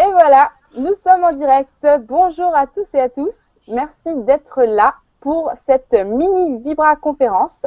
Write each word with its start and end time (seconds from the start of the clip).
Et 0.00 0.10
voilà, 0.12 0.48
nous 0.78 0.94
sommes 0.94 1.24
en 1.24 1.32
direct. 1.32 1.86
Bonjour 2.08 2.56
à 2.56 2.66
tous 2.66 2.86
et 2.94 3.00
à 3.00 3.10
tous. 3.10 3.36
Merci 3.68 4.14
d'être 4.24 4.62
là 4.62 4.94
pour 5.20 5.52
cette 5.56 5.92
mini 5.92 6.56
Vibra 6.56 6.96
conférence. 6.96 7.66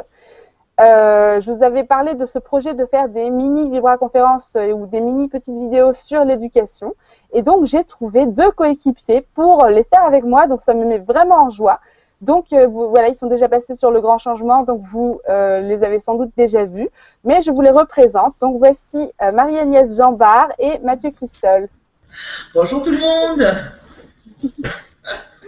Euh, 0.80 1.40
je 1.40 1.52
vous 1.52 1.62
avais 1.62 1.84
parlé 1.84 2.16
de 2.16 2.24
ce 2.24 2.40
projet 2.40 2.74
de 2.74 2.86
faire 2.86 3.08
des 3.08 3.30
mini 3.30 3.70
Vibra 3.70 3.98
conférences 3.98 4.56
euh, 4.56 4.72
ou 4.72 4.86
des 4.88 4.98
mini 4.98 5.28
petites 5.28 5.56
vidéos 5.56 5.92
sur 5.92 6.24
l'éducation. 6.24 6.94
Et 7.32 7.42
donc, 7.42 7.66
j'ai 7.66 7.84
trouvé 7.84 8.26
deux 8.26 8.50
coéquipiers 8.50 9.24
pour 9.36 9.66
les 9.66 9.84
faire 9.84 10.04
avec 10.04 10.24
moi. 10.24 10.48
Donc, 10.48 10.60
ça 10.60 10.74
me 10.74 10.84
met 10.84 10.98
vraiment 10.98 11.44
en 11.44 11.50
joie. 11.50 11.78
Donc, 12.20 12.52
euh, 12.52 12.66
voilà, 12.66 13.10
ils 13.10 13.14
sont 13.14 13.28
déjà 13.28 13.48
passés 13.48 13.76
sur 13.76 13.92
le 13.92 14.00
grand 14.00 14.18
changement. 14.18 14.64
Donc, 14.64 14.80
vous 14.80 15.20
les 15.28 15.84
avez 15.84 16.00
sans 16.00 16.16
doute 16.16 16.32
déjà 16.36 16.64
vus. 16.64 16.88
Mais 17.22 17.42
je 17.42 17.52
vous 17.52 17.60
les 17.60 17.70
représente. 17.70 18.34
Donc, 18.40 18.58
voici 18.58 19.12
Marie-Agnès 19.20 19.96
Jambard 19.96 20.48
et 20.58 20.80
Mathieu 20.80 21.12
Christol. 21.12 21.68
Bonjour 22.54 22.82
tout 22.82 22.90
le 22.90 22.98
monde. 22.98 23.72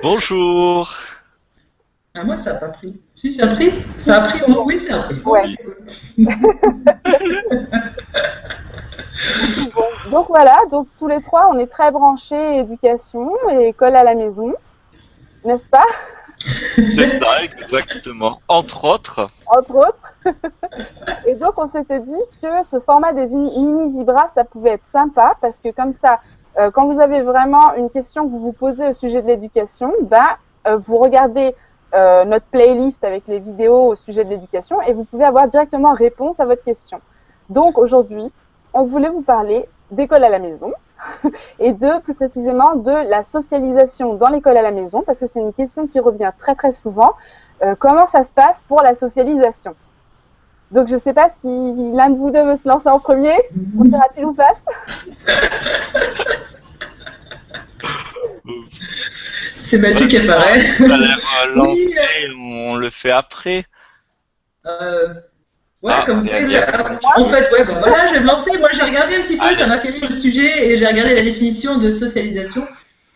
Bonjour. 0.02 0.91
Ah, 2.15 2.24
moi, 2.24 2.37
ça 2.37 2.55
n'a 2.55 2.59
pas 2.59 2.69
pris. 2.69 3.01
Si, 3.15 3.34
ça 3.34 3.45
a 3.45 3.55
pris 3.55 3.73
Ça 3.98 4.24
a 4.24 4.29
pris 4.29 4.41
Oui, 4.65 4.80
ça 4.80 4.97
a 4.97 5.02
pris. 5.02 5.16
donc 10.10 10.29
voilà, 10.29 10.57
donc 10.71 10.88
tous 10.98 11.09
les 11.09 11.21
trois, 11.21 11.51
on 11.52 11.59
est 11.59 11.66
très 11.66 11.91
branchés 11.91 12.60
éducation 12.60 13.30
et 13.51 13.69
école 13.69 13.96
à 13.96 14.02
la 14.02 14.15
maison, 14.15 14.55
n'est-ce 15.45 15.65
pas? 15.65 15.85
C'est 16.77 17.19
ça, 17.19 17.43
exactement. 17.43 18.41
Entre 18.48 18.85
autres. 18.85 19.29
Entre 19.46 19.74
autres. 19.74 20.15
et 21.27 21.35
donc 21.35 21.59
on 21.59 21.66
s'était 21.66 22.01
dit 22.01 22.15
que 22.43 22.62
ce 22.62 22.80
format 22.80 23.12
des 23.12 23.27
mini 23.27 23.91
vibras, 23.91 24.29
ça 24.29 24.45
pouvait 24.45 24.71
être 24.71 24.85
sympa 24.85 25.35
parce 25.41 25.59
que 25.59 25.71
comme 25.71 25.93
ça, 25.93 26.21
euh, 26.59 26.70
quand 26.70 26.87
vous 26.87 27.01
avez 27.01 27.20
vraiment 27.20 27.74
une 27.74 27.91
question 27.91 28.24
que 28.24 28.30
vous 28.30 28.40
vous 28.40 28.52
posez 28.52 28.88
au 28.88 28.93
sujet 28.93 29.21
de 29.21 29.26
l'éducation, 29.26 29.93
bah, 30.02 30.38
euh, 30.66 30.79
vous 30.79 30.96
regardez 30.96 31.54
euh, 31.95 32.24
notre 32.24 32.46
playlist 32.46 33.04
avec 33.04 33.29
les 33.29 33.38
vidéos 33.38 33.88
au 33.88 33.95
sujet 33.95 34.24
de 34.24 34.30
l'éducation 34.30 34.80
et 34.82 34.93
vous 34.93 35.04
pouvez 35.04 35.24
avoir 35.24 35.48
directement 35.48 35.93
réponse 35.93 36.40
à 36.40 36.46
votre 36.46 36.63
question. 36.63 37.01
Donc 37.51 37.79
aujourd'hui, 37.79 38.32
on 38.73 38.85
voulait 38.85 39.10
vous 39.10 39.23
parler 39.23 39.68
d'école 39.90 40.24
à 40.24 40.30
la 40.30 40.38
maison 40.38 40.73
et 41.59 41.73
de 41.73 42.01
plus 42.01 42.15
précisément 42.15 42.74
de 42.74 42.91
la 42.91 43.23
socialisation 43.23 44.15
dans 44.15 44.29
l'école 44.29 44.57
à 44.57 44.63
la 44.63 44.73
maison 44.73 45.02
parce 45.02 45.20
que 45.20 45.26
c'est 45.26 45.41
une 45.41 45.52
question 45.52 45.87
qui 45.87 46.01
revient 46.01 46.32
très 46.38 46.54
très 46.54 46.73
souvent. 46.73 47.13
comment 47.79 48.07
ça 48.07 48.23
se 48.23 48.32
passe 48.32 48.63
pour 48.66 48.82
la 48.82 48.95
socialisation? 48.95 49.74
Donc 50.71 50.89
je 50.89 50.95
ne 50.95 50.99
sais 50.99 51.15
pas 51.15 51.29
si 51.29 51.47
l'un 51.47 52.11
de 52.11 52.17
vous 52.17 52.31
deux 52.31 52.45
veut 52.45 52.57
se 52.57 52.69
lancer 52.69 52.89
en 52.89 52.99
premier. 52.99 53.37
On 53.79 53.85
tira 53.85 54.05
pile 54.15 54.27
ou 54.27 54.35
face 54.35 54.65
C'est 59.59 59.79
Mathieu 59.79 60.07
qui 60.07 60.17
apparaît. 60.19 60.77
on 62.39 62.77
le 62.77 62.91
fait 62.91 63.11
après. 63.11 63.65
Euh, 64.65 65.15
ouais, 65.83 65.93
ah, 65.94 66.05
comme 66.06 66.21
vous 66.22 66.28
En 66.28 67.28
fait, 67.28 67.50
ouais, 67.53 67.65
bon, 67.65 67.78
voilà, 67.78 68.06
je 68.09 68.15
vais 68.15 68.21
me 68.21 68.27
lancer. 68.27 68.59
Moi, 68.59 68.69
j'ai 68.75 68.83
regardé 68.83 69.17
un 69.17 69.22
petit 69.22 69.37
peu, 69.37 69.55
ça 69.55 69.67
m'a 69.67 69.81
fait 69.81 69.91
rire 69.91 70.06
le 70.09 70.15
sujet, 70.15 70.69
et 70.69 70.77
j'ai 70.77 70.87
regardé 70.87 71.15
la 71.15 71.22
définition 71.22 71.78
de 71.78 71.91
socialisation. 71.91 72.62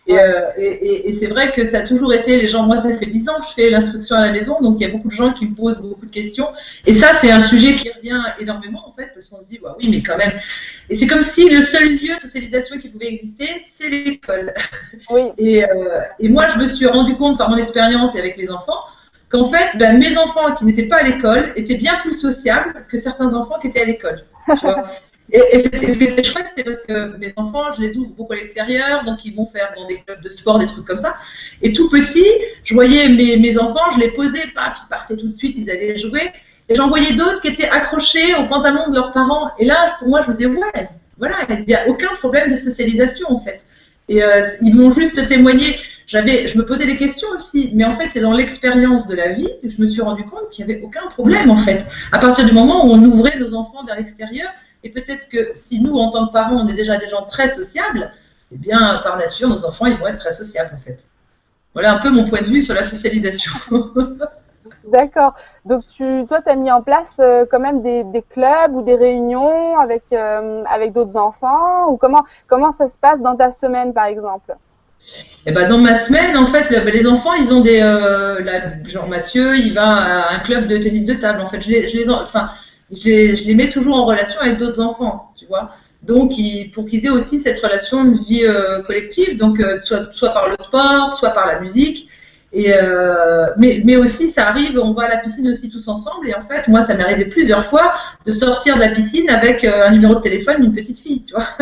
Euh, 0.09 0.49
et, 0.57 1.07
et, 1.07 1.11
c'est 1.11 1.27
vrai 1.27 1.51
que 1.51 1.63
ça 1.63 1.79
a 1.79 1.81
toujours 1.81 2.11
été, 2.13 2.35
les 2.35 2.47
gens, 2.47 2.63
moi 2.63 2.79
ça 2.79 2.97
fait 2.97 3.05
10 3.05 3.29
ans 3.29 3.39
que 3.39 3.45
je 3.49 3.53
fais 3.53 3.69
l'instruction 3.69 4.15
à 4.15 4.25
la 4.25 4.31
maison, 4.31 4.59
donc 4.59 4.77
il 4.79 4.87
y 4.87 4.89
a 4.89 4.91
beaucoup 4.91 5.09
de 5.09 5.13
gens 5.13 5.31
qui 5.31 5.45
me 5.45 5.55
posent 5.55 5.77
beaucoup 5.77 6.07
de 6.07 6.11
questions. 6.11 6.47
Et 6.87 6.95
ça, 6.95 7.13
c'est 7.13 7.31
un 7.31 7.41
sujet 7.41 7.75
qui 7.75 7.89
revient 7.91 8.21
énormément 8.39 8.87
en 8.87 8.93
fait, 8.93 9.11
parce 9.13 9.27
qu'on 9.27 9.39
se 9.39 9.45
dit, 9.49 9.59
bah, 9.61 9.75
oui, 9.79 9.89
mais 9.89 10.01
quand 10.01 10.17
même. 10.17 10.33
Et 10.89 10.95
c'est 10.95 11.05
comme 11.05 11.21
si 11.21 11.47
le 11.49 11.63
seul 11.63 11.97
lieu 11.97 12.15
de 12.15 12.19
socialisation 12.19 12.79
qui 12.79 12.89
pouvait 12.89 13.07
exister, 13.07 13.61
c'est 13.61 13.89
l'école. 13.89 14.53
Oui. 15.11 15.31
Et, 15.37 15.63
euh, 15.63 16.01
et, 16.19 16.29
moi, 16.29 16.47
je 16.47 16.57
me 16.57 16.67
suis 16.67 16.87
rendu 16.87 17.15
compte 17.15 17.37
par 17.37 17.49
mon 17.49 17.57
expérience 17.57 18.15
et 18.15 18.19
avec 18.19 18.37
les 18.37 18.49
enfants 18.51 18.79
qu'en 19.29 19.49
fait, 19.49 19.77
ben, 19.77 19.97
mes 19.97 20.17
enfants 20.17 20.53
qui 20.55 20.65
n'étaient 20.65 20.87
pas 20.87 20.97
à 20.97 21.03
l'école 21.03 21.53
étaient 21.55 21.75
bien 21.75 21.97
plus 21.97 22.15
sociables 22.15 22.85
que 22.89 22.97
certains 22.97 23.33
enfants 23.33 23.59
qui 23.61 23.67
étaient 23.67 23.81
à 23.81 23.85
l'école. 23.85 24.25
Et, 25.31 25.41
et 25.53 25.93
c'est 25.93 26.23
chouette, 26.23 26.47
c'est 26.55 26.63
parce 26.63 26.81
que 26.81 27.17
mes 27.17 27.33
enfants, 27.37 27.71
je 27.77 27.81
les 27.81 27.95
ouvre 27.95 28.09
beaucoup 28.09 28.33
à 28.33 28.35
l'extérieur, 28.35 29.05
donc 29.05 29.23
ils 29.23 29.35
vont 29.35 29.45
faire 29.45 29.73
dans 29.77 29.87
des 29.87 30.01
clubs 30.01 30.21
de 30.21 30.29
sport, 30.29 30.59
des 30.59 30.67
trucs 30.67 30.85
comme 30.85 30.99
ça. 30.99 31.15
Et 31.61 31.71
tout 31.71 31.89
petit, 31.89 32.25
je 32.63 32.73
voyais 32.73 33.07
mes, 33.07 33.57
enfants, 33.57 33.91
je 33.93 33.99
les 33.99 34.09
posais, 34.09 34.47
pas, 34.53 34.73
ils 34.75 34.89
partaient 34.89 35.15
tout 35.15 35.29
de 35.29 35.37
suite, 35.37 35.55
ils 35.57 35.69
allaient 35.69 35.95
jouer. 35.95 36.31
Et 36.67 36.75
j'en 36.75 36.89
voyais 36.89 37.13
d'autres 37.13 37.41
qui 37.41 37.49
étaient 37.49 37.69
accrochés 37.69 38.35
aux 38.35 38.45
pantalons 38.47 38.89
de 38.89 38.95
leurs 38.95 39.13
parents. 39.13 39.51
Et 39.57 39.65
là, 39.65 39.95
pour 39.99 40.09
moi, 40.09 40.21
je 40.21 40.31
me 40.31 40.35
disais, 40.35 40.47
ouais, 40.47 40.89
voilà, 41.17 41.37
il 41.49 41.65
n'y 41.65 41.75
a 41.75 41.87
aucun 41.87 42.13
problème 42.19 42.51
de 42.51 42.55
socialisation 42.55 43.31
en 43.31 43.39
fait. 43.39 43.61
Et 44.09 44.23
euh, 44.23 44.47
ils 44.61 44.75
m'ont 44.75 44.91
juste 44.91 45.27
témoigné. 45.27 45.77
J'avais, 46.07 46.47
je 46.47 46.57
me 46.57 46.65
posais 46.65 46.85
des 46.85 46.97
questions 46.97 47.29
aussi, 47.33 47.69
mais 47.73 47.85
en 47.85 47.95
fait, 47.95 48.09
c'est 48.09 48.19
dans 48.19 48.33
l'expérience 48.33 49.07
de 49.07 49.15
la 49.15 49.29
vie 49.29 49.49
que 49.63 49.69
je 49.69 49.81
me 49.81 49.87
suis 49.87 50.01
rendu 50.01 50.23
compte 50.25 50.49
qu'il 50.51 50.65
n'y 50.65 50.73
avait 50.73 50.81
aucun 50.81 51.07
problème 51.11 51.49
en 51.49 51.57
fait. 51.57 51.85
À 52.11 52.19
partir 52.19 52.45
du 52.45 52.51
moment 52.51 52.85
où 52.85 52.91
on 52.91 53.01
ouvrait 53.03 53.37
nos 53.39 53.53
enfants 53.53 53.85
vers 53.85 53.95
l'extérieur, 53.95 54.49
et 54.83 54.89
peut-être 54.89 55.29
que 55.29 55.51
si 55.53 55.81
nous, 55.81 55.95
en 55.95 56.11
tant 56.11 56.27
que 56.27 56.33
parents, 56.33 56.55
on 56.55 56.67
est 56.67 56.73
déjà 56.73 56.97
des 56.97 57.07
gens 57.07 57.23
très 57.23 57.49
sociables, 57.49 58.11
eh 58.51 58.57
bien, 58.57 58.99
par 59.03 59.17
nature, 59.17 59.47
nos 59.47 59.65
enfants, 59.65 59.85
ils 59.85 59.97
vont 59.97 60.07
être 60.07 60.19
très 60.19 60.31
sociables, 60.31 60.71
en 60.75 60.79
fait. 60.79 60.99
Voilà 61.73 61.93
un 61.93 61.99
peu 61.99 62.09
mon 62.09 62.27
point 62.27 62.41
de 62.41 62.47
vue 62.47 62.61
sur 62.61 62.73
la 62.73 62.83
socialisation. 62.83 63.51
D'accord. 64.87 65.35
Donc, 65.65 65.85
tu, 65.85 66.25
toi, 66.27 66.41
tu 66.41 66.49
as 66.49 66.55
mis 66.55 66.71
en 66.71 66.81
place 66.81 67.15
euh, 67.19 67.45
quand 67.49 67.59
même 67.59 67.81
des, 67.81 68.23
clubs 68.29 68.73
ou 68.73 68.81
des 68.81 68.95
réunions 68.95 69.77
avec, 69.79 70.03
euh, 70.11 70.63
avec 70.65 70.91
d'autres 70.91 71.17
enfants 71.17 71.89
ou 71.89 71.97
comment, 71.97 72.25
comment 72.47 72.71
ça 72.71 72.87
se 72.87 72.97
passe 72.97 73.21
dans 73.21 73.35
ta 73.35 73.51
semaine, 73.51 73.93
par 73.93 74.05
exemple? 74.05 74.55
Eh 75.45 75.51
ben, 75.51 75.67
dans 75.67 75.77
ma 75.77 75.95
semaine, 75.95 76.35
en 76.37 76.47
fait, 76.47 76.69
les 76.69 77.07
enfants, 77.07 77.33
ils 77.33 77.51
ont 77.51 77.61
des. 77.61 77.81
Euh, 77.81 78.43
genre 78.85 79.07
Mathieu, 79.07 79.55
il 79.57 79.73
va 79.73 79.87
à 79.87 80.35
un 80.35 80.39
club 80.39 80.67
de 80.67 80.77
tennis 80.77 81.05
de 81.05 81.13
table. 81.15 81.41
En 81.41 81.49
fait, 81.49 81.61
je 81.61 81.69
les, 81.69 81.87
je 81.87 81.97
les, 81.97 82.09
enfin, 82.09 82.51
je 82.91 83.45
les, 83.45 83.55
mets 83.55 83.69
toujours 83.69 83.95
en 83.95 84.05
relation 84.05 84.39
avec 84.41 84.57
d'autres 84.57 84.81
enfants, 84.81 85.33
tu 85.37 85.45
vois. 85.45 85.71
Donc, 86.03 86.31
pour 86.73 86.85
qu'ils 86.87 87.05
aient 87.05 87.09
aussi 87.09 87.39
cette 87.39 87.59
relation 87.59 88.03
de 88.05 88.17
vie 88.25 88.43
euh, 88.43 88.81
collective, 88.81 89.37
donc 89.37 89.59
euh, 89.59 89.79
soit, 89.83 90.33
par 90.33 90.49
le 90.49 90.55
sport, 90.59 91.13
soit 91.17 91.29
par 91.29 91.45
la 91.45 91.59
musique. 91.59 92.07
Euh, 92.53 93.47
mais, 93.57 93.95
aussi, 93.95 94.27
ça 94.27 94.49
arrive, 94.49 94.77
on 94.77 94.91
va 94.91 95.03
à 95.03 95.09
la 95.09 95.17
piscine 95.17 95.47
aussi 95.49 95.69
tous 95.69 95.87
ensemble. 95.87 96.27
Et 96.27 96.35
en 96.35 96.43
fait, 96.47 96.67
moi, 96.67 96.81
ça 96.81 96.95
m'est 96.95 97.03
arrivé 97.03 97.25
plusieurs 97.25 97.67
fois 97.67 97.93
de 98.25 98.33
sortir 98.33 98.75
de 98.75 98.81
la 98.81 98.89
piscine 98.89 99.29
avec 99.29 99.63
un 99.63 99.91
numéro 99.91 100.15
de 100.15 100.21
téléphone 100.21 100.61
d'une 100.61 100.73
petite 100.73 100.99
fille, 100.99 101.23
tu 101.23 101.33
vois. 101.33 101.47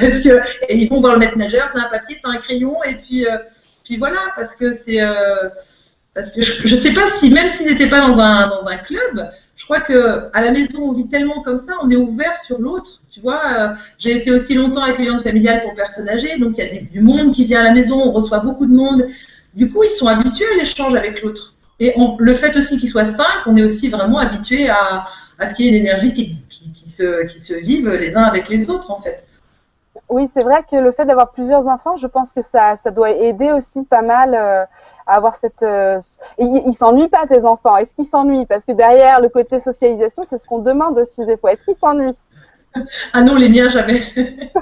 parce 0.00 0.20
que 0.20 0.40
et 0.68 0.76
ils 0.76 0.88
vont 0.88 1.00
voir 1.00 1.14
le 1.14 1.18
maître 1.18 1.36
nageur, 1.36 1.70
t'as 1.74 1.80
un 1.80 1.90
papier, 1.90 2.18
t'as 2.22 2.30
un 2.30 2.38
crayon, 2.38 2.76
et 2.84 2.94
puis 2.94 3.26
voilà, 3.98 4.20
parce 4.36 4.54
que 4.54 4.72
c'est 4.72 5.00
parce 6.14 6.30
que 6.30 6.40
je, 6.40 6.66
je 6.66 6.76
sais 6.76 6.94
pas 6.94 7.08
si 7.08 7.30
même 7.30 7.48
s'ils 7.48 7.66
n'étaient 7.66 7.90
pas 7.90 8.00
dans 8.00 8.18
un 8.18 8.76
club, 8.78 9.28
je 9.56 9.64
crois 9.64 9.80
que 9.80 10.28
à 10.32 10.42
la 10.42 10.50
maison, 10.50 10.80
on 10.80 10.92
vit 10.92 11.08
tellement 11.08 11.42
comme 11.42 11.58
ça, 11.58 11.72
on 11.82 11.90
est 11.90 11.96
ouvert 11.96 12.38
sur 12.44 12.58
l'autre. 12.58 13.00
Tu 13.10 13.20
vois, 13.20 13.40
euh, 13.58 13.68
j'ai 13.98 14.12
été 14.14 14.30
aussi 14.30 14.52
longtemps 14.54 14.82
accueillante 14.82 15.22
familiale 15.22 15.62
pour 15.62 15.74
personnes 15.74 16.08
âgées, 16.08 16.38
donc 16.38 16.56
il 16.58 16.64
y 16.64 16.68
a 16.68 16.82
du 16.82 17.00
monde 17.00 17.32
qui 17.32 17.46
vient 17.46 17.60
à 17.60 17.64
la 17.64 17.72
maison, 17.72 17.98
on 17.98 18.12
reçoit 18.12 18.40
beaucoup 18.40 18.66
de 18.66 18.74
monde. 18.74 19.06
Du 19.54 19.70
coup, 19.70 19.82
ils 19.82 19.90
sont 19.90 20.06
habitués 20.06 20.46
à 20.54 20.58
l'échange 20.58 20.94
avec 20.94 21.22
l'autre. 21.22 21.54
Et 21.80 21.94
le 22.18 22.34
fait 22.34 22.56
aussi 22.56 22.78
qu'ils 22.78 22.90
soient 22.90 23.06
cinq, 23.06 23.46
on 23.46 23.56
est 23.56 23.64
aussi 23.64 23.88
vraiment 23.88 24.18
habitué 24.18 24.68
à, 24.68 25.06
à 25.38 25.46
ce 25.46 25.54
qu'il 25.54 25.66
y 25.66 25.68
ait 25.68 25.72
une 25.72 25.78
énergie 25.86 26.12
qui, 26.12 26.28
qui, 26.48 26.72
qui, 26.72 26.88
se, 26.88 27.26
qui 27.26 27.40
se 27.40 27.54
vive 27.54 27.88
les 27.88 28.16
uns 28.16 28.22
avec 28.22 28.48
les 28.48 28.68
autres, 28.68 28.90
en 28.90 29.00
fait. 29.00 29.25
Oui, 30.08 30.28
c'est 30.32 30.42
vrai 30.42 30.62
que 30.70 30.76
le 30.76 30.92
fait 30.92 31.04
d'avoir 31.04 31.32
plusieurs 31.32 31.66
enfants, 31.66 31.96
je 31.96 32.06
pense 32.06 32.32
que 32.32 32.40
ça, 32.40 32.76
ça 32.76 32.92
doit 32.92 33.10
aider 33.10 33.50
aussi 33.50 33.82
pas 33.84 34.02
mal 34.02 34.34
euh, 34.34 34.64
à 35.06 35.16
avoir 35.16 35.34
cette. 35.34 35.64
Euh, 35.64 35.98
ils 36.38 36.62
il 36.64 36.72
s'ennuient 36.74 37.08
pas 37.08 37.26
tes 37.26 37.44
enfants. 37.44 37.76
Est-ce 37.76 37.94
qu'ils 37.94 38.04
s'ennuient? 38.04 38.46
Parce 38.46 38.64
que 38.64 38.72
derrière 38.72 39.20
le 39.20 39.28
côté 39.28 39.58
socialisation, 39.58 40.24
c'est 40.24 40.38
ce 40.38 40.46
qu'on 40.46 40.60
demande 40.60 40.96
aussi 40.98 41.26
des 41.26 41.36
fois. 41.36 41.52
Est-ce 41.52 41.64
qu'ils 41.64 41.74
s'ennuient? 41.74 42.18
Ah 43.14 43.22
non, 43.22 43.36
les 43.36 43.48
miens 43.48 43.70
jamais. 43.70 44.02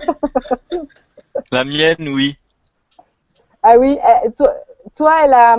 La 1.50 1.64
mienne, 1.64 2.08
oui. 2.08 2.38
Ah 3.61 3.76
oui, 3.76 3.99
eh, 4.25 4.31
toi, 4.31 4.55
toi, 4.94 5.12
elle 5.25 5.32
a. 5.32 5.56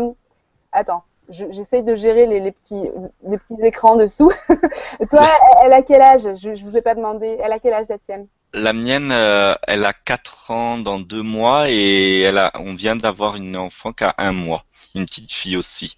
Attends, 0.72 1.04
j'essaye 1.30 1.83
de 1.83 1.95
gérer 1.95 2.25
les, 2.25 2.39
les, 2.39 2.51
petits, 2.51 2.89
les 3.27 3.38
petits 3.38 3.57
écrans 3.63 3.95
dessous. 3.95 4.31
toi, 5.10 5.27
elle 5.63 5.74
a 5.74 5.81
quel 5.81 6.01
âge? 6.01 6.22
Je, 6.36 6.56
je 6.56 6.63
vous 6.63 6.77
ai 6.77 6.81
pas 6.81 6.95
demandé. 6.95 7.38
Elle 7.42 7.51
a 7.51 7.60
quel 7.60 7.74
âge 7.74 7.88
la 7.89 7.98
tienne? 7.98 8.27
La 8.54 8.72
mienne, 8.72 9.12
euh, 9.12 9.54
elle 9.68 9.83
a 9.83 9.92
4 9.92 10.51
ans 10.51 10.77
dans 10.77 11.00
deux 11.00 11.22
mois 11.22 11.69
et 11.69 12.22
elle 12.22 12.38
a, 12.38 12.51
on 12.56 12.74
vient 12.74 12.95
d'avoir 12.95 13.36
une 13.36 13.57
enfant 13.57 13.92
qui 13.92 14.06
a 14.06 14.16
un 14.18 14.31
mois, 14.31 14.63
une 14.95 15.06
petite 15.06 15.33
fille 15.33 15.57
aussi. 15.57 15.98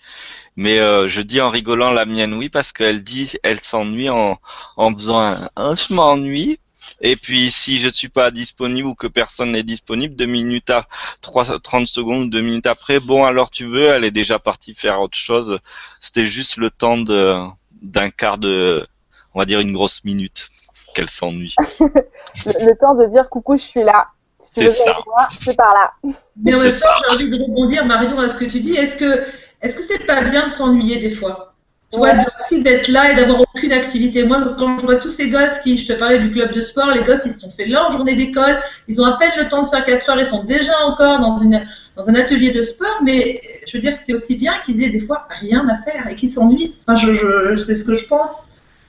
Mais 0.56 0.79
euh, 0.79 1.07
je 1.07 1.21
dis 1.21 1.39
en 1.39 1.51
rigolant 1.51 1.91
la 1.91 2.06
mienne 2.06 2.33
oui 2.33 2.50
parce 2.50 2.71
qu'elle 2.71 3.03
dit 3.03 3.33
elle 3.44 3.59
s'ennuie 3.59 4.09
en, 4.09 4.39
en 4.75 4.91
faisant 4.91 5.19
un, 5.19 5.50
un 5.56 5.75
je 5.75 5.94
m'ennuie 5.94 6.59
et 7.01 7.16
puis 7.16 7.51
si 7.51 7.78
je 7.78 7.89
suis 7.89 8.10
pas 8.10 8.31
disponible 8.31 8.88
ou 8.88 8.95
que 8.95 9.07
personne 9.07 9.51
n'est 9.51 9.63
disponible, 9.63 10.16
deux 10.16 10.25
minutes 10.25 10.69
à 10.69 10.88
3, 11.22 11.60
30 11.60 11.88
secondes, 11.88 12.30
deux 12.30 12.42
minutes 12.42 12.68
après, 12.68 13.00
bon 13.00 13.25
alors 13.25 13.51
tu 13.51 13.66
veux, 13.66 13.88
elle 13.88 14.04
est 14.04 14.12
déjà 14.12 14.39
partie 14.39 14.74
faire 14.74 15.01
autre 15.01 15.18
chose. 15.18 15.60
C'était 16.00 16.25
juste 16.25 16.57
le 16.57 16.69
temps 16.69 16.98
de 16.98 17.44
d'un 17.81 18.10
quart 18.10 18.38
de, 18.38 18.88
on 19.34 19.39
va 19.39 19.45
dire 19.45 19.60
une 19.60 19.74
grosse 19.74 20.04
minute 20.04 20.50
qu'elle 20.95 21.10
s'ennuie. 21.10 21.56
le, 21.80 22.80
temps 22.80 22.95
de 22.95 23.06
dire 23.06 23.30
coucou, 23.30 23.57
je 23.57 23.63
suis 23.63 23.83
là. 23.83 24.07
Si 24.40 24.51
tu 24.51 24.62
veux 24.62 24.74
moi, 25.06 25.28
c'est 25.30 25.56
par 25.56 25.74
là. 25.74 25.94
Mais 26.44 26.56
en 26.56 26.60
même 26.60 26.72
temps, 26.72 26.88
j'ai 27.10 27.16
envie 27.16 27.30
de 27.30 27.44
rebondir, 27.44 27.86
Marion, 27.86 28.19
à 28.19 28.30
ce 28.30 28.36
que 28.36 28.45
tu 28.45 28.62
dis. 28.62 28.74
Est-ce 28.74 28.95
que 28.95 29.28
est-ce 29.62 29.75
que 29.75 29.83
c'est 29.83 30.06
pas 30.06 30.24
bien 30.24 30.45
de 30.45 30.51
s'ennuyer 30.51 31.00
des 31.00 31.16
fois? 31.16 31.56
Tu 31.92 31.98
vois, 32.00 32.10
aussi 32.39 32.62
d'être 32.63 32.89
là 32.89 33.12
et 33.12 33.16
d'avoir 33.16 33.42
aucune 33.42 33.72
activité. 33.72 34.24
Moi, 34.24 34.56
quand 34.60 34.80
je 34.80 34.86
vois 34.86 34.98
tous 34.98 35.12
ces 35.12 35.30
gosses 35.30 35.57
qui, 35.63 35.78
je 35.78 35.88
te 35.88 35.98
parlais 35.98 36.19
du 36.19 36.31
club 36.31 36.51
de 36.54 36.62
sport, 36.62 36.92
les 36.92 37.04
gosses, 37.04 37.22
ils 37.25 37.31
se 37.31 37.39
sont 37.39 37.51
fait 37.51 37.66
leur 37.66 37.92
journée 37.92 38.16
d'école, 38.16 38.60
ils 38.88 39.00
ont 39.00 39.06
à 39.06 39.18
peine 39.18 39.31
le 39.38 39.48
temps 39.48 39.63
de 39.63 39.68
faire 39.69 39.86
4 39.86 40.10
heures, 40.10 40.19
ils 40.19 40.25
sont 40.25 40.44
déjà 40.44 40.74
encore 40.86 41.19
dans, 41.19 41.38
une, 41.39 41.66
dans 41.95 42.10
un 42.10 42.16
atelier 42.16 42.51
de 42.51 42.66
sport, 42.66 43.00
mais 43.04 43.42
je 43.66 43.78
veux 43.78 43.81
dire, 43.81 43.98
c'est 43.98 44.13
aussi 44.13 44.36
bien 44.36 44.54
qu'ils 44.66 44.84
aient 44.84 44.89
des 44.89 45.00
fois 45.00 45.28
rien 45.30 45.68
à 45.69 45.81
faire 45.84 46.07
et 46.10 46.16
qu'ils 46.16 46.30
s'ennuient. 46.30 46.75
Enfin, 46.86 46.95
je, 46.95 47.13
je, 47.13 47.57
c'est 47.57 47.75
ce 47.75 47.86
que 47.86 47.95
je 47.95 48.06
pense. 48.06 48.48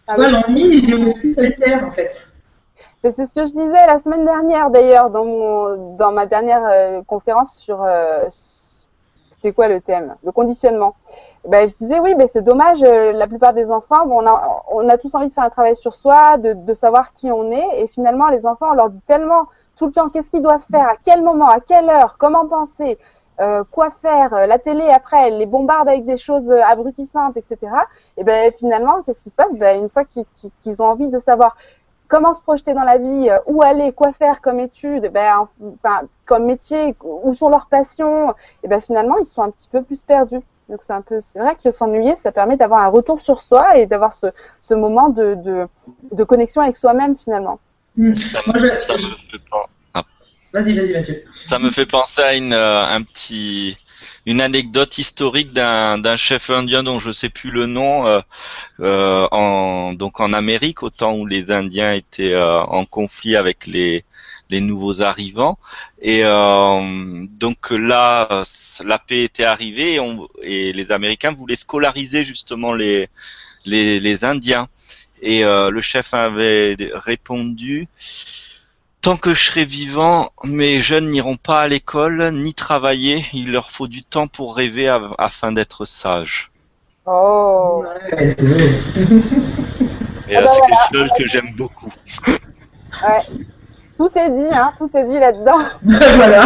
Ah 0.08 0.16
l'ennui, 0.16 0.78
il 0.78 0.90
est 0.90 0.94
aussi 0.94 1.34
solitaire, 1.34 1.84
en 1.86 1.92
fait. 1.92 2.26
C'est 3.02 3.26
ce 3.26 3.34
que 3.34 3.46
je 3.46 3.52
disais 3.52 3.86
la 3.86 3.98
semaine 3.98 4.24
dernière, 4.24 4.70
d'ailleurs, 4.70 5.10
dans, 5.10 5.24
mon, 5.24 5.96
dans 5.96 6.10
ma 6.10 6.26
dernière 6.26 6.64
euh, 6.64 7.02
conférence 7.06 7.56
sur, 7.56 7.82
euh, 7.82 8.24
c'était 9.30 9.52
quoi 9.52 9.68
le 9.68 9.80
thème? 9.80 10.16
Le 10.24 10.32
conditionnement 10.32 10.96
ben, 11.48 11.66
je 11.66 11.74
disais 11.74 11.98
oui, 11.98 12.14
mais 12.14 12.26
c'est 12.26 12.42
dommage. 12.42 12.82
Euh, 12.82 13.12
la 13.12 13.26
plupart 13.26 13.54
des 13.54 13.70
enfants, 13.70 14.06
on, 14.06 14.88
a, 14.88 14.98
tous 14.98 15.14
envie 15.14 15.28
de 15.28 15.32
faire 15.32 15.44
un 15.44 15.50
travail 15.50 15.74
sur 15.76 15.94
soi, 15.94 16.36
de, 16.36 16.72
savoir 16.74 17.14
qui 17.14 17.32
on 17.32 17.50
est, 17.50 17.80
et 17.80 17.86
finalement, 17.86 18.28
les 18.28 18.44
enfants, 18.44 18.66
on 18.70 18.74
leur 18.74 18.90
dit 18.90 19.00
tellement 19.00 19.46
tout 19.74 19.86
le 19.86 19.92
temps 19.92 20.10
qu'est-ce 20.10 20.30
qu'ils 20.30 20.42
doivent 20.42 20.66
faire, 20.70 20.86
à 20.86 20.96
quel 21.02 21.22
moment, 21.22 21.48
à 21.48 21.60
quelle 21.60 21.88
heure, 21.88 22.16
comment 22.18 22.46
penser, 22.46 22.98
euh, 23.40 23.64
quoi 23.70 23.88
faire. 23.88 24.34
Euh, 24.34 24.44
la 24.44 24.58
télé, 24.58 24.90
après, 24.90 25.28
elle 25.28 25.38
les 25.38 25.46
bombarde 25.46 25.88
avec 25.88 26.04
des 26.04 26.18
choses 26.18 26.50
abrutissantes, 26.50 27.38
etc. 27.38 27.56
Et 28.18 28.24
ben 28.24 28.52
finalement, 28.58 29.00
qu'est-ce 29.06 29.22
qui 29.22 29.30
se 29.30 29.36
passe? 29.36 29.54
Ben, 29.54 29.80
Une 29.80 29.88
fois 29.88 30.04
qu'ils 30.04 30.82
ont 30.82 30.86
envie 30.86 31.08
de 31.08 31.16
savoir 31.18 31.56
comment 32.08 32.34
se 32.34 32.40
projeter 32.42 32.74
dans 32.74 32.82
la 32.82 32.98
vie, 32.98 33.30
où 33.46 33.62
aller, 33.62 33.92
quoi 33.92 34.12
faire 34.12 34.42
comme 34.42 34.60
étude, 34.60 35.10
ben, 35.14 35.48
enfin, 35.82 36.02
comme 36.26 36.44
métier, 36.44 36.94
où 37.02 37.32
sont 37.32 37.48
leurs 37.48 37.68
passions, 37.68 38.34
et 38.62 38.68
ben 38.68 38.80
finalement, 38.80 39.16
ils 39.16 39.26
sont 39.26 39.42
un 39.42 39.50
petit 39.50 39.68
peu 39.68 39.82
plus 39.82 40.02
perdus. 40.02 40.42
Donc 40.68 40.80
c'est 40.82 40.92
un 40.92 41.00
peu, 41.00 41.18
c'est 41.20 41.38
vrai 41.38 41.56
que 41.62 41.70
s'ennuyer, 41.70 42.14
ça 42.16 42.30
permet 42.30 42.56
d'avoir 42.56 42.82
un 42.82 42.88
retour 42.88 43.20
sur 43.20 43.40
soi 43.40 43.78
et 43.78 43.86
d'avoir 43.86 44.12
ce, 44.12 44.26
ce 44.60 44.74
moment 44.74 45.08
de, 45.08 45.34
de, 45.34 45.66
de 46.12 46.24
connexion 46.24 46.60
avec 46.60 46.76
soi-même 46.76 47.16
finalement. 47.16 47.58
Hmm. 47.96 48.14
Ça, 48.14 48.40
me, 48.46 48.76
ça 48.76 48.96
me 48.96 49.00
fait 49.00 49.40
ah. 49.94 50.04
Vas-y, 50.52 50.74
vas-y, 50.74 50.92
Mathieu. 50.92 51.24
Ça 51.46 51.58
me 51.58 51.70
fait 51.70 51.86
penser 51.86 52.20
à 52.20 52.34
une, 52.34 52.52
euh, 52.52 52.84
un 52.84 53.02
petit, 53.02 53.76
une 54.26 54.42
anecdote 54.42 54.98
historique 54.98 55.54
d'un, 55.54 55.98
d'un 55.98 56.16
chef 56.16 56.50
indien 56.50 56.82
dont 56.82 56.98
je 56.98 57.12
sais 57.12 57.30
plus 57.30 57.50
le 57.50 57.64
nom, 57.64 58.06
euh, 58.06 58.20
euh, 58.80 59.26
en, 59.30 59.94
donc 59.94 60.20
en 60.20 60.34
Amérique, 60.34 60.82
au 60.82 60.90
temps 60.90 61.14
où 61.14 61.26
les 61.26 61.50
Indiens 61.50 61.92
étaient 61.94 62.34
euh, 62.34 62.60
en 62.60 62.84
conflit 62.84 63.36
avec 63.36 63.66
les, 63.66 64.04
les 64.50 64.60
nouveaux 64.60 65.02
arrivants. 65.02 65.58
Et 66.00 66.20
euh, 66.24 67.26
donc 67.30 67.70
là, 67.70 68.44
la 68.84 68.98
paix 68.98 69.24
était 69.24 69.44
arrivée 69.44 69.94
et, 69.94 70.00
on, 70.00 70.28
et, 70.42 70.72
les 70.72 70.92
Américains 70.92 71.32
voulaient 71.32 71.56
scolariser 71.56 72.24
justement 72.24 72.72
les, 72.72 73.08
les, 73.64 74.00
les 74.00 74.24
Indiens. 74.24 74.68
Et 75.20 75.44
euh, 75.44 75.70
le 75.70 75.80
chef 75.80 76.14
avait 76.14 76.76
répondu 76.94 77.88
Tant 79.00 79.16
que 79.16 79.32
je 79.32 79.44
serai 79.44 79.64
vivant, 79.64 80.32
mes 80.42 80.80
jeunes 80.80 81.08
n'iront 81.10 81.36
pas 81.36 81.60
à 81.60 81.68
l'école 81.68 82.32
ni 82.32 82.52
travailler. 82.52 83.24
Il 83.32 83.52
leur 83.52 83.70
faut 83.70 83.86
du 83.86 84.02
temps 84.02 84.26
pour 84.26 84.56
rêver 84.56 84.88
afin 85.18 85.52
d'être 85.52 85.84
sages. 85.84 86.50
Oh. 87.06 87.84
Et 90.28 90.36
ah 90.36 90.42
bah 90.42 90.48
c'est 90.48 90.60
quelque 90.60 90.92
chose 90.92 91.10
que 91.16 91.26
j'aime 91.28 91.54
beaucoup. 91.56 91.92
Ouais. 93.02 93.22
Tout 93.98 94.16
est 94.16 94.30
dit, 94.30 94.48
hein, 94.52 94.72
tout 94.78 94.88
est 94.96 95.04
dit 95.04 95.18
là-dedans. 95.18 95.58
voilà. 95.82 96.42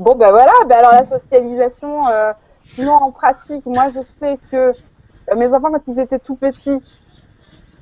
bon, 0.00 0.16
ben 0.16 0.30
voilà, 0.30 0.52
ben 0.66 0.78
alors 0.78 0.90
la 0.90 1.04
socialisation, 1.04 2.08
euh, 2.08 2.32
sinon 2.64 2.94
en 2.94 3.12
pratique, 3.12 3.64
moi 3.64 3.86
je 3.88 4.00
sais 4.18 4.40
que 4.50 4.56
euh, 4.56 5.36
mes 5.36 5.54
enfants, 5.54 5.70
quand 5.70 5.86
ils 5.86 6.00
étaient 6.00 6.18
tout 6.18 6.34
petits, 6.34 6.82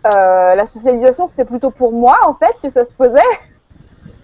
euh, 0.06 0.54
la 0.54 0.66
socialisation 0.66 1.26
c'était 1.26 1.46
plutôt 1.46 1.70
pour 1.70 1.92
moi 1.92 2.18
en 2.26 2.34
fait 2.34 2.54
que 2.62 2.68
ça 2.68 2.84
se 2.84 2.92
posait. 2.92 3.20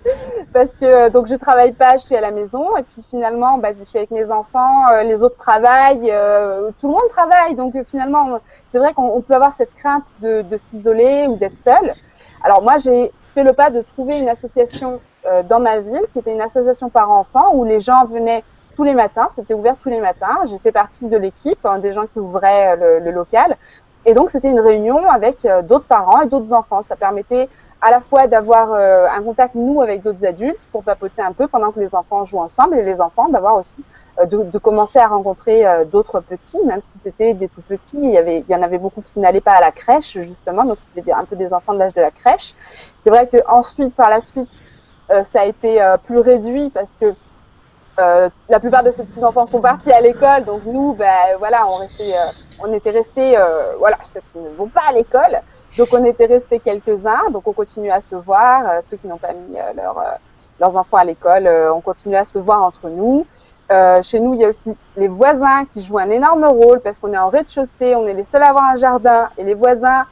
parce 0.53 0.73
que 0.73 1.09
donc 1.09 1.27
je 1.27 1.37
travaille 1.37 1.73
pas, 1.73 1.97
je 1.97 2.03
suis 2.05 2.17
à 2.17 2.21
la 2.21 2.33
maison 2.33 2.77
et 2.77 2.83
puis 2.83 3.03
finalement 3.03 3.57
bah, 3.57 3.71
je 3.79 3.83
suis 3.83 3.99
avec 3.99 4.11
mes 4.11 4.31
enfants, 4.31 4.87
les 5.03 5.23
autres 5.23 5.37
travaillent, 5.37 6.11
euh, 6.11 6.71
tout 6.79 6.89
le 6.89 6.93
monde 6.93 7.09
travaille 7.09 7.55
donc 7.55 7.75
finalement 7.87 8.41
c'est 8.71 8.79
vrai 8.79 8.93
qu'on 8.95 9.21
peut 9.21 9.35
avoir 9.35 9.53
cette 9.53 9.73
crainte 9.75 10.07
de, 10.21 10.43
de 10.43 10.57
s'isoler 10.57 11.27
ou 11.29 11.37
d'être 11.37 11.57
seul. 11.57 11.95
Alors 12.45 12.63
moi 12.63 12.79
j'ai 12.79 13.13
fait 13.35 13.45
le 13.45 13.53
pas 13.53 13.71
de 13.71 13.83
trouver 13.83 14.19
une 14.19 14.29
association 14.29 15.01
dans 15.49 15.61
ma 15.61 15.81
ville 15.81 16.07
qui 16.13 16.19
était 16.19 16.33
une 16.33 16.41
association 16.41 16.89
par 16.89 17.11
enfants 17.11 17.53
où 17.53 17.65
les 17.65 17.79
gens 17.79 18.07
venaient 18.07 18.43
tous 18.75 18.85
les 18.85 18.95
matins, 18.95 19.29
c'était 19.31 19.53
ouvert 19.53 19.77
tous 19.83 19.91
les 19.91 20.01
matins. 20.01 20.39
J'ai 20.47 20.59
fait 20.59 20.73
partie 20.73 21.07
de 21.09 21.17
l'équipe, 21.19 21.59
hein, 21.67 21.79
des 21.79 21.93
gens 21.93 22.07
qui 22.07 22.19
ouvraient 22.19 22.75
le, 22.77 23.01
le 23.01 23.11
local. 23.11 23.57
Et 24.07 24.15
donc 24.15 24.31
c'était 24.31 24.51
une 24.51 24.61
réunion 24.61 25.09
avec 25.11 25.47
d'autres 25.65 25.85
parents 25.85 26.23
et 26.23 26.27
d'autres 26.27 26.55
enfants. 26.55 26.81
Ça 26.81 26.97
permettait 26.97 27.51
à 27.81 27.91
la 27.91 28.01
fois 28.01 28.27
d'avoir 28.27 28.73
euh, 28.73 29.07
un 29.09 29.23
contact 29.23 29.55
nous 29.55 29.81
avec 29.81 30.03
d'autres 30.03 30.25
adultes 30.25 30.61
pour 30.73 30.85
papoter 30.85 31.23
un 31.23 31.33
peu 31.33 31.49
pendant 31.49 31.73
que 31.73 31.81
les 31.81 31.95
enfants 31.95 32.25
jouent 32.25 32.41
ensemble 32.41 32.77
et 32.77 32.83
les 32.83 33.01
enfants 33.01 33.29
d'avoir 33.29 33.57
aussi 33.57 33.79
euh, 33.81 33.83
de, 34.27 34.43
de, 34.45 34.59
commencer 34.59 34.99
à 34.99 35.09
rencontrer 35.09 35.67
euh, 35.67 35.85
d'autres 35.85 36.21
petits, 36.21 36.63
même 36.65 36.81
si 36.81 36.99
c'était 36.99 37.35
des 37.35 37.49
tout 37.49 37.63
petits. 37.63 37.99
Il 37.99 38.11
y 38.11 38.19
avait, 38.19 38.45
il 38.47 38.53
y 38.53 38.55
en 38.55 38.63
avait 38.63 38.79
beaucoup 38.79 39.03
qui 39.03 39.21
n'allaient 39.21 39.41
pas 39.41 39.53
à 39.53 39.61
la 39.61 39.73
crèche 39.73 40.19
justement, 40.19 40.65
donc 40.65 40.79
c'était 40.81 41.13
un 41.13 41.25
peu 41.25 41.37
des 41.37 41.53
enfants 41.53 41.75
de 41.75 41.79
l'âge 41.79 41.95
de 41.95 42.01
la 42.01 42.11
crèche. 42.11 42.55
C'est 43.05 43.11
vrai 43.11 43.27
que 43.29 43.39
ensuite, 43.49 43.95
par 43.95 44.11
la 44.11 44.21
suite, 44.21 44.49
ça 45.25 45.41
a 45.41 45.45
été 45.45 45.85
plus 46.05 46.19
réduit 46.19 46.71
parce 46.71 46.97
que 47.01 47.15
la 47.99 48.61
plupart 48.61 48.85
de 48.85 48.93
ces 48.93 49.03
petits 49.03 49.25
enfants 49.25 49.45
sont 49.45 49.61
partis 49.61 49.91
à 49.91 50.01
l'école, 50.01 50.45
donc 50.45 50.63
nous, 50.65 50.95
ben 50.95 51.37
voilà, 51.39 51.67
on 51.67 51.77
restait, 51.77 52.15
on 52.63 52.73
était 52.73 52.91
restés, 52.91 53.37
voilà, 53.79 53.97
ceux 54.03 54.21
qui 54.21 54.39
ne 54.39 54.51
vont 54.51 54.69
pas 54.69 54.83
à 54.89 54.93
l'école. 54.93 55.41
Donc 55.79 55.89
on 55.93 56.05
était 56.05 56.27
restés 56.27 56.59
quelques-uns, 56.59 57.31
donc 57.31 57.47
on 57.47 57.53
continue 57.53 57.91
à 57.91 58.01
se 58.01 58.17
voir. 58.17 58.69
Euh, 58.69 58.81
ceux 58.81 58.97
qui 58.97 59.07
n'ont 59.07 59.19
pas 59.19 59.33
mis 59.33 59.59
euh, 59.59 59.73
leur, 59.75 59.99
euh, 59.99 60.15
leurs 60.59 60.77
enfants 60.77 60.97
à 60.97 61.05
l'école, 61.05 61.49
on 61.73 61.81
continue 61.81 62.17
à 62.17 62.25
se 62.25 62.39
voir 62.39 62.63
entre 62.63 62.89
nous. 62.89 63.27
Chez 64.03 64.21
nous, 64.21 64.35
il 64.35 64.41
y 64.41 64.45
a 64.45 64.49
aussi 64.49 64.73
les 64.97 65.09
voisins 65.09 65.65
qui 65.73 65.81
jouent 65.81 65.99
un 65.99 66.11
énorme 66.11 66.45
rôle 66.45 66.81
parce 66.81 66.99
qu'on 66.99 67.13
est 67.13 67.19
en 67.19 67.29
rez-de-chaussée, 67.29 67.95
on 67.95 68.07
est 68.07 68.15
les 68.15 68.25
seuls 68.25 68.43
à 68.43 68.49
avoir 68.49 68.65
un 68.65 68.77
jardin 68.77 69.29
et 69.39 69.45
les 69.45 69.55
voisins 69.55 70.07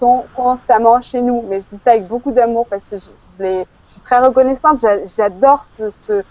sont 0.00 0.24
constamment 0.34 1.00
chez 1.00 1.22
nous. 1.22 1.44
Mais 1.48 1.60
je 1.60 1.66
dis 1.66 1.80
ça 1.84 1.92
avec 1.92 2.06
beaucoup 2.06 2.32
d'amour 2.32 2.66
parce 2.68 2.84
que 2.86 2.96
je, 2.98 3.10
je, 3.38 3.64
suis 3.90 4.00
très 4.02 4.18
reconnaissante. 4.18 4.84
J'adore 5.16 5.64
ce, 5.64 5.90
ce, 5.90 6.22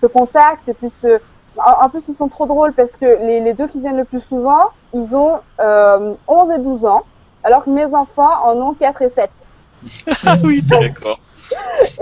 ce, 0.00 0.06
contact 0.06 0.68
et 0.68 0.74
puis 0.74 0.88
ce. 0.88 1.20
En, 1.56 1.88
plus, 1.90 2.08
ils 2.08 2.14
sont 2.14 2.28
trop 2.28 2.46
drôles 2.46 2.72
parce 2.72 2.92
que 2.92 3.04
les, 3.04 3.40
les, 3.40 3.52
deux 3.52 3.66
qui 3.66 3.80
viennent 3.80 3.98
le 3.98 4.06
plus 4.06 4.22
souvent, 4.22 4.70
ils 4.94 5.14
ont 5.14 5.40
euh, 5.60 6.14
11 6.26 6.50
et 6.52 6.58
12 6.58 6.86
ans 6.86 7.04
alors 7.44 7.64
que 7.64 7.70
mes 7.70 7.94
enfants 7.94 8.44
en 8.44 8.56
ont 8.56 8.74
4 8.74 9.02
et 9.02 9.10
7. 9.10 9.30
ah 10.26 10.36
oui, 10.44 10.62
d'accord. 10.62 11.18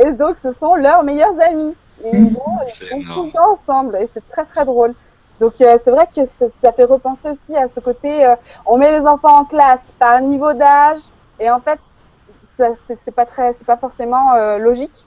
et 0.04 0.12
donc, 0.12 0.38
ce 0.38 0.52
sont 0.52 0.74
leurs 0.74 1.02
meilleurs 1.02 1.34
amis. 1.40 1.74
Et 2.04 2.16
ils 2.16 2.32
vont, 2.32 3.14
tout 3.14 3.24
le 3.24 3.32
temps 3.32 3.52
ensemble. 3.52 3.98
Et 4.00 4.06
c'est 4.06 4.26
très, 4.28 4.44
très 4.44 4.64
drôle. 4.64 4.94
Donc, 5.40 5.54
euh, 5.60 5.78
c'est 5.82 5.90
vrai 5.90 6.06
que 6.14 6.24
ça, 6.24 6.72
fait 6.72 6.84
repenser 6.84 7.30
aussi 7.30 7.56
à 7.56 7.66
ce 7.66 7.80
côté, 7.80 8.26
euh, 8.26 8.34
on 8.66 8.76
met 8.76 8.98
les 8.98 9.06
enfants 9.06 9.40
en 9.40 9.44
classe 9.44 9.86
par 9.98 10.20
niveau 10.20 10.52
d'âge. 10.52 11.00
Et 11.38 11.50
en 11.50 11.60
fait, 11.60 11.78
c'est 13.02 13.14
pas 13.14 13.24
très, 13.24 13.54
c'est 13.54 13.64
pas 13.64 13.78
forcément 13.78 14.34
euh, 14.34 14.58
logique. 14.58 15.06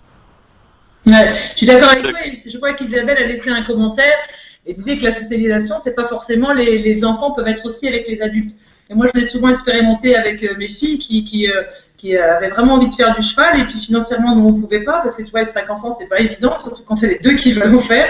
Ouais, 1.05 1.35
je 1.51 1.57
suis 1.57 1.67
d'accord 1.67 1.89
avec 1.89 2.03
toi. 2.03 2.19
Je 2.45 2.57
crois 2.57 2.73
qu'Isabelle 2.73 3.17
a 3.17 3.27
laissé 3.27 3.51
un 3.51 3.61
commentaire 3.61 4.17
et 4.65 4.73
disait 4.73 4.97
que 4.97 5.03
la 5.03 5.11
socialisation, 5.11 5.77
c'est 5.77 5.93
pas 5.93 6.07
forcément 6.07 6.53
les, 6.53 6.79
les 6.79 7.05
enfants 7.05 7.31
peuvent 7.31 7.47
être 7.47 7.65
aussi 7.65 7.87
avec 7.87 8.07
les 8.07 8.21
adultes. 8.21 8.55
Et 8.89 8.95
moi, 8.95 9.07
je 9.13 9.19
l'ai 9.19 9.27
souvent 9.27 9.49
expérimenté 9.49 10.15
avec 10.15 10.41
mes 10.57 10.67
filles 10.67 10.97
qui, 10.97 11.25
qui, 11.25 11.49
euh, 11.49 11.63
qui 12.03 12.17
euh, 12.17 12.35
avaient 12.35 12.49
vraiment 12.49 12.73
envie 12.73 12.89
de 12.89 12.95
faire 12.95 13.15
du 13.15 13.23
cheval 13.23 13.61
et 13.61 13.63
puis 13.63 13.79
financièrement, 13.79 14.35
nous, 14.35 14.45
on 14.45 14.53
pouvait 14.59 14.83
pas 14.83 14.99
parce 15.01 15.15
que 15.15 15.23
tu 15.23 15.31
vois, 15.31 15.39
avec 15.39 15.51
cinq 15.51 15.69
enfants, 15.69 15.95
c'est 15.97 16.07
pas 16.07 16.19
évident, 16.19 16.59
surtout 16.59 16.83
quand 16.85 16.97
c'est 16.97 17.07
les 17.07 17.19
deux 17.19 17.35
qui 17.35 17.53
veulent 17.53 17.71
le 17.71 17.79
faire. 17.79 18.09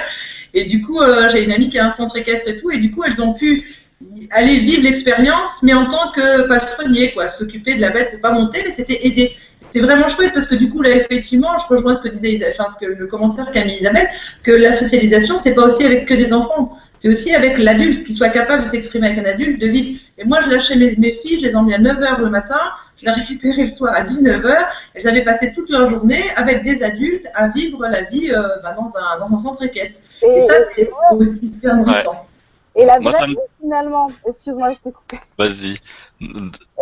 Et 0.55 0.65
du 0.65 0.81
coup, 0.81 0.99
j'ai 1.31 1.43
une 1.43 1.51
amie 1.51 1.69
qui 1.69 1.77
a 1.77 1.85
un 1.85 1.91
centre 1.91 2.17
équestre 2.17 2.47
et 2.47 2.57
tout, 2.57 2.71
et 2.71 2.79
du 2.79 2.91
coup, 2.91 3.03
elles 3.03 3.21
ont 3.21 3.33
pu 3.33 3.75
aller 4.31 4.57
vivre 4.57 4.83
l'expérience, 4.83 5.61
mais 5.61 5.73
en 5.73 5.85
tant 5.85 6.11
que 6.11 6.47
palefrenier, 6.47 7.11
quoi. 7.13 7.27
S'occuper 7.27 7.75
de 7.75 7.81
la 7.81 7.91
bête, 7.91 8.07
c'est 8.09 8.21
pas 8.21 8.31
monter, 8.31 8.63
mais 8.65 8.71
c'était 8.71 9.05
aider. 9.05 9.35
C'est 9.71 9.79
vraiment 9.79 10.07
chouette 10.07 10.33
parce 10.33 10.47
que 10.47 10.55
du 10.55 10.69
coup, 10.69 10.81
là, 10.81 10.91
effectivement, 10.91 11.49
je 11.57 11.75
rejoins 11.75 11.95
ce 11.95 12.01
que 12.01 12.09
disait 12.09 12.33
Isabelle, 12.33 12.55
enfin, 12.59 12.69
ce 12.69 12.85
que 12.85 12.91
le 12.91 13.07
commentaire 13.07 13.51
qu'a 13.51 13.65
mis 13.65 13.75
Isabelle, 13.75 14.09
que 14.43 14.51
la 14.51 14.73
socialisation, 14.73 15.37
c'est 15.37 15.55
pas 15.55 15.65
aussi 15.65 15.83
avec 15.83 16.07
que 16.07 16.13
des 16.13 16.33
enfants 16.33 16.77
c'est 17.03 17.09
aussi 17.09 17.35
avec 17.35 17.57
l'adulte, 17.57 18.05
qui 18.05 18.13
soit 18.13 18.29
capable 18.29 18.63
de 18.63 18.69
s'exprimer 18.69 19.07
avec 19.07 19.19
un 19.19 19.29
adulte, 19.29 19.59
de 19.59 19.67
vivre. 19.67 19.99
Et 20.17 20.23
moi, 20.23 20.39
je 20.41 20.49
lâchais 20.49 20.77
mes, 20.77 20.95
mes 20.95 21.11
filles, 21.11 21.37
je 21.41 21.47
les 21.47 21.53
emmenais 21.53 21.75
à 21.75 21.79
9h 21.79 22.21
le 22.21 22.29
matin, 22.29 22.61
je 22.97 23.05
les 23.05 23.11
récupérais 23.11 23.65
le 23.65 23.71
soir 23.71 23.93
à 23.93 24.03
19h, 24.03 24.65
elles 24.93 25.07
avaient 25.07 25.23
passé 25.23 25.53
toute 25.53 25.69
leur 25.69 25.89
journée 25.89 26.23
avec 26.35 26.63
des 26.63 26.83
adultes 26.83 27.27
à 27.33 27.49
vivre 27.49 27.85
la 27.87 28.03
vie 28.03 28.31
euh, 28.31 28.59
bah, 28.61 28.75
dans, 28.75 28.91
un, 28.97 29.19
dans 29.19 29.33
un 29.33 29.37
centre 29.37 29.63
équestre. 29.63 29.99
Et, 30.21 30.39
ça, 30.41 30.53
c'est 30.75 30.89
aussi 31.11 31.39
hyper 31.41 31.75
nourrissant. 31.75 32.27
Et 32.75 32.85
la 32.85 32.99
vraie 32.99 33.27
vie, 33.27 33.37
finalement, 33.61 34.09
excuse-moi, 34.25 34.69
je 34.69 34.75
t'ai 34.77 34.91
coupé. 34.91 35.19
Vas-y. 35.37 35.75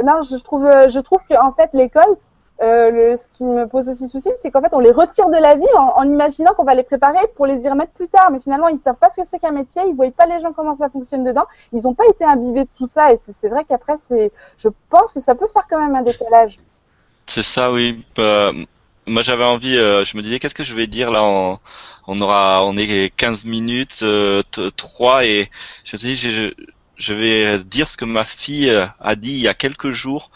Non, 0.03 0.21
je 0.21 0.41
trouve, 0.41 0.65
je 0.89 0.99
trouve 0.99 1.19
qu'en 1.29 1.51
fait, 1.53 1.69
l'école, 1.73 2.15
euh, 2.61 3.15
ce 3.15 3.27
qui 3.33 3.43
me 3.43 3.65
pose 3.65 3.89
aussi 3.89 4.07
souci, 4.07 4.29
c'est 4.35 4.51
qu'en 4.51 4.61
fait, 4.61 4.73
on 4.73 4.79
les 4.79 4.91
retire 4.91 5.29
de 5.29 5.37
la 5.37 5.55
vie 5.55 5.65
en, 5.75 6.03
imaginant 6.03 6.53
qu'on 6.53 6.63
va 6.63 6.75
les 6.75 6.83
préparer 6.83 7.19
pour 7.35 7.47
les 7.47 7.63
y 7.63 7.69
remettre 7.69 7.91
plus 7.93 8.07
tard. 8.07 8.29
Mais 8.31 8.39
finalement, 8.39 8.67
ils 8.67 8.77
savent 8.77 8.97
pas 8.97 9.09
ce 9.09 9.21
que 9.21 9.27
c'est 9.27 9.39
qu'un 9.39 9.51
métier, 9.51 9.81
ils 9.87 9.95
voient 9.95 10.11
pas 10.11 10.27
les 10.27 10.39
gens 10.39 10.53
comment 10.53 10.75
ça 10.75 10.89
fonctionne 10.89 11.23
dedans. 11.23 11.45
Ils 11.73 11.83
n'ont 11.83 11.95
pas 11.95 12.05
été 12.07 12.23
imbibés 12.23 12.65
de 12.65 12.69
tout 12.77 12.85
ça. 12.85 13.11
Et 13.11 13.17
c'est 13.17 13.49
vrai 13.49 13.65
qu'après, 13.67 13.95
c'est, 13.97 14.31
je 14.57 14.69
pense 14.89 15.11
que 15.11 15.19
ça 15.19 15.33
peut 15.33 15.47
faire 15.51 15.65
quand 15.69 15.79
même 15.79 15.95
un 15.95 16.03
décalage. 16.03 16.59
C'est 17.25 17.43
ça, 17.43 17.71
oui. 17.71 18.05
Bah, 18.15 18.51
moi, 19.07 19.23
j'avais 19.23 19.45
envie. 19.45 19.77
Euh, 19.77 20.05
je 20.05 20.15
me 20.15 20.21
disais, 20.21 20.37
qu'est-ce 20.37 20.55
que 20.55 20.63
je 20.63 20.75
vais 20.75 20.85
dire 20.85 21.11
là 21.11 21.23
On 21.23 22.21
aura, 22.21 22.63
on 22.63 22.77
est 22.77 23.11
15 23.17 23.45
minutes, 23.45 24.01
euh, 24.03 24.43
3 24.77 25.25
et 25.25 25.49
je 25.83 25.95
me 25.95 25.97
suis 25.97 26.07
dit, 26.09 26.53
je 26.97 27.13
vais 27.15 27.57
dire 27.63 27.87
ce 27.87 27.97
que 27.97 28.05
ma 28.05 28.23
fille 28.23 28.69
a 28.69 29.15
dit 29.15 29.31
il 29.31 29.41
y 29.41 29.47
a 29.47 29.55
quelques 29.55 29.89
jours 29.89 30.29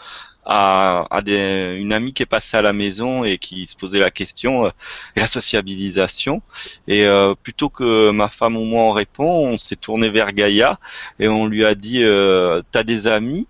à, 0.46 1.06
à 1.10 1.22
des, 1.22 1.76
une 1.78 1.92
amie 1.92 2.12
qui 2.14 2.22
est 2.22 2.26
passée 2.26 2.56
à 2.56 2.62
la 2.62 2.72
maison 2.72 3.24
et 3.24 3.38
qui 3.38 3.66
se 3.66 3.76
posait 3.76 3.98
la 3.98 4.10
question 4.10 4.66
euh, 4.66 4.70
et 5.16 5.20
la 5.20 5.26
sociabilisation. 5.26 6.42
Et 6.88 7.04
euh, 7.06 7.34
plutôt 7.34 7.68
que 7.68 8.10
ma 8.10 8.28
femme 8.28 8.56
ou 8.56 8.64
moi 8.64 8.84
en 8.84 8.92
répond, 8.92 9.24
on 9.24 9.56
s'est 9.58 9.76
tourné 9.76 10.08
vers 10.10 10.32
Gaïa 10.32 10.78
et 11.18 11.28
on 11.28 11.46
lui 11.46 11.64
a 11.64 11.74
dit 11.74 12.02
euh, 12.04 12.62
"T'as 12.70 12.84
des 12.84 13.06
amis? 13.06 13.48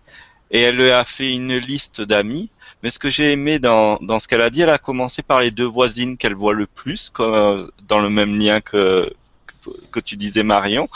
Et 0.50 0.60
elle 0.62 0.76
lui 0.76 0.90
a 0.90 1.04
fait 1.04 1.32
une 1.32 1.56
liste 1.58 2.00
d'amis. 2.02 2.50
Mais 2.82 2.90
ce 2.90 2.98
que 2.98 3.10
j'ai 3.10 3.32
aimé 3.32 3.58
dans, 3.58 3.98
dans 4.00 4.18
ce 4.18 4.28
qu'elle 4.28 4.42
a 4.42 4.50
dit, 4.50 4.62
elle 4.62 4.70
a 4.70 4.78
commencé 4.78 5.22
par 5.22 5.40
les 5.40 5.50
deux 5.50 5.64
voisines 5.64 6.16
qu'elle 6.16 6.34
voit 6.34 6.54
le 6.54 6.66
plus, 6.66 7.10
comme, 7.10 7.70
dans 7.88 7.98
le 8.00 8.10
même 8.10 8.38
lien 8.38 8.60
que, 8.60 9.12
que 9.90 10.00
tu 10.00 10.16
disais 10.16 10.42
Marion. 10.44 10.88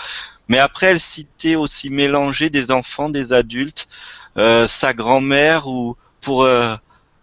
Mais 0.49 0.59
après, 0.59 0.87
elle 0.87 1.01
citait 1.01 1.55
aussi 1.57 1.91
mélanger 1.91 2.51
des 2.51 2.71
enfants, 2.71 3.09
des 3.09 3.33
adultes. 3.33 3.89
Euh, 4.39 4.67
sa 4.67 4.93
grand-mère 4.93 5.67
ou 5.67 5.97
pour 6.21 6.45
euh, 6.45 6.77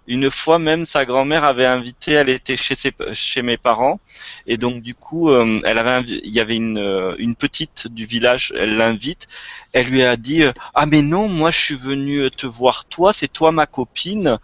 une 0.07 0.29
fois 0.29 0.59
même 0.59 0.83
sa 0.83 1.05
grand-mère 1.05 1.45
avait 1.45 1.65
invité, 1.65 2.13
elle 2.13 2.29
était 2.29 2.57
chez 2.57 2.75
ses, 2.75 2.91
chez 3.13 3.41
mes 3.41 3.57
parents 3.57 3.99
et 4.45 4.57
donc 4.57 4.81
du 4.81 4.93
coup 4.93 5.29
euh, 5.29 5.61
elle 5.63 5.77
avait 5.77 6.01
il 6.01 6.31
y 6.31 6.39
avait 6.39 6.57
une 6.57 7.15
une 7.17 7.35
petite 7.35 7.87
du 7.87 8.05
village, 8.05 8.53
elle 8.57 8.75
l'invite, 8.75 9.27
elle 9.73 9.87
lui 9.87 10.03
a 10.03 10.17
dit 10.17 10.43
ah 10.75 10.85
mais 10.85 11.01
non 11.01 11.29
moi 11.29 11.51
je 11.51 11.59
suis 11.59 11.75
venue 11.75 12.29
te 12.29 12.45
voir 12.45 12.85
toi, 12.85 13.13
c'est 13.13 13.31
toi 13.31 13.51
ma 13.51 13.65
copine, 13.65 14.37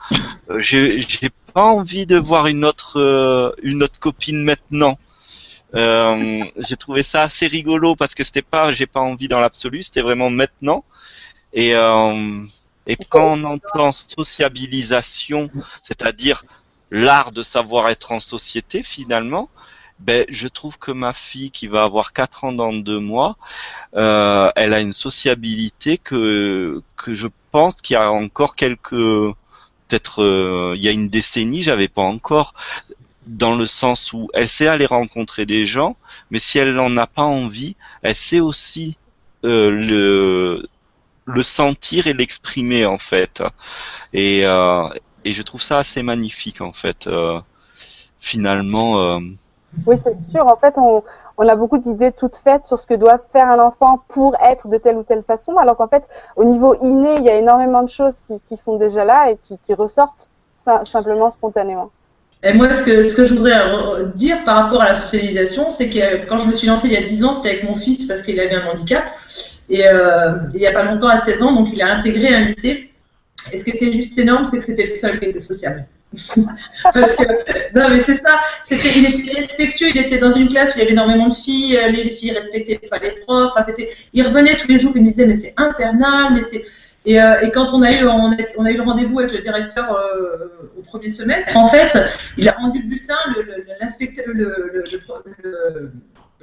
j'ai 0.58 1.01
j'ai 1.01 1.29
pas 1.53 1.63
envie 1.63 2.05
de 2.05 2.17
voir 2.17 2.48
une 2.48 2.63
autre 2.63 3.55
une 3.62 3.84
autre 3.84 4.00
copine 4.00 4.43
maintenant. 4.43 4.98
Euh, 5.75 6.43
j'ai 6.58 6.75
trouvé 6.75 7.01
ça 7.01 7.24
assez 7.24 7.48
rigolo 7.48 7.96
parce 7.96 8.13
que 8.13 8.24
c'était 8.24 8.43
pas 8.43 8.72
j'ai 8.72 8.86
pas 8.86 9.00
envie 9.00 9.27
dans 9.27 9.39
l'absolu, 9.39 9.84
c'était 9.84 10.01
vraiment 10.01 10.29
maintenant. 10.29 10.84
Et, 11.53 11.75
euh, 11.75 12.43
et 12.88 12.98
quand 13.10 13.38
on 13.38 13.43
entend 13.43 13.91
sociabilisation, 13.91 15.50
c'est-à-dire 15.81 16.43
l'art 16.91 17.31
de 17.31 17.41
savoir 17.43 17.89
être 17.89 18.12
en 18.12 18.19
société 18.19 18.83
finalement, 18.83 19.50
ben, 20.00 20.25
je 20.29 20.48
trouve 20.48 20.77
que 20.77 20.91
ma 20.91 21.13
fille 21.13 21.51
qui 21.51 21.67
va 21.67 21.83
avoir 21.83 22.13
4 22.13 22.45
ans 22.45 22.51
dans 22.51 22.74
deux 22.74 23.00
mois, 23.00 23.38
euh, 23.95 24.51
elle 24.55 24.74
a 24.74 24.81
une 24.81 24.91
sociabilité 24.91 25.98
que, 25.98 26.81
que 26.98 27.13
je 27.13 27.27
pense 27.51 27.81
qu'il 27.81 27.93
y 27.93 27.98
a 27.98 28.12
encore 28.12 28.55
quelques, 28.55 28.89
peut-être 28.89 30.24
euh, 30.24 30.74
il 30.75 30.81
y 30.81 30.88
a 30.89 30.91
une 30.91 31.10
décennie, 31.10 31.63
j'avais 31.63 31.88
pas 31.88 32.01
encore, 32.01 32.53
dans 33.27 33.55
le 33.55 33.65
sens 33.65 34.12
où 34.13 34.29
elle 34.33 34.48
sait 34.48 34.67
aller 34.67 34.86
rencontrer 34.86 35.45
des 35.45 35.65
gens, 35.65 35.95
mais 36.31 36.39
si 36.39 36.60
elle 36.60 36.74
n'en 36.75 36.98
a 36.98 37.07
pas 37.07 37.24
envie, 37.24 37.75
elle 38.01 38.15
sait 38.15 38.41
aussi 38.41 38.98
euh, 39.45 39.69
le 39.69 40.67
le 41.25 41.44
sentir 41.44 42.08
et 42.08 42.13
l'exprimer 42.13 42.86
en 42.86 42.98
fait. 42.98 43.44
Et, 44.13 44.46
euh, 44.46 44.88
et 45.25 45.34
je 45.34 45.42
trouve 45.42 45.62
ça 45.62 45.80
assez 45.80 46.03
magnifique 46.03 46.62
en 46.62 46.72
fait. 46.72 47.08
Euh, 47.08 47.39
finalement. 48.20 49.00
Euh... 49.00 49.20
Oui, 49.86 49.98
c'est 49.98 50.15
sûr. 50.15 50.46
En 50.46 50.56
fait, 50.56 50.75
on, 50.77 51.03
on 51.38 51.48
a 51.48 51.56
beaucoup 51.56 51.77
d'idées 51.77 52.12
toutes 52.12 52.38
faites 52.38 52.65
sur 52.65 52.77
ce 52.77 52.88
que 52.88 52.94
doit 52.94 53.20
faire 53.32 53.48
un 53.48 53.60
enfant 53.60 54.03
pour 54.08 54.36
être 54.42 54.68
de 54.68 54.77
telle 54.77 54.98
ou 54.98 55.03
telle 55.03 55.24
façon, 55.24 55.58
alors 55.58 55.75
qu'en 55.77 55.88
fait, 55.88 56.08
au 56.36 56.44
niveau 56.44 56.75
inné, 56.82 57.15
il 57.18 57.24
y 57.24 57.30
a 57.30 57.36
énormément 57.36 57.84
de 57.84 57.89
choses 57.89 58.20
qui, 58.25 58.39
qui 58.48 58.56
sont 58.56 58.77
déjà 58.77 59.03
là 59.03 59.32
et 59.32 59.38
qui, 59.38 59.58
qui 59.58 59.74
ressortent 59.74 60.30
simplement 60.84 61.30
spontanément. 61.30 61.92
Et 62.44 62.53
moi, 62.53 62.72
ce 62.74 62.84
que, 62.84 63.03
ce 63.03 63.13
que 63.13 63.25
je 63.25 63.34
voudrais 63.34 63.58
dire 64.15 64.44
par 64.44 64.63
rapport 64.63 64.82
à 64.82 64.89
la 64.89 64.96
socialisation, 65.01 65.72
c'est 65.72 65.89
que 65.89 66.27
quand 66.27 66.38
je 66.38 66.48
me 66.48 66.53
suis 66.53 66.68
lancée 66.68 66.88
il 66.88 66.94
y 66.94 66.98
a 66.98 67.08
10 67.08 67.24
ans, 67.24 67.34
c'était 67.34 67.50
avec 67.50 67.63
mon 67.63 67.77
fils 67.77 68.06
parce 68.06 68.22
qu'il 68.22 68.39
avait 68.39 68.56
un 68.56 68.68
handicap. 68.68 69.03
Et 69.70 69.88
euh, 69.88 70.34
il 70.53 70.60
n'y 70.60 70.67
a 70.67 70.74
pas 70.74 70.84
longtemps, 70.84 71.08
à 71.08 71.20
16 71.20 71.41
ans, 71.41 71.53
donc 71.53 71.70
il 71.72 71.82
a 71.82 71.96
intégré 71.96 72.34
un 72.34 72.46
lycée. 72.46 72.89
Et 73.51 73.58
ce 73.58 73.63
qui 73.63 73.72
était 73.72 73.91
juste 73.91 74.17
énorme, 74.17 74.46
c'est 74.46 74.60
que 74.60 74.63
c'était 74.63 74.84
le 74.84 74.89
seul 74.89 75.20
qui 75.20 75.25
était 75.25 75.39
sociable. 75.39 75.86
Parce 76.93 77.15
que, 77.15 77.24
non, 77.77 77.89
mais 77.89 78.01
c'est 78.01 78.17
ça. 78.17 78.39
Il 78.70 79.05
était 79.05 79.39
respectueux. 79.41 79.89
Il 79.89 79.98
était 79.98 80.20
dans 80.20 80.32
une 80.32 80.48
classe 80.48 80.70
où 80.70 80.74
il 80.75 80.79
y 80.79 80.84
avait 80.84 80.91
énormément 80.91 81.27
de 81.27 81.34
filles. 81.34 81.77
Euh, 81.77 81.88
les 81.88 82.12
filles 82.12 82.32
respectaient 82.32 82.79
pas 82.88 83.00
les 83.00 83.12
profs. 83.25 83.51
Enfin, 83.51 83.63
c'était, 83.63 83.91
il 84.13 84.25
revenait 84.25 84.55
tous 84.58 84.67
les 84.67 84.79
jours. 84.79 84.91
Il 84.96 85.01
me 85.01 85.10
disait, 85.10 85.25
mais 85.25 85.34
c'est 85.34 85.53
infernal. 85.58 86.34
Mais 86.36 86.43
c'est, 86.43 86.63
et, 87.05 87.20
euh, 87.20 87.50
quand 87.53 87.74
on 87.74 87.82
a 87.82 87.91
eu, 87.91 88.05
on 88.05 88.32
a, 88.32 88.72
eu 88.72 88.77
le 88.77 88.84
rendez-vous 88.84 89.20
avec 89.20 89.32
le 89.32 89.39
directeur 89.39 90.00
au 90.77 90.82
premier 90.84 91.10
semestre, 91.10 91.58
en 91.58 91.67
fait, 91.70 91.98
il 92.38 92.48
a 92.48 92.51
rendu 92.51 92.79
le 92.79 92.88
bulletin, 92.88 93.17
le, 93.36 93.41
le, 94.34 95.91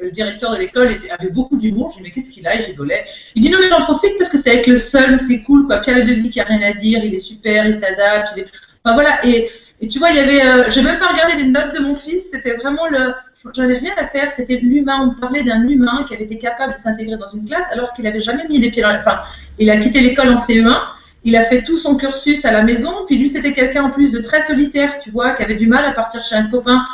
le, 0.01 0.11
directeur 0.11 0.53
de 0.53 0.59
l'école 0.59 0.89
avait 1.11 1.31
beaucoup 1.31 1.57
d'humour. 1.57 1.91
Je 1.91 1.97
lui 1.97 2.05
dis, 2.05 2.09
mais 2.09 2.15
qu'est-ce 2.15 2.31
qu'il 2.31 2.47
a? 2.47 2.55
Il 2.55 2.63
rigolait. 2.63 3.05
Il 3.35 3.43
dit, 3.43 3.51
non, 3.51 3.59
mais 3.61 3.69
j'en 3.69 3.83
profite 3.83 4.17
parce 4.19 4.31
que 4.31 4.39
c'est 4.39 4.51
avec 4.51 4.67
le 4.67 4.79
seul, 4.79 5.19
c'est 5.19 5.41
cool, 5.43 5.67
quoi. 5.67 5.79
Pierre 5.79 6.05
Denis 6.05 6.31
qui 6.31 6.41
a 6.41 6.45
rien 6.45 6.63
à 6.63 6.73
dire, 6.73 7.05
il 7.05 7.15
est 7.15 7.19
super, 7.19 7.67
il 7.67 7.75
s'adapte. 7.75 8.39
Enfin, 8.85 8.95
voilà. 8.95 9.25
Et, 9.27 9.51
tu 9.89 9.99
vois, 9.99 10.11
il 10.11 10.17
y 10.17 10.21
avait, 10.21 10.47
euh, 10.47 10.65
j'ai 10.69 10.83
même 10.83 10.99
pas 10.99 11.09
regardé 11.09 11.43
les 11.43 11.49
notes 11.49 11.75
de 11.75 11.81
mon 11.81 11.97
fils, 11.97 12.25
c'était 12.31 12.55
vraiment 12.55 12.87
le, 12.89 13.15
j'en 13.55 13.69
ai 13.69 13.79
rien 13.79 13.95
à 13.97 14.07
faire, 14.07 14.33
c'était 14.33 14.57
l'humain. 14.57 15.01
On 15.17 15.21
parlait 15.21 15.43
d'un 15.43 15.67
humain 15.67 16.05
qui 16.07 16.15
avait 16.15 16.25
été 16.25 16.39
capable 16.39 16.75
de 16.75 16.79
s'intégrer 16.79 17.17
dans 17.17 17.31
une 17.33 17.47
classe 17.47 17.67
alors 17.71 17.93
qu'il 17.95 18.07
avait 18.07 18.21
jamais 18.21 18.47
mis 18.49 18.59
les 18.59 18.71
pieds 18.71 18.83
dans 18.83 18.91
la, 18.91 19.01
enfin, 19.01 19.21
il 19.59 19.71
a 19.71 19.79
quitté 19.79 20.01
l'école 20.01 20.29
en 20.29 20.37
CE1. 20.37 20.81
Il 21.23 21.37
a 21.37 21.45
fait 21.45 21.63
tout 21.63 21.77
son 21.77 21.97
cursus 21.97 22.45
à 22.47 22.53
la 22.53 22.63
maison, 22.63 23.05
puis 23.07 23.19
lui 23.19 23.29
c'était 23.29 23.53
quelqu'un 23.53 23.85
en 23.85 23.91
plus 23.91 24.11
de 24.11 24.21
très 24.21 24.41
solitaire, 24.41 24.99
tu 25.03 25.11
vois, 25.11 25.33
qui 25.33 25.43
avait 25.43 25.57
du 25.57 25.67
mal 25.67 25.85
à 25.85 25.93
partir 25.93 26.25
chez 26.25 26.35
un 26.35 26.47
copain 26.47 26.87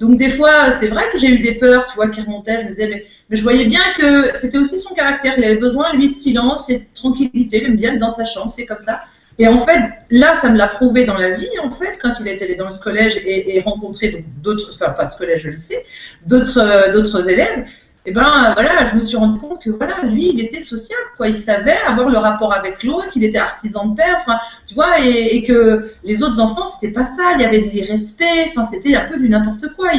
donc 0.00 0.16
des 0.16 0.30
fois, 0.30 0.72
c'est 0.72 0.88
vrai 0.88 1.04
que 1.12 1.18
j'ai 1.18 1.28
eu 1.28 1.40
des 1.40 1.52
peurs, 1.52 1.86
tu 1.88 1.96
vois, 1.96 2.08
qui 2.08 2.22
remontaient. 2.22 2.60
Je 2.60 2.64
me 2.64 2.68
disais, 2.70 2.88
mais, 2.88 3.04
je 3.36 3.42
voyais 3.42 3.66
bien 3.66 3.82
que 3.96 4.34
c'était 4.34 4.56
aussi 4.56 4.78
son 4.78 4.94
caractère. 4.94 5.34
Il 5.36 5.44
avait 5.44 5.56
besoin, 5.56 5.92
lui, 5.92 6.08
de 6.08 6.14
silence 6.14 6.70
et 6.70 6.78
de 6.78 6.84
tranquillité. 6.94 7.58
Il 7.58 7.64
aime 7.64 7.76
bien 7.76 7.92
être 7.92 8.00
dans 8.00 8.10
sa 8.10 8.24
chambre, 8.24 8.50
c'est 8.50 8.64
comme 8.64 8.80
ça. 8.80 9.02
Et 9.38 9.46
en 9.46 9.58
fait, 9.58 9.80
là, 10.10 10.34
ça 10.36 10.50
me 10.50 10.56
l'a 10.56 10.68
prouvé 10.68 11.04
dans 11.04 11.18
la 11.18 11.30
vie, 11.30 11.50
en 11.62 11.70
fait, 11.70 11.98
quand 12.00 12.12
il 12.18 12.28
est 12.28 12.42
allé 12.42 12.56
dans 12.56 12.72
ce 12.72 12.80
collège 12.80 13.18
et, 13.18 13.56
et 13.56 13.60
rencontré 13.60 14.24
d'autres, 14.42 14.72
enfin 14.74 14.90
pas 14.92 15.06
ce 15.06 15.16
collège, 15.16 15.44
le 15.44 15.52
lycée, 15.52 15.84
d'autres, 16.26 16.58
euh, 16.58 16.92
d'autres 16.92 17.28
élèves 17.28 17.64
et 18.06 18.10
eh 18.10 18.12
ben 18.12 18.54
voilà, 18.54 18.86
je 18.86 18.96
me 18.96 19.02
suis 19.02 19.18
rendu 19.18 19.38
compte 19.38 19.62
que 19.62 19.68
voilà, 19.68 19.98
lui, 20.04 20.30
il 20.30 20.40
était 20.40 20.62
social, 20.62 20.98
quoi. 21.18 21.28
Il 21.28 21.34
savait 21.34 21.76
avoir 21.86 22.08
le 22.08 22.16
rapport 22.16 22.50
avec 22.54 22.82
l'autre, 22.82 23.10
il 23.14 23.24
était 23.24 23.36
artisan 23.36 23.88
de 23.88 23.96
père, 23.96 24.16
enfin, 24.22 24.38
tu 24.66 24.74
vois, 24.74 25.00
et, 25.00 25.44
que 25.44 25.92
les 26.02 26.22
autres 26.22 26.40
enfants, 26.40 26.66
c'était 26.66 26.94
pas 26.94 27.04
ça. 27.04 27.32
Il 27.34 27.42
y 27.42 27.44
avait 27.44 27.60
des 27.60 27.84
respects, 27.84 28.24
enfin, 28.48 28.64
c'était 28.64 28.96
un 28.96 29.04
peu 29.04 29.18
du 29.18 29.28
n'importe 29.28 29.74
quoi. 29.76 29.90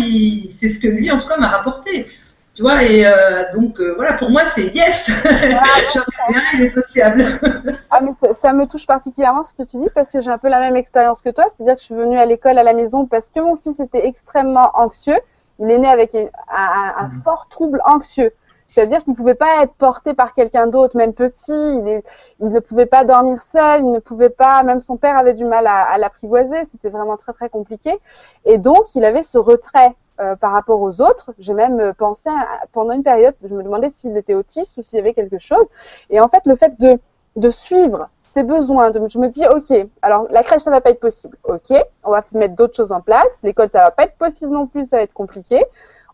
C'est 0.49 0.69
ce 0.69 0.79
que 0.79 0.87
lui, 0.87 1.11
en 1.11 1.19
tout 1.19 1.27
cas, 1.27 1.37
m'a 1.37 1.49
rapporté. 1.49 2.07
Tu 2.55 2.63
vois, 2.63 2.83
et 2.83 3.05
euh, 3.05 3.43
donc 3.53 3.79
euh, 3.79 3.93
voilà, 3.95 4.13
pour 4.13 4.31
moi, 4.31 4.45
c'est 4.55 4.73
yes. 4.73 5.07
Bien, 5.23 6.41
il 6.55 6.61
est 6.63 6.69
sociable. 6.71 7.39
ah, 7.91 8.01
mais 8.01 8.11
ça, 8.33 8.51
me 8.51 8.65
touche 8.65 8.87
particulièrement 8.87 9.43
ce 9.43 9.53
que 9.53 9.61
tu 9.61 9.77
dis 9.77 9.89
parce 9.93 10.11
que 10.11 10.19
j'ai 10.19 10.31
un 10.31 10.39
peu 10.39 10.49
la 10.49 10.59
même 10.59 10.75
expérience 10.75 11.21
que 11.21 11.29
toi, 11.29 11.45
c'est-à-dire 11.49 11.75
que 11.75 11.81
je 11.81 11.85
suis 11.85 11.95
venue 11.95 12.17
à 12.17 12.25
l'école 12.25 12.57
à 12.57 12.63
la 12.63 12.73
maison 12.73 13.05
parce 13.05 13.29
que 13.29 13.39
mon 13.39 13.57
fils 13.57 13.79
était 13.79 14.07
extrêmement 14.07 14.71
anxieux 14.73 15.19
il 15.61 15.69
est 15.69 15.77
né 15.77 15.87
avec 15.87 16.15
un, 16.15 17.07
mhm. 17.07 17.21
fort 17.23 17.47
trouble 17.49 17.81
anxieux. 17.85 18.33
C'est-à-dire 18.67 19.03
qu'il 19.03 19.11
ne 19.11 19.17
pouvait 19.17 19.35
pas 19.35 19.63
être 19.63 19.73
porté 19.73 20.13
par 20.13 20.33
quelqu'un 20.33 20.65
d'autre, 20.65 20.95
même 20.95 21.13
petit. 21.13 21.51
Il, 21.51 22.01
ne 22.39 22.59
pouvait 22.59 22.85
pas 22.85 23.03
dormir 23.03 23.41
seul. 23.41 23.81
Il 23.81 23.91
ne 23.91 23.99
pouvait 23.99 24.29
pas. 24.29 24.63
Même 24.63 24.79
son 24.79 24.95
père 24.95 25.17
avait 25.17 25.33
du 25.33 25.43
mal 25.43 25.67
à, 25.67 25.97
l'apprivoiser. 25.97 26.63
C'était 26.65 26.89
vraiment 26.89 27.17
très 27.17 27.33
très 27.33 27.49
compliqué. 27.49 27.99
Et 28.45 28.57
donc, 28.57 28.95
il 28.95 29.03
avait 29.03 29.23
ce 29.23 29.37
retrait 29.37 29.93
euh, 30.21 30.37
par 30.37 30.53
rapport 30.53 30.81
aux 30.81 31.01
autres. 31.01 31.33
J'ai 31.37 31.53
même 31.53 31.93
pensé 31.95 32.29
pendant 32.71 32.93
une 32.93 33.03
période, 33.03 33.35
je 33.43 33.53
me 33.53 33.61
demandais 33.61 33.89
s'il 33.89 34.15
était 34.15 34.35
autiste 34.35 34.77
ou 34.77 34.81
s'il 34.81 34.97
y 34.97 35.01
avait 35.01 35.13
quelque 35.13 35.37
chose. 35.37 35.67
Et 36.09 36.21
en 36.21 36.29
fait, 36.29 36.43
le 36.45 36.55
fait 36.55 36.79
de, 36.79 36.97
de 37.35 37.49
suivre 37.49 38.09
ses 38.33 38.43
besoins. 38.43 38.91
De, 38.91 39.07
je 39.07 39.19
me 39.19 39.27
dis, 39.27 39.45
ok, 39.45 39.87
alors 40.01 40.27
la 40.29 40.43
crèche, 40.43 40.61
ça 40.61 40.71
va 40.71 40.81
pas 40.81 40.91
être 40.91 40.99
possible. 40.99 41.37
Ok, 41.43 41.71
on 42.03 42.11
va 42.11 42.23
mettre 42.33 42.55
d'autres 42.55 42.75
choses 42.75 42.91
en 42.91 43.01
place. 43.01 43.41
L'école, 43.43 43.69
ça 43.69 43.83
va 43.83 43.91
pas 43.91 44.03
être 44.03 44.17
possible 44.17 44.51
non 44.51 44.67
plus, 44.67 44.85
ça 44.85 44.97
va 44.97 45.03
être 45.03 45.13
compliqué. 45.13 45.63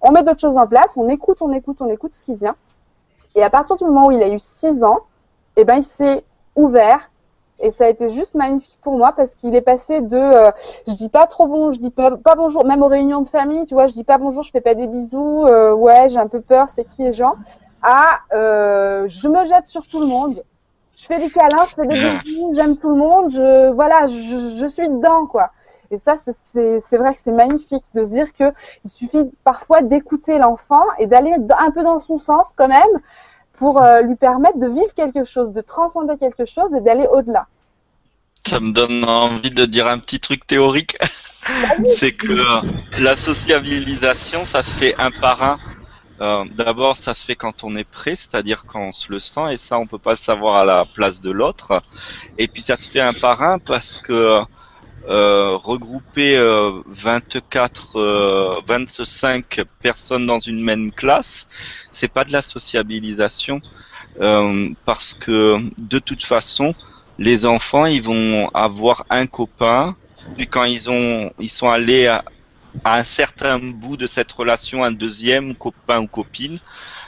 On 0.02 0.12
met 0.12 0.24
d'autres 0.24 0.42
choses 0.42 0.58
en 0.58 0.68
place, 0.68 0.96
on 0.98 1.08
écoute, 1.10 1.38
on 1.42 1.52
écoute, 1.52 1.78
on 1.80 1.90
écoute 1.90 2.14
ce 2.16 2.22
qui 2.22 2.36
vient. 2.36 2.56
Et 3.36 3.44
à 3.44 3.50
partir 3.50 3.76
du 3.76 3.84
moment 3.86 4.08
où 4.08 4.12
il 4.12 4.22
a 4.22 4.30
eu 4.30 4.40
6 4.40 4.84
ans, 4.84 5.00
eh 5.56 5.64
ben, 5.64 5.76
il 5.76 5.84
s'est 5.84 6.24
ouvert. 6.56 7.12
Et 7.60 7.72
ça 7.72 7.86
a 7.86 7.88
été 7.88 8.10
juste 8.10 8.36
magnifique 8.36 8.78
pour 8.84 8.98
moi 8.98 9.14
parce 9.16 9.34
qu'il 9.34 9.56
est 9.56 9.62
passé 9.62 10.02
de 10.02 10.16
euh, 10.16 10.52
je 10.88 10.94
dis 10.94 11.10
pas 11.10 11.26
trop 11.26 11.48
bon, 11.48 11.72
je 11.72 11.80
dis 11.80 11.90
pas, 11.90 12.16
pas 12.16 12.36
bonjour, 12.36 12.64
même 12.66 12.84
aux 12.84 12.88
réunions 12.88 13.22
de 13.22 13.28
famille, 13.28 13.66
tu 13.66 13.74
vois, 13.74 13.88
je 13.88 13.94
dis 13.94 14.04
pas 14.04 14.20
bonjour, 14.20 14.44
je 14.44 14.52
fais 14.52 14.62
pas 14.62 14.76
des 14.76 14.86
bisous, 14.86 15.46
euh, 15.48 15.74
ouais, 15.74 16.08
j'ai 16.08 16.20
un 16.20 16.28
peu 16.28 16.40
peur, 16.40 16.70
c'est 16.70 16.86
qui 16.86 17.02
les 17.02 17.14
gens, 17.14 17.34
à 17.82 18.20
euh, 18.32 19.08
je 19.08 19.28
me 19.28 19.44
jette 19.44 19.66
sur 19.66 19.88
tout 19.88 20.00
le 20.00 20.06
monde, 20.06 20.44
je 20.98 21.06
fais 21.06 21.20
des 21.20 21.30
câlins, 21.30 21.66
je 21.70 21.76
fais 21.76 21.88
des 21.88 22.20
bisous, 22.24 22.52
j'aime 22.56 22.76
tout 22.76 22.90
le 22.90 22.96
monde, 22.96 23.32
je 23.32 23.72
voilà, 23.72 24.08
je, 24.08 24.58
je, 24.58 24.68
suis 24.68 24.90
dedans 24.90 25.28
quoi. 25.28 25.52
Et 25.92 25.98
ça, 25.98 26.16
c'est 26.18 26.98
vrai 26.98 27.14
que 27.14 27.20
c'est 27.20 27.32
magnifique 27.32 27.86
de 27.94 28.04
se 28.04 28.10
dire 28.10 28.34
qu'il 28.34 28.52
suffit 28.86 29.30
parfois 29.46 29.82
d'écouter 29.82 30.38
l'enfant 30.38 30.84
et 31.00 31.08
d'aller 31.08 31.34
un 31.58 31.72
peu 31.72 31.84
dans 31.84 32.00
son 32.00 32.18
sens 32.18 32.52
quand 32.58 32.68
même 32.68 33.02
pour 33.54 33.82
euh, 33.82 34.02
lui 34.02 34.16
permettre 34.16 34.60
de 34.60 34.68
vivre 34.68 34.94
quelque 34.96 35.24
chose, 35.24 35.54
de 35.54 35.62
transcender 35.62 36.18
quelque 36.18 36.46
chose 36.46 36.74
et 36.74 36.82
d'aller 36.82 37.08
au-delà. 37.10 37.48
Ça 38.46 38.60
me 38.60 38.72
donne 38.72 39.06
envie 39.06 39.52
de 39.52 39.66
dire 39.66 39.88
un 39.88 40.00
petit 40.00 40.20
truc 40.20 40.46
théorique. 40.46 40.98
c'est 41.98 42.12
que 42.12 42.32
euh, 42.32 42.70
la 43.00 43.16
sociabilisation, 43.16 44.44
ça 44.44 44.62
se 44.62 44.76
fait 44.76 44.96
un 45.00 45.12
par 45.12 45.42
un. 45.42 45.58
Euh, 46.20 46.46
d'abord, 46.56 46.98
ça 46.98 47.14
se 47.14 47.24
fait 47.24 47.36
quand 47.36 47.64
on 47.64 47.76
est 47.76 47.84
prêt, 47.84 48.16
c'est-à-dire 48.16 48.66
quand 48.66 48.82
on 48.82 48.92
se 48.92 49.12
le 49.12 49.20
sent, 49.20 49.54
et 49.54 49.58
ça, 49.58 49.78
on 49.78 49.86
peut 49.86 50.00
pas 50.00 50.12
le 50.12 50.18
savoir 50.18 50.56
à 50.58 50.66
la 50.66 50.86
place 50.86 51.22
de 51.22 51.32
l'autre. 51.32 51.82
Et 52.38 52.48
puis, 52.48 52.62
ça 52.62 52.76
se 52.76 52.90
fait 52.90 53.02
un 53.02 53.14
par 53.14 53.44
un 53.44 53.60
parce 53.60 54.00
que 54.00 54.42
euh, 55.10 55.56
regrouper 55.56 56.38
24, 56.88 58.64
25 58.68 59.62
personnes 59.82 60.26
dans 60.26 60.40
une 60.40 60.64
même 60.64 60.92
classe, 60.92 61.48
c'est 61.92 62.12
pas 62.12 62.24
de 62.24 62.32
la 62.32 62.42
sociabilisation, 62.42 63.62
parce 64.86 65.14
que 65.14 65.60
de 65.78 66.00
toute 66.00 66.24
façon, 66.24 66.74
les 67.20 67.46
enfants, 67.46 67.86
ils 67.86 68.02
vont 68.02 68.50
avoir 68.54 69.06
un 69.10 69.28
copain, 69.28 69.96
puis 70.36 70.48
quand 70.48 70.66
ils 70.66 70.90
ont, 70.90 71.32
ils 71.40 71.50
sont 71.50 71.70
allés 71.70 72.08
à, 72.08 72.24
un 72.86 73.04
certain 73.04 73.60
bout 73.60 73.98
de 73.98 74.08
cette 74.08 74.32
relation, 74.32 74.84
un 74.84 74.92
deuxième 74.92 75.56
copain 75.56 76.02
ou 76.02 76.08
copine, 76.08 76.60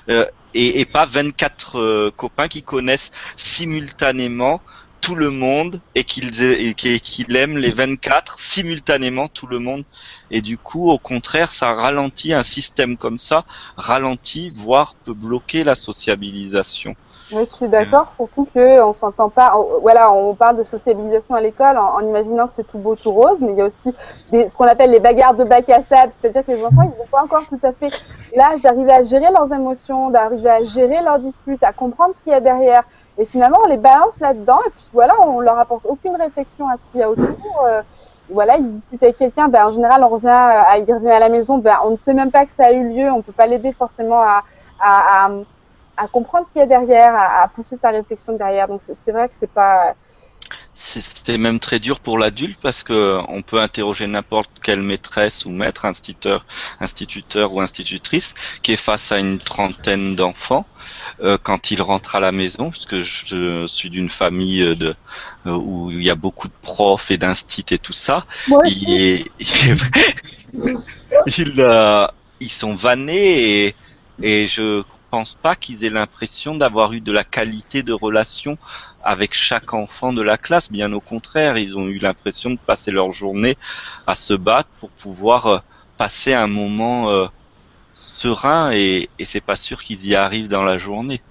euh, 0.10 0.26
et, 0.54 0.80
et, 0.80 0.86
pas 0.86 1.06
24 1.06 1.76
euh, 1.80 2.12
copains 2.16 2.48
qui 2.48 2.64
connaissent 2.64 3.12
simultanément 3.36 4.62
tout 5.02 5.16
le 5.16 5.30
monde 5.30 5.80
et 5.96 6.04
qu'ils 6.04 6.32
qu'ils 6.76 7.36
aiment 7.36 7.58
les 7.58 7.72
24 7.72 8.38
simultanément 8.40 9.28
tout 9.28 9.48
le 9.48 9.60
monde. 9.60 9.86
Et 10.32 10.42
du 10.42 10.58
coup 10.58 10.90
au 10.90 10.98
contraire 10.98 11.50
ça 11.52 11.74
ralentit 11.74 12.34
un 12.34 12.44
système 12.44 12.98
comme 12.98 13.18
ça 13.18 13.46
ralentit 13.78 14.52
voire 14.54 14.96
peut 14.96 15.14
bloquer 15.14 15.64
la 15.64 15.76
sociabilisation 15.76 16.96
oui, 17.32 17.44
je 17.46 17.52
suis 17.52 17.70
d'accord, 17.70 18.10
surtout 18.16 18.46
que 18.46 18.82
on 18.82 18.92
s'entend 18.92 19.30
pas. 19.30 19.56
voilà, 19.82 20.12
on 20.12 20.34
parle 20.34 20.58
de 20.58 20.64
sociabilisation 20.64 21.36
à 21.36 21.42
l'école 21.42 21.78
en, 21.78 22.00
imaginant 22.00 22.48
que 22.48 22.54
c'est 22.54 22.66
tout 22.66 22.80
beau, 22.80 22.96
tout 22.96 23.12
rose, 23.12 23.42
mais 23.42 23.52
il 23.52 23.58
y 23.58 23.62
a 23.62 23.66
aussi 23.66 23.94
des, 24.32 24.48
ce 24.48 24.58
qu'on 24.58 24.66
appelle 24.66 24.90
les 24.90 25.00
bagarres 25.00 25.36
de 25.36 25.44
bac 25.44 25.70
à 25.70 25.84
sable, 25.84 26.12
c'est-à-dire 26.20 26.44
que 26.44 26.52
les 26.52 26.66
enfants, 26.66 26.82
ils 26.82 26.98
n'ont 26.98 27.08
pas 27.12 27.22
encore 27.24 27.44
tout 27.48 27.60
à 27.62 27.72
fait 27.72 27.92
l'âge 28.36 28.62
d'arriver 28.64 28.92
à 28.92 29.04
gérer 29.04 29.28
leurs 29.32 29.54
émotions, 29.54 30.10
d'arriver 30.10 30.50
à 30.50 30.64
gérer 30.64 31.04
leurs 31.04 31.20
disputes, 31.20 31.64
à 31.64 31.72
comprendre 31.72 32.16
ce 32.16 32.22
qu'il 32.24 32.32
y 32.32 32.36
a 32.36 32.40
derrière. 32.40 32.84
Et 33.20 33.26
finalement, 33.26 33.58
on 33.64 33.68
les 33.68 33.78
balance 33.78 34.20
là-dedans, 34.20 34.60
et 34.66 34.70
puis 34.72 34.88
voilà, 34.92 35.14
on 35.22 35.40
leur 35.40 35.60
apporte 35.60 35.86
aucune 35.86 36.16
réflexion 36.16 36.68
à 36.68 36.78
ce 36.78 36.88
qu'il 36.88 37.02
y 37.02 37.04
a 37.04 37.12
autour. 37.12 37.66
Euh, 37.68 37.84
voilà, 38.32 38.58
ils 38.58 38.66
se 38.66 38.72
disputent 38.72 39.04
avec 39.04 39.18
quelqu'un, 39.18 39.50
ben 39.50 39.68
en 39.68 39.72
général, 39.72 40.04
on 40.04 40.10
revient, 40.10 40.30
à, 40.30 40.78
il 40.80 40.92
revient 40.92 41.12
à 41.12 41.20
la 41.20 41.30
maison, 41.30 41.60
ben 41.60 41.78
on 41.84 41.92
ne 41.92 41.96
sait 41.96 42.14
même 42.14 42.32
pas 42.32 42.46
que 42.46 42.52
ça 42.52 42.68
a 42.68 42.72
eu 42.72 42.90
lieu, 42.90 43.12
on 43.12 43.22
peut 43.22 43.34
pas 43.34 43.48
l'aider 43.48 43.72
forcément 43.72 44.22
à, 44.22 44.44
à, 44.80 45.26
à 45.26 45.30
à 46.00 46.08
comprendre 46.08 46.48
ce 46.48 46.51
qu'il 46.51 46.62
y 46.62 46.63
a 46.63 46.68
derrière, 46.68 47.13
à, 47.15 47.48
pousser 47.50 47.77
sa 47.77 47.89
réflexion 47.89 48.34
derrière. 48.34 48.68
Donc 48.68 48.82
c'est 48.82 49.12
vrai 49.12 49.27
que 49.27 49.36
c'est 49.36 49.51
pas. 49.51 49.96
C'est 50.74 51.38
même 51.38 51.60
très 51.60 51.79
dur 51.79 52.00
pour 52.00 52.18
l'adulte 52.18 52.58
parce 52.62 52.84
que 52.84 53.20
on 53.27 53.41
peut 53.41 53.60
interroger 53.60 54.08
n'importe 54.08 54.50
quelle 54.63 54.82
maîtresse 54.82 55.46
ou 55.46 55.50
maître, 55.50 55.86
instituteur, 55.86 56.46
instituteur 56.79 57.53
ou 57.53 57.60
institutrice 57.60 58.34
qui 58.63 58.72
est 58.72 58.77
face 58.77 59.12
à 59.12 59.20
une 59.20 59.39
trentaine 59.39 60.15
d'enfants 60.15 60.65
euh, 61.22 61.38
quand 61.41 61.72
il 61.72 61.82
rentre 61.82 62.15
à 62.15 62.22
la 62.22 62.32
maison, 62.32 62.70
puisque 62.72 63.01
je 63.01 63.68
suis 63.68 63.89
d'une 63.89 64.10
famille 64.10 64.75
de 64.77 64.96
euh, 65.46 65.51
où 65.51 65.91
il 65.91 66.01
y 66.01 66.10
a 66.10 66.15
beaucoup 66.15 66.48
de 66.48 66.53
profs 66.62 67.12
et 67.12 67.18
d'instit 67.18 67.65
et 67.72 67.77
tout 67.77 67.94
ça. 67.94 68.25
euh, 71.60 72.08
ils 72.39 72.50
sont 72.50 72.74
vannés 72.74 73.65
et, 73.65 73.76
et 74.21 74.47
je 74.47 74.82
pense 75.10 75.36
pas 75.36 75.56
qu'ils 75.56 75.86
aient 75.86 75.89
l'impression 75.89 76.56
d'avoir 76.56 76.93
eu 76.93 77.02
de 77.02 77.12
la 77.12 77.24
qualité 77.24 77.84
de 77.84 77.93
relation 77.93 78.58
avec 79.04 79.34
chaque 79.34 79.74
enfant 79.74 80.13
de 80.13 80.22
la 80.22 80.38
classe. 80.38 80.72
Bien 80.72 80.91
au 80.93 81.00
contraire, 81.00 81.58
ils 81.58 81.78
ont 81.78 81.88
eu 81.88 81.98
l'impression 81.98 82.52
de 82.52 82.58
passer 82.58 82.91
leur 82.91 83.12
journée 83.12 83.58
à 84.08 84.15
se 84.15 84.34
battre 84.34 84.69
pour 84.80 84.89
pouvoir 84.91 85.48
euh, 85.48 85.58
passer 85.98 86.34
un 86.34 86.48
moment 86.48 87.10
euh, 87.10 87.26
serein 87.93 88.72
et, 88.72 89.10
et 89.19 89.26
c'est 89.26 89.41
pas 89.41 89.56
sûr 89.56 89.82
qu'ils 89.82 90.06
y 90.06 90.15
arrivent 90.15 90.48
dans 90.48 90.63
la 90.63 90.78
journée. 90.78 91.22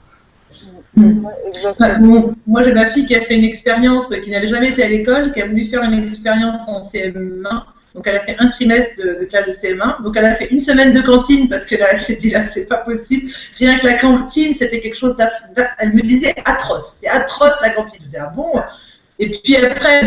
moi, 0.96 2.62
j'ai 2.62 2.72
ma 2.72 2.90
fille 2.90 3.06
qui 3.06 3.14
a 3.14 3.22
fait 3.22 3.36
une 3.36 3.44
expérience, 3.44 4.08
qui 4.24 4.30
n'avait 4.30 4.48
jamais 4.48 4.70
été 4.70 4.82
à 4.82 4.88
l'école, 4.88 5.32
qui 5.32 5.40
a 5.40 5.46
voulu 5.46 5.68
faire 5.68 5.82
une 5.82 5.94
expérience 5.94 6.58
en 6.66 6.80
CM1 6.80 7.62
donc 7.94 8.06
elle 8.06 8.16
a 8.16 8.20
fait 8.20 8.36
un 8.38 8.48
trimestre 8.48 8.96
de, 8.96 9.24
classe 9.24 9.46
de 9.46 9.52
CM1. 9.52 10.02
Donc 10.02 10.16
elle 10.16 10.26
a 10.26 10.34
fait 10.34 10.46
une 10.46 10.60
semaine 10.60 10.92
de 10.92 11.00
cantine 11.00 11.48
parce 11.48 11.64
que 11.64 11.74
là 11.74 11.86
elle 11.92 11.98
s'est 11.98 12.16
dit 12.16 12.30
là 12.30 12.42
c'est 12.42 12.66
pas 12.66 12.78
possible. 12.78 13.30
Rien 13.58 13.78
que 13.78 13.86
la 13.86 13.94
cantine 13.94 14.54
c'était 14.54 14.80
quelque 14.80 14.96
chose 14.96 15.16
Elle 15.78 15.94
me 15.94 16.02
disait 16.02 16.34
atroce. 16.44 16.98
C'est 17.00 17.08
atroce 17.08 17.54
la 17.62 17.70
cantine. 17.70 17.98
Je 18.00 18.06
disais 18.06 18.18
ah 18.20 18.32
bon? 18.34 18.52
Et 19.20 19.30
puis 19.30 19.56
après, 19.56 20.02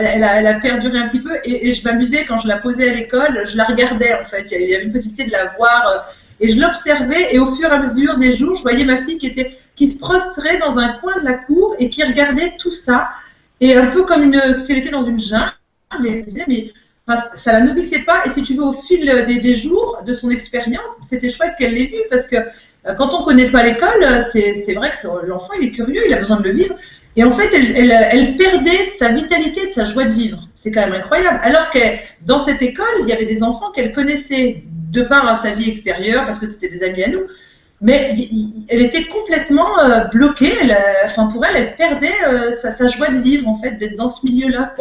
elle, 0.00 0.24
a, 0.24 0.54
perduré 0.54 0.98
un 0.98 1.08
petit 1.08 1.20
peu 1.20 1.36
et, 1.44 1.70
je 1.70 1.84
m'amusais 1.84 2.24
quand 2.24 2.38
je 2.38 2.48
la 2.48 2.56
posais 2.56 2.88
à 2.88 2.94
l'école, 2.94 3.44
je 3.46 3.56
la 3.56 3.64
regardais 3.64 4.14
en 4.14 4.24
fait. 4.24 4.48
Il 4.52 4.70
y 4.70 4.74
avait 4.74 4.84
une 4.84 4.92
possibilité 4.92 5.24
de 5.24 5.32
la 5.32 5.52
voir 5.58 5.86
euh, 5.86 5.98
et 6.40 6.48
je 6.48 6.58
l'observais 6.58 7.34
et 7.34 7.38
au 7.38 7.54
fur 7.54 7.68
et 7.68 7.72
à 7.72 7.78
mesure 7.78 8.16
des 8.16 8.32
jours, 8.34 8.54
je 8.56 8.62
voyais 8.62 8.84
ma 8.84 9.02
fille 9.04 9.18
qui 9.18 9.88
se 9.88 9.98
prostrait 9.98 10.58
dans 10.58 10.78
un 10.78 10.94
coin 10.94 11.18
de 11.18 11.24
la 11.26 11.34
cour 11.34 11.76
et 11.78 11.90
qui 11.90 12.02
regardait 12.02 12.54
tout 12.58 12.72
ça 12.72 13.10
et 13.60 13.76
un 13.76 13.88
peu 13.88 14.04
comme 14.04 14.22
une 14.22 14.58
si 14.60 14.72
elle 14.72 14.78
était 14.78 14.90
dans 14.90 15.04
une 15.04 15.20
jungle. 15.20 15.52
Mais 16.00 16.24
elle 16.34 16.70
ça 17.16 17.52
la 17.52 17.60
nourrissait 17.60 18.00
pas. 18.00 18.22
Et 18.26 18.30
si 18.30 18.42
tu 18.42 18.54
veux, 18.54 18.64
au 18.64 18.72
fil 18.72 19.00
des, 19.26 19.54
jours 19.54 19.98
de 20.04 20.14
son 20.14 20.30
expérience, 20.30 20.92
c'était 21.02 21.30
chouette 21.30 21.52
qu'elle 21.58 21.74
l'ait 21.74 21.86
vu 21.86 21.98
parce 22.10 22.26
que 22.26 22.36
euh, 22.36 22.94
quand 22.94 23.18
on 23.18 23.24
connaît 23.24 23.50
pas 23.50 23.62
l'école, 23.62 24.22
c'est 24.32 24.74
vrai 24.74 24.92
que 24.92 25.26
l'enfant 25.26 25.52
il 25.60 25.68
est 25.68 25.72
curieux, 25.72 26.02
il 26.06 26.14
a 26.14 26.18
besoin 26.18 26.38
de 26.38 26.44
le 26.44 26.52
vivre. 26.52 26.74
Et 27.16 27.24
en 27.24 27.32
fait, 27.32 27.50
elle, 27.52 28.36
perdait 28.36 28.90
sa 28.96 29.08
vitalité, 29.08 29.66
de 29.66 29.72
sa 29.72 29.84
joie 29.84 30.04
de 30.04 30.12
vivre. 30.12 30.46
C'est 30.54 30.70
quand 30.70 30.82
même 30.82 30.92
incroyable. 30.92 31.40
Alors 31.42 31.68
que 31.70 31.78
dans 32.22 32.38
cette 32.38 32.62
école, 32.62 32.86
il 33.00 33.08
y 33.08 33.12
avait 33.12 33.26
des 33.26 33.42
enfants 33.42 33.72
qu'elle 33.72 33.92
connaissait 33.92 34.62
de 34.92 35.02
par 35.02 35.36
sa 35.38 35.50
vie 35.52 35.68
extérieure, 35.68 36.26
parce 36.26 36.38
que 36.38 36.46
c'était 36.46 36.68
des 36.68 36.82
amis 36.84 37.02
à 37.02 37.08
nous. 37.08 37.22
Mais 37.80 38.28
elle 38.68 38.82
était 38.82 39.04
complètement 39.04 39.78
euh, 39.80 40.04
bloquée. 40.04 40.52
Elle, 40.60 40.76
enfin, 41.06 41.26
pour 41.26 41.44
elle, 41.44 41.56
elle 41.56 41.76
perdait 41.76 42.14
euh, 42.26 42.52
sa, 42.52 42.70
sa, 42.70 42.86
joie 42.86 43.08
de 43.08 43.20
vivre, 43.20 43.48
en 43.48 43.56
fait, 43.56 43.72
d'être 43.72 43.96
dans 43.96 44.08
ce 44.08 44.24
milieu-là. 44.24 44.74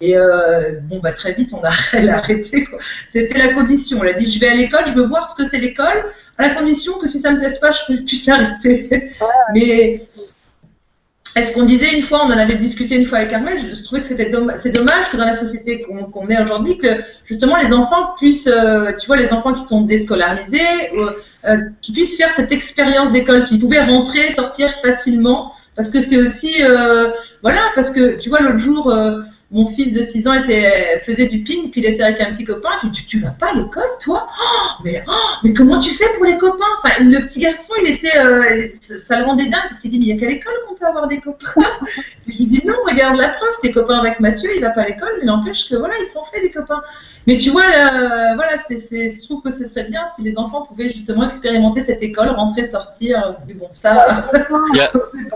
Et 0.00 0.16
euh, 0.16 0.78
bon, 0.82 1.00
bah, 1.00 1.12
très 1.12 1.32
vite, 1.32 1.50
on 1.52 1.62
a, 1.64 1.70
elle 1.92 2.10
a 2.10 2.18
arrêté. 2.18 2.66
C'était 3.10 3.38
la 3.38 3.54
condition. 3.54 4.02
Elle 4.04 4.14
a 4.14 4.18
dit, 4.18 4.30
je 4.30 4.38
vais 4.38 4.48
à 4.48 4.54
l'école, 4.54 4.84
je 4.86 4.92
veux 4.92 5.06
voir 5.06 5.30
ce 5.30 5.34
que 5.34 5.48
c'est 5.48 5.58
l'école, 5.58 6.04
à 6.38 6.48
la 6.48 6.54
condition 6.54 6.98
que 6.98 7.08
si 7.08 7.18
ça 7.18 7.30
ne 7.30 7.36
me 7.36 7.40
plaise 7.40 7.58
pas, 7.58 7.70
je 7.70 7.94
puisse 8.04 8.28
arrêter. 8.28 9.12
Mais 9.54 10.06
est-ce 11.36 11.52
qu'on 11.52 11.64
disait 11.64 11.94
une 11.94 12.02
fois, 12.02 12.24
on 12.24 12.28
en 12.28 12.38
avait 12.38 12.54
discuté 12.54 12.94
une 12.94 13.04
fois 13.04 13.18
avec 13.18 13.32
Armel, 13.34 13.58
je 13.58 13.82
trouvais 13.82 14.00
que 14.00 14.06
c'était 14.06 14.30
dommage, 14.30 14.58
c'est 14.58 14.70
dommage 14.70 15.10
que 15.10 15.18
dans 15.18 15.26
la 15.26 15.34
société 15.34 15.82
qu'on 15.82 16.28
est 16.30 16.42
aujourd'hui, 16.42 16.78
que 16.78 16.88
justement 17.26 17.56
les 17.56 17.74
enfants 17.74 18.14
puissent, 18.16 18.46
euh, 18.46 18.92
tu 18.98 19.06
vois, 19.06 19.18
les 19.18 19.34
enfants 19.34 19.52
qui 19.52 19.62
sont 19.62 19.82
déscolarisés, 19.82 20.60
euh, 20.96 21.10
euh, 21.44 21.58
qui 21.82 21.92
puissent 21.92 22.16
faire 22.16 22.32
cette 22.32 22.52
expérience 22.52 23.12
d'école, 23.12 23.42
s'ils 23.42 23.60
pouvaient 23.60 23.84
rentrer, 23.84 24.32
sortir 24.32 24.72
facilement, 24.82 25.52
parce 25.74 25.90
que 25.90 26.00
c'est 26.00 26.16
aussi, 26.16 26.54
voilà, 27.42 27.60
parce 27.74 27.90
que 27.90 28.18
tu 28.18 28.30
vois, 28.30 28.40
l'autre 28.40 28.56
jour, 28.56 28.90
mon 29.52 29.70
fils 29.74 29.92
de 29.92 30.02
6 30.02 30.26
ans 30.26 30.34
était, 30.34 31.00
faisait 31.06 31.28
du 31.28 31.44
ping, 31.44 31.70
puis 31.70 31.80
il 31.80 31.86
était 31.86 32.02
avec 32.02 32.20
un 32.20 32.32
petit 32.32 32.44
copain. 32.44 32.70
Tu, 32.80 32.90
tu, 32.90 33.06
tu 33.06 33.18
vas 33.20 33.30
pas 33.30 33.50
à 33.50 33.54
l'école, 33.54 33.88
toi? 34.00 34.28
Oh, 34.28 34.82
mais, 34.82 35.04
oh, 35.06 35.12
mais 35.44 35.52
comment 35.52 35.78
tu 35.78 35.90
fais 35.94 36.12
pour 36.14 36.24
les 36.24 36.36
copains? 36.36 36.64
Enfin, 36.82 37.04
le 37.04 37.20
petit 37.26 37.40
garçon, 37.40 37.72
il 37.80 37.92
était, 37.92 38.18
euh, 38.18 38.68
ça, 38.80 39.20
le 39.20 39.50
parce 39.50 39.78
qu'il 39.78 39.92
dit 39.92 39.98
mais 39.98 40.06
il 40.06 40.08
y 40.08 40.16
a 40.16 40.20
qu'à 40.20 40.26
l'école 40.26 40.54
qu'on 40.66 40.74
peut 40.74 40.86
avoir 40.86 41.06
des 41.06 41.20
copains. 41.20 41.46
je 42.26 42.32
lui 42.32 42.46
dis 42.46 42.62
non, 42.64 42.74
regarde 42.84 43.16
la 43.16 43.28
preuve, 43.30 43.54
tes 43.62 43.70
copains 43.70 43.98
avec 43.98 44.18
Mathieu, 44.18 44.50
il 44.54 44.60
va 44.60 44.70
pas 44.70 44.82
à 44.82 44.88
l'école, 44.88 45.12
mais 45.20 45.26
n'empêche 45.26 45.68
que 45.68 45.76
voilà, 45.76 45.94
ils 46.00 46.06
s'en 46.06 46.24
fait 46.24 46.40
des 46.40 46.50
copains. 46.50 46.82
Mais 47.26 47.38
tu 47.38 47.50
vois, 47.50 47.64
euh, 47.64 48.34
voilà, 48.36 48.56
c'est, 48.68 48.78
je 48.78 49.24
trouve 49.24 49.42
que 49.42 49.50
ce 49.50 49.66
serait 49.66 49.84
bien 49.84 50.06
si 50.14 50.22
les 50.22 50.38
enfants 50.38 50.62
pouvaient 50.62 50.90
justement 50.90 51.28
expérimenter 51.28 51.82
cette 51.82 52.00
école, 52.00 52.28
rentrer, 52.28 52.66
sortir. 52.66 53.36
Mais 53.48 53.54
bon, 53.54 53.68
ça. 53.72 54.28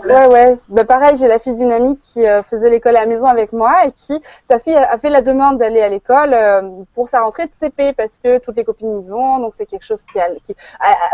ouais, 0.05 0.27
ouais. 0.27 0.57
Bah, 0.69 0.85
pareil, 0.85 1.17
j'ai 1.17 1.27
la 1.27 1.37
fille 1.37 1.55
d'une 1.55 1.71
amie 1.71 1.97
qui 1.97 2.25
euh, 2.25 2.43
faisait 2.43 2.69
l'école 2.69 2.95
à 2.95 3.01
la 3.01 3.07
maison 3.07 3.27
avec 3.27 3.51
moi 3.51 3.85
et 3.85 3.91
qui, 3.91 4.21
sa 4.47 4.59
fille 4.59 4.73
a 4.73 4.97
fait 4.99 5.09
la 5.09 5.21
demande 5.21 5.57
d'aller 5.57 5.81
à 5.81 5.89
l'école 5.89 6.33
euh, 6.33 6.61
pour 6.95 7.09
sa 7.09 7.21
rentrée 7.21 7.47
de 7.47 7.53
CP 7.59 7.91
parce 7.91 8.17
que 8.23 8.39
toutes 8.39 8.55
les 8.55 8.63
copines 8.63 9.01
y 9.01 9.03
vont, 9.03 9.39
donc 9.39 9.53
c'est 9.53 9.65
quelque 9.65 9.85
chose 9.85 10.03
qui, 10.09 10.17
a, 10.17 10.29
qui 10.45 10.55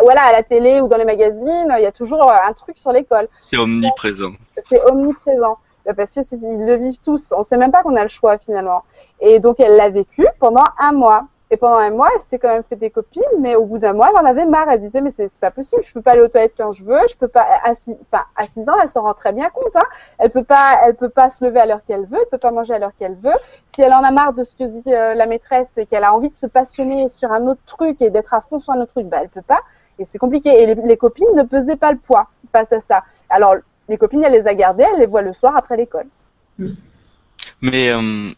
voilà, 0.03 0.25
à 0.25 0.31
la 0.31 0.43
télé 0.43 0.79
ou 0.81 0.87
dans 0.87 0.97
les 0.97 1.05
magazines, 1.05 1.73
il 1.75 1.81
y 1.81 1.87
a 1.87 1.91
toujours 1.91 2.31
un 2.31 2.53
truc 2.53 2.77
sur 2.77 2.91
l'école. 2.91 3.27
C'est 3.49 3.57
omniprésent. 3.57 4.33
C'est 4.63 4.83
omniprésent. 4.85 5.57
Bah, 5.87 5.93
parce 5.95 6.13
que 6.13 6.19
ils 6.19 6.65
le 6.65 6.75
vivent 6.75 6.99
tous. 6.99 7.33
On 7.35 7.43
sait 7.43 7.55
même 7.57 7.71
pas 7.71 7.81
qu'on 7.81 7.95
a 7.95 8.03
le 8.03 8.09
choix 8.09 8.37
finalement. 8.37 8.83
Et 9.21 9.39
donc 9.39 9.59
elle 9.59 9.77
l'a 9.77 9.89
vécu 9.89 10.27
pendant 10.39 10.65
un 10.77 10.91
mois. 10.91 11.27
Et 11.49 11.55
pendant 11.55 11.77
un 11.77 11.91
mois, 11.91 12.09
elle 12.13 12.19
s'était 12.19 12.39
quand 12.39 12.49
même 12.49 12.63
fait 12.63 12.75
des 12.75 12.89
copines, 12.89 13.23
mais 13.39 13.55
au 13.55 13.63
bout 13.63 13.77
d'un 13.77 13.93
mois, 13.93 14.09
elle 14.09 14.21
en 14.21 14.29
avait 14.29 14.45
marre. 14.45 14.67
Elle 14.69 14.81
disait, 14.81 14.99
mais 14.99 15.11
c'est 15.11 15.31
pas 15.39 15.49
possible, 15.49 15.81
je 15.85 15.93
peux 15.93 16.01
pas 16.01 16.11
aller 16.11 16.19
aux 16.19 16.27
toilettes 16.27 16.55
quand 16.57 16.73
je 16.73 16.83
veux, 16.83 16.99
je 17.09 17.15
peux 17.15 17.29
pas, 17.29 17.47
enfin, 17.63 18.25
à 18.35 18.43
6 18.43 18.67
ans, 18.67 18.75
elle 18.83 18.89
s'en 18.89 19.03
rend 19.03 19.13
très 19.13 19.31
bien 19.31 19.49
compte, 19.49 19.73
hein. 19.77 19.87
Elle 20.17 20.29
peut 20.29 20.43
pas, 20.43 20.77
elle 20.85 20.95
peut 20.95 21.07
pas 21.07 21.29
se 21.29 21.45
lever 21.45 21.61
à 21.61 21.65
l'heure 21.65 21.85
qu'elle 21.87 22.05
veut, 22.05 22.17
elle 22.19 22.29
peut 22.29 22.37
pas 22.37 22.51
manger 22.51 22.73
à 22.73 22.79
l'heure 22.79 22.91
qu'elle 22.99 23.15
veut. 23.15 23.31
Si 23.65 23.81
elle 23.81 23.93
en 23.93 24.03
a 24.03 24.11
marre 24.11 24.33
de 24.33 24.43
ce 24.43 24.57
que 24.57 24.65
dit 24.65 24.93
euh, 24.93 25.13
la 25.13 25.25
maîtresse 25.25 25.77
et 25.77 25.85
qu'elle 25.85 26.03
a 26.03 26.13
envie 26.13 26.29
de 26.29 26.35
se 26.35 26.47
passionner 26.47 27.07
sur 27.07 27.31
un 27.31 27.47
autre 27.47 27.61
truc 27.65 28.01
et 28.01 28.09
d'être 28.09 28.33
à 28.33 28.41
fond 28.41 28.59
sur 28.59 28.73
un 28.73 28.81
autre 28.81 28.91
truc, 28.91 29.07
bah, 29.07 29.19
elle 29.21 29.29
peut 29.29 29.41
pas. 29.41 29.61
Et 29.99 30.05
c'est 30.05 30.17
compliqué. 30.17 30.49
Et 30.49 30.75
les, 30.75 30.97
copines 30.97 31.33
ne 31.33 31.43
pesaient 31.43 31.77
pas 31.77 31.91
le 31.91 31.97
poids 31.97 32.27
face 32.51 32.73
à 32.73 32.79
ça. 32.79 33.03
Alors, 33.29 33.55
les 33.89 33.97
copines, 33.97 34.23
elle 34.23 34.33
les 34.33 34.47
a 34.47 34.53
gardées, 34.53 34.85
elle 34.93 34.99
les 34.99 35.05
voit 35.05 35.21
le 35.21 35.33
soir 35.33 35.55
après 35.55 35.77
l'école. 35.77 36.07
Mais, 37.61 37.89
euh, 37.89 38.31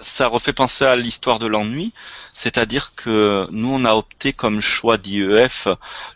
ça 0.00 0.26
refait 0.26 0.52
penser 0.52 0.84
à 0.84 0.96
l'histoire 0.96 1.38
de 1.38 1.46
l'ennui, 1.46 1.92
c'est-à-dire 2.32 2.94
que 2.94 3.46
nous 3.50 3.72
on 3.72 3.84
a 3.84 3.94
opté 3.94 4.32
comme 4.32 4.60
choix 4.60 4.98
d'IEF 4.98 5.68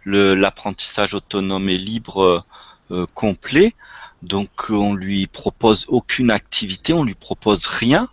l'apprentissage 0.04 1.14
autonome 1.14 1.68
et 1.68 1.78
libre 1.78 2.44
euh, 2.90 3.06
complet, 3.14 3.74
donc 4.22 4.50
on 4.70 4.94
lui 4.94 5.26
propose 5.26 5.86
aucune 5.88 6.30
activité, 6.30 6.92
on 6.92 7.04
lui 7.04 7.14
propose 7.14 7.66
rien, 7.66 8.08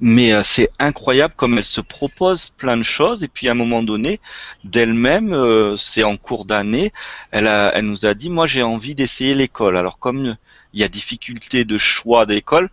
mais 0.00 0.32
euh, 0.32 0.42
c'est 0.42 0.70
incroyable 0.78 1.34
comme 1.36 1.58
elle 1.58 1.64
se 1.64 1.80
propose 1.80 2.50
plein 2.50 2.76
de 2.76 2.82
choses 2.82 3.24
et 3.24 3.28
puis 3.28 3.48
à 3.48 3.52
un 3.52 3.54
moment 3.54 3.82
donné, 3.82 4.20
d'elle-même, 4.64 5.32
euh, 5.32 5.76
c'est 5.76 6.04
en 6.04 6.16
cours 6.16 6.44
d'année, 6.44 6.92
elle, 7.30 7.46
elle 7.46 7.84
nous 7.86 8.06
a 8.06 8.14
dit 8.14 8.30
moi 8.30 8.46
j'ai 8.46 8.62
envie 8.62 8.94
d'essayer 8.94 9.34
l'école. 9.34 9.76
Alors 9.76 9.98
comme 9.98 10.36
il 10.74 10.80
y 10.80 10.84
a 10.84 10.88
difficulté 10.88 11.64
de 11.64 11.78
choix 11.78 12.26
d'école, 12.26 12.68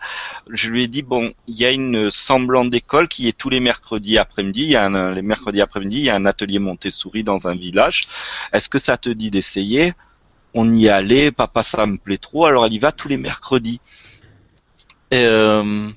je 0.49 0.69
lui 0.69 0.83
ai 0.83 0.87
dit 0.87 1.03
bon, 1.03 1.33
il 1.47 1.57
y 1.57 1.65
a 1.65 1.71
une 1.71 2.09
semblant 2.09 2.65
d'école 2.65 3.07
qui 3.07 3.27
est 3.27 3.37
tous 3.37 3.49
les 3.49 3.59
mercredis 3.59 4.17
après-midi. 4.17 4.63
Il 4.63 4.69
y 4.69 4.75
a 4.75 4.85
un, 4.85 5.13
les 5.13 5.21
mercredis 5.21 5.61
après-midi, 5.61 5.97
il 5.97 6.03
y 6.05 6.09
a 6.09 6.15
un 6.15 6.25
atelier 6.25 6.59
Montessori 6.59 7.23
dans 7.23 7.47
un 7.47 7.55
village. 7.55 8.07
Est-ce 8.53 8.69
que 8.69 8.79
ça 8.79 8.97
te 8.97 9.09
dit 9.09 9.29
d'essayer? 9.29 9.93
On 10.53 10.73
y 10.73 10.89
allait, 10.89 11.31
papa 11.31 11.61
ça 11.63 11.85
me 11.85 11.97
plaît 11.97 12.17
trop, 12.17 12.45
alors 12.45 12.65
elle 12.65 12.73
y 12.73 12.79
va 12.79 12.91
tous 12.91 13.07
les 13.07 13.17
mercredis. 13.17 13.79
Euh, 15.13 15.91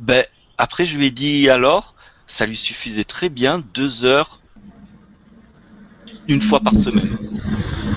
ben 0.00 0.24
après 0.58 0.84
je 0.86 0.96
lui 0.96 1.06
ai 1.06 1.10
dit 1.10 1.48
alors, 1.50 1.94
ça 2.26 2.46
lui 2.46 2.56
suffisait 2.56 3.04
très 3.04 3.28
bien 3.28 3.58
deux 3.60 4.04
heures 4.04 4.42
une 6.28 6.42
fois 6.42 6.60
par 6.60 6.76
semaine. 6.76 7.18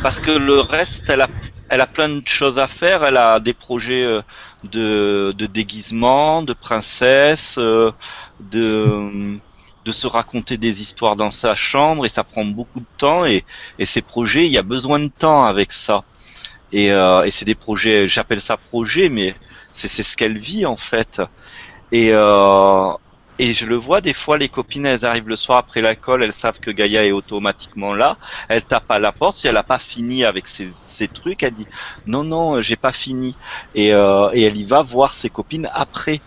Parce 0.01 0.19
que 0.19 0.31
le 0.31 0.59
reste, 0.61 1.09
elle 1.09 1.21
a 1.21 1.29
elle 1.69 1.81
a 1.81 1.87
plein 1.87 2.09
de 2.09 2.27
choses 2.27 2.59
à 2.59 2.67
faire. 2.67 3.03
Elle 3.05 3.17
a 3.17 3.39
des 3.39 3.53
projets 3.53 4.03
euh, 4.05 4.21
de, 4.63 5.33
de 5.37 5.47
déguisement, 5.47 6.43
de 6.43 6.53
princesse, 6.53 7.55
euh, 7.59 7.91
de 8.39 9.39
de 9.85 9.91
se 9.91 10.07
raconter 10.07 10.57
des 10.57 10.81
histoires 10.81 11.15
dans 11.15 11.31
sa 11.31 11.55
chambre 11.55 12.05
et 12.05 12.09
ça 12.09 12.23
prend 12.23 12.45
beaucoup 12.45 12.81
de 12.81 12.87
temps 12.97 13.25
et, 13.25 13.45
et 13.79 13.85
ces 13.85 14.01
projets 14.03 14.45
il 14.45 14.51
y 14.51 14.57
a 14.59 14.63
besoin 14.63 14.99
de 14.99 15.07
temps 15.09 15.43
avec 15.45 15.71
ça 15.71 16.05
et, 16.71 16.91
euh, 16.91 17.23
et 17.23 17.31
c'est 17.31 17.45
des 17.45 17.55
projets 17.55 18.07
j'appelle 18.07 18.41
ça 18.41 18.57
projet 18.57 19.09
mais 19.09 19.35
c'est 19.71 19.87
c'est 19.87 20.03
ce 20.03 20.17
qu'elle 20.17 20.37
vit 20.37 20.65
en 20.65 20.77
fait 20.77 21.21
et 21.91 22.09
euh, 22.13 22.91
et 23.39 23.53
je 23.53 23.65
le 23.65 23.75
vois 23.75 24.01
des 24.01 24.13
fois, 24.13 24.37
les 24.37 24.49
copines, 24.49 24.85
elles 24.85 25.03
arrivent 25.03 25.27
le 25.27 25.35
soir 25.35 25.57
après 25.57 25.81
l'école, 25.81 26.23
elles 26.23 26.31
savent 26.31 26.59
que 26.59 26.69
Gaïa 26.69 27.05
est 27.05 27.11
automatiquement 27.11 27.93
là. 27.95 28.17
Elles 28.49 28.63
tapent 28.63 28.91
à 28.91 28.99
la 28.99 29.11
porte. 29.11 29.35
Si 29.35 29.47
elle 29.47 29.55
n'a 29.55 29.63
pas 29.63 29.79
fini 29.79 30.23
avec 30.23 30.45
ses, 30.45 31.07
trucs, 31.07 31.41
elle 31.41 31.53
dit 31.53 31.67
non, 32.05 32.23
non, 32.23 32.61
j'ai 32.61 32.75
pas 32.75 32.91
fini. 32.91 33.35
Et, 33.73 33.95
euh, 33.95 34.29
et 34.33 34.43
elle 34.43 34.57
y 34.57 34.63
va 34.63 34.83
voir 34.83 35.13
ses 35.13 35.29
copines 35.29 35.67
après. 35.73 36.21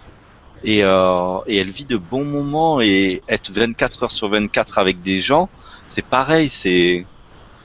Et, 0.64 0.82
euh, 0.82 1.38
et 1.46 1.58
elle 1.58 1.68
vit 1.68 1.84
de 1.84 1.98
bons 1.98 2.24
moments 2.24 2.80
et 2.80 3.22
être 3.28 3.52
24 3.52 4.02
heures 4.02 4.10
sur 4.10 4.28
24 4.28 4.78
avec 4.78 5.00
des 5.00 5.20
gens, 5.20 5.48
c'est 5.86 6.04
pareil, 6.04 6.48
c'est 6.48 7.06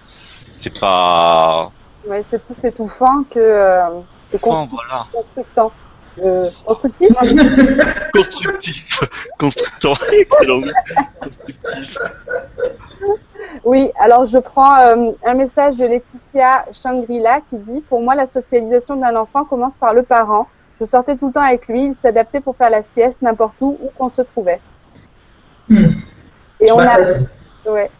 c'est 0.04 0.78
pas. 0.80 1.72
Ouais, 2.06 2.22
c'est 2.22 2.44
plus 2.46 2.64
étouffant 2.66 3.24
que. 3.24 3.40
Euh, 3.40 4.02
voilà. 4.44 5.08
Euh, 6.17 6.48
constructif? 6.65 7.10
Constructif. 8.13 9.00
Constructeur. 9.38 9.98
Oui, 13.63 13.91
alors 14.00 14.26
je 14.26 14.38
prends 14.38 14.80
euh, 14.80 15.12
un 15.26 15.34
message 15.34 15.78
de 15.78 15.86
Laetitia 15.86 16.65
Shangri-La 16.74 17.41
qui 17.50 17.58
dit 17.58 17.82
Pour 17.82 18.02
moi, 18.02 18.15
la 18.15 18.26
socialisation 18.26 18.95
d'un 18.95 19.15
enfant 19.15 19.45
commence 19.45 19.78
par 19.78 19.93
le 19.93 20.04
parent. 20.04 20.48
Je 20.80 20.86
sortais 20.86 21.15
tout 21.17 21.28
le 21.28 21.34
temps 21.34 21.41
avec 21.41 21.67
lui, 21.67 21.86
il 21.86 21.93
s'adaptait 21.93 22.39
pour 22.39 22.56
faire 22.56 22.69
la 22.69 22.82
sieste 22.82 23.22
n'importe 23.22 23.56
où 23.62 23.78
où 23.82 23.89
qu'on 23.98 24.10
se 24.10 24.22
trouvait. 24.22 24.62
Hmm. 25.67 25.91
Et 26.60 26.72
on 26.72 26.78
bah, 26.78 26.98
a. 27.65 27.69
Ouais. 27.69 27.91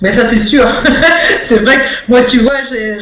Mais 0.00 0.12
ça, 0.12 0.24
c'est 0.24 0.40
sûr. 0.40 0.64
c'est 1.44 1.58
vrai 1.58 1.76
que 1.76 2.10
moi, 2.10 2.22
tu 2.22 2.40
vois, 2.40 2.64
j'ai 2.70 2.98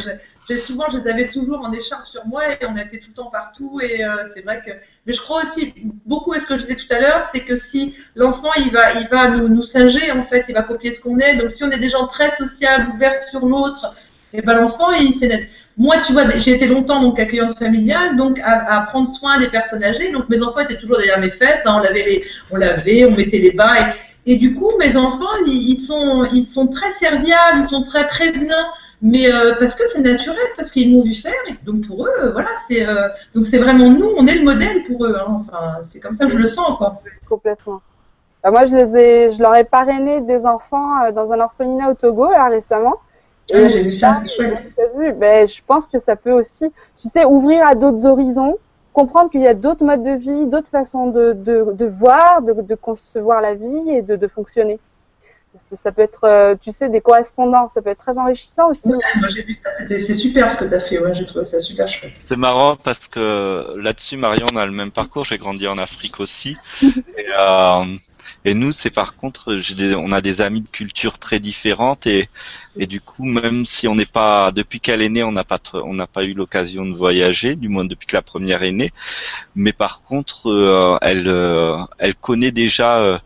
souvent, 0.57 0.85
je 0.91 0.97
les 0.97 1.09
avais 1.09 1.29
toujours 1.29 1.61
en 1.61 1.71
écharpe 1.71 2.07
sur 2.07 2.25
moi 2.25 2.51
et 2.51 2.57
on 2.67 2.77
était 2.77 2.99
tout 2.99 3.09
le 3.09 3.13
temps 3.13 3.29
partout. 3.31 3.79
Et 3.81 4.03
euh, 4.03 4.25
c'est 4.33 4.41
vrai 4.41 4.61
que. 4.65 4.71
Mais 5.05 5.13
je 5.13 5.21
crois 5.21 5.43
aussi 5.43 5.73
beaucoup 6.05 6.33
à 6.33 6.39
ce 6.39 6.45
que 6.45 6.57
je 6.57 6.61
disais 6.61 6.75
tout 6.75 6.93
à 6.93 6.99
l'heure, 6.99 7.23
c'est 7.25 7.41
que 7.41 7.55
si 7.55 7.95
l'enfant 8.15 8.51
il 8.57 8.71
va, 8.71 8.93
il 8.93 9.07
va 9.07 9.29
nous, 9.29 9.47
nous 9.47 9.63
singer 9.63 10.11
en 10.11 10.23
fait, 10.23 10.45
il 10.47 10.53
va 10.53 10.63
copier 10.63 10.91
ce 10.91 11.01
qu'on 11.01 11.19
est. 11.19 11.35
Donc 11.37 11.51
si 11.51 11.63
on 11.63 11.71
est 11.71 11.79
des 11.79 11.89
gens 11.89 12.07
très 12.07 12.31
sociables, 12.31 12.91
ouverts 12.93 13.23
sur 13.29 13.45
l'autre, 13.45 13.93
et 14.33 14.37
eh 14.37 14.41
ben 14.41 14.61
l'enfant 14.61 14.91
il 14.91 15.11
c'est 15.13 15.49
moi, 15.77 15.95
tu 16.05 16.13
vois, 16.13 16.29
j'ai 16.37 16.51
été 16.51 16.67
longtemps 16.67 17.01
donc 17.01 17.19
accueillante 17.19 17.57
familiale, 17.57 18.15
donc 18.15 18.39
à, 18.43 18.81
prendre 18.89 19.09
soin 19.09 19.39
des 19.39 19.47
personnes 19.47 19.83
âgées. 19.83 20.11
Donc 20.11 20.29
mes 20.29 20.41
enfants 20.41 20.59
étaient 20.59 20.77
toujours 20.77 20.97
derrière 20.97 21.19
mes 21.19 21.31
fesses, 21.31 21.65
hein, 21.65 21.75
on 21.77 21.79
lavait 21.79 22.05
les, 22.05 22.25
on 22.51 22.57
lavait, 22.57 23.05
on 23.05 23.11
mettait 23.11 23.39
les 23.39 23.51
bas. 23.51 23.95
Et, 24.25 24.33
et 24.33 24.35
du 24.35 24.53
coup, 24.53 24.71
mes 24.77 24.95
enfants, 24.95 25.35
ils, 25.47 25.71
ils, 25.71 25.77
sont, 25.77 26.27
ils 26.33 26.43
sont 26.43 26.67
très 26.67 26.91
serviables, 26.91 27.61
ils 27.61 27.67
sont 27.67 27.83
très 27.83 28.07
prévenants 28.07 28.67
mais 29.01 29.31
euh, 29.31 29.55
parce 29.59 29.73
que 29.73 29.87
c'est 29.87 30.01
naturel, 30.01 30.37
parce 30.55 30.69
qu'ils 30.69 30.95
m'ont 30.95 31.03
vu 31.03 31.15
faire, 31.15 31.33
et 31.49 31.55
donc 31.65 31.87
pour 31.87 32.05
eux, 32.05 32.11
euh, 32.19 32.31
voilà, 32.31 32.49
c'est 32.67 32.87
euh, 32.87 33.07
donc 33.33 33.47
c'est 33.47 33.57
vraiment 33.57 33.89
nous, 33.89 34.11
on 34.15 34.27
est 34.27 34.35
le 34.35 34.43
modèle 34.43 34.83
pour 34.83 35.05
eux. 35.05 35.15
Hein. 35.15 35.43
Enfin, 35.47 35.79
c'est 35.81 35.99
comme 35.99 36.13
ça 36.13 36.25
que 36.25 36.31
je 36.31 36.37
le 36.37 36.47
sens, 36.47 36.77
quoi. 36.77 37.01
Complètement. 37.27 37.81
Bah, 38.43 38.51
moi, 38.51 38.65
je 38.65 38.75
les 38.75 38.97
ai, 38.97 39.31
je 39.31 39.41
leur 39.41 39.55
ai 39.55 39.63
parrainé 39.63 40.21
des 40.21 40.45
enfants 40.45 41.11
dans 41.11 41.33
un 41.33 41.39
orphelinat 41.39 41.89
au 41.89 41.93
Togo 41.95 42.29
là 42.29 42.49
récemment. 42.49 42.95
Ah, 43.53 43.67
j'ai 43.69 43.81
vu 43.81 43.91
ça, 43.91 44.21
chouette. 44.35 44.71
Vu. 44.95 45.13
Ben, 45.13 45.47
je 45.47 45.61
pense 45.65 45.87
que 45.87 45.97
ça 45.97 46.15
peut 46.15 46.31
aussi, 46.31 46.71
tu 46.95 47.09
sais, 47.09 47.25
ouvrir 47.25 47.65
à 47.67 47.73
d'autres 47.73 48.05
horizons, 48.05 48.57
comprendre 48.93 49.31
qu'il 49.31 49.41
y 49.41 49.47
a 49.47 49.55
d'autres 49.55 49.83
modes 49.83 50.03
de 50.03 50.11
vie, 50.11 50.45
d'autres 50.45 50.69
façons 50.69 51.07
de, 51.07 51.33
de, 51.33 51.65
de 51.73 51.85
voir, 51.85 52.43
de, 52.43 52.53
de, 52.53 52.75
concevoir 52.75 53.41
la 53.41 53.55
vie 53.55 53.89
et 53.89 54.01
de, 54.03 54.15
de 54.15 54.27
fonctionner 54.27 54.79
ça 55.73 55.91
peut 55.91 56.01
être, 56.01 56.23
euh, 56.23 56.55
tu 56.59 56.71
sais, 56.71 56.89
des 56.89 57.01
correspondants, 57.01 57.67
ça 57.67 57.81
peut 57.81 57.89
être 57.89 57.99
très 57.99 58.17
enrichissant 58.17 58.69
aussi. 58.69 58.87
moi 58.89 59.29
j'ai 59.29 59.43
vu 59.43 59.59
ça, 59.63 59.69
c'est 59.87 60.13
super 60.13 60.51
ce 60.51 60.57
que 60.57 60.65
tu 60.65 60.73
as 60.73 60.79
fait, 60.79 60.99
ouais, 60.99 61.13
j'ai 61.13 61.25
trouvé 61.25 61.45
ça 61.45 61.59
super 61.59 61.87
chouette. 61.87 62.13
C'est 62.17 62.37
marrant 62.37 62.77
parce 62.77 63.07
que 63.07 63.75
là-dessus, 63.77 64.15
Marion, 64.15 64.47
on 64.53 64.55
a 64.55 64.65
le 64.65 64.71
même 64.71 64.91
parcours, 64.91 65.25
j'ai 65.25 65.37
grandi 65.37 65.67
en 65.67 65.77
Afrique 65.77 66.19
aussi. 66.19 66.55
et, 66.81 67.25
euh, 67.37 67.83
et, 68.45 68.53
nous, 68.53 68.71
c'est 68.71 68.91
par 68.91 69.15
contre, 69.15 69.53
des, 69.75 69.93
on 69.95 70.11
a 70.13 70.21
des 70.21 70.41
amis 70.41 70.61
de 70.61 70.69
culture 70.69 71.19
très 71.19 71.39
différentes 71.39 72.07
et, 72.07 72.29
et 72.77 72.87
du 72.87 73.01
coup, 73.01 73.25
même 73.25 73.65
si 73.65 73.89
on 73.89 73.95
n'est 73.95 74.05
pas, 74.05 74.51
depuis 74.51 74.79
qu'elle 74.79 75.01
est 75.01 75.09
née, 75.09 75.23
on 75.23 75.33
n'a 75.33 75.43
pas, 75.43 75.59
on 75.73 75.93
n'a 75.93 76.07
pas 76.07 76.23
eu 76.23 76.33
l'occasion 76.33 76.85
de 76.85 76.93
voyager, 76.93 77.55
du 77.55 77.67
moins 77.67 77.83
depuis 77.83 78.07
que 78.07 78.15
la 78.15 78.21
première 78.21 78.63
est 78.63 78.71
née. 78.71 78.91
Mais 79.55 79.73
par 79.73 80.01
contre, 80.03 80.49
euh, 80.49 80.97
elle, 81.01 81.27
euh, 81.27 81.77
elle 81.97 82.15
connaît 82.15 82.51
déjà 82.51 83.19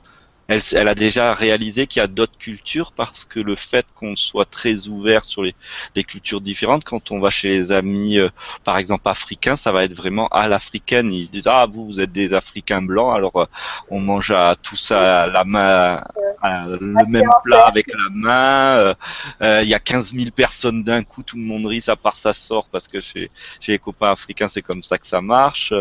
elle, 0.47 0.61
elle, 0.73 0.87
a 0.87 0.95
déjà 0.95 1.33
réalisé 1.33 1.87
qu'il 1.87 2.01
y 2.01 2.03
a 2.03 2.07
d'autres 2.07 2.37
cultures 2.37 2.91
parce 2.91 3.25
que 3.25 3.39
le 3.39 3.55
fait 3.55 3.85
qu'on 3.95 4.15
soit 4.15 4.45
très 4.45 4.87
ouvert 4.87 5.25
sur 5.25 5.41
les, 5.41 5.55
les, 5.95 6.03
cultures 6.03 6.39
différentes, 6.39 6.83
quand 6.83 7.11
on 7.11 7.19
va 7.19 7.31
chez 7.31 7.47
les 7.47 7.71
amis, 7.71 8.19
euh, 8.19 8.29
par 8.63 8.77
exemple 8.77 9.09
africains, 9.09 9.55
ça 9.55 9.71
va 9.71 9.83
être 9.83 9.95
vraiment 9.95 10.27
à 10.27 10.47
l'africaine. 10.47 11.11
Ils 11.11 11.29
disent 11.29 11.47
ah 11.47 11.65
vous 11.65 11.85
vous 11.85 11.99
êtes 11.99 12.11
des 12.11 12.35
Africains 12.35 12.83
blancs, 12.83 13.15
alors 13.15 13.35
euh, 13.37 13.45
on 13.89 13.99
mange 13.99 14.29
à 14.31 14.55
tout 14.61 14.75
ça 14.75 15.23
à 15.23 15.27
la 15.27 15.45
main, 15.45 16.03
le 16.43 17.07
même 17.07 17.29
plat 17.43 17.65
avec 17.65 17.87
la 17.87 18.09
main. 18.11 18.95
Euh, 19.41 19.61
il 19.63 19.67
y 19.67 19.73
a 19.73 19.79
15 19.79 20.13
000 20.13 20.29
personnes 20.29 20.83
d'un 20.83 21.03
coup, 21.03 21.23
tout 21.23 21.37
le 21.37 21.43
monde 21.43 21.65
rit, 21.65 21.81
ça 21.81 21.95
part 21.95 22.15
ça 22.15 22.33
sort 22.33 22.69
parce 22.69 22.87
que 22.87 23.01
chez, 23.01 23.31
chez 23.59 23.71
les 23.71 23.79
copains 23.79 24.11
africains 24.11 24.47
c'est 24.47 24.61
comme 24.61 24.83
ça 24.83 24.99
que 24.99 25.07
ça 25.07 25.21
marche. 25.21 25.73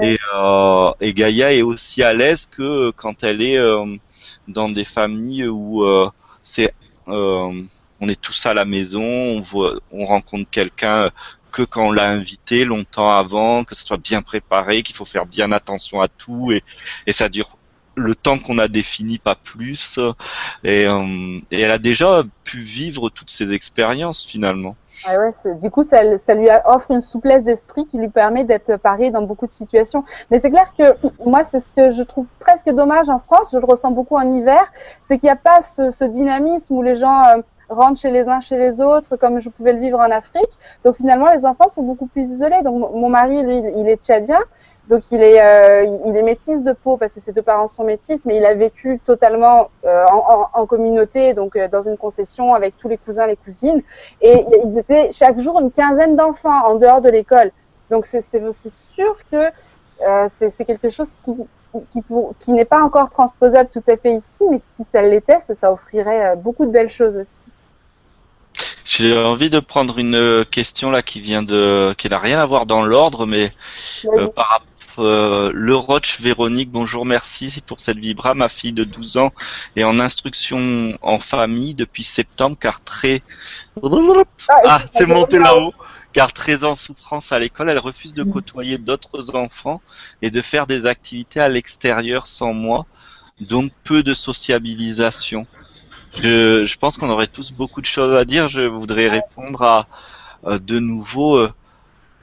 Et, 0.00 0.18
et 1.00 1.12
Gaïa 1.14 1.52
est 1.52 1.62
aussi 1.62 2.02
à 2.02 2.12
l'aise 2.12 2.48
que 2.50 2.90
quand 2.90 3.22
elle 3.22 3.42
est 3.42 3.58
dans 4.48 4.68
des 4.68 4.84
familles 4.84 5.48
où 5.48 5.84
euh, 5.84 6.10
c'est 6.42 6.72
euh, 7.08 7.62
on 8.00 8.08
est 8.08 8.20
tous 8.20 8.46
à 8.46 8.54
la 8.54 8.64
maison, 8.64 9.02
on 9.02 9.40
voit, 9.40 9.78
on 9.92 10.04
rencontre 10.04 10.50
quelqu'un 10.50 11.10
que 11.52 11.62
quand 11.62 11.88
on 11.88 11.92
l'a 11.92 12.10
invité 12.10 12.64
longtemps 12.64 13.10
avant, 13.10 13.64
que 13.64 13.74
ce 13.74 13.84
soit 13.84 13.98
bien 13.98 14.22
préparé, 14.22 14.82
qu'il 14.82 14.96
faut 14.96 15.04
faire 15.04 15.26
bien 15.26 15.52
attention 15.52 16.00
à 16.00 16.08
tout 16.08 16.50
et, 16.50 16.62
et 17.06 17.12
ça 17.12 17.28
dure 17.28 17.58
le 17.94 18.14
temps 18.14 18.38
qu'on 18.38 18.58
a 18.58 18.68
défini, 18.68 19.18
pas 19.18 19.34
plus. 19.34 19.98
Et, 20.64 20.84
et 21.50 21.60
elle 21.60 21.70
a 21.70 21.78
déjà 21.78 22.22
pu 22.44 22.58
vivre 22.58 23.10
toutes 23.10 23.30
ces 23.30 23.52
expériences 23.52 24.24
finalement. 24.24 24.76
Ah 25.06 25.16
du 25.60 25.70
coup, 25.70 25.82
ça, 25.82 26.18
ça, 26.18 26.34
lui 26.34 26.48
offre 26.66 26.90
une 26.90 27.00
souplesse 27.00 27.44
d'esprit 27.44 27.86
qui 27.86 27.98
lui 27.98 28.08
permet 28.08 28.44
d'être 28.44 28.76
paré 28.76 29.10
dans 29.10 29.22
beaucoup 29.22 29.46
de 29.46 29.50
situations. 29.50 30.04
Mais 30.30 30.38
c'est 30.38 30.50
clair 30.50 30.72
que 30.76 30.84
moi, 31.24 31.44
c'est 31.44 31.60
ce 31.60 31.72
que 31.72 31.90
je 31.90 32.02
trouve 32.02 32.26
presque 32.38 32.68
dommage 32.70 33.08
en 33.08 33.18
France. 33.18 33.50
Je 33.52 33.58
le 33.58 33.64
ressens 33.64 33.90
beaucoup 33.90 34.16
en 34.16 34.32
hiver, 34.32 34.62
c'est 35.08 35.18
qu'il 35.18 35.26
n'y 35.26 35.32
a 35.32 35.36
pas 35.36 35.60
ce, 35.60 35.90
ce, 35.90 36.04
dynamisme 36.04 36.74
où 36.74 36.82
les 36.82 36.94
gens 36.94 37.22
euh, 37.24 37.42
rentrent 37.68 38.00
chez 38.00 38.10
les 38.10 38.28
uns 38.28 38.40
chez 38.40 38.58
les 38.58 38.80
autres, 38.80 39.16
comme 39.16 39.40
je 39.40 39.48
pouvais 39.48 39.72
le 39.72 39.80
vivre 39.80 39.98
en 39.98 40.10
Afrique. 40.10 40.50
Donc 40.84 40.96
finalement, 40.96 41.32
les 41.32 41.46
enfants 41.46 41.68
sont 41.68 41.82
beaucoup 41.82 42.06
plus 42.06 42.24
isolés. 42.24 42.62
Donc 42.62 42.92
mon 42.92 43.08
mari, 43.08 43.42
lui, 43.42 43.58
il 43.76 43.88
est 43.88 44.02
tchadien. 44.02 44.38
Donc 44.92 45.04
il 45.10 45.22
est, 45.22 45.40
euh, 45.40 46.00
il 46.04 46.14
est 46.14 46.22
métis 46.22 46.62
de 46.62 46.74
peau 46.74 46.98
parce 46.98 47.14
que 47.14 47.20
ses 47.20 47.32
deux 47.32 47.40
parents 47.40 47.66
sont 47.66 47.82
métis, 47.82 48.26
mais 48.26 48.36
il 48.36 48.44
a 48.44 48.52
vécu 48.52 49.00
totalement 49.06 49.70
euh, 49.86 50.04
en, 50.12 50.50
en, 50.52 50.66
communauté, 50.66 51.32
donc 51.32 51.56
euh, 51.56 51.66
dans 51.66 51.80
une 51.80 51.96
concession 51.96 52.52
avec 52.52 52.76
tous 52.76 52.88
les 52.88 52.98
cousins, 52.98 53.26
les 53.26 53.36
cousines, 53.36 53.82
et 54.20 54.44
ils 54.66 54.76
étaient 54.76 55.08
chaque 55.10 55.38
jour 55.38 55.58
une 55.60 55.72
quinzaine 55.72 56.14
d'enfants 56.14 56.66
en 56.66 56.74
dehors 56.74 57.00
de 57.00 57.08
l'école. 57.08 57.52
Donc 57.90 58.04
c'est 58.04 58.20
sûr 58.20 59.16
que 59.30 59.50
euh, 60.06 60.28
c'est 60.28 60.64
quelque 60.66 60.90
chose 60.90 61.12
qui 61.24 61.32
qui, 61.90 62.02
pour, 62.02 62.34
qui 62.38 62.52
n'est 62.52 62.66
pas 62.66 62.82
encore 62.82 63.08
transposable 63.08 63.70
tout 63.72 63.82
à 63.88 63.96
fait 63.96 64.12
ici, 64.12 64.44
mais 64.50 64.60
si 64.62 64.84
ça 64.84 65.00
l'était, 65.00 65.40
ça, 65.40 65.54
ça 65.54 65.72
offrirait 65.72 66.36
beaucoup 66.36 66.66
de 66.66 66.70
belles 66.70 66.90
choses 66.90 67.16
aussi. 67.16 67.40
J'ai 68.84 69.16
envie 69.16 69.48
de 69.48 69.58
prendre 69.58 69.98
une 69.98 70.44
question 70.50 70.90
là 70.90 71.00
qui 71.00 71.20
vient 71.20 71.42
de, 71.42 71.94
qui 71.94 72.10
n'a 72.10 72.18
rien 72.18 72.38
à 72.38 72.44
voir 72.44 72.66
dans 72.66 72.82
l'ordre, 72.82 73.24
mais 73.24 73.52
euh, 74.04 74.26
par 74.26 74.48
rapport 74.48 74.71
euh, 74.98 75.50
le 75.54 75.74
Roche 75.74 76.20
Véronique, 76.20 76.70
bonjour, 76.70 77.04
merci 77.04 77.62
pour 77.66 77.80
cette 77.80 77.98
vibra. 77.98 78.34
Ma 78.34 78.48
fille 78.48 78.72
de 78.72 78.84
12 78.84 79.16
ans 79.16 79.32
est 79.76 79.84
en 79.84 79.98
instruction 79.98 80.98
en 81.02 81.18
famille 81.18 81.74
depuis 81.74 82.02
septembre 82.02 82.56
car 82.58 82.82
très... 82.82 83.22
Ah, 83.82 84.62
ah 84.64 84.82
c'est 84.94 85.06
monté 85.06 85.38
là-haut. 85.38 85.72
Car 86.12 86.32
très 86.32 86.64
en 86.64 86.74
souffrance 86.74 87.32
à 87.32 87.38
l'école, 87.38 87.70
elle 87.70 87.78
refuse 87.78 88.12
de 88.12 88.22
côtoyer 88.22 88.76
d'autres 88.76 89.34
enfants 89.34 89.80
et 90.20 90.30
de 90.30 90.42
faire 90.42 90.66
des 90.66 90.86
activités 90.86 91.40
à 91.40 91.48
l'extérieur 91.48 92.26
sans 92.26 92.52
moi, 92.52 92.86
donc 93.40 93.72
peu 93.84 94.02
de 94.02 94.12
sociabilisation. 94.12 95.46
Je, 96.14 96.66
je 96.66 96.78
pense 96.78 96.98
qu'on 96.98 97.08
aurait 97.08 97.28
tous 97.28 97.52
beaucoup 97.52 97.80
de 97.80 97.86
choses 97.86 98.14
à 98.14 98.26
dire. 98.26 98.48
Je 98.48 98.60
voudrais 98.60 99.08
répondre 99.08 99.62
à 99.62 99.86
euh, 100.44 100.58
de 100.58 100.78
nouveau 100.78 101.36
euh, 101.36 101.52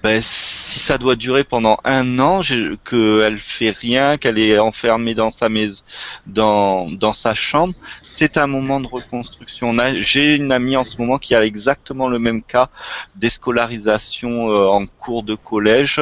ben, 0.01 0.21
si 0.21 0.79
ça 0.79 0.97
doit 0.97 1.15
durer 1.15 1.43
pendant 1.43 1.77
un 1.83 2.19
an, 2.19 2.39
qu'elle 2.85 3.39
fait 3.39 3.71
rien, 3.71 4.17
qu'elle 4.17 4.39
est 4.39 4.57
enfermée 4.57 5.13
dans 5.13 5.29
sa 5.29 5.49
maison, 5.49 5.83
dans, 6.25 6.89
dans 6.89 7.11
sa 7.11 7.33
chambre, 7.33 7.73
c'est 8.05 8.37
un 8.37 8.47
moment 8.47 8.79
de 8.79 8.87
reconstruction. 8.87 9.75
J'ai 9.99 10.35
une 10.35 10.53
amie 10.53 10.77
en 10.77 10.85
ce 10.85 10.97
moment 10.97 11.17
qui 11.17 11.35
a 11.35 11.43
exactement 11.43 12.07
le 12.07 12.17
même 12.17 12.41
cas 12.41 12.69
d'escolarisation 13.17 14.49
euh, 14.49 14.67
en 14.67 14.85
cours 14.85 15.23
de 15.23 15.35
collège 15.35 16.01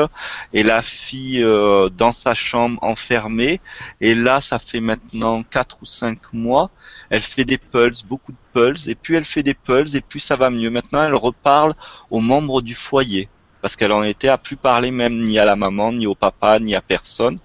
et 0.54 0.62
la 0.62 0.84
fille 0.84 1.42
euh, 1.44 1.90
dans 1.90 2.12
sa 2.12 2.36
chambre 2.36 2.78
enfermée. 2.84 3.60
Et 4.00 4.14
là, 4.14 4.42
ça 4.42 4.60
fait 4.60 4.80
maintenant 4.80 5.42
quatre 5.42 5.80
ou 5.82 5.86
cinq 5.86 6.34
mois. 6.34 6.70
Elle 7.10 7.24
fait 7.24 7.46
des 7.46 7.58
pulses, 7.58 8.04
beaucoup 8.04 8.32
de 8.32 8.38
pulses, 8.54 8.88
et 8.88 8.96
puis 8.96 9.16
elle 9.16 9.26
fait 9.26 9.44
des 9.44 9.56
pulses, 9.56 9.96
et 9.96 10.02
puis 10.02 10.20
ça 10.20 10.36
va 10.36 10.52
mieux. 10.52 10.70
Maintenant, 10.70 11.04
elle 11.04 11.16
reparle 11.16 11.74
aux 12.12 12.20
membres 12.20 12.62
du 12.62 12.76
foyer 12.76 13.28
parce 13.68 13.76
qu'elle 13.76 13.92
en 13.92 14.02
était 14.02 14.30
à 14.30 14.38
plus 14.38 14.56
parler 14.56 14.92
même 14.92 15.22
ni 15.26 15.38
à 15.40 15.44
la 15.44 15.58
maman, 15.58 15.92
ni 15.92 16.08
au 16.08 16.16
papa, 16.16 16.58
ni 16.58 16.74
à 16.74 16.80
personne. 16.80 17.38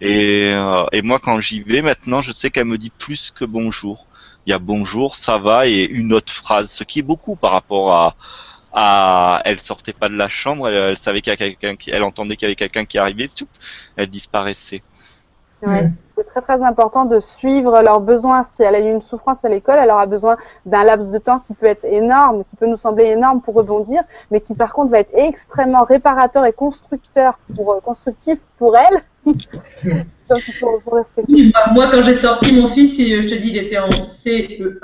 Et, 0.00 0.52
euh, 0.54 0.86
et 0.92 1.02
moi, 1.02 1.18
quand 1.18 1.40
j'y 1.40 1.64
vais 1.64 1.82
maintenant, 1.82 2.20
je 2.20 2.30
sais 2.30 2.48
qu'elle 2.50 2.66
me 2.66 2.78
dit 2.78 2.90
plus 2.90 3.32
que 3.32 3.44
bonjour. 3.44 4.06
Il 4.46 4.50
y 4.50 4.52
a 4.52 4.60
bonjour, 4.60 5.16
ça 5.16 5.36
va 5.38 5.66
et 5.66 5.82
une 5.82 6.12
autre 6.12 6.32
phrase, 6.32 6.70
ce 6.70 6.84
qui 6.84 7.00
est 7.00 7.02
beaucoup 7.02 7.34
par 7.34 7.50
rapport 7.50 7.92
à, 7.92 8.14
à 8.72 9.42
elle 9.44 9.58
sortait 9.58 9.92
pas 9.92 10.08
de 10.08 10.14
la 10.14 10.28
chambre, 10.28 10.68
elle, 10.68 10.96
savait 10.96 11.20
qu'il 11.20 11.32
y 11.32 11.34
a 11.34 11.36
quelqu'un 11.36 11.74
elle 11.88 12.04
entendait 12.04 12.36
qu'il 12.36 12.46
y 12.46 12.50
avait 12.50 12.54
quelqu'un 12.54 12.84
qui 12.84 12.98
arrivait, 12.98 13.28
elle 13.96 14.06
disparaissait. 14.06 14.84
Ouais, 15.66 15.88
c'est 16.16 16.24
très 16.24 16.40
très 16.40 16.62
important 16.62 17.04
de 17.04 17.20
suivre 17.20 17.82
leurs 17.82 18.00
besoins. 18.00 18.42
Si 18.42 18.62
elle 18.62 18.74
a 18.74 18.80
eu 18.80 18.90
une 18.90 19.02
souffrance 19.02 19.44
à 19.44 19.48
l'école, 19.48 19.78
elle 19.80 19.90
aura 19.90 20.06
besoin 20.06 20.36
d'un 20.66 20.84
laps 20.84 21.10
de 21.10 21.18
temps 21.18 21.40
qui 21.46 21.54
peut 21.54 21.66
être 21.66 21.84
énorme, 21.84 22.44
qui 22.44 22.56
peut 22.56 22.66
nous 22.66 22.76
sembler 22.76 23.06
énorme 23.06 23.40
pour 23.40 23.54
rebondir, 23.54 24.02
mais 24.30 24.40
qui 24.40 24.54
par 24.54 24.72
contre 24.72 24.90
va 24.90 25.00
être 25.00 25.14
extrêmement 25.14 25.84
réparateur 25.84 26.44
et 26.44 26.52
constructeur 26.52 27.38
pour 27.54 27.72
euh, 27.72 27.80
constructif 27.80 28.38
pour 28.58 28.76
elle. 28.76 29.02
Donc 30.28 30.42
il 30.48 30.54
faut, 30.54 30.80
respecter. 30.90 31.50
Bah, 31.52 31.66
moi, 31.72 31.88
quand 31.92 32.02
j'ai 32.02 32.14
sorti 32.14 32.52
mon 32.52 32.66
fils, 32.68 32.96
je 32.96 33.28
te 33.28 33.34
dis, 33.34 33.50
il 33.50 33.56
était 33.58 33.78
en 33.78 33.90
CE1. 33.90 34.80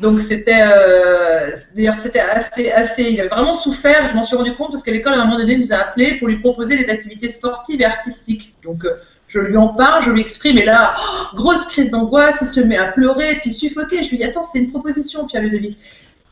Donc 0.00 0.20
c'était, 0.20 0.62
euh, 0.62 1.50
d'ailleurs 1.76 1.96
c'était 1.96 2.20
assez, 2.20 2.70
assez, 2.70 3.02
il 3.02 3.20
a 3.20 3.28
vraiment 3.28 3.56
souffert. 3.56 4.08
Je 4.08 4.14
m'en 4.14 4.22
suis 4.22 4.34
rendu 4.34 4.54
compte 4.54 4.70
parce 4.70 4.82
qu'à 4.82 4.92
l'école 4.92 5.12
à 5.12 5.20
un 5.20 5.24
moment 5.26 5.36
donné 5.36 5.58
nous 5.58 5.72
a 5.72 5.76
appelé 5.76 6.14
pour 6.14 6.28
lui 6.28 6.38
proposer 6.38 6.78
des 6.78 6.88
activités 6.88 7.28
sportives 7.28 7.82
et 7.82 7.84
artistiques. 7.84 8.54
Donc 8.64 8.86
euh, 8.86 8.94
je 9.30 9.38
lui 9.38 9.56
en 9.56 9.68
parle, 9.68 10.04
je 10.04 10.10
lui 10.10 10.20
exprime, 10.20 10.58
et 10.58 10.64
là, 10.64 10.94
oh, 10.98 11.36
grosse 11.36 11.64
crise 11.66 11.90
d'angoisse, 11.90 12.38
il 12.42 12.48
se 12.48 12.60
met 12.60 12.76
à 12.76 12.88
pleurer, 12.88 13.36
puis 13.40 13.52
suffoquer. 13.52 14.02
Je 14.02 14.10
lui 14.10 14.18
dis, 14.18 14.24
attends, 14.24 14.44
c'est 14.44 14.58
une 14.58 14.70
proposition, 14.70 15.26
Pierre 15.26 15.42
Ludovic. 15.42 15.78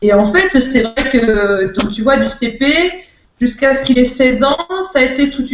Et 0.01 0.13
en 0.13 0.31
fait, 0.31 0.49
c'est 0.59 0.81
vrai 0.81 1.09
que, 1.09 1.73
donc, 1.73 1.93
tu 1.93 2.03
vois, 2.03 2.17
du 2.17 2.29
CP 2.29 3.05
jusqu'à 3.39 3.75
ce 3.75 3.83
qu'il 3.83 3.97
ait 3.97 4.05
16 4.05 4.43
ans, 4.43 4.57
ça 4.91 4.99
a 4.99 5.03
été 5.03 5.23
une, 5.23 5.31
tout 5.31 5.47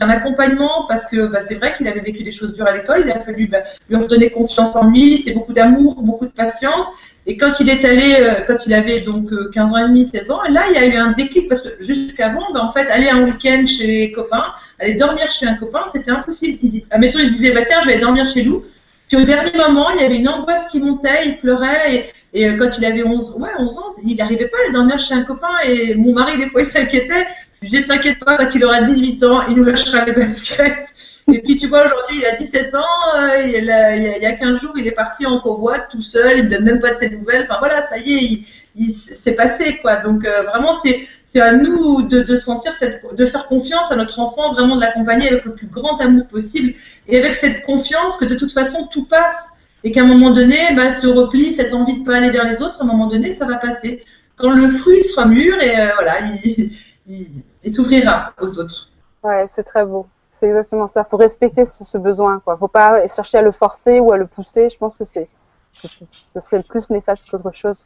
un 0.00 0.08
accompagnement 0.08 0.86
parce 0.88 1.06
que 1.06 1.26
bah, 1.26 1.40
c'est 1.42 1.56
vrai 1.56 1.76
qu'il 1.76 1.86
avait 1.88 2.00
vécu 2.00 2.22
des 2.22 2.32
choses 2.32 2.54
dures 2.54 2.66
à 2.66 2.74
l'école, 2.74 3.02
il 3.04 3.10
a 3.10 3.20
fallu 3.20 3.46
bah, 3.48 3.58
lui 3.90 3.96
redonner 3.96 4.30
confiance 4.30 4.74
en 4.74 4.88
lui, 4.88 5.18
c'est 5.18 5.34
beaucoup 5.34 5.52
d'amour, 5.52 6.00
beaucoup 6.02 6.24
de 6.24 6.30
patience. 6.30 6.86
Et 7.28 7.36
quand 7.36 7.58
il 7.58 7.68
est 7.68 7.84
allé, 7.84 8.16
euh, 8.20 8.34
quand 8.46 8.66
il 8.66 8.74
avait 8.74 9.00
donc 9.00 9.30
15 9.52 9.70
euh, 9.70 9.74
ans 9.74 9.84
et 9.84 9.88
demi, 9.88 10.04
16 10.04 10.30
ans, 10.30 10.42
là, 10.48 10.64
il 10.70 10.74
y 10.74 10.78
a 10.78 10.86
eu 10.86 10.96
un 10.96 11.10
déclic 11.12 11.48
parce 11.48 11.60
que 11.60 11.70
jusqu'avant, 11.80 12.52
bah, 12.54 12.62
en 12.62 12.72
fait, 12.72 12.88
aller 12.88 13.08
un 13.08 13.24
week-end 13.24 13.64
chez 13.66 13.86
les 13.86 14.12
copains, 14.12 14.44
aller 14.78 14.94
dormir 14.94 15.30
chez 15.32 15.46
un 15.46 15.54
copain, 15.54 15.80
c'était 15.90 16.12
impossible. 16.12 16.58
Il 16.62 16.70
dit, 16.70 16.86
admettons, 16.90 17.18
il 17.18 17.26
se 17.26 17.32
disait, 17.32 17.52
bah, 17.52 17.62
tiens, 17.66 17.80
je 17.82 17.88
vais 17.88 17.98
dormir 17.98 18.28
chez 18.28 18.44
nous. 18.44 18.64
Puis 19.08 19.16
au 19.16 19.24
dernier 19.24 19.52
moment, 19.56 19.90
il 19.90 20.02
y 20.02 20.04
avait 20.04 20.16
une 20.16 20.28
angoisse 20.28 20.68
qui 20.68 20.80
montait, 20.80 21.26
il 21.26 21.36
pleurait, 21.38 22.12
et, 22.32 22.40
et 22.40 22.48
euh, 22.48 22.56
quand 22.58 22.78
il 22.78 22.84
avait 22.84 23.02
11, 23.02 23.34
ouais, 23.38 23.50
11 23.58 23.78
ans, 23.78 23.88
il 24.04 24.16
n'arrivait 24.16 24.46
pas 24.46 24.58
à 24.58 24.64
aller 24.64 24.72
dormir 24.72 24.98
chez 25.00 25.14
un 25.14 25.22
copain, 25.22 25.48
et 25.64 25.96
mon 25.96 26.12
mari, 26.12 26.38
des 26.38 26.48
fois, 26.50 26.62
il 26.62 26.66
s'inquiétait. 26.66 27.26
Je 27.56 27.62
lui 27.62 27.70
disais, 27.70 27.86
t'inquiète 27.86 28.20
pas, 28.20 28.36
quand 28.36 28.50
il 28.54 28.64
aura 28.64 28.82
18 28.82 29.24
ans, 29.24 29.42
il 29.48 29.56
nous 29.56 29.64
lâchera 29.64 30.04
les 30.04 30.12
baskets. 30.12 30.88
Et 31.32 31.40
puis 31.40 31.56
tu 31.56 31.66
vois, 31.66 31.84
aujourd'hui, 31.84 32.18
il 32.18 32.24
a 32.24 32.36
17 32.36 32.74
ans, 32.74 32.80
euh, 33.16 33.42
il, 33.42 33.64
y 33.64 34.26
a, 34.26 34.32
15 34.32 34.60
jours, 34.60 34.72
il 34.76 34.86
est 34.86 34.92
parti 34.92 35.26
en 35.26 35.40
convoi 35.40 35.80
tout 35.80 36.02
seul, 36.02 36.38
il 36.38 36.44
ne 36.44 36.50
donne 36.50 36.64
même 36.64 36.80
pas 36.80 36.92
de 36.92 36.96
ses 36.96 37.10
nouvelles. 37.10 37.46
Enfin 37.48 37.58
voilà, 37.58 37.82
ça 37.82 37.98
y 37.98 38.12
est, 38.12 38.22
il, 38.22 38.46
il 38.76 38.92
c'est 38.92 39.32
passé 39.32 39.78
quoi. 39.78 39.96
Donc 39.96 40.24
euh, 40.24 40.42
vraiment, 40.42 40.74
c'est 40.74 41.08
c'est 41.26 41.40
à 41.40 41.52
nous 41.52 42.02
de, 42.02 42.36
sentir 42.38 42.74
cette, 42.74 43.02
de 43.14 43.26
faire 43.26 43.48
confiance 43.48 43.90
à 43.90 43.96
notre 43.96 44.20
enfant, 44.20 44.52
vraiment 44.52 44.76
de 44.76 44.80
l'accompagner 44.80 45.28
avec 45.28 45.44
le 45.44 45.54
plus 45.54 45.66
grand 45.66 46.00
amour 46.00 46.26
possible 46.28 46.74
et 47.08 47.18
avec 47.18 47.34
cette 47.34 47.62
confiance 47.64 48.16
que 48.16 48.24
de 48.24 48.36
toute 48.36 48.52
façon 48.52 48.86
tout 48.86 49.04
passe 49.04 49.50
et 49.82 49.92
qu'à 49.92 50.02
un 50.02 50.06
moment 50.06 50.30
donné, 50.30 50.56
bah, 50.74 50.90
ce 50.90 51.06
repli, 51.06 51.52
cette 51.52 51.74
envie 51.74 52.00
de 52.00 52.04
pas 52.04 52.16
aller 52.16 52.30
vers 52.30 52.48
les 52.48 52.62
autres, 52.62 52.80
à 52.80 52.84
un 52.84 52.86
moment 52.86 53.08
donné, 53.08 53.32
ça 53.32 53.44
va 53.44 53.56
passer. 53.56 54.04
Quand 54.36 54.50
le 54.50 54.70
fruit 54.70 55.02
sera 55.02 55.26
mûr 55.26 55.60
et 55.60 55.78
euh, 55.78 55.90
voilà, 55.96 56.20
il, 56.44 56.72
il, 57.08 57.28
il 57.64 57.72
s'ouvrira 57.72 58.32
aux 58.40 58.58
autres. 58.58 58.90
Ouais, 59.22 59.46
c'est 59.48 59.64
très 59.64 59.84
beau. 59.84 60.06
C'est 60.38 60.48
exactement 60.48 60.86
ça. 60.86 61.04
Faut 61.04 61.16
respecter 61.16 61.64
ce, 61.64 61.84
ce, 61.84 61.98
besoin, 61.98 62.40
quoi. 62.40 62.56
Faut 62.56 62.68
pas 62.68 63.06
chercher 63.08 63.38
à 63.38 63.42
le 63.42 63.52
forcer 63.52 64.00
ou 64.00 64.12
à 64.12 64.16
le 64.16 64.26
pousser. 64.26 64.68
Je 64.68 64.76
pense 64.76 64.98
que 64.98 65.04
c'est, 65.04 65.28
ce 65.72 66.40
serait 66.40 66.58
le 66.58 66.62
plus 66.62 66.90
néfaste 66.90 67.30
qu'autre 67.30 67.52
chose. 67.52 67.84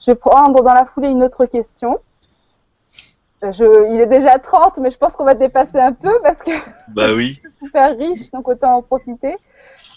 Je 0.00 0.12
vais 0.12 0.14
prendre 0.14 0.62
dans 0.62 0.74
la 0.74 0.86
foulée 0.86 1.08
une 1.08 1.22
autre 1.22 1.46
question. 1.46 2.00
Je, 3.42 3.92
il 3.92 4.00
est 4.00 4.06
déjà 4.06 4.38
30, 4.38 4.78
mais 4.78 4.90
je 4.90 4.98
pense 4.98 5.14
qu'on 5.14 5.24
va 5.24 5.34
dépasser 5.34 5.78
un 5.78 5.92
peu 5.92 6.12
parce 6.22 6.38
que 6.38 6.50
bah 6.88 7.14
oui. 7.14 7.40
super 7.58 7.96
riche, 7.96 8.30
donc 8.30 8.48
autant 8.48 8.76
en 8.76 8.82
profiter. 8.82 9.36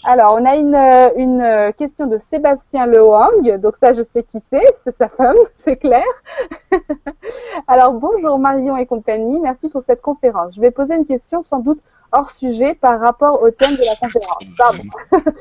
Alors, 0.05 0.35
on 0.37 0.45
a 0.45 0.57
une, 0.57 0.75
euh, 0.75 1.09
une 1.15 1.41
euh, 1.41 1.71
question 1.71 2.07
de 2.07 2.17
Sébastien 2.17 2.85
Lehong. 2.87 3.57
Donc 3.59 3.77
ça, 3.77 3.93
je 3.93 4.03
sais 4.03 4.23
qui 4.23 4.41
c'est. 4.49 4.63
C'est 4.83 4.93
sa 4.93 5.07
femme, 5.07 5.37
c'est 5.55 5.77
clair. 5.77 6.03
Alors, 7.67 7.93
bonjour 7.93 8.37
Marion 8.37 8.75
et 8.75 8.85
compagnie. 8.85 9.39
Merci 9.39 9.69
pour 9.69 9.81
cette 9.81 10.01
conférence. 10.01 10.55
Je 10.55 10.61
vais 10.61 10.71
poser 10.71 10.95
une 10.95 11.05
question 11.05 11.41
sans 11.41 11.59
doute 11.59 11.79
hors 12.11 12.29
sujet 12.29 12.75
par 12.75 12.99
rapport 12.99 13.41
au 13.41 13.49
thème 13.49 13.75
de 13.75 13.85
la 13.85 13.95
conférence. 13.95 14.43
Pardon. 14.57 14.83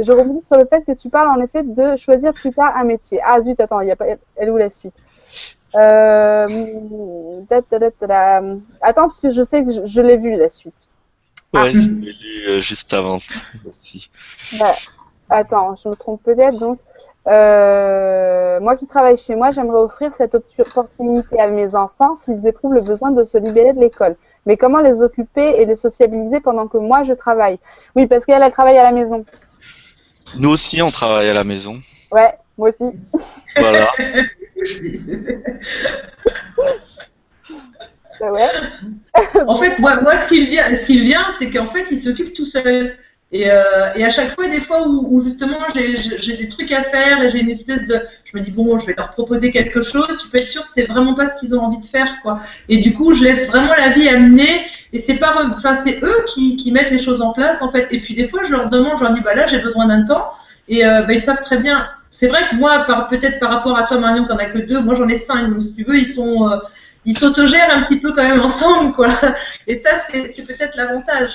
je 0.00 0.12
reviens 0.12 0.40
sur 0.40 0.58
le 0.58 0.66
fait 0.66 0.82
que 0.82 0.92
tu 0.92 1.08
parles 1.10 1.28
en 1.28 1.40
effet 1.40 1.62
de 1.62 1.96
choisir 1.96 2.34
plus 2.34 2.52
tard 2.52 2.76
un 2.76 2.84
métier. 2.84 3.20
Ah 3.24 3.40
zut, 3.40 3.60
attends, 3.60 3.80
il 3.80 3.88
y 3.88 3.92
a 3.92 3.96
pas, 3.96 4.06
elle 4.36 4.50
où 4.50 4.56
la 4.56 4.68
suite 4.68 4.94
euh... 5.76 6.46
Attends, 8.80 9.02
parce 9.02 9.20
que 9.20 9.30
je 9.30 9.42
sais 9.42 9.64
que 9.64 9.70
je, 9.70 9.84
je 9.84 10.02
l'ai 10.02 10.16
vu 10.16 10.34
la 10.34 10.48
suite. 10.48 10.88
Ouais, 11.54 11.72
je 11.72 11.90
l'ai 11.90 12.12
lu 12.12 12.60
juste 12.60 12.92
avant 12.92 13.18
aussi. 13.66 14.10
Attends, 15.30 15.76
je 15.76 15.88
me 15.88 15.94
trompe 15.94 16.22
peut-être. 16.22 16.58
Donc, 16.58 16.78
euh, 17.26 18.60
moi 18.60 18.76
qui 18.76 18.86
travaille 18.86 19.16
chez 19.16 19.34
moi, 19.34 19.50
j'aimerais 19.50 19.80
offrir 19.80 20.12
cette 20.12 20.34
opportunité 20.34 21.38
à 21.38 21.48
mes 21.48 21.74
enfants 21.74 22.14
s'ils 22.14 22.46
éprouvent 22.46 22.72
le 22.72 22.80
besoin 22.80 23.10
de 23.10 23.24
se 23.24 23.36
libérer 23.36 23.72
de 23.74 23.80
l'école. 23.80 24.16
Mais 24.46 24.56
comment 24.56 24.80
les 24.80 25.02
occuper 25.02 25.60
et 25.60 25.66
les 25.66 25.74
sociabiliser 25.74 26.40
pendant 26.40 26.68
que 26.68 26.78
moi 26.78 27.02
je 27.02 27.12
travaille? 27.12 27.58
Oui, 27.94 28.06
parce 28.06 28.24
qu'elle, 28.24 28.42
elle 28.42 28.52
travaille 28.52 28.78
à 28.78 28.82
la 28.82 28.92
maison. 28.92 29.26
Nous 30.36 30.50
aussi, 30.50 30.80
on 30.80 30.90
travaille 30.90 31.28
à 31.28 31.34
la 31.34 31.44
maison. 31.44 31.80
Ouais, 32.10 32.34
moi 32.56 32.70
aussi. 32.70 32.84
Voilà. 33.56 33.88
bah 38.20 38.30
en 39.46 39.56
fait, 39.56 39.78
moi, 39.78 40.18
ce 40.22 40.28
qui 40.28 40.46
vient, 40.46 40.64
ce 40.74 40.84
qui 40.84 41.00
vient, 41.00 41.26
c'est 41.38 41.50
qu'en 41.50 41.66
fait, 41.66 41.86
il 41.90 41.98
s'occupe 41.98 42.34
tout 42.34 42.46
seul. 42.46 42.96
Et, 43.30 43.50
euh, 43.50 43.92
et, 43.94 44.04
à 44.04 44.10
chaque 44.10 44.34
fois, 44.34 44.48
des 44.48 44.60
fois 44.60 44.88
où, 44.88 45.20
justement 45.20 45.58
j'ai 45.74 46.36
des 46.36 46.48
trucs 46.48 46.72
à 46.72 46.82
faire 46.84 47.22
et 47.22 47.28
j'ai 47.28 47.40
une 47.40 47.50
espèce 47.50 47.86
de, 47.86 48.00
je 48.24 48.38
me 48.38 48.42
dis 48.42 48.52
bon, 48.52 48.78
je 48.78 48.86
vais 48.86 48.94
leur 48.96 49.10
proposer 49.10 49.52
quelque 49.52 49.82
chose. 49.82 50.08
Tu 50.22 50.28
peux 50.28 50.38
être 50.38 50.48
sûr 50.48 50.62
que 50.62 50.70
c'est 50.70 50.86
vraiment 50.86 51.14
pas 51.14 51.26
ce 51.26 51.38
qu'ils 51.38 51.54
ont 51.54 51.60
envie 51.60 51.80
de 51.80 51.86
faire, 51.86 52.08
quoi. 52.22 52.40
Et 52.70 52.78
du 52.78 52.94
coup, 52.94 53.14
je 53.14 53.22
laisse 53.22 53.46
vraiment 53.46 53.74
la 53.76 53.90
vie 53.90 54.08
amener. 54.08 54.64
Et 54.94 54.98
c'est 54.98 55.16
pas, 55.16 55.34
enfin, 55.54 55.76
c'est 55.76 56.02
eux 56.02 56.24
qui, 56.26 56.56
qui 56.56 56.72
mettent 56.72 56.90
les 56.90 56.98
choses 56.98 57.20
en 57.20 57.32
place, 57.32 57.60
en 57.60 57.70
fait. 57.70 57.88
Et 57.90 58.00
puis 58.00 58.14
des 58.14 58.28
fois, 58.28 58.44
je 58.44 58.52
leur 58.52 58.70
demande, 58.70 58.96
je 58.96 59.04
leur 59.04 59.12
dis 59.12 59.20
bah 59.20 59.34
là, 59.34 59.46
j'ai 59.46 59.58
besoin 59.58 59.86
d'un 59.86 60.06
temps. 60.06 60.32
Et 60.68 60.86
euh, 60.86 61.02
bah, 61.02 61.12
ils 61.12 61.20
savent 61.20 61.42
très 61.42 61.58
bien. 61.58 61.86
C'est 62.10 62.28
vrai 62.28 62.48
que 62.50 62.56
moi, 62.56 62.86
peut-être 63.10 63.38
par 63.40 63.50
rapport 63.50 63.76
à 63.76 63.82
toi, 63.82 63.98
Marion, 63.98 64.26
en 64.30 64.36
as 64.36 64.46
que 64.46 64.58
deux, 64.58 64.80
moi 64.80 64.94
j'en 64.94 65.08
ai 65.08 65.18
cinq. 65.18 65.50
Donc 65.50 65.62
si 65.62 65.74
tu 65.74 65.84
veux, 65.84 65.98
ils 65.98 66.06
sont, 66.06 66.50
euh, 66.50 66.56
ils 67.04 67.16
s'autogèrent 67.16 67.70
un 67.70 67.82
petit 67.82 67.98
peu 67.98 68.12
quand 68.12 68.22
même 68.22 68.40
ensemble, 68.40 68.92
quoi. 68.92 69.08
Et 69.66 69.78
ça, 69.80 69.90
c'est 70.10 70.46
peut-être 70.46 70.76
l'avantage. 70.76 71.32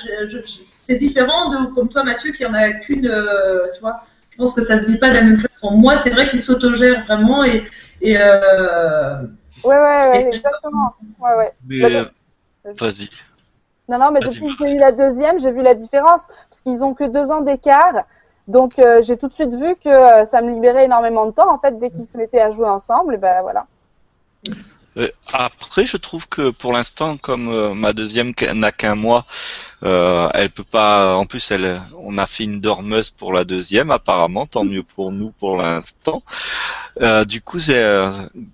C'est 0.86 0.96
différent 0.96 1.50
de 1.50 1.74
comme 1.74 1.88
toi, 1.88 2.04
Mathieu, 2.04 2.32
qui 2.32 2.44
en 2.44 2.54
a 2.54 2.70
qu'une, 2.70 3.06
euh, 3.06 3.66
tu 3.74 3.80
vois. 3.80 4.00
Je 4.30 4.36
pense 4.36 4.52
que 4.52 4.62
ça 4.62 4.80
se 4.80 4.86
vit 4.86 4.98
pas 4.98 5.10
de 5.10 5.14
la 5.14 5.22
même 5.22 5.38
façon. 5.38 5.76
Moi, 5.76 5.96
c'est 5.98 6.10
vrai 6.10 6.28
qu'ils 6.28 6.42
s'autogèrent 6.42 7.04
vraiment 7.04 7.44
et. 7.44 7.64
et 8.02 8.16
euh, 8.18 9.22
ouais, 9.64 9.76
ouais, 9.76 10.08
ouais 10.10 10.26
exactement. 10.26 10.94
Ouais, 11.20 11.34
ouais. 11.36 11.52
Mais, 11.66 11.84
euh, 11.84 12.04
vas-y. 12.78 13.08
Non, 13.88 13.98
non, 13.98 14.10
mais 14.10 14.20
depuis 14.20 14.48
que 14.54 14.64
j'ai 14.64 14.72
eu 14.72 14.78
la 14.78 14.92
deuxième, 14.92 15.38
j'ai 15.40 15.52
vu 15.52 15.62
la 15.62 15.74
différence. 15.74 16.26
Parce 16.50 16.60
qu'ils 16.62 16.82
ont 16.82 16.94
que 16.94 17.04
deux 17.04 17.30
ans 17.30 17.40
d'écart. 17.40 18.04
Donc, 18.48 18.74
j'ai 19.00 19.16
tout 19.16 19.28
de 19.28 19.32
suite 19.32 19.54
vu 19.54 19.76
que 19.76 20.24
ça 20.26 20.42
me 20.42 20.52
libérait 20.52 20.84
énormément 20.84 21.26
de 21.26 21.32
temps. 21.32 21.50
En 21.50 21.58
fait, 21.58 21.78
dès 21.78 21.90
qu'ils 21.90 22.04
se 22.04 22.18
mettaient 22.18 22.40
à 22.40 22.50
jouer 22.50 22.68
ensemble, 22.68 23.14
et 23.14 23.18
ben 23.18 23.40
voilà. 23.42 23.66
Euh, 24.96 25.08
après, 25.32 25.86
je 25.86 25.96
trouve 25.96 26.28
que 26.28 26.50
pour 26.50 26.72
l'instant, 26.72 27.16
comme 27.16 27.48
euh, 27.48 27.74
ma 27.74 27.92
deuxième 27.92 28.32
n'a 28.54 28.72
qu'un 28.72 28.94
mois, 28.94 29.26
euh, 29.82 30.28
elle 30.34 30.50
peut 30.50 30.64
pas. 30.64 31.16
En 31.16 31.26
plus, 31.26 31.50
elle, 31.50 31.82
on 31.98 32.16
a 32.18 32.26
fait 32.26 32.44
une 32.44 32.60
dormeuse 32.60 33.10
pour 33.10 33.32
la 33.32 33.44
deuxième, 33.44 33.90
apparemment, 33.90 34.46
tant 34.46 34.64
mieux 34.64 34.82
pour 34.82 35.12
nous 35.12 35.30
pour 35.32 35.56
l'instant. 35.56 36.22
du 37.26 37.40
coup, 37.40 37.58
c'est 37.58 37.84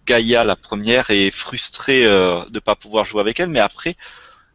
Gaïa, 0.06 0.44
la 0.44 0.56
première, 0.56 1.10
est 1.10 1.30
frustrée 1.30 2.04
de 2.04 2.58
pas 2.58 2.74
pouvoir 2.74 3.04
jouer 3.04 3.20
avec 3.20 3.38
elle, 3.40 3.50
mais 3.50 3.60
après, 3.60 3.96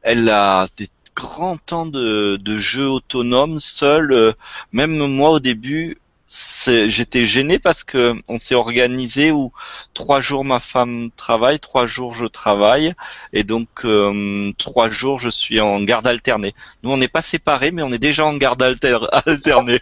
elle 0.02 0.30
a 0.30 0.68
des 0.78 0.90
grands 1.16 1.58
temps 1.58 1.86
de, 1.86 2.36
de 2.38 2.58
jeu 2.58 2.88
autonome, 2.88 3.60
seule. 3.60 4.34
même 4.72 4.98
moi, 4.98 5.32
au 5.32 5.40
début, 5.40 5.98
j'étais 6.28 7.26
gêné 7.26 7.60
parce 7.60 7.84
que 7.84 8.16
on 8.28 8.40
s'est 8.40 8.56
organisé 8.56 9.32
où 9.32 9.52
trois 9.94 10.22
jours 10.22 10.44
ma 10.44 10.60
femme 10.60 11.10
travaille, 11.16 11.60
trois 11.60 11.86
jours 11.86 12.14
je 12.14 12.26
travaille 12.26 12.94
et 13.34 13.44
donc 13.44 13.86
euh, 13.86 14.52
trois 14.58 14.90
jours 14.90 15.20
je 15.20 15.30
suis 15.30 15.60
en 15.60 15.82
garde 15.84 16.08
alternée. 16.08 16.56
Nous 16.84 16.92
on 16.92 16.98
n'est 16.98 17.08
pas 17.08 17.22
séparés 17.22 17.72
mais 17.72 17.84
on 17.84 17.92
est 17.92 18.00
déjà 18.00 18.26
en 18.26 18.36
garde 18.36 18.62
alternée. 19.26 19.80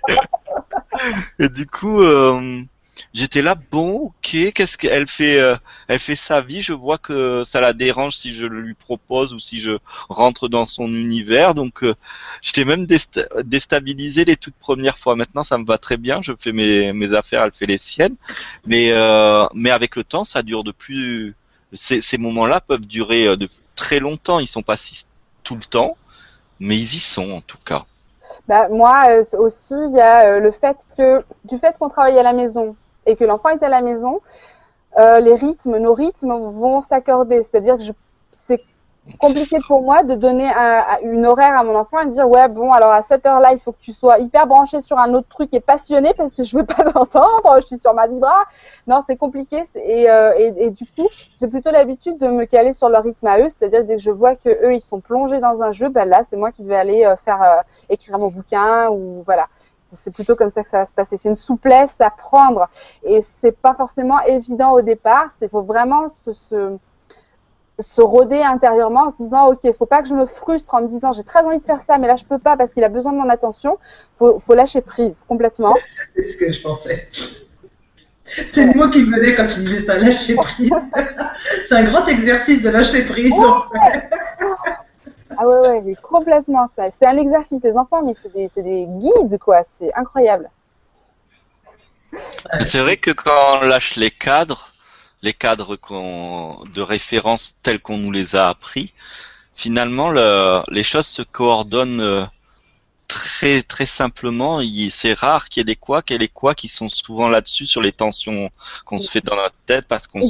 et 1.39 1.49
du 1.49 1.65
coup 1.65 2.01
euh, 2.01 2.61
j'étais 3.13 3.41
là, 3.41 3.55
bon, 3.55 4.07
ok, 4.07 4.51
qu'est-ce 4.53 4.77
qu'elle 4.77 5.07
fait 5.07 5.39
euh, 5.39 5.55
Elle 5.87 5.99
fait 5.99 6.15
sa 6.15 6.41
vie. 6.41 6.61
Je 6.61 6.73
vois 6.73 6.97
que 6.97 7.43
ça 7.43 7.61
la 7.61 7.73
dérange 7.73 8.15
si 8.15 8.33
je 8.33 8.45
lui 8.45 8.73
propose 8.73 9.33
ou 9.33 9.39
si 9.39 9.59
je 9.59 9.77
rentre 10.09 10.47
dans 10.47 10.65
son 10.65 10.87
univers. 10.87 11.53
Donc, 11.53 11.83
euh, 11.83 11.93
j'étais 12.41 12.65
même 12.65 12.85
déstabilisé 12.85 14.25
les 14.25 14.35
toutes 14.35 14.55
premières 14.55 14.97
fois. 14.97 15.15
Maintenant, 15.15 15.43
ça 15.43 15.57
me 15.57 15.65
va 15.65 15.77
très 15.77 15.97
bien. 15.97 16.21
Je 16.21 16.33
fais 16.37 16.51
mes, 16.51 17.13
affaires, 17.13 17.43
elle 17.43 17.51
fait 17.51 17.65
les 17.65 17.77
siennes. 17.77 18.15
Mais, 18.65 18.91
euh, 18.91 19.45
mais 19.53 19.71
avec 19.71 19.95
le 19.95 20.03
temps, 20.03 20.23
ça 20.23 20.41
dure 20.43 20.63
de 20.63 20.71
plus. 20.71 21.35
Ces, 21.71 22.17
moments-là 22.17 22.61
peuvent 22.61 22.85
durer 22.85 23.35
de 23.37 23.49
très 23.75 23.99
longtemps. 23.99 24.39
Ils 24.39 24.47
sont 24.47 24.61
pas 24.61 24.77
si 24.77 25.05
tout 25.43 25.55
le 25.55 25.63
temps, 25.63 25.97
mais 26.59 26.77
ils 26.77 26.95
y 26.95 26.99
sont 26.99 27.31
en 27.31 27.41
tout 27.41 27.57
cas. 27.65 27.85
Bah, 28.47 28.67
moi 28.69 29.21
aussi, 29.37 29.73
il 29.73 29.95
y 29.95 30.01
a 30.01 30.39
le 30.39 30.51
fait 30.51 30.77
que 30.97 31.23
du 31.45 31.57
fait 31.57 31.75
qu'on 31.77 31.89
travaille 31.89 32.17
à 32.19 32.23
la 32.23 32.33
maison, 32.33 32.75
et 33.05 33.15
que 33.15 33.23
l'enfant 33.23 33.49
est 33.49 33.63
à 33.63 33.69
la 33.69 33.81
maison, 33.81 34.21
euh, 34.97 35.19
les 35.19 35.35
rythmes, 35.35 35.77
nos 35.77 35.93
rythmes 35.93 36.33
vont 36.33 36.81
s'accorder. 36.81 37.43
C'est-à-dire 37.43 37.77
que 37.77 37.83
c'est 38.31 38.61
compliqué 39.19 39.57
pour 39.67 39.81
moi 39.81 40.03
de 40.03 40.15
donner 40.15 40.49
un, 40.49 40.99
une 41.03 41.25
horaire 41.25 41.57
à 41.57 41.63
mon 41.63 41.75
enfant 41.75 41.99
et 41.99 42.05
de 42.05 42.11
dire 42.11 42.29
ouais 42.29 42.47
bon 42.47 42.71
alors 42.71 42.91
à 42.91 43.01
cette 43.01 43.25
heure-là 43.25 43.51
il 43.51 43.59
faut 43.59 43.73
que 43.73 43.81
tu 43.81 43.91
sois 43.91 44.19
hyper 44.19 44.47
branché 44.47 44.79
sur 44.79 44.97
un 44.97 45.13
autre 45.13 45.27
truc 45.27 45.49
et 45.53 45.59
passionné 45.59 46.13
parce 46.15 46.33
que 46.33 46.43
je 46.43 46.57
veux 46.57 46.65
pas 46.65 46.75
t'entendre, 46.93 47.57
je 47.61 47.67
suis 47.67 47.77
sur 47.77 47.93
ma 47.93 48.07
vibra. 48.07 48.45
Non 48.87 49.01
c'est 49.05 49.17
compliqué 49.17 49.63
et, 49.75 50.09
euh, 50.09 50.53
et, 50.57 50.69
du 50.69 50.85
coup 50.85 51.09
j'ai 51.37 51.47
plutôt 51.47 51.71
l'habitude 51.71 52.17
de 52.17 52.27
me 52.27 52.45
caler 52.45 52.71
sur 52.71 52.87
leur 52.87 53.03
rythme 53.03 53.27
à 53.27 53.39
eux, 53.39 53.49
c'est-à-dire 53.49 53.83
dès 53.83 53.97
que 53.97 54.01
je 54.01 54.11
vois 54.11 54.35
que 54.35 54.49
eux 54.49 54.73
ils 54.73 54.81
sont 54.81 55.01
plongés 55.01 55.41
dans 55.41 55.61
un 55.63 55.73
jeu, 55.73 55.89
ben 55.89 56.07
là 56.07 56.21
c'est 56.23 56.37
moi 56.37 56.51
qui 56.51 56.63
vais 56.63 56.75
aller 56.75 57.03
euh, 57.03 57.17
faire 57.17 57.63
écrire 57.89 58.17
mon 58.19 58.29
bouquin 58.29 58.89
ou 58.89 59.21
voilà 59.25 59.47
c'est 59.93 60.13
plutôt 60.13 60.35
comme 60.35 60.49
ça 60.49 60.63
que 60.63 60.69
ça 60.69 60.79
va 60.79 60.85
se 60.85 60.93
passer. 60.93 61.17
C'est 61.17 61.29
une 61.29 61.35
souplesse 61.35 61.99
à 62.01 62.09
prendre 62.09 62.69
et 63.03 63.21
c'est 63.21 63.55
pas 63.55 63.73
forcément 63.73 64.21
évident 64.21 64.71
au 64.71 64.81
départ. 64.81 65.29
Il 65.41 65.49
faut 65.49 65.61
vraiment 65.61 66.09
se, 66.09 66.33
se, 66.33 66.77
se, 67.79 68.01
roder 68.01 68.41
intérieurement 68.41 69.05
en 69.05 69.09
se 69.09 69.17
disant 69.17 69.47
ok, 69.47 69.59
il 69.63 69.73
faut 69.73 69.85
pas 69.85 70.01
que 70.01 70.07
je 70.07 70.15
me 70.15 70.25
frustre 70.25 70.73
en 70.75 70.81
me 70.81 70.87
disant 70.87 71.11
j'ai 71.11 71.23
très 71.23 71.45
envie 71.45 71.59
de 71.59 71.63
faire 71.63 71.81
ça, 71.81 71.97
mais 71.97 72.07
là 72.07 72.15
je 72.15 72.25
peux 72.25 72.39
pas 72.39 72.57
parce 72.57 72.73
qu'il 72.73 72.83
a 72.83 72.89
besoin 72.89 73.11
de 73.11 73.17
mon 73.17 73.29
attention. 73.29 73.77
Faut, 74.17 74.39
faut 74.39 74.53
lâcher 74.53 74.81
prise 74.81 75.23
complètement. 75.27 75.75
C'est 76.15 76.31
ce 76.31 76.37
que 76.37 76.51
je 76.51 76.61
pensais. 76.61 77.07
C'est 78.25 78.65
le 78.65 78.73
mot 78.73 78.89
qui 78.89 79.03
me 79.03 79.15
venait 79.15 79.35
quand 79.35 79.47
tu 79.47 79.59
disais 79.59 79.81
ça, 79.81 79.97
lâcher 79.97 80.35
prise. 80.35 80.71
c'est 81.67 81.75
un 81.75 81.83
grand 81.83 82.07
exercice 82.07 82.61
de 82.63 82.69
lâcher 82.69 83.03
prise. 83.05 83.33
Ah 85.37 85.47
ouais, 85.47 85.81
ouais, 85.81 85.95
complètement 86.01 86.67
ça. 86.67 86.89
C'est 86.91 87.05
un 87.05 87.17
exercice, 87.17 87.63
les 87.63 87.77
enfants, 87.77 88.03
mais 88.03 88.13
c'est 88.13 88.33
des, 88.33 88.49
des, 88.55 88.85
guides, 88.87 89.37
quoi. 89.39 89.63
C'est 89.63 89.93
incroyable. 89.93 90.49
C'est 92.61 92.79
vrai 92.79 92.97
que 92.97 93.11
quand 93.11 93.59
on 93.59 93.65
lâche 93.65 93.95
les 93.95 94.11
cadres, 94.11 94.69
les 95.21 95.33
cadres 95.33 95.77
de 96.73 96.81
référence 96.81 97.57
tels 97.63 97.79
qu'on 97.79 97.97
nous 97.97 98.11
les 98.11 98.35
a 98.35 98.49
appris, 98.49 98.93
finalement, 99.53 100.09
le, 100.09 100.61
les 100.69 100.83
choses 100.83 101.07
se 101.07 101.21
coordonnent 101.21 102.01
euh, 102.01 102.25
très 103.07 103.61
très 103.61 103.85
simplement, 103.85 104.61
c'est 104.89 105.13
rare 105.13 105.49
qu'il 105.49 105.59
y 105.59 105.61
ait 105.61 105.65
des 105.65 105.75
couacs 105.75 106.11
et 106.11 106.17
les 106.17 106.27
couacs 106.27 106.57
qui 106.57 106.67
sont 106.67 106.89
souvent 106.89 107.27
là-dessus 107.27 107.65
sur 107.65 107.81
les 107.81 107.91
tensions 107.91 108.49
qu'on 108.85 108.99
se 108.99 109.11
fait 109.11 109.23
dans 109.23 109.35
notre 109.35 109.55
tête 109.65 109.85
parce 109.87 110.07
qu'on 110.07 110.21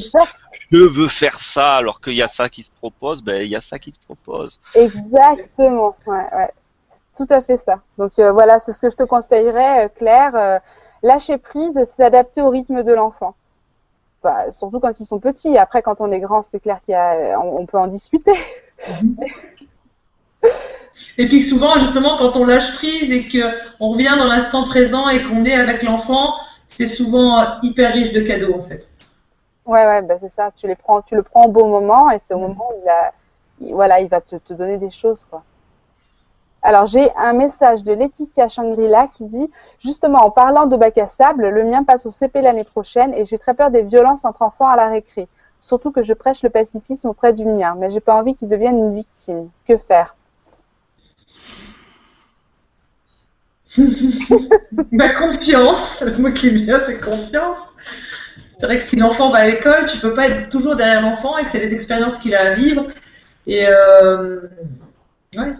je 0.73 0.79
veux 0.79 1.07
faire 1.07 1.35
ça 1.35 1.75
alors 1.75 2.01
qu'il 2.01 2.13
y 2.13 2.23
a 2.23 2.27
ça 2.27 2.49
qui 2.49 2.63
se 2.63 2.71
propose, 2.71 3.23
ben 3.23 3.41
il 3.41 3.47
y 3.47 3.55
a 3.55 3.61
ça 3.61 3.77
qui 3.77 3.91
se 3.91 3.99
propose. 3.99 4.59
Exactement, 4.73 5.95
ouais, 6.07 6.25
ouais. 6.35 6.51
tout 7.15 7.27
à 7.29 7.41
fait 7.41 7.57
ça. 7.57 7.81
Donc 7.99 8.11
euh, 8.17 8.31
voilà, 8.31 8.57
c'est 8.57 8.73
ce 8.73 8.81
que 8.81 8.89
je 8.89 8.95
te 8.95 9.03
conseillerais, 9.03 9.85
euh, 9.85 9.89
Claire. 9.89 10.35
Euh, 10.35 10.59
lâcher 11.03 11.37
prise, 11.37 11.79
s'adapter 11.83 12.41
au 12.41 12.49
rythme 12.49 12.83
de 12.83 12.93
l'enfant. 12.93 13.35
Bah, 14.23 14.49
surtout 14.51 14.79
quand 14.79 14.99
ils 14.99 15.05
sont 15.05 15.19
petits. 15.19 15.57
Après, 15.57 15.83
quand 15.83 16.01
on 16.01 16.11
est 16.11 16.21
grand, 16.21 16.41
c'est 16.41 16.59
clair 16.59 16.79
qu'il 16.83 16.95
on, 16.95 17.65
peut 17.65 17.77
en 17.77 17.87
discuter. 17.87 18.33
Mhm. 19.01 19.15
Et 21.17 21.27
puis 21.27 21.43
souvent, 21.43 21.77
justement, 21.79 22.17
quand 22.17 22.35
on 22.35 22.45
lâche 22.45 22.73
prise 22.75 23.11
et 23.11 23.27
qu'on 23.29 23.89
revient 23.89 24.15
dans 24.17 24.25
l'instant 24.25 24.63
présent 24.63 25.07
et 25.09 25.21
qu'on 25.23 25.45
est 25.45 25.53
avec 25.53 25.83
l'enfant, 25.83 26.35
c'est 26.67 26.87
souvent 26.87 27.61
hyper 27.61 27.93
riche 27.93 28.13
de 28.13 28.21
cadeaux 28.21 28.55
en 28.55 28.63
fait. 28.63 28.87
Ouais, 29.65 29.85
ouais, 29.85 30.01
bah 30.01 30.17
c'est 30.17 30.29
ça. 30.29 30.51
Tu 30.51 30.67
les 30.67 30.75
prends, 30.75 31.01
tu 31.01 31.15
le 31.15 31.23
prends 31.23 31.45
au 31.45 31.51
bon 31.51 31.69
moment 31.69 32.11
et 32.11 32.19
c'est 32.19 32.33
au 32.33 32.39
moment 32.39 32.69
où 32.71 32.81
il 32.83 32.89
a, 32.89 33.13
voilà, 33.73 34.01
il 34.01 34.09
va 34.09 34.21
te, 34.21 34.35
te 34.35 34.53
donner 34.53 34.77
des 34.77 34.89
choses 34.89 35.25
quoi. 35.25 35.43
Alors 36.61 36.85
j'ai 36.85 37.11
un 37.17 37.33
message 37.33 37.83
de 37.83 37.91
Laetitia 37.93 38.47
Shangri-La 38.47 39.07
qui 39.07 39.25
dit 39.25 39.51
justement 39.79 40.19
en 40.19 40.31
parlant 40.31 40.65
de 40.65 40.77
bac 40.77 40.97
à 40.97 41.07
sable, 41.07 41.49
le 41.49 41.63
mien 41.65 41.83
passe 41.83 42.05
au 42.05 42.09
CP 42.09 42.41
l'année 42.41 42.63
prochaine 42.63 43.13
et 43.13 43.25
j'ai 43.25 43.37
très 43.37 43.53
peur 43.53 43.69
des 43.69 43.81
violences 43.83 44.23
entre 44.23 44.43
enfants 44.43 44.69
à 44.69 44.77
la 44.77 44.87
récré. 44.87 45.27
Surtout 45.59 45.91
que 45.91 46.03
je 46.03 46.13
prêche 46.13 46.43
le 46.43 46.49
pacifisme 46.49 47.09
auprès 47.09 47.33
du 47.33 47.45
mien, 47.45 47.75
mais 47.77 47.89
j'ai 47.89 47.99
pas 47.99 48.15
envie 48.15 48.35
qu'il 48.35 48.49
devienne 48.49 48.77
une 48.77 48.95
victime. 48.95 49.49
Que 49.67 49.77
faire? 49.77 50.15
Ma 54.91 55.09
confiance, 55.15 56.01
le 56.01 56.17
mot 56.17 56.31
qui 56.31 56.49
vient, 56.49 56.79
c'est 56.85 56.99
confiance. 56.99 57.57
C'est 58.63 58.67
vrai 58.67 58.79
que 58.79 58.87
si 58.87 58.95
l'enfant 58.95 59.29
va 59.29 59.39
à 59.39 59.45
l'école, 59.45 59.87
tu 59.87 59.97
peux 59.97 60.13
pas 60.13 60.29
être 60.29 60.47
toujours 60.47 60.77
derrière 60.77 61.01
l'enfant 61.01 61.37
et 61.37 61.43
que 61.43 61.49
c'est 61.49 61.59
les 61.59 61.73
expériences 61.73 62.17
qu'il 62.19 62.33
a 62.33 62.51
à 62.51 62.53
vivre. 62.53 62.85
Et 63.45 63.65
euh... 63.67 64.39
ouais, 65.35 65.51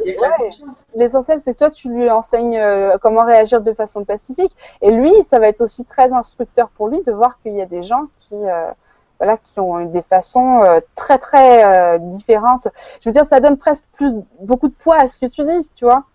L'essentiel, 0.96 1.42
c'est 1.42 1.52
que 1.54 1.58
toi, 1.58 1.70
tu 1.70 1.90
lui 1.90 2.10
enseignes 2.10 2.58
euh, 2.58 2.98
comment 3.02 3.26
réagir 3.26 3.60
de 3.60 3.74
façon 3.74 4.06
pacifique. 4.06 4.56
Et 4.82 4.90
lui, 4.92 5.12
ça 5.30 5.40
va 5.40 5.50
être 5.50 5.60
aussi 5.60 5.84
très 5.84 6.14
instructeur 6.14 6.70
pour 6.70 6.88
lui 6.88 7.04
de 7.04 7.12
voir 7.12 7.42
qu'il 7.42 7.58
y 7.58 7.62
a 7.62 7.66
des 7.66 7.84
gens 7.84 8.04
qui, 8.20 8.36
euh, 8.36 8.72
voilà, 9.20 9.36
qui 9.36 9.60
ont 9.60 9.84
des 9.84 10.02
façons 10.02 10.64
très 10.96 11.18
très 11.18 12.00
différentes. 12.00 12.70
Je 13.02 13.10
veux 13.10 13.14
dire, 13.14 13.26
ça 13.26 13.42
donne 13.42 13.58
presque 13.58 13.84
plus 13.98 14.14
beaucoup 14.40 14.70
de 14.70 14.76
poids 14.76 14.96
à 15.02 15.08
ce 15.08 15.20
que 15.20 15.26
tu 15.26 15.44
dis, 15.44 15.70
tu 15.76 15.84
vois 15.84 16.06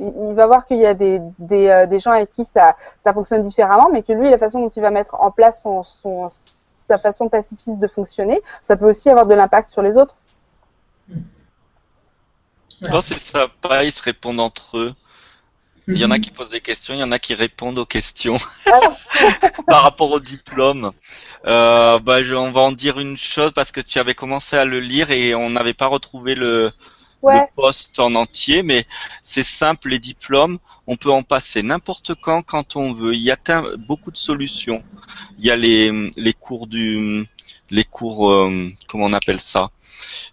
il, 0.00 0.34
va 0.34 0.46
voir 0.46 0.66
qu'il 0.66 0.78
y 0.78 0.86
a 0.86 0.94
des, 0.94 1.20
des, 1.38 1.86
des, 1.88 1.98
gens 1.98 2.12
avec 2.12 2.30
qui 2.30 2.44
ça, 2.44 2.76
ça 2.96 3.12
fonctionne 3.12 3.42
différemment, 3.42 3.88
mais 3.92 4.02
que 4.02 4.12
lui, 4.12 4.30
la 4.30 4.38
façon 4.38 4.60
dont 4.60 4.68
il 4.68 4.82
va 4.82 4.90
mettre 4.90 5.14
en 5.20 5.30
place 5.30 5.62
son, 5.62 5.82
son, 5.82 6.28
sa 6.30 6.98
façon 6.98 7.28
pacifiste 7.28 7.78
de 7.78 7.86
fonctionner, 7.86 8.40
ça 8.60 8.76
peut 8.76 8.88
aussi 8.88 9.08
avoir 9.08 9.26
de 9.26 9.34
l'impact 9.34 9.68
sur 9.68 9.82
les 9.82 9.96
autres. 9.96 10.16
Non, 12.90 13.00
c'est 13.00 13.18
ça. 13.18 13.48
Pareil, 13.60 13.88
ils 13.88 13.92
se 13.92 14.02
répondent 14.02 14.40
entre 14.40 14.78
eux. 14.78 14.94
Il 15.86 15.98
y 15.98 16.04
en 16.04 16.10
a 16.10 16.18
qui 16.18 16.30
posent 16.30 16.50
des 16.50 16.60
questions, 16.60 16.94
il 16.94 17.00
y 17.00 17.02
en 17.02 17.10
a 17.10 17.18
qui 17.18 17.34
répondent 17.34 17.78
aux 17.78 17.86
questions 17.86 18.36
par 19.66 19.82
rapport 19.82 20.10
au 20.10 20.20
diplôme. 20.20 20.92
Euh, 21.46 21.98
bah, 21.98 22.18
on 22.36 22.52
va 22.52 22.60
en 22.60 22.72
dire 22.72 23.00
une 23.00 23.16
chose 23.16 23.52
parce 23.52 23.72
que 23.72 23.80
tu 23.80 23.98
avais 23.98 24.14
commencé 24.14 24.56
à 24.56 24.64
le 24.64 24.78
lire 24.78 25.10
et 25.10 25.34
on 25.34 25.50
n'avait 25.50 25.74
pas 25.74 25.86
retrouvé 25.86 26.34
le, 26.36 26.70
le 27.22 27.54
poste 27.54 27.98
en 28.00 28.14
entier, 28.14 28.62
mais 28.62 28.86
c'est 29.22 29.42
simple, 29.42 29.88
les 29.90 29.98
diplômes, 29.98 30.58
on 30.86 30.96
peut 30.96 31.10
en 31.10 31.22
passer 31.22 31.62
n'importe 31.62 32.14
quand, 32.14 32.42
quand 32.42 32.76
on 32.76 32.92
veut. 32.92 33.14
Il 33.14 33.20
y 33.20 33.30
a 33.30 33.38
beaucoup 33.78 34.10
de 34.10 34.16
solutions. 34.16 34.82
Il 35.38 35.44
y 35.44 35.50
a 35.50 35.56
les, 35.56 36.10
les 36.16 36.32
cours 36.32 36.66
du, 36.66 37.26
les 37.70 37.84
cours, 37.84 38.30
euh, 38.30 38.70
comment 38.88 39.06
on 39.06 39.12
appelle 39.12 39.40
ça, 39.40 39.70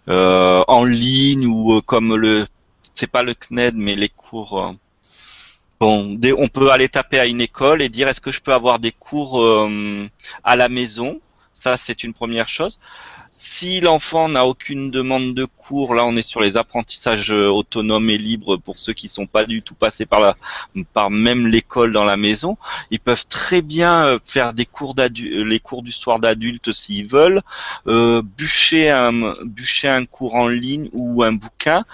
euh, 0.08 0.64
en 0.68 0.84
ligne 0.84 1.46
ou 1.46 1.74
euh, 1.74 1.80
comme 1.80 2.16
le, 2.16 2.46
c'est 2.94 3.06
pas 3.06 3.22
le 3.22 3.34
CNED, 3.34 3.74
mais 3.76 3.94
les 3.94 4.08
cours. 4.08 4.60
Euh, 4.60 4.72
bon, 5.80 6.18
on 6.38 6.48
peut 6.48 6.70
aller 6.70 6.88
taper 6.88 7.18
à 7.20 7.26
une 7.26 7.40
école 7.40 7.82
et 7.82 7.88
dire 7.88 8.08
est-ce 8.08 8.20
que 8.20 8.32
je 8.32 8.40
peux 8.40 8.54
avoir 8.54 8.78
des 8.78 8.92
cours 8.92 9.44
à 10.44 10.56
la 10.56 10.68
maison? 10.68 11.20
Ça, 11.54 11.76
c'est 11.76 12.04
une 12.04 12.12
première 12.12 12.48
chose. 12.48 12.78
Si 13.30 13.80
l'enfant 13.80 14.28
n'a 14.28 14.46
aucune 14.46 14.90
demande 14.90 15.34
de 15.34 15.44
cours, 15.44 15.94
là 15.94 16.04
on 16.04 16.16
est 16.16 16.22
sur 16.22 16.40
les 16.40 16.56
apprentissages 16.56 17.32
euh, 17.32 17.46
autonomes 17.48 18.10
et 18.10 18.18
libres 18.18 18.56
pour 18.56 18.78
ceux 18.78 18.92
qui 18.92 19.08
sont 19.08 19.26
pas 19.26 19.44
du 19.44 19.62
tout 19.62 19.74
passés 19.74 20.06
par 20.06 20.20
la, 20.20 20.36
par 20.92 21.10
même 21.10 21.46
l'école 21.46 21.92
dans 21.92 22.04
la 22.04 22.16
maison. 22.16 22.56
Ils 22.90 23.00
peuvent 23.00 23.26
très 23.26 23.62
bien 23.62 24.04
euh, 24.04 24.18
faire 24.24 24.54
des 24.54 24.66
cours 24.66 24.94
euh, 24.98 25.08
les 25.44 25.60
cours 25.60 25.82
du 25.82 25.92
soir 25.92 26.18
d'adultes 26.18 26.72
s'ils 26.72 27.06
veulent, 27.06 27.42
euh, 27.86 28.22
bûcher 28.22 28.90
un, 28.90 29.34
bûcher 29.44 29.88
un 29.88 30.04
cours 30.06 30.34
en 30.34 30.48
ligne 30.48 30.88
ou 30.92 31.22
un 31.22 31.32
bouquin. 31.32 31.84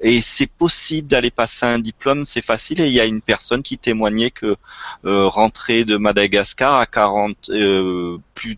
Et 0.00 0.20
c'est 0.20 0.46
possible 0.46 1.08
d'aller 1.08 1.30
passer 1.30 1.66
un 1.66 1.78
diplôme, 1.78 2.24
c'est 2.24 2.42
facile. 2.42 2.80
Et 2.80 2.86
il 2.86 2.92
y 2.92 3.00
a 3.00 3.04
une 3.04 3.22
personne 3.22 3.62
qui 3.62 3.78
témoignait 3.78 4.30
que 4.30 4.56
euh, 5.04 5.26
rentrer 5.26 5.84
de 5.84 5.96
Madagascar 5.96 6.76
à 6.76 6.86
40, 6.86 7.50
euh, 7.50 8.18
plus, 8.34 8.56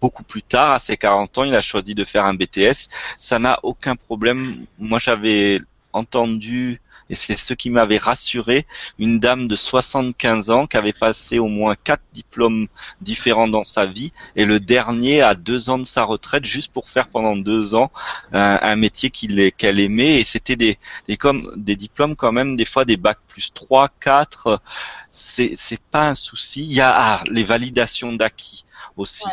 beaucoup 0.00 0.22
plus 0.22 0.42
tard, 0.42 0.70
à 0.70 0.78
ses 0.78 0.96
40 0.96 1.11
40 1.12 1.38
ans, 1.38 1.44
il 1.44 1.54
a 1.54 1.60
choisi 1.60 1.94
de 1.94 2.04
faire 2.04 2.24
un 2.24 2.34
BTS. 2.34 2.88
Ça 3.18 3.38
n'a 3.38 3.58
aucun 3.62 3.96
problème. 3.96 4.64
Moi, 4.78 4.98
j'avais 4.98 5.60
entendu, 5.92 6.80
et 7.10 7.14
c'est 7.14 7.36
ce 7.36 7.52
qui 7.52 7.68
m'avait 7.68 7.98
rassuré, 7.98 8.66
une 8.98 9.20
dame 9.20 9.46
de 9.46 9.56
75 9.56 10.48
ans 10.48 10.66
qui 10.66 10.78
avait 10.78 10.94
passé 10.94 11.38
au 11.38 11.48
moins 11.48 11.74
quatre 11.74 12.02
diplômes 12.14 12.66
différents 13.02 13.46
dans 13.46 13.62
sa 13.62 13.84
vie, 13.84 14.10
et 14.36 14.46
le 14.46 14.58
dernier 14.58 15.20
à 15.20 15.34
deux 15.34 15.68
ans 15.68 15.78
de 15.78 15.84
sa 15.84 16.04
retraite, 16.04 16.46
juste 16.46 16.72
pour 16.72 16.88
faire 16.88 17.08
pendant 17.08 17.36
deux 17.36 17.74
ans 17.74 17.90
un, 18.32 18.76
métier 18.76 19.10
qu'elle 19.10 19.80
aimait, 19.80 20.20
et 20.20 20.24
c'était 20.24 20.56
des, 20.56 20.78
des, 21.08 21.76
diplômes 21.76 22.16
quand 22.16 22.32
même, 22.32 22.56
des 22.56 22.64
fois 22.64 22.86
des 22.86 22.96
bacs 22.96 23.20
plus 23.28 23.52
3, 23.52 23.90
4, 24.00 24.62
c'est, 25.10 25.52
c'est 25.56 25.82
pas 25.90 26.08
un 26.08 26.14
souci. 26.14 26.62
Il 26.64 26.72
y 26.72 26.80
a 26.80 26.90
ah, 26.94 27.24
les 27.30 27.44
validations 27.44 28.14
d'acquis 28.14 28.64
aussi 28.96 29.26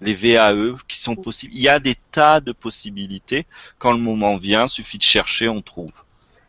les 0.00 0.14
VAE 0.14 0.76
qui 0.88 0.98
sont 0.98 1.16
possibles. 1.16 1.54
Il 1.54 1.60
y 1.60 1.68
a 1.68 1.78
des 1.78 1.94
tas 2.12 2.40
de 2.40 2.52
possibilités. 2.52 3.46
Quand 3.78 3.92
le 3.92 3.98
moment 3.98 4.36
vient, 4.36 4.68
suffit 4.68 4.98
de 4.98 5.02
chercher, 5.02 5.48
on 5.48 5.60
trouve. 5.60 5.92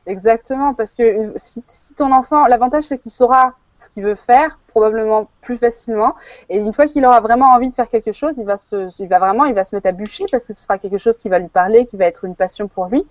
Exactement, 0.05 0.73
parce 0.73 0.95
que 0.95 1.33
si, 1.35 1.61
ton 1.95 2.13
enfant, 2.13 2.45
l'avantage 2.45 2.85
c'est 2.85 2.97
qu'il 2.97 3.11
saura 3.11 3.55
qu'il 3.89 4.03
veut 4.03 4.15
faire, 4.15 4.59
probablement 4.67 5.27
plus 5.41 5.57
facilement. 5.57 6.13
Et 6.49 6.57
une 6.59 6.71
fois 6.71 6.85
qu'il 6.85 7.05
aura 7.05 7.19
vraiment 7.19 7.47
envie 7.47 7.69
de 7.69 7.73
faire 7.73 7.89
quelque 7.89 8.11
chose, 8.11 8.37
il 8.37 8.45
va 8.45 8.57
se, 8.57 8.89
il 9.01 9.07
va 9.07 9.17
vraiment, 9.19 9.45
il 9.45 9.53
va 9.53 9.63
se 9.63 9.75
mettre 9.75 9.87
à 9.87 9.91
bûcher 9.91 10.25
parce 10.31 10.45
que 10.45 10.53
ce 10.53 10.61
sera 10.61 10.77
quelque 10.77 10.97
chose 10.97 11.17
qui 11.17 11.29
va 11.29 11.39
lui 11.39 11.47
parler, 11.47 11.85
qui 11.85 11.97
va 11.97 12.05
être 12.05 12.25
une 12.25 12.35
passion 12.35 12.67
pour 12.67 12.85
lui. 12.85 13.05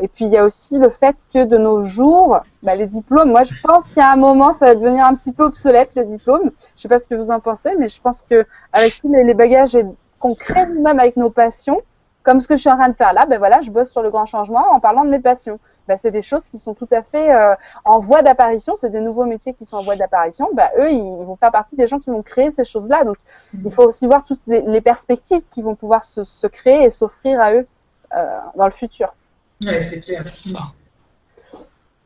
Et 0.00 0.08
puis 0.08 0.24
il 0.24 0.32
y 0.32 0.36
a 0.36 0.44
aussi 0.44 0.78
le 0.78 0.88
fait 0.88 1.16
que 1.32 1.44
de 1.44 1.56
nos 1.56 1.82
jours, 1.82 2.40
bah, 2.62 2.74
les 2.74 2.86
diplômes, 2.86 3.30
moi 3.30 3.44
je 3.44 3.54
pense 3.62 3.88
qu'à 3.90 4.10
un 4.10 4.16
moment 4.16 4.52
ça 4.52 4.66
va 4.66 4.74
devenir 4.74 5.06
un 5.06 5.14
petit 5.14 5.32
peu 5.32 5.44
obsolète 5.44 5.90
le 5.94 6.04
diplôme. 6.04 6.50
Je 6.76 6.82
sais 6.82 6.88
pas 6.88 6.98
ce 6.98 7.06
que 7.06 7.14
vous 7.14 7.30
en 7.30 7.40
pensez, 7.40 7.70
mais 7.78 7.88
je 7.88 8.00
pense 8.00 8.22
que 8.22 8.44
avec 8.72 9.00
tous 9.00 9.12
les, 9.12 9.34
bagages 9.34 9.78
qu'on 10.18 10.34
crée 10.34 10.66
nous-mêmes 10.66 10.98
avec 10.98 11.16
nos 11.16 11.30
passions, 11.30 11.80
comme 12.24 12.40
ce 12.40 12.48
que 12.48 12.56
je 12.56 12.62
suis 12.62 12.70
en 12.70 12.76
train 12.76 12.88
de 12.88 12.96
faire 12.96 13.12
là, 13.12 13.26
ben 13.26 13.38
voilà, 13.38 13.60
je 13.60 13.70
bosse 13.70 13.90
sur 13.90 14.02
le 14.02 14.10
grand 14.10 14.26
changement 14.26 14.72
en 14.72 14.80
parlant 14.80 15.04
de 15.04 15.10
mes 15.10 15.20
passions. 15.20 15.60
Ben, 15.86 15.96
c'est 15.96 16.10
des 16.10 16.22
choses 16.22 16.48
qui 16.48 16.58
sont 16.58 16.74
tout 16.74 16.88
à 16.92 17.02
fait 17.02 17.34
euh, 17.34 17.54
en 17.84 18.00
voie 18.00 18.22
d'apparition, 18.22 18.74
c'est 18.76 18.90
des 18.90 19.00
nouveaux 19.00 19.26
métiers 19.26 19.52
qui 19.52 19.66
sont 19.66 19.76
en 19.76 19.82
voie 19.82 19.96
d'apparition. 19.96 20.48
Ben, 20.54 20.68
eux, 20.78 20.90
ils 20.90 21.24
vont 21.24 21.36
faire 21.36 21.52
partie 21.52 21.76
des 21.76 21.86
gens 21.86 21.98
qui 21.98 22.10
vont 22.10 22.22
créer 22.22 22.50
ces 22.50 22.64
choses-là. 22.64 23.04
Donc, 23.04 23.16
il 23.64 23.70
faut 23.70 23.84
aussi 23.84 24.06
voir 24.06 24.24
toutes 24.24 24.40
les, 24.46 24.80
perspectives 24.80 25.42
qui 25.50 25.62
vont 25.62 25.74
pouvoir 25.74 26.04
se, 26.04 26.24
se 26.24 26.46
créer 26.46 26.84
et 26.84 26.90
s'offrir 26.90 27.40
à 27.40 27.52
eux 27.54 27.66
euh, 28.14 28.38
dans 28.56 28.64
le 28.64 28.70
futur. 28.70 29.14
Ouais, 29.60 29.84
c'est 29.84 30.00
clair. 30.00 30.22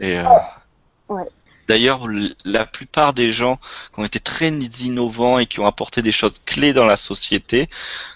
Et 0.00 0.18
euh, 0.18 0.24
ouais. 1.08 1.28
D'ailleurs, 1.68 2.06
la 2.46 2.64
plupart 2.64 3.12
des 3.12 3.30
gens 3.30 3.58
qui 3.92 4.00
ont 4.00 4.04
été 4.04 4.20
très 4.20 4.48
innovants 4.48 5.38
et 5.38 5.44
qui 5.44 5.60
ont 5.60 5.66
apporté 5.66 6.00
des 6.00 6.12
choses 6.12 6.40
clés 6.44 6.72
dans 6.72 6.86
la 6.86 6.96
société 6.96 7.68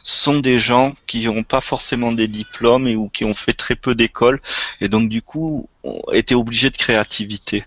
sont 0.05 0.39
des 0.39 0.59
gens 0.59 0.93
qui 1.07 1.27
n'ont 1.27 1.43
pas 1.43 1.61
forcément 1.61 2.13
des 2.13 2.29
diplômes 2.29 2.89
et 2.89 2.97
ou 2.97 3.11
qui 3.11 3.27
ont 3.27 3.35
fait 3.35 3.53
très 3.53 3.75
peu 3.75 3.95
d'écoles 3.95 4.41
et 4.81 4.89
donc 4.89 5.11
du 5.11 5.21
coup 5.21 5.69
ont 5.85 6.01
été 6.13 6.35
obligés 6.35 6.71
de 6.71 6.77
créativité. 6.79 7.65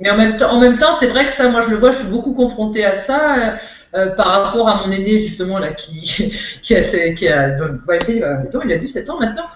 Mais 0.00 0.10
en 0.10 0.60
même 0.60 0.78
temps, 0.78 0.94
c'est 0.98 1.06
vrai 1.06 1.26
que 1.26 1.32
ça, 1.32 1.48
moi 1.48 1.62
je 1.62 1.70
le 1.70 1.76
vois, 1.76 1.92
je 1.92 1.98
suis 1.98 2.06
beaucoup 2.06 2.34
confrontée 2.34 2.84
à 2.84 2.96
ça. 2.96 3.58
Euh, 3.94 4.08
par 4.16 4.26
rapport 4.26 4.68
à 4.68 4.86
mon 4.86 4.92
aîné 4.92 5.26
justement 5.26 5.58
là 5.58 5.72
qui 5.72 6.30
qui 6.62 6.74
a 6.76 6.82
qui 7.14 7.26
a 7.26 7.56
ouais, 7.88 7.98
il, 8.06 8.22
il 8.66 8.72
a 8.72 8.76
17 8.76 9.08
ans 9.08 9.18
maintenant 9.18 9.46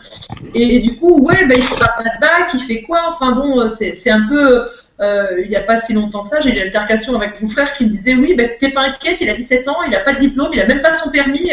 et, 0.55 0.79
du 0.79 0.97
coup 0.97 1.23
ouais 1.27 1.45
ben 1.45 1.59
il 1.59 1.63
fait 1.63 1.79
pas 1.79 1.99
de 1.99 2.19
bac 2.19 2.49
il 2.55 2.61
fait 2.61 2.81
quoi? 2.81 3.13
Enfin 3.13 3.33
bon 3.33 3.61
euh, 3.61 3.69
c'est 3.69 4.11
un 4.11 4.27
peu 4.27 4.71
euh, 5.03 5.43
il 5.43 5.51
n'y 5.51 5.57
a 5.57 5.61
pas 5.61 5.81
si 5.81 5.93
longtemps 5.93 6.23
que 6.23 6.29
ça, 6.29 6.41
j'ai 6.41 6.51
eu 6.51 6.53
une 6.53 6.63
altercation 6.63 7.15
avec 7.17 7.43
mon 7.43 7.49
frère 7.49 7.75
qui 7.75 7.85
me 7.85 7.91
disait 7.91 8.15
oui, 8.15 8.35
ben 8.35 8.47
c'était 8.47 8.71
pas 8.71 8.83
inquiète, 8.83 9.19
il 9.21 9.29
a 9.29 9.35
17 9.35 9.67
ans, 9.69 9.83
il 9.85 9.91
n'a 9.91 10.01
pas 10.01 10.15
de 10.15 10.21
diplôme, 10.21 10.51
il 10.55 10.61
a 10.61 10.67
même 10.67 10.81
pas 10.81 10.95
son 10.95 11.11
permis. 11.11 11.51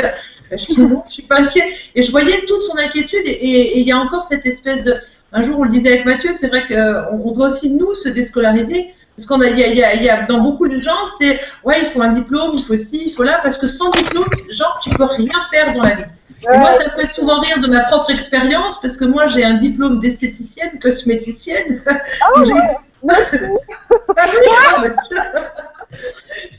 je 0.52 0.58
je 0.58 1.12
suis 1.12 1.24
pas 1.24 1.40
inquiète. 1.40 1.66
Et 1.96 2.04
je 2.04 2.12
voyais 2.12 2.46
toute 2.48 2.64
son 2.64 2.78
inquiétude 2.78 3.26
et 3.26 3.80
il 3.80 3.88
y 3.88 3.92
a 3.92 3.98
encore 3.98 4.26
cette 4.26 4.46
espèce 4.46 4.84
de. 4.84 4.96
Un 5.32 5.44
jour, 5.44 5.60
on 5.60 5.64
le 5.64 5.70
disait 5.70 5.90
avec 5.90 6.06
Mathieu, 6.06 6.32
c'est 6.34 6.48
vrai 6.48 6.66
qu'on 6.68 7.32
doit 7.32 7.50
aussi 7.50 7.70
nous 7.70 7.94
se 7.96 8.10
déscolariser 8.10 8.94
parce 9.20 9.28
qu'on 9.28 9.42
a, 9.42 9.50
il 9.50 9.60
y 9.60 9.84
a, 9.84 9.96
y 9.96 10.10
a, 10.10 10.22
dans 10.28 10.40
beaucoup 10.40 10.70
de 10.70 10.80
gens, 10.80 11.06
c'est 11.18 11.42
ouais, 11.66 11.76
il 11.82 11.90
faut 11.92 12.02
un 12.02 12.14
diplôme, 12.14 12.52
il 12.54 12.64
faut 12.64 12.78
ci, 12.78 13.04
il 13.08 13.14
faut 13.14 13.24
là, 13.24 13.42
parce 13.44 13.58
que 13.58 13.68
sans 13.68 13.90
diplôme, 13.90 14.24
genre, 14.50 14.80
tu 14.82 14.92
peux 14.92 15.04
rien 15.04 15.34
faire 15.52 15.74
dans 15.74 15.82
la 15.82 15.96
vie. 15.96 16.04
Et 16.44 16.58
moi, 16.58 16.72
ça 16.78 16.86
me 16.86 17.02
fait 17.02 17.14
souvent 17.14 17.42
rire 17.42 17.60
de 17.60 17.68
ma 17.68 17.82
propre 17.82 18.12
expérience, 18.12 18.80
parce 18.82 18.96
que 18.96 19.04
moi, 19.04 19.28
j'ai 19.28 19.44
un 19.44 19.56
diplôme 19.56 20.00
d'esthéticienne, 20.00 20.80
cosméticienne. 20.82 21.82
Ah, 21.86 22.00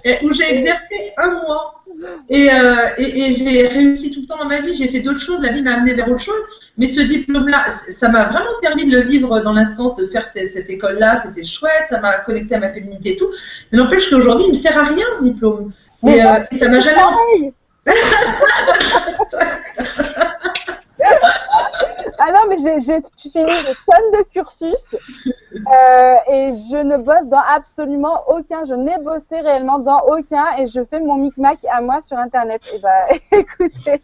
où 0.23 0.35
j'ai 0.35 0.55
exercé 0.55 1.15
un 1.17 1.31
mois. 1.31 1.83
Et, 2.29 2.53
euh, 2.53 2.91
et, 2.99 3.23
et 3.23 3.35
j'ai 3.37 3.69
réussi 3.69 4.11
tout 4.11 4.21
le 4.21 4.27
temps 4.27 4.37
dans 4.37 4.49
ma 4.49 4.61
vie, 4.61 4.75
j'ai 4.75 4.89
fait 4.89 5.01
d'autres 5.01 5.21
choses, 5.21 5.41
la 5.41 5.53
vie 5.53 5.63
m'a 5.63 5.77
amené 5.77 5.95
vers 5.95 6.11
autre 6.11 6.23
chose. 6.23 6.43
Mais 6.81 6.89
ce 6.89 7.01
diplôme-là, 7.01 7.67
ça 7.91 8.09
m'a 8.09 8.25
vraiment 8.25 8.55
servi 8.55 8.87
de 8.87 8.97
le 8.97 9.03
vivre 9.03 9.41
dans 9.41 9.53
l'instance, 9.53 9.97
de 9.97 10.07
faire 10.07 10.27
cette 10.29 10.71
école-là, 10.71 11.19
c'était 11.19 11.43
chouette, 11.43 11.89
ça 11.91 12.01
m'a 12.01 12.21
connecté 12.21 12.55
à 12.55 12.59
ma 12.59 12.71
féminité 12.71 13.13
et 13.13 13.17
tout. 13.19 13.29
Mais 13.71 13.77
n'empêche 13.77 14.09
qu'aujourd'hui, 14.09 14.47
il 14.47 14.53
ne 14.53 14.57
sert 14.57 14.79
à 14.79 14.85
rien 14.85 15.05
ce 15.19 15.25
diplôme. 15.25 15.75
Et, 16.07 16.25
euh, 16.25 16.39
et 16.51 16.59
ça 16.59 16.69
m'a 16.69 16.81
jamais. 16.81 17.53
Ah 22.23 22.33
non, 22.33 22.51
mais 22.51 22.59
j'ai 22.59 23.01
fini 23.17 23.45
de 23.45 23.75
tonnes 23.87 24.13
de 24.13 24.25
cursus 24.31 24.95
euh, 24.95 26.17
et 26.29 26.53
je 26.53 26.77
ne 26.77 26.99
bosse 26.99 27.27
dans 27.29 27.43
absolument 27.49 28.25
aucun. 28.29 28.63
Je 28.65 28.75
n'ai 28.75 28.99
bossé 28.99 29.41
réellement 29.41 29.79
dans 29.79 30.03
aucun 30.03 30.45
et 30.59 30.67
je 30.67 30.85
fais 30.85 31.01
mon 31.01 31.17
micmac 31.17 31.59
à 31.73 31.81
moi 31.81 32.03
sur 32.03 32.19
Internet. 32.19 32.61
Et 32.75 32.79
bah, 32.79 33.09
écoutez. 33.33 34.03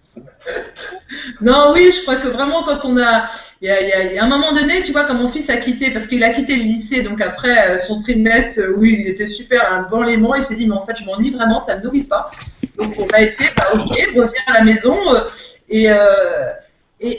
Non, 1.42 1.72
oui, 1.74 1.92
je 1.92 2.02
crois 2.04 2.16
que 2.16 2.28
vraiment 2.28 2.62
quand 2.62 2.78
on 2.84 2.96
a, 2.96 3.26
il 3.60 3.68
y 3.68 3.70
a, 3.70 4.14
y 4.14 4.18
a, 4.18 4.24
un 4.24 4.28
moment 4.28 4.52
donné, 4.52 4.82
tu 4.82 4.92
vois, 4.92 5.04
quand 5.04 5.14
mon 5.14 5.30
fils 5.30 5.50
a 5.50 5.58
quitté, 5.58 5.90
parce 5.90 6.06
qu'il 6.06 6.24
a 6.24 6.30
quitté 6.30 6.56
le 6.56 6.62
lycée, 6.62 7.02
donc 7.02 7.20
après 7.20 7.68
euh, 7.68 7.78
son 7.80 8.00
trimestre, 8.00 8.60
euh, 8.60 8.74
oui, 8.78 8.96
il 8.98 9.08
était 9.08 9.28
super 9.28 9.70
un 9.70 9.82
bon 9.82 10.00
léman, 10.02 10.36
il 10.36 10.42
s'est 10.42 10.56
dit, 10.56 10.66
mais 10.66 10.76
en 10.76 10.86
fait, 10.86 10.96
je 10.96 11.04
m'ennuie 11.04 11.32
vraiment, 11.32 11.60
ça 11.60 11.76
ne 11.76 11.82
nourrit 11.82 12.04
pas. 12.04 12.30
Donc 12.78 12.94
on 12.98 13.06
a 13.14 13.20
été, 13.20 13.44
bah 13.54 13.64
ok, 13.74 13.90
reviens 14.14 14.42
à 14.46 14.54
la 14.54 14.64
maison 14.64 14.96
et 15.68 15.90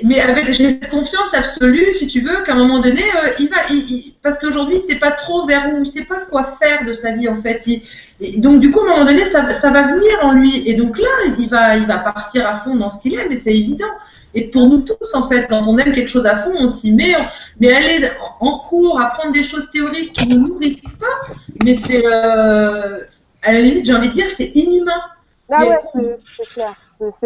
mais 0.03 0.19
avec 0.19 0.53
j'ai 0.53 0.79
confiance 0.79 1.33
absolue, 1.33 1.93
si 1.93 2.07
tu 2.07 2.21
veux, 2.21 2.43
qu'à 2.43 2.53
un 2.53 2.55
moment 2.55 2.79
donné, 2.79 3.03
euh, 3.03 3.29
il 3.39 3.47
va, 3.49 3.57
il, 3.69 4.13
parce 4.23 4.39
qu'aujourd'hui, 4.39 4.77
il 4.77 4.81
sait 4.81 4.95
pas 4.95 5.11
trop 5.11 5.45
vers 5.45 5.71
où, 5.71 5.83
il 5.83 5.87
sait 5.87 6.05
pas 6.05 6.21
quoi 6.29 6.57
faire 6.61 6.83
de 6.85 6.93
sa 6.93 7.11
vie 7.11 7.27
en 7.27 7.41
fait. 7.41 7.61
Il, 7.67 7.83
Et 8.19 8.37
donc 8.37 8.59
du 8.59 8.71
coup, 8.71 8.79
à 8.79 8.83
un 8.83 8.87
moment 8.87 9.05
donné, 9.05 9.23
ça, 9.23 9.53
ça 9.53 9.69
va 9.69 9.83
venir 9.83 10.13
en 10.23 10.31
lui. 10.31 10.67
Et 10.67 10.73
donc 10.73 10.97
là, 10.97 11.07
il 11.37 11.47
va, 11.49 11.77
il 11.77 11.85
va 11.85 11.99
partir 11.99 12.47
à 12.47 12.59
fond 12.59 12.75
dans 12.75 12.89
ce 12.89 12.99
qu'il 12.99 13.13
aime, 13.19 13.31
et 13.31 13.35
c'est 13.35 13.55
évident. 13.55 13.85
Et 14.33 14.45
pour 14.49 14.67
nous 14.67 14.79
tous, 14.79 15.13
en 15.13 15.29
fait, 15.29 15.47
quand 15.47 15.63
on 15.67 15.77
aime 15.77 15.93
quelque 15.93 16.09
chose 16.09 16.25
à 16.25 16.37
fond, 16.37 16.53
on 16.55 16.69
s'y 16.69 16.91
met. 16.91 17.15
Mais 17.59 17.71
aller 17.71 18.09
en 18.39 18.59
cours, 18.59 18.99
apprendre 18.99 19.33
des 19.33 19.43
choses 19.43 19.69
théoriques 19.71 20.13
qui 20.13 20.27
ne 20.27 20.35
nous 20.35 20.47
nourrissent 20.47 20.81
pas, 20.99 21.35
mais 21.63 21.75
c'est, 21.75 22.03
euh, 22.03 23.03
à 23.43 23.53
la 23.53 23.61
limite, 23.61 23.85
j'ai 23.85 23.93
envie 23.93 24.09
de 24.09 24.13
dire, 24.13 24.27
c'est 24.35 24.51
inhumain. 24.55 25.01
Ah 25.49 25.65
ouais, 25.65 25.77
c'est 26.25 26.47
clair. 26.49 26.75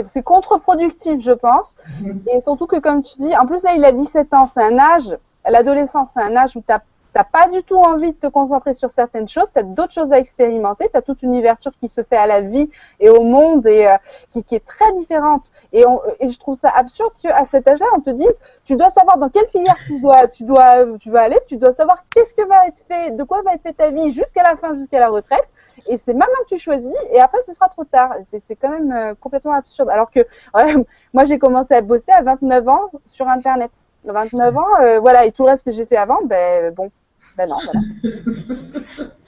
C'est 0.08 0.24
contre-productif, 0.24 1.22
je 1.22 1.32
pense. 1.32 1.78
Mhm. 2.02 2.24
Et 2.34 2.42
surtout 2.42 2.68
que, 2.68 2.80
comme 2.80 3.04
tu 3.04 3.18
dis, 3.18 3.36
en 3.36 3.46
plus 3.46 3.64
là, 3.64 3.74
il 3.76 3.84
a 3.86 3.92
17 3.92 4.34
ans, 4.34 4.48
c'est 4.48 4.64
un 4.64 4.78
âge, 4.78 5.18
l'adolescence, 5.48 6.12
c'est 6.14 6.22
un 6.22 6.36
âge 6.36 6.56
où 6.56 6.62
tu 6.62 6.74
t'as 7.14 7.24
pas 7.24 7.48
du 7.50 7.64
tout 7.64 7.78
envie 7.78 8.12
de 8.12 8.18
te 8.18 8.28
concentrer 8.28 8.74
sur 8.74 8.90
certaines 8.90 9.28
choses, 9.28 9.52
tu 9.54 9.60
as 9.60 9.64
d'autres 9.64 9.94
choses 9.94 10.12
à 10.12 10.18
expérimenter, 10.18 10.90
tu 10.90 10.98
as 10.98 11.02
toute 11.02 11.24
une 11.24 11.36
ouverture 11.36 11.72
qui 11.80 11.90
se 11.90 12.04
fait 12.04 12.18
à 12.18 12.28
la 12.28 12.42
vie 12.42 12.70
et 13.00 13.10
au 13.10 13.22
monde 13.24 13.66
et 13.68 13.88
euh, 13.88 13.98
qui, 14.30 14.44
qui, 14.44 14.56
est 14.56 14.66
très 14.66 14.92
différente. 14.94 15.52
Et, 15.74 15.86
on, 15.86 16.02
et 16.20 16.30
je 16.30 16.40
trouve 16.40 16.56
ça 16.56 16.70
absurde 16.70 17.12
qu'à 17.22 17.44
cet 17.46 17.68
âge-là, 17.68 17.86
on 17.96 18.02
te 18.02 18.10
dise, 18.10 18.42
tu 18.66 18.76
dois 18.76 18.90
savoir 18.90 19.18
dans 19.18 19.30
quelle 19.30 19.48
filière 19.48 19.78
tu 19.86 20.00
dois, 20.00 20.28
tu 20.28 20.44
dois, 20.44 20.98
tu 20.98 21.10
vas 21.12 21.22
aller, 21.24 21.40
tu 21.48 21.58
dois 21.58 21.72
savoir 21.72 22.04
qu'est-ce 22.14 22.34
que 22.34 22.48
va 22.48 22.68
être 22.68 22.84
fait, 22.88 23.12
de 23.12 23.24
quoi 23.24 23.42
va 23.42 23.54
être 23.54 23.64
fait 23.64 23.74
ta 23.74 23.90
vie 23.90 24.12
jusqu'à 24.12 24.44
la 24.44 24.56
fin, 24.56 24.74
jusqu'à 24.74 25.00
la 25.00 25.10
retraite. 25.10 25.48
Et 25.88 25.98
c'est 25.98 26.14
maintenant 26.14 26.38
que 26.44 26.56
tu 26.56 26.58
choisis, 26.58 26.96
et 27.12 27.20
après 27.20 27.42
ce 27.42 27.54
sera 27.54 27.68
trop 27.70 27.84
tard. 27.84 28.14
C'est 28.28 28.56
quand 28.56 28.70
même 28.70 28.92
euh, 28.92 29.14
complètement 29.20 29.54
absurde. 29.54 29.90
Alors 29.90 30.12
que 30.12 30.20
ouais, 30.54 30.76
moi 31.14 31.26
j'ai 31.26 31.40
commencé 31.40 31.74
à 31.74 31.82
bosser 31.82 32.12
à 32.12 32.22
29 32.22 32.68
ans 32.68 32.92
sur 33.08 33.28
Internet. 33.28 33.72
29 34.04 34.58
ans, 34.58 34.66
euh, 34.82 35.00
voilà, 35.00 35.26
et 35.26 35.32
tout 35.32 35.44
le 35.44 35.50
reste 35.50 35.64
que 35.64 35.72
j'ai 35.72 35.86
fait 35.86 35.98
avant, 35.98 36.22
ben 36.26 36.74
bon, 36.74 36.92
ben 37.38 37.48
non, 37.48 37.58
voilà. 37.64 37.82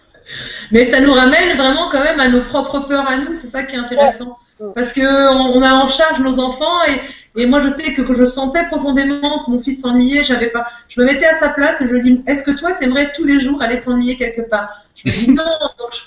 Mais 0.71 0.85
ça 0.85 0.99
nous 0.99 1.13
ramène 1.13 1.55
vraiment 1.57 1.89
quand 1.91 2.03
même 2.03 2.19
à 2.19 2.27
nos 2.27 2.41
propres 2.41 2.79
peurs 2.81 3.07
à 3.07 3.17
nous, 3.17 3.35
c'est 3.35 3.47
ça 3.47 3.63
qui 3.63 3.75
est 3.75 3.79
intéressant. 3.79 4.37
Parce 4.75 4.93
que 4.93 5.01
on, 5.01 5.61
a 5.61 5.73
en 5.73 5.87
charge 5.87 6.19
nos 6.19 6.39
enfants 6.39 6.83
et, 6.87 7.41
et 7.41 7.45
moi 7.45 7.59
je 7.61 7.69
sais 7.69 7.93
que, 7.93 8.01
que 8.01 8.13
je 8.13 8.25
sentais 8.25 8.65
profondément 8.67 9.43
que 9.43 9.51
mon 9.51 9.61
fils 9.61 9.81
s'ennuyait, 9.81 10.23
j'avais 10.23 10.47
pas, 10.47 10.67
je 10.87 11.01
me 11.01 11.05
mettais 11.05 11.25
à 11.25 11.33
sa 11.33 11.49
place 11.49 11.81
et 11.81 11.87
je 11.87 11.93
lui 11.93 12.01
dis 12.01 12.23
est-ce 12.27 12.43
que 12.43 12.51
toi 12.51 12.71
t'aimerais 12.71 13.11
tous 13.13 13.25
les 13.25 13.39
jours 13.39 13.61
aller 13.61 13.81
t'ennuyer 13.81 14.15
quelque 14.15 14.41
part? 14.41 14.69
Je 14.95 15.09
me 15.09 15.11
dis 15.11 15.31
non, 15.31 15.43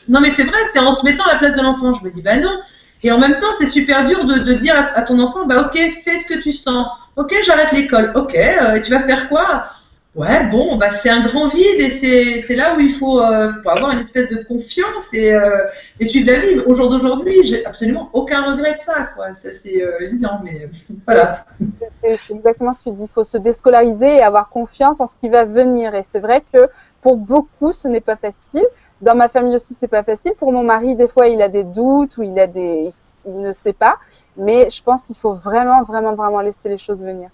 non 0.09 0.21
mais 0.21 0.31
c'est 0.31 0.45
vrai, 0.45 0.59
c'est 0.73 0.79
en 0.79 0.95
se 0.95 1.05
mettant 1.05 1.25
à 1.25 1.33
la 1.33 1.39
place 1.39 1.57
de 1.57 1.63
l'enfant. 1.63 1.93
Je 1.95 2.05
me 2.05 2.11
dis 2.11 2.23
bah 2.23 2.37
non. 2.39 2.61
Et 3.03 3.13
en 3.13 3.19
même 3.19 3.39
temps 3.41 3.53
c'est 3.59 3.67
super 3.67 4.07
dur 4.07 4.25
de, 4.25 4.39
de 4.39 4.55
dire 4.55 4.75
à, 4.95 5.03
ton 5.03 5.19
enfant 5.19 5.45
bah 5.45 5.67
ok 5.67 5.79
fais 6.05 6.19
ce 6.19 6.27
que 6.27 6.41
tu 6.41 6.53
sens, 6.53 6.87
ok 7.17 7.35
j'arrête 7.45 7.73
l'école, 7.73 8.13
ok 8.15 8.35
euh, 8.35 8.81
tu 8.81 8.91
vas 8.91 9.03
faire 9.03 9.29
quoi? 9.29 9.67
Ouais, 10.17 10.47
bon, 10.47 10.77
bah 10.77 10.91
c'est 10.93 11.11
un 11.11 11.21
grand 11.21 11.49
vide 11.49 11.79
et 11.79 11.91
c'est 12.43 12.55
là 12.55 12.75
où 12.75 12.81
il 12.81 12.99
faut, 12.99 13.21
euh, 13.21 13.53
avoir 13.67 13.91
une 13.91 13.99
espèce 13.99 14.31
de 14.31 14.43
confiance 14.45 15.13
et, 15.13 15.35
euh, 15.35 15.67
et 16.01 16.07
suivre 16.07 16.33
la 16.33 16.39
vie. 16.39 16.59
Au 16.61 16.75
jour 16.75 16.89
d'aujourd'hui, 16.89 17.45
j'ai 17.45 17.67
absolument 17.67 18.09
aucun 18.15 18.51
regret 18.51 18.73
de 18.73 18.79
ça, 18.79 19.11
quoi. 19.15 19.35
Ça 19.35 19.51
c'est 19.53 19.83
euh, 19.83 20.01
évident, 20.01 20.41
mais 20.43 20.71
voilà. 21.07 21.45
C'est 22.01 22.31
exactement 22.35 22.73
ce 22.73 22.83
que 22.83 22.89
tu 22.89 22.97
dis. 22.97 23.03
Il 23.03 23.09
faut 23.09 23.25
se 23.25 23.37
déscolariser 23.37 24.17
et 24.17 24.23
avoir 24.23 24.49
confiance 24.49 25.01
en 25.01 25.07
ce 25.07 25.17
qui 25.17 25.29
va 25.29 25.45
venir. 25.45 25.95
Et 25.95 26.03
c'est 26.03 26.21
vrai 26.21 26.43
que 26.51 26.71
pour 27.03 27.19
beaucoup, 27.19 27.75
ce 27.75 27.87
n'est 27.87 28.01
pas 28.01 28.17
facile. 28.17 28.67
Dans 29.03 29.15
ma 29.15 29.29
famille 29.29 29.55
aussi, 29.55 29.75
c'est 29.75 29.87
pas 29.87 30.03
facile. 30.03 30.33
Pour 30.39 30.51
mon 30.51 30.65
mari, 30.65 30.97
des 30.97 31.09
fois, 31.09 31.29
il 31.29 31.43
a 31.43 31.51
des 31.51 31.65
doutes 31.65 32.17
ou 32.17 32.23
il 32.23 32.39
a 32.39 32.47
des, 32.47 32.89
il 33.27 33.39
ne 33.39 33.53
sait 33.53 33.75
pas. 33.75 33.97
Mais 34.39 34.71
je 34.71 34.83
pense 34.83 35.05
qu'il 35.05 35.17
faut 35.17 35.35
vraiment, 35.35 35.83
vraiment, 35.83 36.15
vraiment 36.15 36.41
laisser 36.41 36.71
les 36.71 36.79
choses 36.79 37.03
venir. 37.03 37.29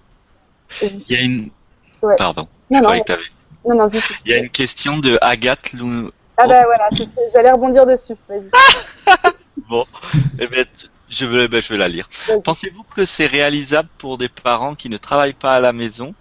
Il 0.83 1.05
y 1.09 1.16
a 1.16 1.22
une 1.22 1.51
Pardon. 2.16 2.49
Je 2.73 2.81
croyais 2.81 3.03
que 3.03 3.12
non, 3.64 3.77
non, 3.77 3.89
Il 4.25 4.33
y 4.33 4.35
a 4.35 4.39
une 4.39 4.51
question 4.51 4.99
de 4.99 5.18
Agathe 5.20 5.73
Lou... 5.73 6.11
Ah 6.37 6.47
bah 6.47 6.64
voilà, 6.64 6.89
j'allais 7.33 7.53
rebondir 7.53 7.87
dessus. 7.87 8.14
bon, 9.68 9.85
eh 10.39 10.49
ben, 10.49 10.64
je, 11.09 11.27
vais, 11.27 11.47
ben, 11.47 11.62
je 11.62 11.68
vais 11.68 11.77
la 11.77 11.89
lire. 11.89 12.09
Pensez-vous 12.43 12.83
que 12.85 13.05
c'est 13.05 13.27
réalisable 13.27 13.89
pour 13.99 14.18
des 14.18 14.29
parents 14.29 14.75
qui 14.75 14.89
ne 14.89 14.97
travaillent 14.97 15.35
pas 15.35 15.55
à 15.55 15.61
la 15.61 15.73
maison? 15.73 16.14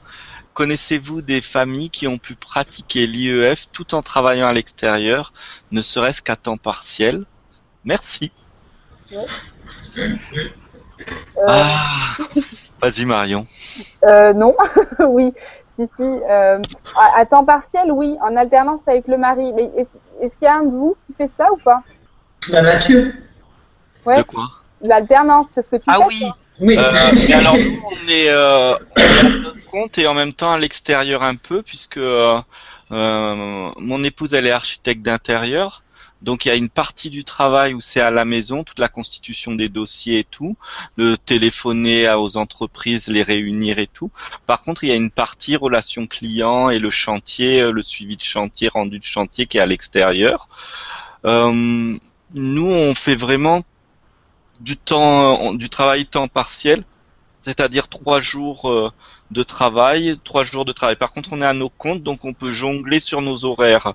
Connaissez-vous 0.54 1.22
des 1.22 1.42
familles 1.42 1.90
qui 1.90 2.08
ont 2.08 2.18
pu 2.18 2.36
pratiquer 2.36 3.08
l'IEF 3.08 3.68
tout 3.72 3.96
en 3.96 4.02
travaillant 4.02 4.48
à 4.48 4.54
l'extérieur, 4.54 5.34
ne 5.72 5.82
serait-ce 5.82 6.22
qu'à 6.22 6.36
temps 6.36 6.58
partiel? 6.58 7.26
Merci. 7.86 8.32
Ah, 11.48 12.16
vas-y 12.82 13.06
Marion. 13.06 13.48
Euh, 14.04 14.34
non, 14.34 14.56
oui. 15.00 15.34
Si, 15.74 15.88
si. 15.96 16.04
Euh, 16.04 16.62
à, 16.96 17.26
temps 17.26 17.46
partiel, 17.46 17.92
oui. 17.92 18.18
En 18.22 18.36
alternance 18.36 18.88
avec 18.88 19.08
le 19.08 19.18
mari. 19.18 19.54
Mais 19.54 19.72
est-ce 20.20 20.36
qu'il 20.36 20.46
y 20.46 20.48
a 20.48 20.56
un 20.56 20.64
de 20.64 20.72
vous 20.72 20.96
qui 21.06 21.14
fait 21.14 21.28
ça 21.28 21.52
ou 21.52 21.58
pas? 21.58 21.84
La 22.50 22.62
Mathieu. 22.62 23.14
Ouais. 24.06 24.18
De 24.18 24.24
quoi? 24.24 24.48
L'alternance, 24.82 25.50
c'est 25.50 25.62
ce 25.62 25.70
que 25.70 25.78
tu 25.78 25.84
ah 25.88 25.94
fais. 25.94 26.04
Ah 26.04 26.08
oui. 26.08 26.32
Oui. 26.62 26.78
Euh, 26.78 27.34
alors 27.34 27.58
nous, 27.58 27.82
on 27.88 28.08
est 28.08 28.30
euh, 28.30 28.76
à 28.96 29.24
notre 29.24 29.66
compte 29.66 29.98
et 29.98 30.08
en 30.08 30.14
même 30.14 30.34
temps 30.34 30.52
à 30.52 30.60
l'extérieur 30.60 31.24
un 31.24 31.36
peu, 31.36 31.64
puisque 31.64 31.98
euh, 31.98 32.40
mon 32.90 34.04
épouse 34.04 34.34
elle 34.34 34.46
est 34.46 34.52
architecte 34.52 35.02
d'intérieur. 35.02 35.84
Donc 36.22 36.46
il 36.46 36.50
y 36.50 36.52
a 36.52 36.56
une 36.56 36.70
partie 36.70 37.10
du 37.10 37.24
travail 37.24 37.74
où 37.74 37.82
c'est 37.82 38.02
à 38.02 38.12
la 38.12 38.26
maison, 38.26 38.64
toute 38.64 38.80
la 38.80 38.88
constitution 38.88 39.54
des 39.56 39.70
dossiers 39.70 40.20
et 40.20 40.24
tout, 40.24 40.56
le 40.96 41.18
téléphoner 41.18 42.12
aux 42.14 42.38
entreprises, 42.38 43.08
les 43.08 43.24
réunir 43.24 43.80
et 43.80 43.88
tout. 43.88 44.12
Par 44.46 44.62
contre, 44.62 44.84
il 44.84 44.90
y 44.90 44.94
a 44.94 44.96
une 44.96 45.12
partie 45.12 45.56
relation 45.56 46.08
client 46.08 46.70
et 46.70 46.80
le 46.80 46.90
chantier, 46.90 47.62
euh, 47.62 47.72
le 47.72 47.82
suivi 47.82 48.18
de 48.18 48.22
chantier, 48.22 48.68
rendu 48.68 49.00
de 49.00 49.04
chantier 49.04 49.46
qui 49.48 49.58
est 49.58 49.62
à 49.62 49.66
l'extérieur. 49.66 50.48
Euh, 51.26 51.98
nous, 52.34 52.70
on 52.70 52.96
fait 52.96 53.16
vraiment 53.16 53.64
du 54.60 54.78
temps, 54.78 55.54
du 55.54 55.70
travail 55.70 56.06
temps 56.06 56.28
partiel, 56.28 56.84
c'est-à-dire 57.42 57.88
trois 57.88 58.20
jours 58.20 58.70
euh, 58.70 58.92
de 59.32 59.44
travail, 59.44 60.18
trois 60.24 60.44
jours 60.44 60.66
de 60.66 60.72
travail. 60.72 60.96
Par 60.96 61.12
contre, 61.12 61.30
on 61.34 61.42
est 61.42 61.46
à 61.46 61.54
nos 61.54 61.70
comptes, 61.70 62.04
donc 62.04 62.24
on 62.26 62.34
peut 62.34 62.52
jongler 62.52 63.00
sur 63.00 63.22
nos 63.22 63.46
horaires. 63.46 63.94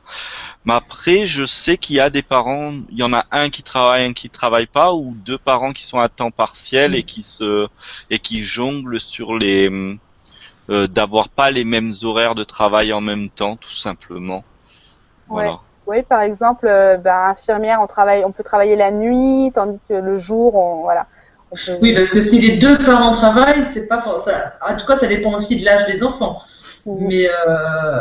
Mais 0.64 0.74
après, 0.74 1.26
je 1.26 1.44
sais 1.44 1.76
qu'il 1.76 1.96
y 1.96 2.00
a 2.00 2.10
des 2.10 2.22
parents, 2.22 2.74
il 2.90 2.98
y 2.98 3.02
en 3.02 3.12
a 3.12 3.24
un 3.30 3.50
qui 3.50 3.62
travaille, 3.62 4.04
un 4.04 4.12
qui 4.12 4.30
travaille 4.30 4.66
pas, 4.66 4.92
ou 4.92 5.14
deux 5.14 5.38
parents 5.38 5.72
qui 5.72 5.84
sont 5.84 5.98
à 5.98 6.08
temps 6.08 6.30
partiel 6.30 6.94
et 6.94 7.02
qui 7.02 7.22
se 7.22 7.68
et 8.10 8.18
qui 8.18 8.42
jonglent 8.42 9.00
sur 9.00 9.36
les 9.36 9.70
euh, 10.68 10.88
d'avoir 10.88 11.28
pas 11.28 11.50
les 11.52 11.64
mêmes 11.64 11.92
horaires 12.02 12.34
de 12.34 12.42
travail 12.42 12.92
en 12.92 13.00
même 13.00 13.30
temps, 13.30 13.56
tout 13.56 13.70
simplement. 13.70 14.42
Voilà. 15.28 15.60
Oui, 15.86 16.02
par 16.02 16.22
exemple, 16.22 16.66
euh, 16.66 16.96
ben, 16.96 17.28
infirmière, 17.28 17.80
on 17.80 17.86
travaille, 17.86 18.24
on 18.24 18.32
peut 18.32 18.42
travailler 18.42 18.74
la 18.74 18.90
nuit, 18.90 19.52
tandis 19.54 19.78
que 19.88 19.94
le 19.94 20.16
jour, 20.16 20.56
on, 20.56 20.82
voilà. 20.82 21.06
Oui, 21.80 21.94
parce 21.94 22.10
que 22.10 22.22
si 22.22 22.40
les 22.40 22.56
deux 22.56 22.76
parents 22.78 23.12
travaillent, 23.12 23.66
c'est 23.72 23.86
pas 23.86 24.02
ça. 24.18 24.54
En 24.66 24.76
tout 24.76 24.86
cas, 24.86 24.96
ça 24.96 25.06
dépend 25.06 25.34
aussi 25.34 25.56
de 25.56 25.64
l'âge 25.64 25.86
des 25.86 26.02
enfants. 26.02 26.42
Mhm. 26.84 27.06
Mais 27.06 27.28
euh, 27.28 28.00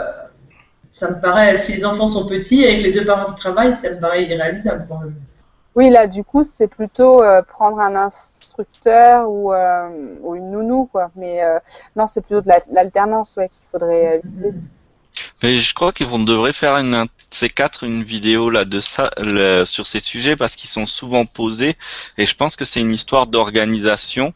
ça 0.92 1.10
me 1.10 1.22
paraît, 1.22 1.56
si 1.58 1.74
les 1.74 1.86
enfants 1.86 2.08
sont 2.08 2.28
petits, 2.28 2.66
avec 2.66 2.82
les 2.82 2.92
deux 2.92 3.06
parents 3.06 3.34
qui 3.34 3.40
travaillent, 3.40 3.76
ça 3.76 3.92
me 3.92 4.00
paraît 4.00 4.24
irréalisable 4.24 4.88
Oui, 5.76 5.90
là, 5.90 6.08
du 6.08 6.24
coup, 6.24 6.44
c'est 6.44 6.68
plutôt 6.68 7.22
euh, 7.22 7.42
prendre 7.44 7.80
un 7.80 7.96
instructeur 7.96 9.30
ou, 9.30 9.54
euh, 9.54 9.90
ou, 10.22 10.36
une 10.36 10.52
nounou, 10.52 10.90
quoi. 10.92 11.12
Mais 11.16 11.42
non, 11.96 12.08
c'est 12.08 12.22
plutôt 12.22 12.42
de 12.42 12.50
l'alternance, 12.72 13.36
ouais, 13.38 13.50
qu'il 13.50 13.66
faudrait 13.72 14.22
viser. 14.24 14.54
Mais 15.46 15.60
je 15.60 15.76
crois 15.76 15.94
qu'on 15.94 16.18
devrait 16.18 16.54
faire 16.54 16.74
une 16.76 17.06
ces 17.30 17.50
quatre 17.50 17.84
une 17.84 18.04
vidéo 18.04 18.50
là 18.50 18.66
de 18.66 18.80
ça 18.80 19.12
sur 19.66 19.86
ces 19.86 20.00
sujets 20.00 20.36
parce 20.36 20.56
qu'ils 20.56 20.72
sont 20.72 20.88
souvent 20.88 21.28
posés 21.28 21.76
et 22.18 22.26
je 22.26 22.34
pense 22.34 22.56
que 22.56 22.66
c'est 22.66 22.80
une 22.80 22.92
histoire 22.92 23.28
d'organisation 23.28 24.34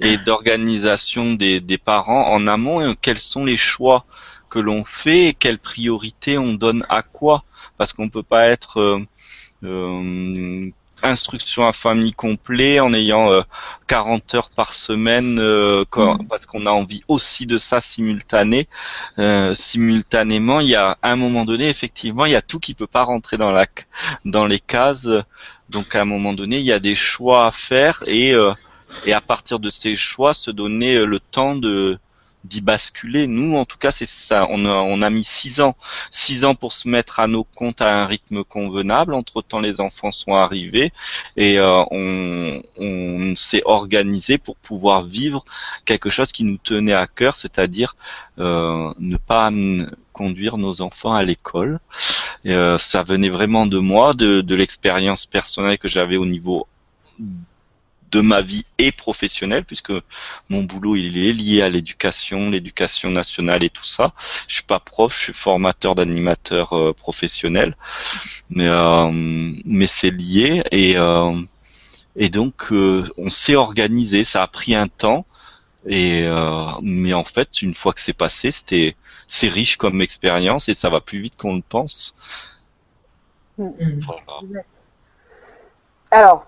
et 0.00 0.16
d'organisation 0.18 1.34
des, 1.34 1.60
des 1.60 1.78
parents 1.78 2.32
en 2.32 2.48
amont 2.48 2.80
et 2.80 2.96
quels 3.00 3.20
sont 3.20 3.44
les 3.44 3.56
choix 3.56 4.04
que 4.50 4.58
l'on 4.58 4.82
fait 4.82 5.26
et 5.26 5.32
quelles 5.32 5.60
priorités 5.60 6.38
on 6.38 6.54
donne 6.54 6.84
à 6.88 7.02
quoi. 7.02 7.44
Parce 7.76 7.92
qu'on 7.92 8.08
peut 8.08 8.24
pas 8.24 8.46
être 8.48 8.80
euh, 8.80 9.06
euh, 9.62 10.70
instruction 11.02 11.66
à 11.66 11.72
famille 11.72 12.12
complet 12.12 12.80
en 12.80 12.92
ayant 12.92 13.30
40 13.86 14.34
euh, 14.34 14.36
heures 14.36 14.50
par 14.50 14.74
semaine 14.74 15.38
euh, 15.38 15.84
mm. 15.96 16.26
parce 16.28 16.46
qu'on 16.46 16.66
a 16.66 16.70
envie 16.70 17.02
aussi 17.08 17.46
de 17.46 17.58
ça 17.58 17.80
simultané 17.80 18.68
euh, 19.18 19.54
simultanément 19.54 20.60
il 20.60 20.68
y 20.68 20.74
a 20.74 20.98
à 21.02 21.10
un 21.12 21.16
moment 21.16 21.44
donné 21.44 21.68
effectivement 21.68 22.26
il 22.26 22.32
y 22.32 22.36
a 22.36 22.42
tout 22.42 22.58
qui 22.58 22.74
peut 22.74 22.86
pas 22.86 23.04
rentrer 23.04 23.36
dans 23.36 23.52
la 23.52 23.66
dans 24.24 24.46
les 24.46 24.60
cases 24.60 25.08
donc 25.68 25.94
à 25.94 26.02
un 26.02 26.04
moment 26.04 26.32
donné 26.32 26.58
il 26.58 26.64
y 26.64 26.72
a 26.72 26.80
des 26.80 26.94
choix 26.94 27.46
à 27.46 27.50
faire 27.50 28.02
et 28.06 28.34
et 29.04 29.12
à 29.12 29.20
partir 29.20 29.58
de 29.58 29.70
ces 29.70 29.96
choix 29.96 30.34
se 30.34 30.50
donner 30.50 31.04
le 31.04 31.20
temps 31.20 31.54
de 31.54 31.98
d'y 32.44 32.60
basculer. 32.60 33.26
Nous, 33.26 33.56
en 33.56 33.64
tout 33.64 33.78
cas, 33.78 33.90
c'est 33.90 34.06
ça. 34.06 34.46
On 34.50 34.64
a, 34.64 34.74
on 34.74 35.02
a 35.02 35.10
mis 35.10 35.24
six 35.24 35.60
ans, 35.60 35.76
six 36.10 36.44
ans 36.44 36.54
pour 36.54 36.72
se 36.72 36.88
mettre 36.88 37.20
à 37.20 37.26
nos 37.26 37.44
comptes 37.44 37.80
à 37.80 38.02
un 38.02 38.06
rythme 38.06 38.44
convenable. 38.44 39.14
Entre 39.14 39.42
temps, 39.42 39.60
les 39.60 39.80
enfants 39.80 40.12
sont 40.12 40.34
arrivés 40.34 40.92
et 41.36 41.58
euh, 41.58 41.84
on, 41.90 42.62
on 42.76 43.34
s'est 43.36 43.62
organisé 43.64 44.38
pour 44.38 44.56
pouvoir 44.56 45.02
vivre 45.02 45.42
quelque 45.84 46.10
chose 46.10 46.32
qui 46.32 46.44
nous 46.44 46.58
tenait 46.58 46.92
à 46.92 47.06
cœur, 47.06 47.36
c'est-à-dire 47.36 47.96
euh, 48.38 48.92
ne 48.98 49.16
pas 49.16 49.50
conduire 50.12 50.58
nos 50.58 50.80
enfants 50.80 51.14
à 51.14 51.22
l'école. 51.22 51.80
Euh, 52.46 52.78
ça 52.78 53.02
venait 53.02 53.28
vraiment 53.28 53.66
de 53.66 53.78
moi, 53.78 54.14
de, 54.14 54.40
de 54.40 54.54
l'expérience 54.54 55.26
personnelle 55.26 55.78
que 55.78 55.88
j'avais 55.88 56.16
au 56.16 56.26
niveau 56.26 56.66
de 58.10 58.20
ma 58.20 58.40
vie 58.40 58.64
et 58.78 58.92
professionnelle, 58.92 59.64
puisque 59.64 59.92
mon 60.48 60.62
boulot 60.62 60.96
il 60.96 61.18
est 61.18 61.32
lié 61.32 61.62
à 61.62 61.68
l'éducation, 61.68 62.50
l'éducation 62.50 63.10
nationale 63.10 63.62
et 63.62 63.70
tout 63.70 63.84
ça. 63.84 64.12
Je 64.46 64.54
suis 64.54 64.64
pas 64.64 64.80
prof, 64.80 65.14
je 65.14 65.24
suis 65.24 65.32
formateur 65.32 65.94
d'animateur 65.94 66.72
euh, 66.72 66.92
professionnel, 66.92 67.76
mais 68.50 68.68
euh, 68.68 69.10
mais 69.64 69.86
c'est 69.86 70.10
lié 70.10 70.62
et 70.70 70.96
euh, 70.96 71.34
et 72.16 72.30
donc 72.30 72.72
on 72.72 73.30
s'est 73.30 73.56
organisé. 73.56 74.24
Ça 74.24 74.42
a 74.42 74.46
pris 74.46 74.74
un 74.74 74.88
temps 74.88 75.26
et 75.86 76.26
mais 76.82 77.14
en 77.14 77.24
fait 77.24 77.62
une 77.62 77.74
fois 77.74 77.92
que 77.92 78.00
c'est 78.00 78.12
passé, 78.12 78.50
c'était 78.50 78.96
c'est 79.26 79.48
riche 79.48 79.76
comme 79.76 80.00
expérience 80.00 80.68
et 80.68 80.74
ça 80.74 80.88
va 80.88 81.00
plus 81.00 81.20
vite 81.20 81.36
qu'on 81.36 81.56
le 81.56 81.62
pense. 81.62 82.16
Mm. 83.58 84.00
Voilà. 84.00 84.64
Alors, 86.10 86.46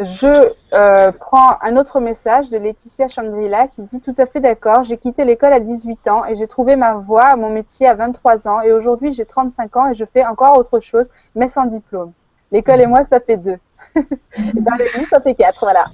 je 0.00 0.52
euh, 0.74 1.12
prends 1.12 1.58
un 1.60 1.76
autre 1.76 1.98
message 1.98 2.50
de 2.50 2.58
Laetitia 2.58 3.08
Changrila 3.08 3.66
qui 3.66 3.82
dit 3.82 4.00
tout 4.00 4.14
à 4.16 4.26
fait 4.26 4.40
d'accord. 4.40 4.84
J'ai 4.84 4.96
quitté 4.96 5.24
l'école 5.24 5.52
à 5.52 5.60
18 5.60 6.08
ans 6.08 6.24
et 6.24 6.36
j'ai 6.36 6.46
trouvé 6.46 6.76
ma 6.76 6.94
voie 6.94 7.34
mon 7.36 7.50
métier 7.50 7.88
à 7.88 7.94
23 7.94 8.46
ans 8.48 8.60
et 8.60 8.72
aujourd'hui 8.72 9.12
j'ai 9.12 9.24
35 9.24 9.76
ans 9.76 9.90
et 9.90 9.94
je 9.94 10.04
fais 10.04 10.24
encore 10.24 10.56
autre 10.56 10.78
chose 10.80 11.08
mais 11.34 11.48
sans 11.48 11.66
diplôme. 11.66 12.12
L'école 12.52 12.80
et 12.80 12.86
moi 12.86 13.04
ça 13.04 13.18
fait 13.18 13.36
deux. 13.38 13.58
et 13.96 14.60
ben 14.60 14.76
les 14.78 14.86
ça 14.86 15.20
fait 15.20 15.34
quatre, 15.34 15.58
voilà. 15.60 15.86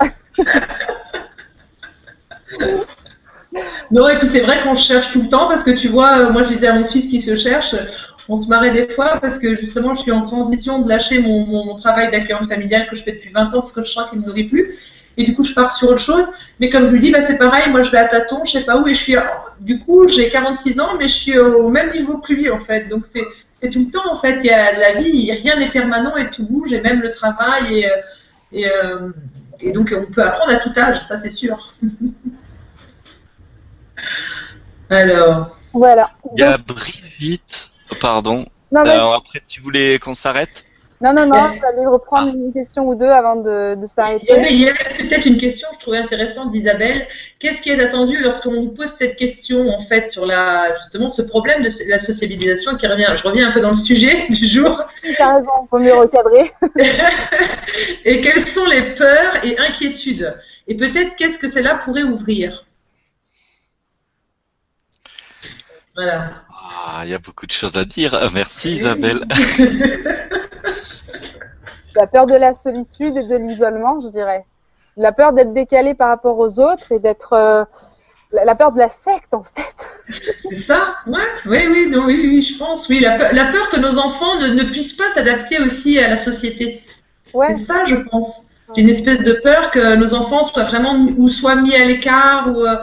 non 3.91 4.09
et 4.09 4.19
puis 4.19 4.29
c'est 4.29 4.41
vrai 4.41 4.63
qu'on 4.63 4.75
cherche 4.75 5.13
tout 5.13 5.23
le 5.23 5.29
temps 5.29 5.49
parce 5.49 5.63
que 5.63 5.71
tu 5.71 5.89
vois, 5.89 6.19
euh, 6.19 6.31
moi 6.31 6.45
je 6.45 6.49
disais 6.49 6.67
à 6.67 6.75
mon 6.75 6.85
fils 6.87 7.09
qui 7.09 7.23
se 7.23 7.37
cherche, 7.37 7.75
on 8.29 8.37
se 8.37 8.49
marrait 8.49 8.71
des 8.71 8.89
fois 8.89 9.19
parce 9.21 9.39
que 9.39 9.57
justement, 9.57 9.95
je 9.95 10.01
suis 10.03 10.13
en 10.13 10.23
transition 10.23 10.81
de 10.81 10.89
lâcher 10.89 11.19
mon, 11.19 11.47
mon 11.47 11.77
travail 11.77 12.11
d'accueillante 12.11 12.49
familiale 12.49 12.89
que 12.89 12.97
je 12.97 13.03
fais 13.03 13.13
depuis 13.13 13.31
20 13.31 13.55
ans 13.55 13.61
parce 13.61 13.73
que 13.73 13.83
je 13.83 13.91
sens 13.91 14.09
qu'il 14.09 14.19
ne 14.19 14.25
me 14.25 14.29
nourrit 14.29 14.45
plus. 14.45 14.77
Et 15.17 15.25
du 15.25 15.35
coup, 15.35 15.45
je 15.45 15.53
pars 15.55 15.73
sur 15.73 15.89
autre 15.89 16.01
chose. 16.01 16.27
Mais 16.59 16.71
comme 16.71 16.87
je 16.87 16.93
lui 16.93 17.01
dis, 17.01 17.11
bah, 17.11 17.23
c'est 17.23 17.39
pareil, 17.39 17.71
moi 17.71 17.83
je 17.83 17.91
vais 17.91 17.99
à 17.99 18.09
tâtons, 18.09 18.45
je 18.45 18.53
sais 18.53 18.65
pas 18.65 18.79
où, 18.79 18.89
et 18.89 18.95
je 18.95 19.01
suis, 19.01 19.17
du 19.61 19.79
coup, 19.81 20.09
j'ai 20.09 20.29
46 20.29 20.81
ans, 20.81 20.97
mais 20.99 21.09
je 21.09 21.15
suis 21.15 21.39
au 21.39 21.69
même 21.69 21.93
niveau 21.93 22.19
que 22.19 22.33
lui, 22.33 22.51
en 22.51 22.61
fait. 22.65 22.89
Donc 22.89 23.07
c'est, 23.07 23.25
c'est 23.57 23.71
tout 23.71 23.81
le 23.81 23.91
temps, 23.91 24.13
en 24.13 24.21
fait. 24.21 24.39
Il 24.41 24.47
y 24.47 24.51
a 24.51 24.77
la 24.77 25.01
vie, 25.01 25.31
rien 25.33 25.57
n'est 25.57 25.69
permanent 25.69 26.17
et 26.17 26.31
tout 26.31 26.45
bouge, 26.45 26.73
et 26.73 26.81
même 26.81 27.01
le 27.01 27.11
travail, 27.11 27.79
et, 27.81 27.89
et, 28.53 28.69
euh, 28.69 29.11
et 29.61 29.73
donc 29.73 29.95
on 29.97 30.11
peut 30.11 30.23
apprendre 30.23 30.53
à 30.53 30.57
tout 30.57 30.73
âge, 30.77 31.03
ça 31.05 31.17
c'est 31.17 31.31
sûr. 31.31 31.75
Alors. 34.91 35.57
Voilà. 35.73 36.11
Il 36.37 36.41
y 36.41 36.45
Pardon. 38.01 38.47
Alors 38.75 39.15
après, 39.15 39.41
tu 39.47 39.61
voulais 39.61 39.99
qu'on 39.99 40.15
s'arrête 40.15 40.65
non, 41.01 41.13
non, 41.13 41.27
non, 41.27 41.53
j'allais 41.53 41.87
reprendre 41.87 42.35
une 42.35 42.53
question 42.53 42.89
ou 42.89 42.95
deux 42.95 43.09
avant 43.09 43.37
de, 43.37 43.77
s'arrêter. 43.85 44.27
Il 44.51 44.59
y 44.59 44.69
avait, 44.69 44.79
peut-être 44.97 45.27
une 45.27 45.37
question 45.37 45.69
que 45.71 45.75
je 45.75 45.81
trouvais 45.81 45.99
intéressante 45.99 46.51
d'Isabelle. 46.53 47.07
Qu'est-ce 47.41 47.61
qui 47.61 47.69
est 47.71 47.79
attendu 47.79 48.17
lorsqu'on 48.21 48.53
nous 48.53 48.69
pose 48.69 48.89
cette 48.89 49.17
question, 49.17 49.69
en 49.69 49.85
fait, 49.85 50.11
sur 50.11 50.25
la, 50.25 50.75
justement 50.79 51.11
ce 51.11 51.21
problème 51.21 51.63
de 51.63 51.69
la 51.91 51.99
sociabilisation 51.99 52.77
qui 52.77 52.87
revient, 52.87 53.13
je 53.15 53.23
reviens 53.23 53.51
un 53.51 53.53
peu 53.53 53.61
dans 53.61 53.71
le 53.71 53.77
sujet 53.77 54.27
du 54.31 54.47
jour. 54.47 54.83
Oui, 55.05 55.15
t'as 55.19 55.35
raison, 55.35 55.51
faut 55.69 55.79
mieux 55.79 55.95
recadrer. 55.95 56.51
et 58.07 58.23
quelles 58.23 58.47
sont 58.47 58.65
les 58.65 58.95
peurs 58.95 59.45
et 59.45 59.59
inquiétudes? 59.59 60.35
Et 60.69 60.77
peut-être 60.77 61.17
qu'est-ce 61.17 61.39
que 61.39 61.51
cela 61.51 61.75
pourrait 61.75 62.05
ouvrir? 62.05 62.65
Voilà. 65.95 66.31
Ah, 66.51 67.03
il 67.05 67.11
y 67.11 67.15
a 67.15 67.19
beaucoup 67.19 67.47
de 67.47 67.53
choses 67.53 67.77
à 67.77 67.85
dire. 67.85 68.17
Merci 68.35 68.77
Isabelle. 68.77 69.21
la 71.95 72.07
peur 72.07 72.27
de 72.27 72.35
la 72.35 72.53
solitude 72.53 73.17
et 73.17 73.23
de 73.23 73.37
l'isolement, 73.37 74.01
je 74.01 74.09
dirais. 74.09 74.45
La 74.97 75.13
peur 75.13 75.33
d'être 75.33 75.53
décalé 75.53 75.95
par 75.95 76.09
rapport 76.09 76.39
aux 76.39 76.61
autres 76.61 76.93
et 76.93 76.99
d'être 76.99 77.33
euh, 77.33 77.65
la 78.33 78.55
peur 78.55 78.73
de 78.73 78.79
la 78.79 78.89
secte 78.89 79.35
en 79.35 79.43
fait. 79.43 79.75
C'est 80.51 80.61
ça, 80.61 80.97
ouais, 81.07 81.27
oui, 81.47 81.67
oui, 81.69 81.89
non, 81.91 82.05
oui, 82.05 82.21
oui, 82.25 82.43
je 82.43 82.59
pense, 82.59 82.89
oui, 82.89 83.01
la 83.01 83.17
peur, 83.19 83.71
que 83.71 83.79
nos 83.79 83.99
enfants 83.99 84.39
ne, 84.41 84.63
puissent 84.65 84.93
pas 84.93 85.11
s'adapter 85.15 85.61
aussi 85.61 85.99
à 85.99 86.09
la 86.09 86.17
société. 86.17 86.83
Ouais. 87.33 87.57
C'est 87.57 87.65
ça, 87.65 87.85
je 87.85 87.97
pense. 87.97 88.47
C'est 88.73 88.81
une 88.81 88.89
espèce 88.89 89.21
de 89.21 89.33
peur 89.45 89.71
que 89.71 89.95
nos 89.97 90.15
enfants 90.15 90.45
soient 90.45 90.65
vraiment 90.65 90.95
ou 91.17 91.29
soient 91.29 91.57
mis 91.57 91.75
à 91.75 91.85
l'écart 91.85 92.49
ou, 92.49 92.65
euh, 92.65 92.77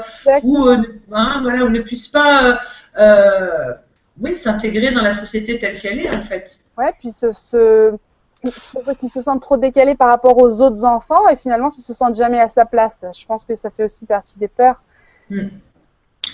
ou, 0.43 0.67
euh, 0.67 0.77
hein, 1.11 1.39
voilà, 1.41 1.65
ou 1.65 1.69
ne 1.69 1.81
puissent 1.81 2.07
pas 2.07 2.59
euh, 2.97 3.73
oui, 4.19 4.35
s'intégrer 4.35 4.91
dans 4.91 5.01
la 5.01 5.13
société 5.13 5.59
telle 5.59 5.79
qu'elle 5.79 5.99
est, 5.99 6.09
en 6.09 6.23
fait. 6.23 6.57
Ouais, 6.77 6.93
puis 6.99 7.11
ce, 7.11 7.31
ce, 7.33 7.93
qui 8.97 9.09
se 9.09 9.21
sentent 9.21 9.41
trop 9.41 9.57
décalés 9.57 9.95
par 9.95 10.09
rapport 10.09 10.37
aux 10.37 10.61
autres 10.61 10.83
enfants 10.83 11.27
et 11.29 11.35
finalement 11.35 11.69
qui 11.69 11.81
se 11.81 11.93
sentent 11.93 12.15
jamais 12.15 12.39
à 12.39 12.49
sa 12.49 12.65
place. 12.65 13.03
Je 13.17 13.25
pense 13.25 13.45
que 13.45 13.55
ça 13.55 13.69
fait 13.69 13.83
aussi 13.83 14.05
partie 14.05 14.39
des 14.39 14.47
peurs. 14.47 14.81
Hmm. 15.29 15.47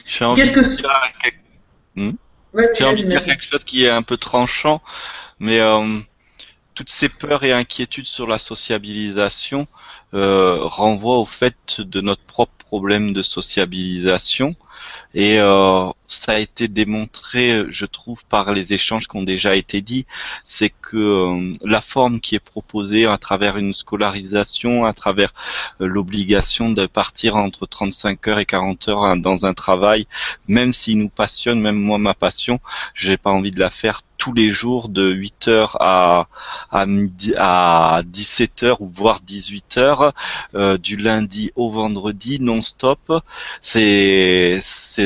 J'ai 0.05 0.25
envie, 0.25 0.51
de, 0.51 0.61
dire 0.61 1.13
quelque... 1.21 1.37
Hmm? 1.95 2.11
envie 2.83 3.03
de 3.03 3.09
dire 3.09 3.23
quelque 3.23 3.43
chose 3.43 3.63
qui 3.63 3.85
est 3.85 3.89
un 3.89 4.01
peu 4.01 4.17
tranchant, 4.17 4.81
mais 5.39 5.59
euh, 5.59 5.99
toutes 6.73 6.89
ces 6.89 7.09
peurs 7.09 7.43
et 7.43 7.53
inquiétudes 7.53 8.05
sur 8.05 8.27
la 8.27 8.37
sociabilisation 8.37 9.67
euh, 10.13 10.57
renvoient 10.61 11.19
au 11.19 11.25
fait 11.25 11.81
de 11.81 12.01
notre 12.01 12.23
propre 12.23 12.53
problème 12.57 13.13
de 13.13 13.21
sociabilisation 13.21 14.55
et 15.19 15.39
euh, 15.39 15.89
ça 16.05 16.33
a 16.33 16.37
été 16.37 16.67
démontré, 16.67 17.63
je 17.71 17.87
trouve, 17.87 18.23
par 18.25 18.53
les 18.53 18.73
échanges 18.73 19.07
qui 19.07 19.17
ont 19.17 19.23
déjà 19.23 19.55
été 19.55 19.81
dits, 19.81 20.05
c'est 20.43 20.69
que 20.69 20.95
euh, 20.95 21.53
la 21.63 21.81
forme 21.81 22.19
qui 22.19 22.35
est 22.35 22.39
proposée 22.39 23.07
à 23.07 23.17
travers 23.17 23.57
une 23.57 23.73
scolarisation, 23.73 24.85
à 24.85 24.93
travers 24.93 25.33
euh, 25.81 25.87
l'obligation 25.87 26.69
de 26.69 26.85
partir 26.85 27.35
entre 27.35 27.65
35 27.65 28.27
heures 28.27 28.37
et 28.37 28.45
40 28.45 28.89
heures 28.89 29.03
hein, 29.05 29.17
dans 29.17 29.47
un 29.47 29.55
travail, 29.55 30.05
même 30.47 30.71
s'il 30.71 30.99
nous 30.99 31.09
passionne, 31.09 31.59
même 31.61 31.81
moi 31.81 31.97
ma 31.97 32.13
passion, 32.13 32.59
j'ai 32.93 33.17
pas 33.17 33.31
envie 33.31 33.49
de 33.49 33.59
la 33.59 33.71
faire 33.71 34.01
tous 34.19 34.33
les 34.33 34.49
jours 34.51 34.89
de 34.89 35.11
8 35.11 35.47
heures 35.47 35.77
à 35.81 36.27
à 36.71 36.85
midi 36.85 37.33
à 37.37 38.01
17 38.05 38.63
heures 38.63 38.81
ou 38.81 38.87
voire 38.87 39.19
18 39.21 39.77
heures 39.77 40.13
euh, 40.55 40.77
du 40.77 40.95
lundi 40.97 41.51
au 41.55 41.69
vendredi 41.69 42.39
non-stop. 42.39 42.99
C'est 43.61 44.59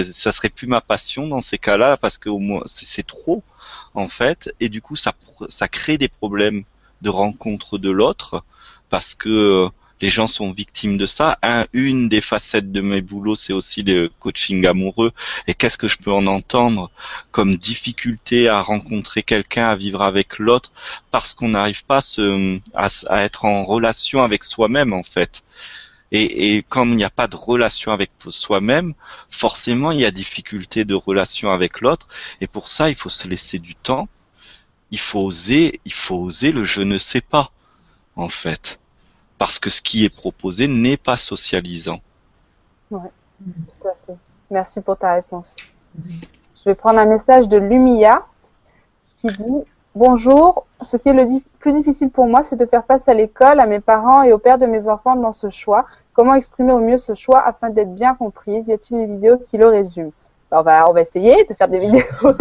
ça 0.04 0.32
serait 0.32 0.50
plus 0.50 0.68
ma 0.68 0.82
passion 0.82 1.28
dans 1.28 1.42
ces 1.42 1.58
cas-là 1.58 1.98
parce 1.98 2.18
que 2.18 2.30
c'est 2.66 3.06
trop 3.06 3.44
en 3.94 4.08
fait 4.08 4.54
et 4.60 4.70
du 4.70 4.82
coup 4.82 4.96
ça 4.96 5.14
ça 5.50 5.68
crée 5.68 5.98
des 5.98 6.08
problèmes 6.08 6.64
de 7.02 7.10
rencontre 7.10 7.78
de 7.78 7.90
l'autre 7.90 8.44
parce 8.90 9.16
que 9.16 9.70
les 10.02 10.10
gens 10.10 10.28
sont 10.28 10.52
victimes 10.52 10.98
de 10.98 11.06
ça. 11.06 11.38
Un, 11.44 11.66
une 11.74 12.10
des 12.10 12.22
facettes 12.22 12.72
de 12.72 12.82
mes 12.82 13.02
boulots, 13.02 13.36
c'est 13.36 13.54
aussi 13.54 13.84
le 13.84 14.10
coaching 14.20 14.66
amoureux. 14.66 15.12
Et 15.48 15.54
qu'est-ce 15.54 15.78
que 15.78 15.88
je 15.88 15.98
peux 15.98 16.12
en 16.12 16.26
entendre 16.28 16.90
comme 17.32 17.56
difficulté 17.56 18.50
à 18.50 18.62
rencontrer 18.62 19.24
quelqu'un, 19.24 19.68
à 19.68 19.76
vivre 19.76 20.02
avec 20.02 20.40
l'autre, 20.40 20.72
parce 21.12 21.34
qu'on 21.34 21.50
n'arrive 21.50 21.86
pas 21.86 22.00
à, 22.74 23.24
être 23.24 23.46
en 23.46 23.64
relation 23.64 24.24
avec 24.24 24.44
soi-même 24.44 24.94
en 24.94 25.04
fait. 25.04 25.44
Et, 26.12 26.56
et 26.58 26.64
comme 26.64 26.90
il 26.90 26.96
n'y 26.98 27.04
a 27.04 27.10
pas 27.10 27.28
de 27.28 27.36
relation 27.36 27.92
avec 27.92 28.12
soi-même, 28.28 28.94
forcément 29.30 29.92
il 29.92 30.00
y 30.00 30.06
a 30.06 30.12
difficulté 30.12 30.84
de 30.84 30.94
relation 30.94 31.52
avec 31.52 31.82
l'autre. 31.82 32.08
Et 32.42 32.48
pour 32.48 32.68
ça, 32.68 32.90
il 32.90 32.96
faut 32.96 33.10
se 33.10 33.28
laisser 33.28 33.60
du 33.60 33.76
temps. 33.76 34.08
Il 34.92 35.00
faut 35.00 35.22
oser, 35.22 35.80
il 35.86 35.94
faut 35.94 36.18
oser 36.18 36.52
le 36.52 36.66
je 36.66 36.82
ne 36.82 36.98
sais 36.98 37.22
pas, 37.22 37.52
en 38.16 38.28
fait. 38.28 38.80
Parce 39.38 39.58
que 39.58 39.70
ce 39.70 39.82
qui 39.82 40.04
est 40.04 40.10
proposé 40.10 40.68
n'est 40.68 40.98
pas 40.98 41.18
socialisant. 41.18 42.02
Ouais, 42.92 43.10
tout 43.40 43.88
à 43.88 43.94
fait. 44.06 44.18
Merci 44.50 44.82
pour 44.82 44.98
ta 44.98 45.14
réponse. 45.14 45.56
Je 46.06 46.66
vais 46.66 46.76
prendre 46.76 47.00
un 47.00 47.06
message 47.06 47.48
de 47.48 47.58
Lumia 47.58 48.26
qui 49.18 49.28
dit 49.28 49.64
Bonjour, 49.96 50.66
ce 50.82 50.96
qui 50.96 51.10
est 51.10 51.14
le 51.14 51.26
plus 51.60 51.74
difficile 51.74 52.10
pour 52.10 52.26
moi, 52.26 52.44
c'est 52.44 52.56
de 52.56 52.66
faire 52.66 52.86
face 52.86 53.10
à 53.10 53.14
l'école, 53.14 53.60
à 53.60 53.66
mes 53.66 53.82
parents 53.82 54.24
et 54.24 54.32
au 54.32 54.38
père 54.38 54.58
de 54.58 54.66
mes 54.66 54.88
enfants 54.88 55.18
dans 55.18 55.34
ce 55.34 55.50
choix. 55.50 55.86
Comment 56.14 56.36
exprimer 56.36 56.74
au 56.74 56.80
mieux 56.80 56.98
ce 56.98 57.14
choix 57.14 57.40
afin 57.40 57.70
d'être 57.70 57.96
bien 57.96 58.16
comprise? 58.16 58.68
Y 58.68 58.74
a-t-il 58.74 58.98
une 58.98 59.12
vidéo 59.16 59.38
qui 59.38 59.58
le 59.58 59.68
résume? 59.68 60.12
On 60.52 60.62
va, 60.62 60.90
on 60.90 60.94
va 60.94 61.02
essayer 61.02 61.46
de 61.46 61.54
faire 61.54 61.70
des 61.70 61.80
vidéos. 61.80 62.04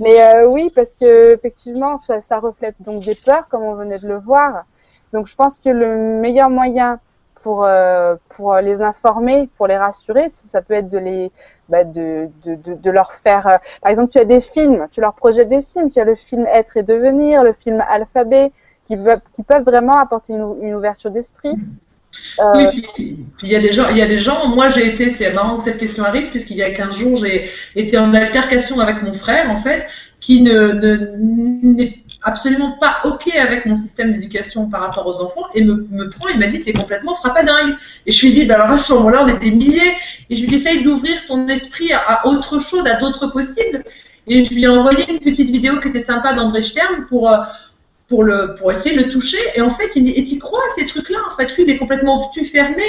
Mais 0.00 0.20
euh, 0.20 0.48
oui, 0.48 0.72
parce 0.74 0.94
que 0.94 1.34
effectivement, 1.34 1.96
ça, 1.96 2.20
ça, 2.20 2.40
reflète 2.40 2.74
donc 2.80 3.04
des 3.04 3.14
peurs, 3.14 3.46
comme 3.48 3.62
on 3.62 3.74
venait 3.74 3.98
de 3.98 4.08
le 4.08 4.16
voir. 4.16 4.64
Donc, 5.12 5.26
je 5.26 5.36
pense 5.36 5.58
que 5.58 5.68
le 5.68 6.20
meilleur 6.20 6.50
moyen 6.50 6.98
pour 7.42 7.64
euh, 7.64 8.16
pour 8.30 8.56
les 8.56 8.82
informer, 8.82 9.48
pour 9.56 9.66
les 9.66 9.76
rassurer, 9.76 10.28
ça 10.28 10.62
peut 10.62 10.74
être 10.74 10.88
de 10.88 10.98
les 10.98 11.30
bah, 11.68 11.84
de, 11.84 12.28
de, 12.42 12.54
de, 12.54 12.74
de, 12.74 12.90
leur 12.90 13.12
faire. 13.12 13.46
Euh, 13.46 13.56
par 13.82 13.90
exemple, 13.90 14.10
tu 14.10 14.18
as 14.18 14.24
des 14.24 14.40
films, 14.40 14.88
tu 14.90 15.00
leur 15.00 15.14
projettes 15.14 15.48
des 15.48 15.62
films. 15.62 15.90
Tu 15.90 16.00
as 16.00 16.04
le 16.04 16.14
film 16.14 16.46
Être 16.46 16.76
et 16.78 16.82
devenir, 16.82 17.44
le 17.44 17.52
film 17.52 17.84
Alphabet, 17.88 18.52
qui, 18.84 18.96
qui 19.32 19.42
peuvent 19.42 19.64
vraiment 19.64 19.98
apporter 19.98 20.32
une, 20.32 20.56
une 20.62 20.74
ouverture 20.74 21.10
d'esprit. 21.10 21.56
Euh, 22.38 22.52
oui, 22.56 22.82
puis, 22.94 23.16
il 23.42 23.48
y 23.48 23.56
a 23.56 23.60
des 24.06 24.18
gens, 24.18 24.48
moi 24.48 24.70
j'ai 24.70 24.86
été, 24.86 25.10
c'est 25.10 25.32
marrant 25.32 25.58
que 25.58 25.64
cette 25.64 25.78
question 25.78 26.04
arrive, 26.04 26.30
puisqu'il 26.30 26.56
y 26.56 26.62
a 26.62 26.70
15 26.70 26.96
jours 26.96 27.16
j'ai 27.24 27.50
été 27.76 27.98
en 27.98 28.14
altercation 28.14 28.80
avec 28.80 29.02
mon 29.02 29.14
frère 29.14 29.50
en 29.50 29.60
fait, 29.62 29.86
qui 30.20 30.42
ne 30.42 30.72
n'est 31.62 32.00
absolument 32.22 32.72
pas 32.72 32.98
ok 33.04 33.34
avec 33.34 33.66
mon 33.66 33.76
système 33.76 34.12
d'éducation 34.12 34.68
par 34.68 34.82
rapport 34.82 35.06
aux 35.06 35.22
enfants 35.22 35.46
et 35.54 35.64
me, 35.64 36.08
prend, 36.10 36.28
il 36.28 36.38
m'a 36.38 36.46
dit 36.48 36.62
t'es 36.62 36.72
complètement 36.72 37.14
frappadingue. 37.16 37.74
Et 38.06 38.12
je 38.12 38.26
lui 38.26 38.34
dit 38.34 38.44
bah 38.44 38.56
alors 38.56 38.70
à 38.70 38.78
ce 38.78 38.92
moment-là 38.92 39.24
on 39.24 39.28
était 39.28 39.50
milliers 39.50 39.94
et 40.28 40.36
je 40.36 40.42
lui 40.42 40.48
dit 40.48 40.56
essaye 40.56 40.82
d'ouvrir 40.82 41.24
ton 41.26 41.48
esprit 41.48 41.92
à, 41.92 42.26
autre 42.26 42.60
chose, 42.60 42.86
à 42.86 42.96
d'autres 42.96 43.28
possibles. 43.28 43.84
Et 44.26 44.44
je 44.44 44.54
lui 44.54 44.64
ai 44.64 44.68
envoyé 44.68 45.10
une 45.10 45.20
petite 45.20 45.50
vidéo 45.50 45.80
qui 45.80 45.88
était 45.88 46.00
sympa 46.00 46.34
d'André 46.34 46.62
Stern 46.62 47.06
pour 47.08 47.32
euh, 47.32 47.38
pour 48.10 48.22
le 48.24 48.54
pour 48.56 48.70
essayer 48.70 48.94
de 48.94 49.04
le 49.04 49.08
toucher. 49.08 49.38
Et 49.54 49.62
en 49.62 49.70
fait 49.70 49.92
il 49.96 50.06
et 50.08 50.38
croit 50.38 50.60
à 50.66 50.74
ces 50.74 50.84
trucs-là. 50.84 51.20
En 51.32 51.36
fait 51.36 51.56
lui 51.56 51.62
il 51.62 51.70
est 51.70 51.78
complètement 51.78 52.26
obtus, 52.26 52.44
fermé. 52.44 52.84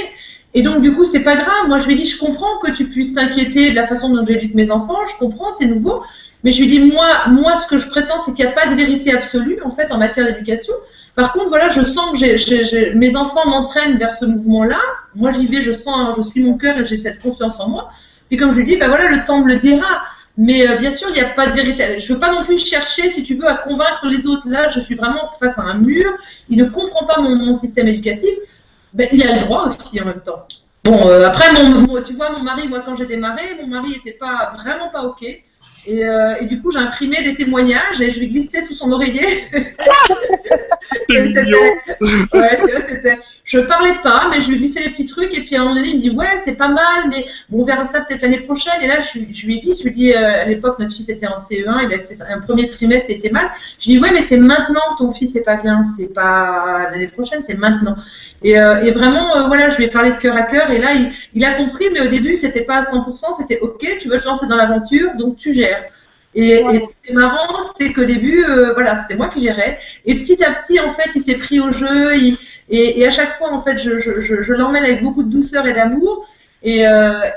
Et 0.54 0.64
donc, 0.64 0.82
du 0.82 0.94
coup, 0.94 1.06
c'est 1.06 1.22
pas 1.22 1.36
grave. 1.36 1.68
Moi, 1.68 1.80
je 1.80 1.86
lui 1.86 1.94
ai 1.94 1.98
dit, 1.98 2.06
je 2.06 2.18
comprends 2.18 2.58
que 2.60 2.72
tu 2.72 2.86
puisses 2.86 3.14
t'inquiéter 3.14 3.72
de 3.72 3.76
la 3.76 3.88
façon 3.88 4.10
dont 4.10 4.26
j'éduque 4.26 4.54
mes 4.54 4.70
enfants. 4.70 5.00
Je 5.10 5.18
comprends, 5.18 5.52
c'est 5.52 5.66
nouveau. 5.66 6.04
Mais 6.44 6.52
je 6.52 6.60
lui 6.60 6.68
dis, 6.68 6.80
moi, 6.80 7.28
moi, 7.30 7.58
ce 7.58 7.68
que 7.68 7.78
je 7.78 7.88
prétends, 7.88 8.18
c'est 8.18 8.34
qu'il 8.34 8.46
n'y 8.46 8.52
a 8.52 8.54
pas 8.54 8.68
de 8.68 8.76
vérité 8.76 9.14
absolue, 9.14 9.60
en 9.64 9.72
fait, 9.72 9.92
en 9.92 9.98
matière 9.98 10.26
d'éducation. 10.26 10.74
Par 11.16 11.32
contre, 11.34 11.50
voilà, 11.50 11.70
je 11.70 11.84
sens 11.84 12.20
que 12.20 12.94
mes 12.96 13.16
enfants 13.16 13.48
m'entraînent 13.48 13.98
vers 13.98 14.16
ce 14.16 14.26
mouvement-là. 14.26 14.80
Moi, 15.16 15.32
j'y 15.32 15.46
vais, 15.46 15.62
je 15.62 15.74
sens, 15.74 16.16
je 16.18 16.24
suis 16.24 16.44
mon 16.44 16.58
cœur 16.58 16.78
et 16.78 16.86
j'ai 16.86 16.98
cette 16.98 17.22
confiance 17.22 17.60
en 17.60 17.70
moi. 17.70 17.92
Et 18.30 18.38
comme 18.38 18.52
je 18.54 18.58
lui 18.58 18.66
dis, 18.66 18.78
ben 18.78 18.88
voilà, 18.88 19.10
le 19.10 19.24
temps 19.26 19.40
me 19.40 19.48
le 19.48 19.56
dira. 19.58 20.02
Mais 20.38 20.68
euh, 20.68 20.78
bien 20.78 20.92
sûr, 20.92 21.10
il 21.10 21.14
n'y 21.14 21.22
a 21.22 21.30
pas 21.30 21.48
de 21.48 21.54
vérité. 21.54 22.00
Je 22.00 22.14
veux 22.14 22.20
pas 22.20 22.32
non 22.32 22.46
plus 22.46 22.66
chercher, 22.66 23.12
si 23.12 23.24
tu 23.24 23.36
veux, 23.36 23.48
à 23.48 23.56
convaincre 23.56 24.06
les 24.06 24.26
autres. 24.26 24.48
Là, 24.48 24.70
je 24.70 24.80
suis 24.80 24.96
vraiment 24.96 25.32
face 25.40 25.58
à 25.58 25.62
un 25.62 25.76
mur. 25.76 26.12
Il 26.50 26.58
ne 26.58 26.66
comprend 26.66 27.06
pas 27.06 27.22
mon, 27.22 27.36
mon 27.36 27.56
système 27.56 27.88
éducatif. 27.88 28.34
Ben, 28.94 29.08
il 29.12 29.26
a 29.28 29.36
le 29.36 29.42
droit 29.42 29.68
aussi 29.68 30.02
en 30.02 30.06
même 30.06 30.22
temps. 30.22 30.48
Bon, 30.84 31.08
euh, 31.08 31.28
après, 31.28 31.54
mon, 31.54 32.02
tu 32.02 32.14
vois, 32.14 32.32
mon 32.32 32.44
mari, 32.44 32.68
moi, 32.68 32.82
quand 32.84 32.96
j'ai 32.96 33.06
démarré, 33.06 33.56
mon 33.62 33.68
mari 33.68 33.90
n'était 33.90 34.18
pas 34.18 34.54
vraiment 34.58 34.90
pas 34.90 35.04
OK. 35.04 35.24
Et, 35.24 36.04
euh, 36.04 36.38
et, 36.42 36.48
du 36.48 36.60
coup, 36.60 36.72
j'ai 36.72 36.80
imprimé 36.80 37.22
des 37.22 37.36
témoignages 37.36 38.02
et 38.02 38.10
je 38.10 38.20
lui 38.20 38.30
glissais 38.30 38.64
sous 38.64 38.74
son 38.74 38.92
oreiller. 38.92 39.44
c'était, 41.08 43.20
je 43.52 43.60
parlais 43.60 43.96
pas, 44.02 44.30
mais 44.30 44.40
je 44.40 44.50
lui 44.50 44.60
glissais 44.60 44.80
les 44.80 44.92
petits 44.92 45.06
trucs. 45.06 45.38
Et 45.38 45.42
puis 45.42 45.58
à 45.58 45.60
un 45.60 45.64
moment 45.64 45.76
donné, 45.76 45.90
il 45.90 45.98
me 45.98 46.02
dit 46.02 46.10
Ouais, 46.10 46.38
c'est 46.38 46.56
pas 46.56 46.70
mal, 46.70 47.10
mais 47.10 47.26
bon, 47.50 47.64
on 47.64 47.66
verra 47.66 47.86
ça 47.86 48.00
peut-être 48.00 48.22
l'année 48.22 48.40
prochaine. 48.40 48.82
Et 48.82 48.88
là, 48.88 49.00
je, 49.02 49.20
je 49.30 49.46
lui 49.46 49.58
ai 49.58 49.60
dit 49.60 49.76
Je 49.78 49.84
lui 49.84 49.90
ai 49.90 49.94
dit, 49.94 50.14
euh, 50.14 50.44
à 50.44 50.46
l'époque, 50.46 50.80
notre 50.80 50.96
fils 50.96 51.10
était 51.10 51.28
en 51.28 51.36
CE1, 51.36 51.84
il 51.84 51.94
a 51.94 52.00
fait 52.00 52.22
un 52.30 52.40
premier 52.40 52.68
trimestre, 52.68 53.08
c'était 53.08 53.30
mal. 53.30 53.52
Je 53.78 53.88
lui 53.88 53.92
ai 53.92 53.98
dit 53.98 54.04
Ouais, 54.04 54.12
mais 54.14 54.22
c'est 54.22 54.38
maintenant 54.38 54.80
que 54.94 55.04
ton 55.04 55.12
fils 55.12 55.36
est 55.36 55.44
pas 55.44 55.58
bien, 55.58 55.84
c'est 55.98 56.14
pas 56.14 56.88
l'année 56.92 57.08
prochaine, 57.10 57.44
c'est 57.46 57.58
maintenant. 57.58 57.98
Et, 58.42 58.58
euh, 58.58 58.84
et 58.84 58.92
vraiment, 58.92 59.36
euh, 59.36 59.48
voilà, 59.48 59.70
je 59.70 59.76
lui 59.76 59.84
ai 59.84 59.90
parlé 59.90 60.12
de 60.12 60.18
cœur 60.18 60.38
à 60.38 60.44
cœur. 60.44 60.72
Et 60.72 60.78
là, 60.78 60.94
il, 60.94 61.12
il 61.34 61.44
a 61.44 61.56
compris, 61.56 61.90
mais 61.92 62.00
au 62.00 62.08
début, 62.08 62.38
c'était 62.38 62.64
pas 62.64 62.78
à 62.78 62.82
100%, 62.84 63.36
c'était 63.38 63.60
OK, 63.60 63.86
tu 64.00 64.08
veux 64.08 64.22
te 64.22 64.26
lancer 64.26 64.48
dans 64.48 64.56
l'aventure, 64.56 65.10
donc 65.18 65.36
tu 65.36 65.54
gères. 65.54 65.84
Et, 66.34 66.52
et 66.52 66.80
ce 66.80 66.86
qui 66.86 67.12
est 67.12 67.14
marrant, 67.14 67.62
c'est 67.78 67.92
qu'au 67.92 68.06
début, 68.06 68.46
euh, 68.46 68.74
voilà, 68.74 68.96
c'était 68.96 69.16
moi 69.16 69.28
qui 69.28 69.42
gérais. 69.42 69.80
Et 70.06 70.16
petit 70.16 70.42
à 70.44 70.52
petit, 70.52 70.80
en 70.80 70.94
fait, 70.94 71.10
il 71.16 71.22
s'est 71.22 71.36
pris 71.36 71.60
au 71.60 71.72
jeu. 71.74 72.16
Il, 72.16 72.38
et, 72.72 73.06
à 73.06 73.12
chaque 73.12 73.38
fois, 73.38 73.52
en 73.52 73.62
fait, 73.62 73.78
je, 73.78 74.54
l'emmène 74.54 74.86
avec 74.86 75.04
beaucoup 75.04 75.24
de 75.24 75.30
douceur 75.30 75.68
et 75.68 75.74
d'amour. 75.74 76.26
Et, 76.64 76.88
euh, 76.88 77.32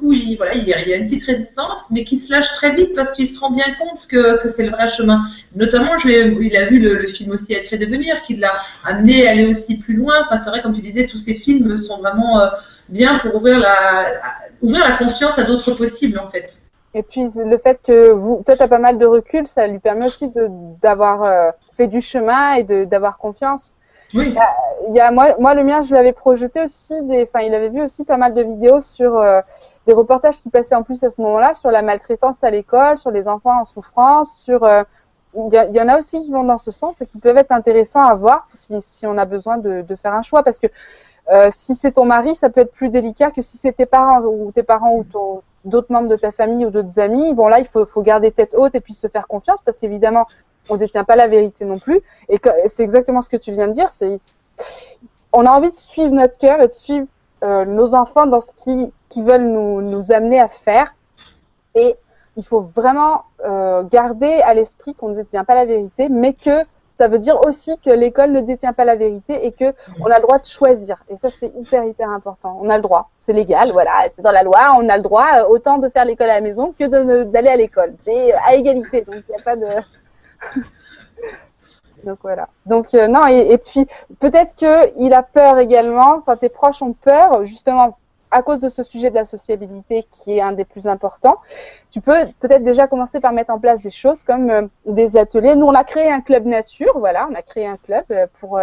coup, 0.00 0.12
il, 0.12 0.36
voilà, 0.36 0.54
il 0.54 0.66
y 0.66 0.72
a 0.74 0.96
une 0.96 1.06
petite 1.06 1.24
résistance, 1.24 1.90
mais 1.90 2.02
qui 2.04 2.16
se 2.16 2.32
lâche 2.32 2.50
très 2.54 2.74
vite 2.74 2.94
parce 2.96 3.12
qu'il 3.12 3.28
se 3.28 3.38
rend 3.38 3.50
bien 3.50 3.66
compte 3.78 4.06
que, 4.08 4.48
c'est 4.48 4.64
le 4.64 4.70
vrai 4.70 4.88
chemin. 4.88 5.26
Notamment, 5.54 5.92
il 6.04 6.56
a 6.56 6.64
vu 6.64 6.80
le, 6.80 7.06
film 7.06 7.30
aussi 7.30 7.54
Être 7.54 7.72
et 7.72 7.78
devenir, 7.78 8.20
qui 8.22 8.34
l'a 8.34 8.52
amené 8.84 9.28
à 9.28 9.30
aller 9.30 9.46
aussi 9.46 9.78
plus 9.78 9.94
loin. 9.94 10.14
Enfin, 10.22 10.38
c'est 10.38 10.50
vrai, 10.50 10.60
comme 10.60 10.74
tu 10.74 10.82
disais, 10.82 11.06
tous 11.06 11.18
ces 11.18 11.34
films 11.34 11.78
sont 11.78 11.98
vraiment 11.98 12.40
euh, 12.40 12.46
bien 12.88 13.18
pour 13.20 13.36
ouvrir 13.36 13.60
la, 13.60 14.96
conscience 14.98 15.38
à 15.38 15.44
d'autres 15.44 15.72
possibles, 15.74 16.18
en 16.18 16.30
fait. 16.30 16.58
Et 16.94 17.02
puis 17.04 17.26
le 17.36 17.58
fait 17.58 17.78
que 17.86 18.42
toi, 18.42 18.56
tu 18.56 18.62
as 18.62 18.66
pas 18.66 18.78
mal 18.78 18.98
de 18.98 19.06
recul, 19.06 19.46
ça 19.46 19.68
lui 19.68 19.78
permet 19.78 20.06
aussi 20.06 20.32
d'avoir 20.82 21.22
euh, 21.22 21.50
fait 21.76 21.86
du 21.86 22.00
chemin 22.00 22.54
et 22.54 22.86
d'avoir 22.86 23.18
confiance. 23.18 23.74
Oui. 24.14 24.34
Il 24.88 24.94
y 24.94 25.00
a, 25.00 25.10
moi, 25.10 25.34
moi, 25.38 25.54
le 25.54 25.64
mien, 25.64 25.82
je 25.82 25.94
l'avais 25.94 26.12
projeté 26.12 26.62
aussi. 26.62 26.94
Enfin, 26.94 27.40
il 27.40 27.54
avait 27.54 27.68
vu 27.68 27.82
aussi 27.82 28.04
pas 28.04 28.16
mal 28.16 28.32
de 28.32 28.42
vidéos 28.42 28.80
sur 28.80 29.16
euh, 29.16 29.40
des 29.86 29.92
reportages 29.92 30.40
qui 30.40 30.50
passaient 30.50 30.74
en 30.74 30.82
plus 30.82 31.02
à 31.04 31.10
ce 31.10 31.20
moment-là 31.20 31.54
sur 31.54 31.70
la 31.70 31.82
maltraitance 31.82 32.42
à 32.42 32.50
l'école, 32.50 32.96
sur 32.96 33.10
les 33.10 33.28
enfants 33.28 33.60
en 33.60 33.64
souffrance, 33.64 34.38
sur 34.38 34.64
euh, 34.64 34.82
il 35.34 35.52
y, 35.52 35.80
en 35.80 35.88
a 35.88 35.98
aussi 35.98 36.20
qui 36.22 36.30
vont 36.30 36.42
dans 36.42 36.58
ce 36.58 36.70
sens 36.70 37.02
et 37.02 37.06
qui 37.06 37.18
peuvent 37.18 37.36
être 37.36 37.52
intéressants 37.52 38.02
à 38.02 38.14
voir 38.14 38.48
si, 38.54 38.80
si 38.80 39.06
on 39.06 39.18
a 39.18 39.26
besoin 39.26 39.58
de, 39.58 39.82
de 39.82 39.96
faire 39.96 40.14
un 40.14 40.22
choix 40.22 40.42
parce 40.42 40.58
que 40.58 40.68
euh, 41.30 41.48
si 41.50 41.74
c'est 41.74 41.92
ton 41.92 42.06
mari, 42.06 42.34
ça 42.34 42.48
peut 42.48 42.62
être 42.62 42.72
plus 42.72 42.88
délicat 42.88 43.30
que 43.30 43.42
si 43.42 43.58
c'est 43.58 43.72
tes 43.72 43.84
parents 43.84 44.22
ou 44.22 44.50
tes 44.52 44.62
parents 44.62 44.94
ou 44.96 45.04
d'autres 45.64 45.92
membres 45.92 46.08
de 46.08 46.16
ta 46.16 46.32
famille 46.32 46.64
ou 46.64 46.70
d'autres 46.70 46.98
amis. 46.98 47.34
Bon 47.34 47.48
là, 47.48 47.60
il 47.60 47.66
faut, 47.66 47.84
faut 47.84 48.02
garder 48.02 48.30
tête 48.30 48.54
haute 48.56 48.74
et 48.74 48.80
puis 48.80 48.94
se 48.94 49.06
faire 49.06 49.28
confiance 49.28 49.60
parce 49.60 49.76
qu'évidemment, 49.76 50.26
on 50.68 50.76
détient 50.76 51.04
pas 51.04 51.16
la 51.16 51.28
vérité 51.28 51.64
non 51.64 51.78
plus. 51.78 52.00
Et 52.28 52.40
c'est 52.66 52.82
exactement 52.82 53.20
ce 53.20 53.28
que 53.28 53.36
tu 53.36 53.52
viens 53.52 53.68
de 53.68 53.72
dire. 53.72 53.90
C'est 53.90 54.16
on 55.32 55.44
a 55.46 55.50
envie 55.50 55.70
de 55.70 55.74
suivre 55.74 56.12
notre 56.12 56.36
cœur 56.38 56.60
et 56.60 56.68
de 56.68 56.72
suivre 56.72 57.06
euh, 57.44 57.64
nos 57.64 57.94
enfants 57.94 58.26
dans 58.26 58.40
ce 58.40 58.52
qu'ils 58.52 58.90
qui 59.08 59.22
veulent 59.22 59.48
nous, 59.48 59.80
nous 59.80 60.12
amener 60.12 60.40
à 60.40 60.48
faire. 60.48 60.94
Et 61.74 61.96
il 62.36 62.44
faut 62.44 62.60
vraiment 62.60 63.24
euh, 63.44 63.82
garder 63.84 64.40
à 64.44 64.54
l'esprit 64.54 64.94
qu'on 64.94 65.10
ne 65.10 65.14
détient 65.14 65.44
pas 65.44 65.54
la 65.54 65.64
vérité, 65.64 66.08
mais 66.08 66.32
que 66.32 66.64
ça 66.94 67.06
veut 67.06 67.20
dire 67.20 67.40
aussi 67.46 67.78
que 67.78 67.90
l'école 67.90 68.32
ne 68.32 68.40
détient 68.40 68.72
pas 68.72 68.84
la 68.84 68.96
vérité 68.96 69.46
et 69.46 69.52
que 69.52 69.72
on 70.00 70.06
a 70.06 70.16
le 70.16 70.22
droit 70.22 70.38
de 70.38 70.46
choisir. 70.46 70.96
Et 71.08 71.14
ça, 71.14 71.30
c'est 71.30 71.52
hyper, 71.56 71.84
hyper 71.84 72.10
important. 72.10 72.58
On 72.60 72.68
a 72.70 72.76
le 72.76 72.82
droit. 72.82 73.10
C'est 73.20 73.32
légal, 73.32 73.70
voilà. 73.70 73.92
C'est 74.16 74.22
dans 74.22 74.32
la 74.32 74.42
loi. 74.42 74.58
On 74.76 74.88
a 74.88 74.96
le 74.96 75.02
droit 75.02 75.26
euh, 75.36 75.46
autant 75.48 75.78
de 75.78 75.88
faire 75.88 76.04
l'école 76.04 76.30
à 76.30 76.34
la 76.34 76.40
maison 76.40 76.74
que 76.76 77.22
d'aller 77.22 77.48
à 77.50 77.56
l'école. 77.56 77.94
C'est 78.04 78.32
à 78.32 78.54
égalité. 78.54 79.02
Donc, 79.02 79.22
il 79.28 79.32
n'y 79.32 79.40
a 79.40 79.44
pas 79.44 79.54
de... 79.54 79.66
Donc 82.04 82.18
voilà. 82.22 82.48
Donc 82.66 82.94
euh, 82.94 83.08
non 83.08 83.26
et, 83.26 83.58
puis 83.58 83.86
peut-être 84.20 84.54
que 84.56 84.92
il 84.98 85.12
a 85.12 85.22
peur 85.22 85.58
également. 85.58 86.16
Enfin 86.16 86.36
tes 86.36 86.48
proches 86.48 86.82
ont 86.82 86.92
peur 86.92 87.44
justement 87.44 87.98
à 88.30 88.42
cause 88.42 88.58
de 88.58 88.68
ce 88.68 88.82
sujet 88.82 89.10
de 89.10 89.14
la 89.14 89.24
sociabilité 89.24 90.04
qui 90.10 90.36
est 90.36 90.40
un 90.40 90.52
des 90.52 90.66
plus 90.66 90.86
importants, 90.86 91.38
tu 91.90 92.02
peux 92.02 92.26
peut-être 92.40 92.62
déjà 92.62 92.86
commencer 92.86 93.20
par 93.20 93.32
mettre 93.32 93.50
en 93.50 93.58
place 93.58 93.80
des 93.80 93.90
choses 93.90 94.22
comme 94.22 94.50
euh, 94.50 94.66
des 94.84 95.16
ateliers. 95.16 95.56
Nous, 95.56 95.64
on 95.64 95.72
a 95.72 95.82
créé 95.82 96.12
un 96.12 96.20
club 96.20 96.44
nature, 96.44 96.98
voilà, 96.98 97.26
on 97.30 97.34
a 97.34 97.40
créé 97.40 97.66
un 97.66 97.78
club 97.78 98.04
euh, 98.10 98.26
pour 98.38 98.60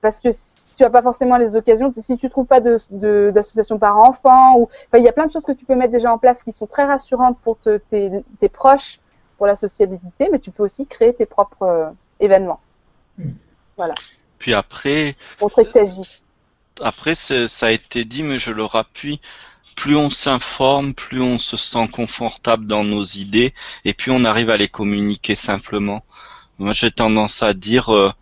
parce 0.00 0.18
que 0.18 0.30
tu 0.74 0.84
as 0.84 0.90
pas 0.90 1.02
forcément 1.02 1.36
les 1.36 1.56
occasions. 1.56 1.92
Si 1.94 2.16
tu 2.16 2.28
trouves 2.28 2.46
pas 2.46 2.60
d'association 2.60 3.78
par 3.78 3.98
enfant 3.98 4.58
ou 4.58 4.68
il 4.94 5.02
y 5.02 5.08
a 5.08 5.12
plein 5.12 5.26
de 5.26 5.30
choses 5.30 5.44
que 5.44 5.52
tu 5.52 5.64
peux 5.64 5.76
mettre 5.76 5.92
déjà 5.92 6.12
en 6.12 6.18
place 6.18 6.42
qui 6.42 6.52
sont 6.52 6.66
très 6.66 6.84
rassurantes 6.84 7.38
pour 7.38 7.58
tes, 7.58 8.48
proches 8.52 9.00
pour 9.42 9.48
la 9.48 9.56
sociabilité, 9.56 10.28
mais 10.30 10.38
tu 10.38 10.52
peux 10.52 10.62
aussi 10.62 10.86
créer 10.86 11.12
tes 11.12 11.26
propres 11.26 11.92
événements. 12.20 12.60
Hmm. 13.18 13.32
Voilà. 13.76 13.96
Puis 14.38 14.54
après. 14.54 15.16
Montrer 15.40 15.64
que 15.64 15.80
après, 16.80 17.16
ça 17.16 17.66
a 17.66 17.70
été 17.72 18.04
dit, 18.04 18.22
mais 18.22 18.38
je 18.38 18.52
le 18.52 18.64
rappuie, 18.64 19.20
plus 19.74 19.96
on 19.96 20.10
s'informe, 20.10 20.94
plus 20.94 21.20
on 21.20 21.38
se 21.38 21.56
sent 21.56 21.88
confortable 21.88 22.66
dans 22.66 22.84
nos 22.84 23.02
idées, 23.02 23.52
et 23.84 23.94
puis 23.94 24.12
on 24.12 24.24
arrive 24.24 24.48
à 24.48 24.56
les 24.56 24.68
communiquer 24.68 25.34
simplement. 25.34 26.04
Moi, 26.60 26.72
j'ai 26.72 26.92
tendance 26.92 27.42
à 27.42 27.52
dire, 27.52 27.92
euh, 27.92 28.12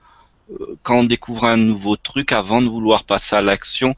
quand 0.83 1.01
on 1.01 1.05
découvre 1.05 1.45
un 1.45 1.59
nouveau 1.59 1.97
truc, 1.97 2.33
avant 2.33 2.63
de 2.63 2.69
vouloir 2.69 3.05
passer 3.05 3.37
à 3.37 3.43
l'action, 3.43 3.95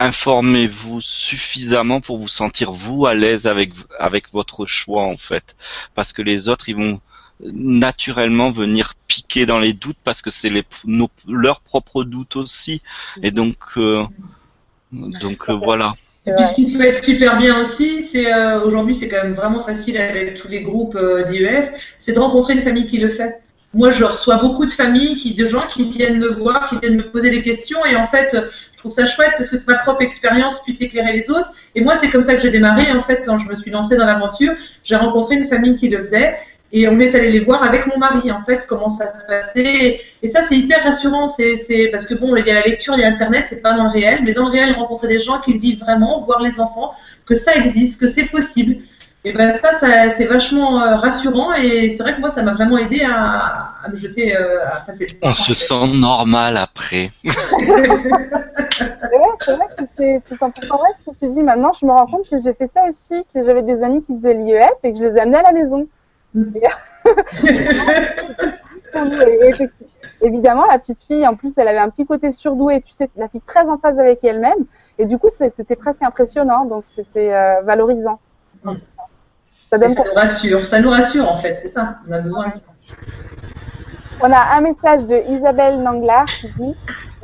informez-vous 0.00 1.00
suffisamment 1.00 2.00
pour 2.00 2.18
vous 2.18 2.28
sentir 2.28 2.70
vous 2.70 3.06
à 3.06 3.14
l'aise 3.14 3.46
avec 3.46 3.70
avec 3.98 4.32
votre 4.32 4.66
choix 4.66 5.02
en 5.02 5.16
fait, 5.16 5.56
parce 5.94 6.12
que 6.12 6.22
les 6.22 6.48
autres 6.48 6.68
ils 6.68 6.76
vont 6.76 7.00
naturellement 7.40 8.50
venir 8.50 8.94
piquer 9.06 9.46
dans 9.46 9.58
les 9.58 9.72
doutes 9.72 9.96
parce 10.04 10.22
que 10.22 10.30
c'est 10.30 10.50
les, 10.50 10.64
leurs 11.28 11.60
propres 11.60 12.04
doutes 12.04 12.36
aussi. 12.36 12.82
Et 13.22 13.30
donc, 13.30 13.56
euh, 13.76 14.04
donc 14.92 15.48
euh, 15.48 15.54
voilà. 15.54 15.94
Puis 16.24 16.34
ce 16.46 16.54
qui 16.54 16.72
peut 16.72 16.84
être 16.84 17.04
super 17.04 17.38
bien 17.38 17.62
aussi, 17.62 18.02
c'est 18.02 18.32
euh, 18.32 18.62
aujourd'hui 18.62 18.94
c'est 18.94 19.08
quand 19.08 19.22
même 19.22 19.34
vraiment 19.34 19.62
facile 19.64 19.96
avec 19.96 20.34
tous 20.34 20.48
les 20.48 20.62
groupes 20.62 20.98
d'IEF, 21.30 21.70
c'est 21.98 22.12
de 22.12 22.18
rencontrer 22.18 22.54
une 22.54 22.62
famille 22.62 22.86
qui 22.86 22.98
le 22.98 23.10
fait. 23.10 23.40
Moi, 23.74 23.90
je 23.90 24.02
reçois 24.02 24.38
beaucoup 24.38 24.64
de 24.64 24.70
familles, 24.70 25.16
qui, 25.16 25.34
de 25.34 25.46
gens 25.46 25.66
qui 25.68 25.84
viennent 25.90 26.18
me 26.18 26.32
voir, 26.32 26.70
qui 26.70 26.78
viennent 26.78 26.96
me 26.96 27.10
poser 27.10 27.28
des 27.28 27.42
questions, 27.42 27.84
et 27.84 27.96
en 27.96 28.06
fait, 28.06 28.34
je 28.78 28.82
trouve 28.82 28.92
ça 28.92 29.06
chouette 29.06 29.32
parce 29.36 29.50
que 29.50 29.56
ma 29.66 29.74
propre 29.78 30.02
expérience 30.02 30.62
puisse 30.62 30.80
éclairer 30.80 31.12
les 31.12 31.28
autres. 31.30 31.52
Et 31.74 31.80
moi, 31.80 31.96
c'est 31.96 32.10
comme 32.10 32.22
ça 32.22 32.36
que 32.36 32.40
j'ai 32.40 32.50
démarré. 32.50 32.92
En 32.92 33.02
fait, 33.02 33.24
quand 33.26 33.36
je 33.36 33.48
me 33.48 33.56
suis 33.56 33.72
lancée 33.72 33.96
dans 33.96 34.06
l'aventure, 34.06 34.52
j'ai 34.84 34.94
rencontré 34.94 35.34
une 35.34 35.48
famille 35.48 35.76
qui 35.78 35.88
le 35.88 35.98
faisait, 35.98 36.38
et 36.70 36.86
on 36.86 37.00
est 37.00 37.12
allé 37.12 37.32
les 37.32 37.40
voir 37.40 37.64
avec 37.64 37.88
mon 37.88 37.98
mari, 37.98 38.30
en 38.30 38.44
fait, 38.44 38.66
comment 38.68 38.88
ça 38.88 39.12
se 39.12 39.26
passait. 39.26 40.00
Et 40.22 40.28
ça, 40.28 40.42
c'est 40.42 40.56
hyper 40.56 40.84
rassurant. 40.84 41.26
C'est, 41.26 41.88
parce 41.90 42.06
que 42.06 42.14
bon, 42.14 42.36
il 42.36 42.46
y 42.46 42.50
a 42.52 42.54
la 42.54 42.62
lecture, 42.62 42.94
il 42.94 43.00
y 43.00 43.04
a 43.04 43.08
Internet, 43.08 43.46
c'est 43.48 43.62
pas 43.62 43.72
dans 43.72 43.84
le 43.84 43.90
réel, 43.90 44.20
mais 44.22 44.32
dans 44.32 44.44
le 44.44 44.52
réel, 44.52 44.74
rencontrer 44.74 45.08
des 45.08 45.18
gens 45.18 45.40
qui 45.40 45.54
le 45.54 45.58
vivent 45.58 45.80
vraiment, 45.80 46.22
voir 46.24 46.40
les 46.40 46.60
enfants, 46.60 46.94
que 47.26 47.34
ça 47.34 47.56
existe, 47.56 48.00
que 48.00 48.06
c'est 48.06 48.26
possible. 48.26 48.76
Et 49.24 49.32
ben 49.32 49.52
ça, 49.54 49.72
ça 49.72 50.10
c'est 50.10 50.26
vachement 50.26 50.80
euh, 50.80 50.94
rassurant 50.96 51.52
et 51.52 51.88
c'est 51.88 52.02
vrai 52.04 52.14
que 52.14 52.20
moi, 52.20 52.30
ça 52.30 52.42
m'a 52.42 52.54
vraiment 52.54 52.78
aidé 52.78 53.02
à, 53.02 53.72
à 53.82 53.88
me 53.88 53.96
jeter 53.96 54.36
euh, 54.36 54.64
à 54.64 54.80
passer. 54.80 55.06
On 55.22 55.32
se 55.32 55.54
sent 55.54 55.98
normal 56.00 56.56
après. 56.56 57.10
c'est 57.24 57.66
vrai, 57.66 57.98
c'est 59.44 59.56
vrai 59.56 59.66
que 59.76 59.84
c'est, 59.96 60.18
c'est 60.24 60.34
100% 60.36 60.66
vrai 60.68 60.88
ce 60.96 61.02
que 61.10 61.16
tu 61.18 61.32
dis. 61.32 61.42
Maintenant, 61.42 61.72
je 61.72 61.84
me 61.84 61.90
rends 61.90 62.06
compte 62.06 62.28
que 62.30 62.38
j'ai 62.38 62.54
fait 62.54 62.68
ça 62.68 62.84
aussi, 62.86 63.24
que 63.34 63.42
j'avais 63.42 63.64
des 63.64 63.82
amis 63.82 64.00
qui 64.00 64.14
faisaient 64.14 64.34
l'IEF 64.34 64.70
et 64.84 64.92
que 64.92 64.98
je 64.98 65.04
les 65.04 65.16
ai 65.16 65.20
amenés 65.20 65.38
à 65.38 65.42
la 65.42 65.52
maison. 65.52 65.88
évidemment, 70.20 70.64
la 70.66 70.78
petite 70.78 71.00
fille, 71.00 71.26
en 71.26 71.34
plus, 71.34 71.56
elle 71.56 71.68
avait 71.68 71.78
un 71.78 71.90
petit 71.90 72.06
côté 72.06 72.30
surdoué, 72.30 72.80
tu 72.82 72.92
sais, 72.92 73.08
la 73.16 73.28
fille 73.28 73.40
très 73.40 73.68
en 73.68 73.78
phase 73.78 73.98
avec 73.98 74.22
elle-même. 74.24 74.66
Et 74.98 75.06
du 75.06 75.18
coup, 75.18 75.28
c'était 75.30 75.76
presque 75.76 76.02
impressionnant, 76.02 76.64
donc 76.66 76.84
c'était 76.86 77.32
euh, 77.32 77.62
valorisant. 77.62 78.20
Mm. 78.64 78.72
Ça, 79.70 79.76
nous 79.78 80.14
rassure, 80.14 80.66
ça 80.66 80.80
nous 80.80 80.90
rassure 80.90 81.30
en 81.30 81.36
fait, 81.38 81.58
c'est 81.60 81.68
ça, 81.68 81.98
on 82.08 82.12
a 82.12 82.20
besoin 82.20 82.48
de 82.48 82.54
ça. 82.54 82.60
On 84.20 84.32
a 84.32 84.56
un 84.56 84.60
message 84.62 85.04
de 85.04 85.16
Isabelle 85.28 85.82
Nanglard 85.82 86.26
qui 86.40 86.48
dit 86.58 86.74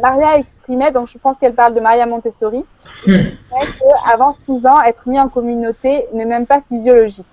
Maria 0.01 0.37
exprimait, 0.37 0.93
donc 0.93 1.09
je 1.09 1.19
pense 1.19 1.39
qu'elle 1.39 1.55
parle 1.55 1.75
de 1.75 1.81
Maria 1.81 2.07
Montessori, 2.07 2.65
mm. 3.07 3.15
qu'avant 3.51 4.33
6 4.33 4.67
ans, 4.67 4.83
être 4.83 5.09
mis 5.09 5.19
en 5.19 5.29
communauté 5.29 6.07
n'est 6.13 6.25
même 6.27 6.47
pas 6.47 6.61
physiologique. 6.69 7.27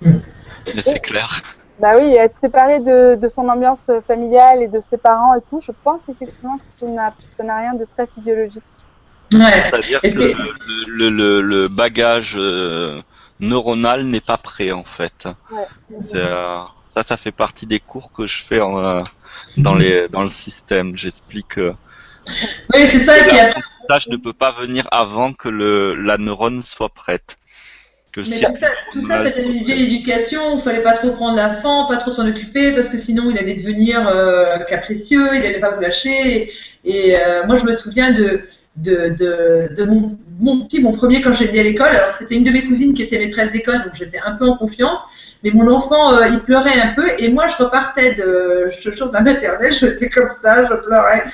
Mm. 0.00 0.16
Mais 0.74 0.82
c'est 0.82 1.00
clair. 1.00 1.28
Bah 1.80 1.96
oui, 1.96 2.14
être 2.14 2.34
séparé 2.34 2.80
de, 2.80 3.14
de, 3.14 3.28
son 3.28 3.48
ambiance 3.48 3.90
familiale 4.06 4.62
et 4.62 4.68
de 4.68 4.80
ses 4.80 4.98
parents 4.98 5.34
et 5.34 5.40
tout, 5.48 5.60
je 5.60 5.72
pense 5.84 6.04
qu'effectivement 6.04 6.58
que 6.58 6.64
ça 6.64 7.42
n'a 7.42 7.56
rien 7.56 7.74
de 7.74 7.86
très 7.86 8.06
physiologique. 8.06 8.62
Ouais. 9.32 9.70
C'est-à-dire 9.70 10.00
que 10.00 10.08
le, 10.88 11.08
le, 11.08 11.40
le, 11.40 11.68
bagage 11.68 12.36
euh, 12.38 13.00
neuronal 13.40 14.04
n'est 14.04 14.20
pas 14.20 14.36
prêt 14.38 14.72
en 14.72 14.84
fait. 14.84 15.28
Ouais. 15.50 15.98
Euh, 16.14 16.60
ça, 16.88 17.02
ça 17.02 17.16
fait 17.16 17.32
partie 17.32 17.66
des 17.66 17.80
cours 17.80 18.12
que 18.12 18.26
je 18.26 18.42
fais 18.42 18.60
en, 18.60 18.84
euh, 18.84 19.02
dans, 19.56 19.74
les, 19.74 20.08
dans 20.08 20.22
le 20.22 20.28
système. 20.28 20.96
J'explique. 20.96 21.56
oui, 21.56 22.80
c'est 22.90 22.98
ça. 22.98 23.26
La, 23.26 23.54
tâche 23.88 24.08
ne 24.08 24.16
peut 24.16 24.32
pas 24.32 24.52
venir 24.52 24.86
avant 24.92 25.32
que 25.32 25.48
le, 25.48 25.94
la 25.96 26.16
neurone 26.16 26.62
soit 26.62 26.90
prête. 26.90 27.36
Mais 28.16 28.22
tout 28.22 28.28
ça, 28.28 28.50
tout 28.92 29.06
ça 29.06 29.30
c'était 29.30 29.48
une 29.48 29.64
vieille 29.64 29.84
éducation, 29.84 30.56
il 30.56 30.62
fallait 30.62 30.82
pas 30.82 30.94
trop 30.94 31.12
prendre 31.12 31.36
l'enfant, 31.36 31.86
pas 31.86 31.96
trop 31.98 32.10
s'en 32.10 32.26
occuper, 32.28 32.72
parce 32.72 32.88
que 32.88 32.98
sinon 32.98 33.30
il 33.30 33.38
allait 33.38 33.54
devenir 33.54 34.06
euh, 34.08 34.58
capricieux, 34.68 35.28
il 35.34 35.46
allait 35.46 35.60
pas 35.60 35.70
vous 35.70 35.80
lâcher. 35.80 36.52
Et, 36.84 37.16
euh, 37.16 37.46
moi 37.46 37.56
je 37.56 37.64
me 37.64 37.74
souviens 37.74 38.10
de, 38.10 38.42
de, 38.76 39.14
de, 39.76 39.84
mon, 39.84 40.18
mon, 40.38 40.64
petit, 40.64 40.80
mon 40.80 40.92
premier 40.92 41.20
quand 41.20 41.32
j'étais 41.32 41.60
à 41.60 41.62
l'école. 41.62 41.88
Alors 41.88 42.12
c'était 42.12 42.36
une 42.36 42.44
de 42.44 42.50
mes 42.50 42.62
cousines 42.62 42.94
qui 42.94 43.02
était 43.02 43.18
maîtresse 43.18 43.52
d'école, 43.52 43.84
donc 43.84 43.94
j'étais 43.94 44.18
un 44.24 44.32
peu 44.32 44.46
en 44.48 44.56
confiance. 44.56 44.98
Mais 45.42 45.50
mon 45.50 45.70
enfant, 45.72 46.14
euh, 46.14 46.28
il 46.28 46.40
pleurait 46.40 46.80
un 46.80 46.94
peu, 46.94 47.08
et 47.18 47.30
moi 47.30 47.46
je 47.46 47.62
repartais 47.62 48.14
de, 48.14 48.70
je, 48.70 48.90
de 48.90 49.10
ma 49.10 49.22
maternelle, 49.22 49.72
j'étais 49.80 50.08
comme 50.08 50.30
ça, 50.42 50.64
je 50.64 50.74
pleurais. 50.74 51.24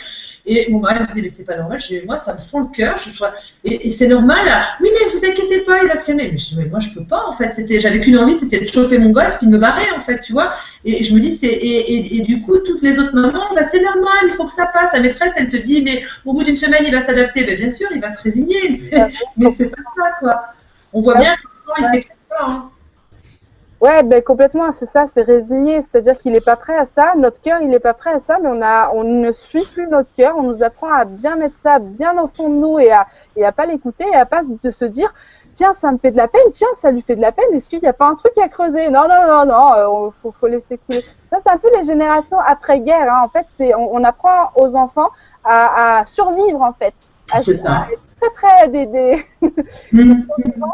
Et 0.48 0.70
mon 0.70 0.78
mari 0.78 1.00
me 1.00 1.06
disait, 1.08 1.22
mais 1.22 1.30
c'est 1.30 1.44
pas 1.44 1.56
normal. 1.56 1.80
Je 1.80 1.86
dis, 1.88 2.06
moi, 2.06 2.20
ça 2.20 2.32
me 2.34 2.38
fond 2.38 2.60
le 2.60 2.68
cœur. 2.68 2.96
et, 3.64 3.90
c'est 3.90 4.06
normal. 4.06 4.46
Oui, 4.80 4.90
mais 4.92 5.10
vous 5.10 5.24
inquiétez 5.24 5.60
pas, 5.60 5.82
il 5.82 5.88
va 5.88 5.96
se 5.96 6.06
calmer. 6.06 6.30
Mais 6.32 6.38
je 6.38 6.46
dis, 6.46 6.56
mais 6.56 6.66
moi, 6.66 6.78
je 6.78 6.90
peux 6.90 7.04
pas, 7.04 7.24
en 7.26 7.32
fait. 7.32 7.50
C'était, 7.50 7.80
j'avais 7.80 8.00
qu'une 8.00 8.16
envie, 8.16 8.36
c'était 8.36 8.60
de 8.60 8.66
chauffer 8.66 8.98
mon 8.98 9.10
gosse 9.10 9.34
puis 9.38 9.48
de 9.48 9.52
me 9.52 9.58
barrer, 9.58 9.90
en 9.96 10.00
fait, 10.00 10.20
tu 10.20 10.32
vois. 10.32 10.54
Et, 10.84 11.02
je 11.02 11.12
me 11.12 11.18
dis, 11.18 11.32
c'est, 11.32 11.48
et, 11.50 12.20
du 12.22 12.42
coup, 12.42 12.58
toutes 12.58 12.82
les 12.82 12.96
autres 12.98 13.14
mamans, 13.14 13.54
bah, 13.56 13.64
c'est 13.64 13.82
normal, 13.82 14.24
il 14.24 14.34
faut 14.36 14.46
que 14.46 14.54
ça 14.54 14.66
passe. 14.66 14.92
La 14.92 15.00
maîtresse, 15.00 15.34
elle 15.36 15.50
te 15.50 15.56
dit, 15.56 15.82
mais 15.82 16.04
au 16.24 16.32
bout 16.32 16.44
d'une 16.44 16.56
semaine, 16.56 16.84
il 16.84 16.92
va 16.92 17.00
s'adapter. 17.00 17.42
Ben, 17.42 17.58
bien 17.58 17.70
sûr, 17.70 17.88
il 17.92 18.00
va 18.00 18.14
se 18.14 18.22
résigner. 18.22 18.88
mais 19.36 19.48
c'est 19.56 19.66
pas 19.66 19.82
ça, 19.96 20.10
quoi. 20.20 20.44
On 20.92 21.00
voit 21.00 21.16
bien 21.16 21.34
que 21.34 21.40
il 21.80 21.86
s'éclate 21.86 22.18
pas, 22.28 22.44
hein. 22.46 22.70
Ouais, 23.86 24.02
ben 24.02 24.20
complètement, 24.20 24.72
c'est 24.72 24.86
ça, 24.86 25.06
c'est 25.06 25.22
résigné, 25.22 25.80
c'est-à-dire 25.80 26.18
qu'il 26.18 26.32
n'est 26.32 26.40
pas 26.40 26.56
prêt 26.56 26.76
à 26.76 26.86
ça, 26.86 27.12
notre 27.16 27.40
cœur 27.40 27.60
il 27.62 27.68
n'est 27.68 27.78
pas 27.78 27.94
prêt 27.94 28.14
à 28.14 28.18
ça, 28.18 28.38
mais 28.42 28.48
on 28.50 28.60
a, 28.60 28.90
on 28.92 29.04
ne 29.04 29.30
suit 29.30 29.64
plus 29.74 29.86
notre 29.86 30.10
cœur, 30.12 30.34
on 30.36 30.42
nous 30.42 30.64
apprend 30.64 30.92
à 30.92 31.04
bien 31.04 31.36
mettre 31.36 31.56
ça 31.56 31.78
bien 31.78 32.20
au 32.20 32.26
fond 32.26 32.48
de 32.48 32.56
nous 32.56 32.80
et 32.80 32.90
à 32.90 33.06
et 33.36 33.44
à 33.44 33.52
pas 33.52 33.64
l'écouter 33.64 34.04
et 34.12 34.16
à 34.16 34.26
pas 34.26 34.40
de 34.42 34.70
se 34.72 34.84
dire 34.84 35.14
tiens 35.54 35.72
ça 35.72 35.92
me 35.92 35.98
fait 35.98 36.10
de 36.10 36.16
la 36.16 36.26
peine, 36.26 36.50
tiens 36.50 36.66
ça 36.74 36.90
lui 36.90 37.00
fait 37.00 37.14
de 37.14 37.20
la 37.20 37.30
peine, 37.30 37.46
est-ce 37.52 37.70
qu'il 37.70 37.78
n'y 37.80 37.86
a 37.86 37.92
pas 37.92 38.08
un 38.08 38.16
truc 38.16 38.36
à 38.38 38.48
creuser? 38.48 38.90
Non 38.90 39.02
non 39.02 39.24
non 39.24 39.46
non, 39.46 39.72
euh, 39.74 40.10
faut 40.20 40.32
faut 40.32 40.48
laisser 40.48 40.78
couler. 40.78 41.04
Ça 41.30 41.38
c'est 41.40 41.52
un 41.52 41.58
peu 41.58 41.70
les 41.78 41.84
générations 41.84 42.40
après 42.40 42.80
guerre, 42.80 43.12
hein. 43.12 43.22
en 43.24 43.28
fait 43.28 43.46
c'est 43.50 43.72
on, 43.76 43.94
on, 43.94 44.02
apprend 44.02 44.50
aux 44.56 44.74
enfants 44.74 45.10
à, 45.44 45.98
à 46.00 46.06
survivre 46.06 46.60
en 46.60 46.72
fait. 46.72 46.94
C'est 47.40 47.56
ça 47.56 47.86
très 48.20 48.30
très 48.30 48.68
des, 48.68 48.86
des... 48.86 49.24
Mm. 49.92 50.24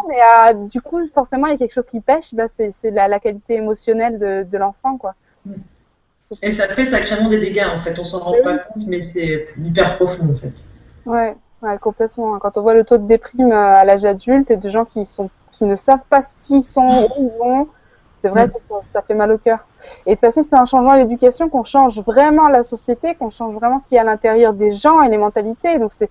mais 0.08 0.16
euh, 0.16 0.54
du 0.68 0.80
coup 0.80 1.04
forcément 1.06 1.46
il 1.46 1.52
y 1.52 1.54
a 1.54 1.58
quelque 1.58 1.72
chose 1.72 1.86
qui 1.86 2.00
pêche 2.00 2.34
bah, 2.34 2.46
c'est 2.48 2.90
la, 2.90 3.08
la, 3.08 3.20
qualité 3.20 3.56
émotionnelle 3.56 4.18
de, 4.18 4.42
de 4.44 4.58
l'enfant 4.58 4.96
quoi. 4.96 5.14
Et 6.40 6.52
ça 6.52 6.68
fait 6.68 6.86
sacrément 6.86 7.28
des 7.28 7.38
dégâts 7.38 7.66
en 7.66 7.82
fait. 7.82 7.98
On 7.98 8.04
s'en 8.04 8.20
rend 8.20 8.34
pas 8.42 8.58
compte 8.58 8.86
mais 8.86 9.02
c'est 9.02 9.48
hyper 9.62 9.96
profond 9.96 10.32
en 10.32 10.36
fait. 10.36 10.52
Ouais, 11.04 11.36
ouais 11.62 11.78
complètement. 11.78 12.38
Quand 12.38 12.56
on 12.56 12.62
voit 12.62 12.74
le 12.74 12.84
taux 12.84 12.98
de 12.98 13.06
déprime 13.06 13.52
euh, 13.52 13.74
à 13.74 13.84
l'âge 13.84 14.04
adulte 14.04 14.50
et 14.50 14.56
de 14.56 14.68
gens 14.68 14.84
qui 14.84 15.04
sont 15.04 15.30
qui 15.52 15.66
ne 15.66 15.74
savent 15.74 16.04
pas 16.08 16.22
ce 16.22 16.34
qu'ils 16.40 16.64
sont 16.64 17.08
où 17.16 17.22
ils 17.22 17.38
vont 17.38 17.68
c'est 18.22 18.28
vrai 18.28 18.48
que 18.48 18.54
ça, 18.68 18.76
ça, 18.82 19.02
fait 19.02 19.14
mal 19.14 19.32
au 19.32 19.38
cœur. 19.38 19.66
Et 20.06 20.10
de 20.10 20.14
toute 20.14 20.20
façon, 20.20 20.42
c'est 20.42 20.56
en 20.56 20.64
changeant 20.64 20.94
l'éducation 20.94 21.48
qu'on 21.48 21.64
change 21.64 22.00
vraiment 22.00 22.48
la 22.48 22.62
société, 22.62 23.16
qu'on 23.16 23.30
change 23.30 23.52
vraiment 23.54 23.80
ce 23.80 23.88
qu'il 23.88 23.96
y 23.96 23.98
a 23.98 24.02
à 24.02 24.04
l'intérieur 24.04 24.52
des 24.52 24.70
gens 24.70 25.02
et 25.02 25.08
les 25.08 25.18
mentalités. 25.18 25.80
Donc 25.80 25.90
c'est 25.92 26.08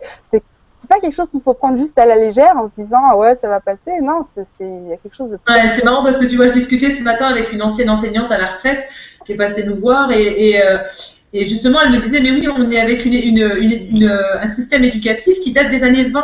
c'est 0.81 0.89
pas 0.89 0.99
quelque 0.99 1.13
chose 1.13 1.29
qu'il 1.29 1.41
faut 1.41 1.53
prendre 1.53 1.77
juste 1.77 1.99
à 1.99 2.07
la 2.07 2.15
légère 2.15 2.57
en 2.57 2.65
se 2.65 2.73
disant 2.73 3.01
ah 3.07 3.15
ouais 3.15 3.35
ça 3.35 3.47
va 3.47 3.59
passer. 3.59 3.91
Non 4.01 4.21
c'est 4.23 4.43
il 4.61 4.87
y 4.89 4.93
a 4.93 4.97
quelque 4.97 5.13
chose 5.15 5.29
de 5.29 5.35
ouais, 5.47 5.69
c'est 5.69 5.83
marrant 5.83 6.03
parce 6.03 6.17
que 6.17 6.25
tu 6.25 6.37
vois 6.37 6.47
je 6.47 6.53
discutais 6.53 6.89
ce 6.89 7.03
matin 7.03 7.27
avec 7.27 7.53
une 7.53 7.61
ancienne 7.61 7.91
enseignante 7.91 8.31
à 8.31 8.39
la 8.39 8.47
retraite 8.53 8.83
qui 9.23 9.33
est 9.33 9.35
passée 9.35 9.63
nous 9.63 9.75
voir 9.75 10.11
et, 10.11 10.49
et, 10.49 10.65
euh, 10.65 10.79
et 11.33 11.47
justement 11.47 11.79
elle 11.83 11.91
me 11.91 11.99
disait 11.99 12.19
mais 12.19 12.31
oui 12.31 12.47
on 12.47 12.71
est 12.71 12.79
avec 12.79 13.05
une, 13.05 13.13
une, 13.13 13.37
une, 13.59 14.09
un 14.09 14.47
système 14.47 14.83
éducatif 14.83 15.39
qui 15.41 15.53
date 15.53 15.69
des 15.69 15.83
années 15.83 16.05
20 16.05 16.23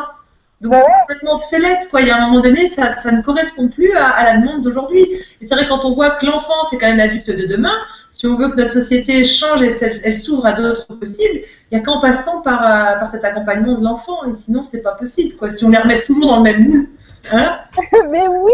donc 0.62 0.74
c'est 0.74 1.00
complètement 1.02 1.36
obsolète 1.36 1.88
quoi. 1.92 2.02
Il 2.02 2.08
y 2.08 2.12
a 2.12 2.18
un 2.18 2.28
moment 2.28 2.42
donné 2.42 2.68
ça, 2.68 2.92
ça 2.94 3.12
ne 3.12 3.22
correspond 3.22 3.68
plus 3.68 3.94
à, 3.94 4.08
à 4.08 4.24
la 4.24 4.38
demande 4.38 4.64
d'aujourd'hui. 4.64 5.06
Et 5.40 5.46
c'est 5.46 5.54
vrai 5.54 5.68
quand 5.68 5.86
on 5.86 5.94
voit 5.94 6.10
que 6.12 6.26
l'enfant 6.26 6.64
c'est 6.72 6.80
quand 6.80 6.88
même 6.88 6.98
l'adulte 6.98 7.30
de 7.30 7.46
demain 7.46 7.78
si 8.18 8.26
on 8.26 8.36
veut 8.36 8.50
que 8.50 8.56
notre 8.56 8.72
société 8.72 9.24
change 9.24 9.62
et 9.62 9.70
elle, 10.04 10.16
s'ouvre 10.16 10.48
à 10.48 10.54
d'autres 10.54 10.88
possibles, 10.98 11.42
il 11.70 11.78
n'y 11.78 11.80
a 11.80 11.86
qu'en 11.86 12.02
passant 12.02 12.42
par, 12.42 12.64
euh, 12.64 13.00
par 13.00 13.12
cet 13.12 13.24
accompagnement 13.24 13.76
de 13.76 13.84
l'enfant. 13.84 14.26
Et 14.26 14.34
sinon, 14.34 14.64
c'est 14.64 14.82
pas 14.82 14.94
possible. 14.94 15.38
Quoi. 15.38 15.52
Si 15.52 15.64
on 15.64 15.70
les 15.70 15.78
remet 15.78 16.04
toujours 16.04 16.30
dans 16.30 16.38
le 16.38 16.44
même 16.44 16.68
moule. 16.68 16.90
Hein 17.32 17.60
Mais 18.10 18.28
oui 18.28 18.54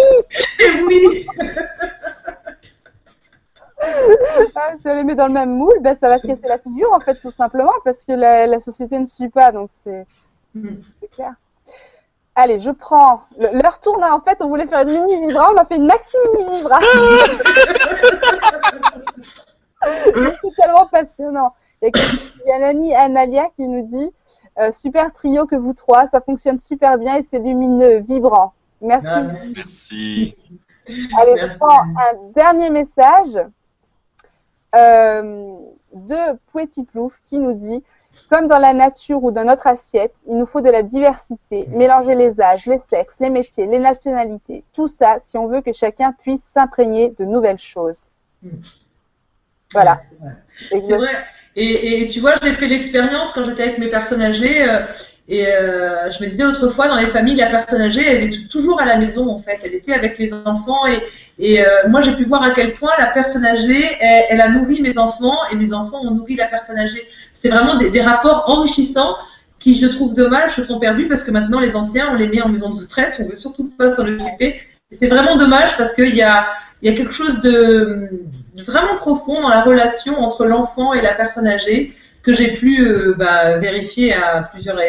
Mais 0.60 0.82
oui 0.82 1.26
ah, 3.80 4.74
Si 4.82 4.90
on 4.90 4.96
les 4.96 5.06
met 5.06 5.16
dans 5.16 5.28
le 5.28 5.34
même 5.34 5.56
moule, 5.56 5.80
ben, 5.80 5.96
ça 5.96 6.10
va 6.10 6.20
se 6.20 6.28
casser 6.28 6.50
la 6.50 6.58
figure, 6.58 6.92
en 6.92 7.00
fait, 7.00 7.16
tout 7.22 7.32
simplement, 7.32 7.72
parce 7.86 8.04
que 8.04 8.12
la, 8.12 8.48
la 8.48 8.60
société 8.60 9.00
ne 9.00 9.06
suit 9.06 9.30
pas. 9.30 9.54
Donc, 9.54 9.70
c'est 9.86 10.06
mm. 10.56 10.76
clair. 11.16 11.36
Allez, 12.36 12.60
je 12.60 12.72
prends. 12.72 13.22
L'heure 13.38 13.80
tourne 13.80 14.02
là, 14.02 14.14
en 14.14 14.20
fait, 14.20 14.40
on 14.42 14.50
voulait 14.50 14.68
faire 14.68 14.86
une 14.86 15.06
mini 15.06 15.28
vibra, 15.28 15.54
on 15.54 15.58
a 15.58 15.64
fait 15.64 15.78
une 15.78 15.86
maxi 15.86 16.18
mini 16.36 16.58
vibra. 16.58 16.80
c'est 19.84 20.62
tellement 20.62 20.88
passionnant. 20.92 21.54
Il 21.82 21.92
y 22.46 22.52
a 22.52 22.60
Nani 22.60 22.96
Analia 22.96 23.50
qui 23.50 23.68
nous 23.68 23.86
dit 23.86 24.12
euh, 24.60 24.72
super 24.72 25.12
trio 25.12 25.46
que 25.46 25.56
vous 25.56 25.74
trois, 25.74 26.08
ça 26.08 26.22
fonctionne 26.22 26.58
super 26.58 26.98
bien 26.98 27.18
et 27.18 27.24
c'est 27.24 27.40
lumineux, 27.40 27.98
vibrant. 27.98 28.54
Merci. 28.82 29.08
Ah, 29.10 29.24
merci. 29.56 30.36
Allez, 31.20 31.38
je 31.38 31.58
prends 31.58 31.82
un 31.82 32.32
dernier 32.34 32.70
message 32.70 33.38
euh, 34.76 35.56
de 35.94 36.38
Poueti 36.52 36.84
Plouf 36.84 37.20
qui 37.24 37.40
nous 37.40 37.54
dit 37.54 37.84
comme 38.30 38.48
dans 38.48 38.58
la 38.58 38.74
nature 38.74 39.24
ou 39.24 39.32
dans 39.32 39.44
notre 39.44 39.68
assiette, 39.68 40.16
il 40.28 40.38
nous 40.38 40.46
faut 40.46 40.62
de 40.62 40.70
la 40.70 40.84
diversité, 40.84 41.68
mélanger 41.70 42.16
les 42.16 42.42
âges, 42.42 42.66
les 42.66 42.78
sexes, 42.78 43.20
les 43.20 43.30
métiers, 43.30 43.68
les 43.68 43.80
nationalités, 43.80 44.64
tout 44.74 44.88
ça 44.88 45.18
si 45.24 45.38
on 45.38 45.48
veut 45.48 45.62
que 45.62 45.74
chacun 45.74 46.14
puisse 46.14 46.44
s'imprégner 46.44 47.14
de 47.18 47.26
nouvelles 47.26 47.60
choses. 47.60 48.08
Voilà. 49.74 50.00
C'est 50.70 50.80
vrai. 50.80 51.26
Et, 51.56 52.10
tu 52.12 52.20
vois, 52.20 52.34
j'ai 52.42 52.54
fait 52.54 52.68
l'expérience 52.68 53.32
quand 53.34 53.44
j'étais 53.44 53.64
avec 53.64 53.78
mes 53.78 53.88
personnes 53.88 54.22
âgées. 54.22 54.68
Euh, 54.68 54.80
et 55.30 55.48
euh, 55.48 56.12
je 56.12 56.22
me 56.24 56.30
disais 56.30 56.44
autrefois, 56.44 56.88
dans 56.88 56.98
les 56.98 57.08
familles, 57.08 57.36
la 57.36 57.50
personne 57.50 57.82
âgée, 57.82 58.06
elle 58.06 58.24
est 58.24 58.50
toujours 58.50 58.82
à 58.82 58.86
la 58.86 58.98
maison, 58.98 59.30
en 59.30 59.40
fait. 59.40 59.60
Elle 59.64 59.76
était 59.76 59.94
avec 59.94 60.18
les 60.18 60.34
enfants. 60.34 60.88
Et, 60.88 61.00
et 61.40 61.62
euh, 61.62 61.88
moi, 61.88 62.02
j'ai 62.02 62.14
pu 62.14 62.26
voir 62.26 62.44
à 62.44 62.52
quel 62.52 62.74
point 62.74 62.92
la 62.98 63.08
personne 63.08 63.46
âgée, 63.46 63.98
elle, 64.00 64.42
a 64.42 64.50
nourri 64.50 64.82
mes 64.82 64.98
enfants 64.98 65.38
et 65.52 65.56
mes 65.56 65.74
enfants 65.74 66.02
ont 66.02 66.12
nourri 66.12 66.36
la 66.36 66.48
personne 66.48 66.78
âgée. 66.78 67.04
C'est 67.34 67.50
vraiment 67.50 67.76
des, 67.76 67.90
des, 67.90 68.02
rapports 68.02 68.46
enrichissants 68.48 69.16
qui, 69.60 69.78
je 69.78 69.86
trouve 69.88 70.14
dommage, 70.14 70.56
se 70.56 70.64
sont 70.64 70.80
perdus 70.80 71.08
parce 71.08 71.24
que 71.24 71.32
maintenant, 71.32 71.60
les 71.60 71.76
anciens, 71.76 72.10
on 72.12 72.16
les 72.16 72.28
met 72.28 72.42
en 72.42 72.50
maison 72.50 72.74
de 72.74 72.82
retraite. 72.82 73.16
On 73.20 73.26
veut 73.26 73.36
surtout 73.36 73.72
pas 73.78 73.94
s'en 73.94 74.08
occuper. 74.08 74.62
C'est 74.92 75.08
vraiment 75.08 75.38
dommage 75.38 75.78
parce 75.78 75.94
qu'il 75.94 76.16
y 76.16 76.22
a, 76.22 76.48
y 76.82 76.90
a 76.90 76.94
quelque 76.94 77.14
chose 77.14 77.42
de, 77.42 78.10
vraiment 78.62 78.98
profond 78.98 79.42
dans 79.42 79.50
la 79.50 79.62
relation 79.62 80.20
entre 80.20 80.46
l'enfant 80.46 80.94
et 80.94 81.02
la 81.02 81.14
personne 81.14 81.48
âgée 81.48 81.94
que 82.24 82.34
j'ai 82.34 82.54
pu 82.54 82.82
euh, 82.82 83.14
bah, 83.18 83.58
vérifier 83.58 84.14
à 84.14 84.50
plusieurs, 84.54 84.80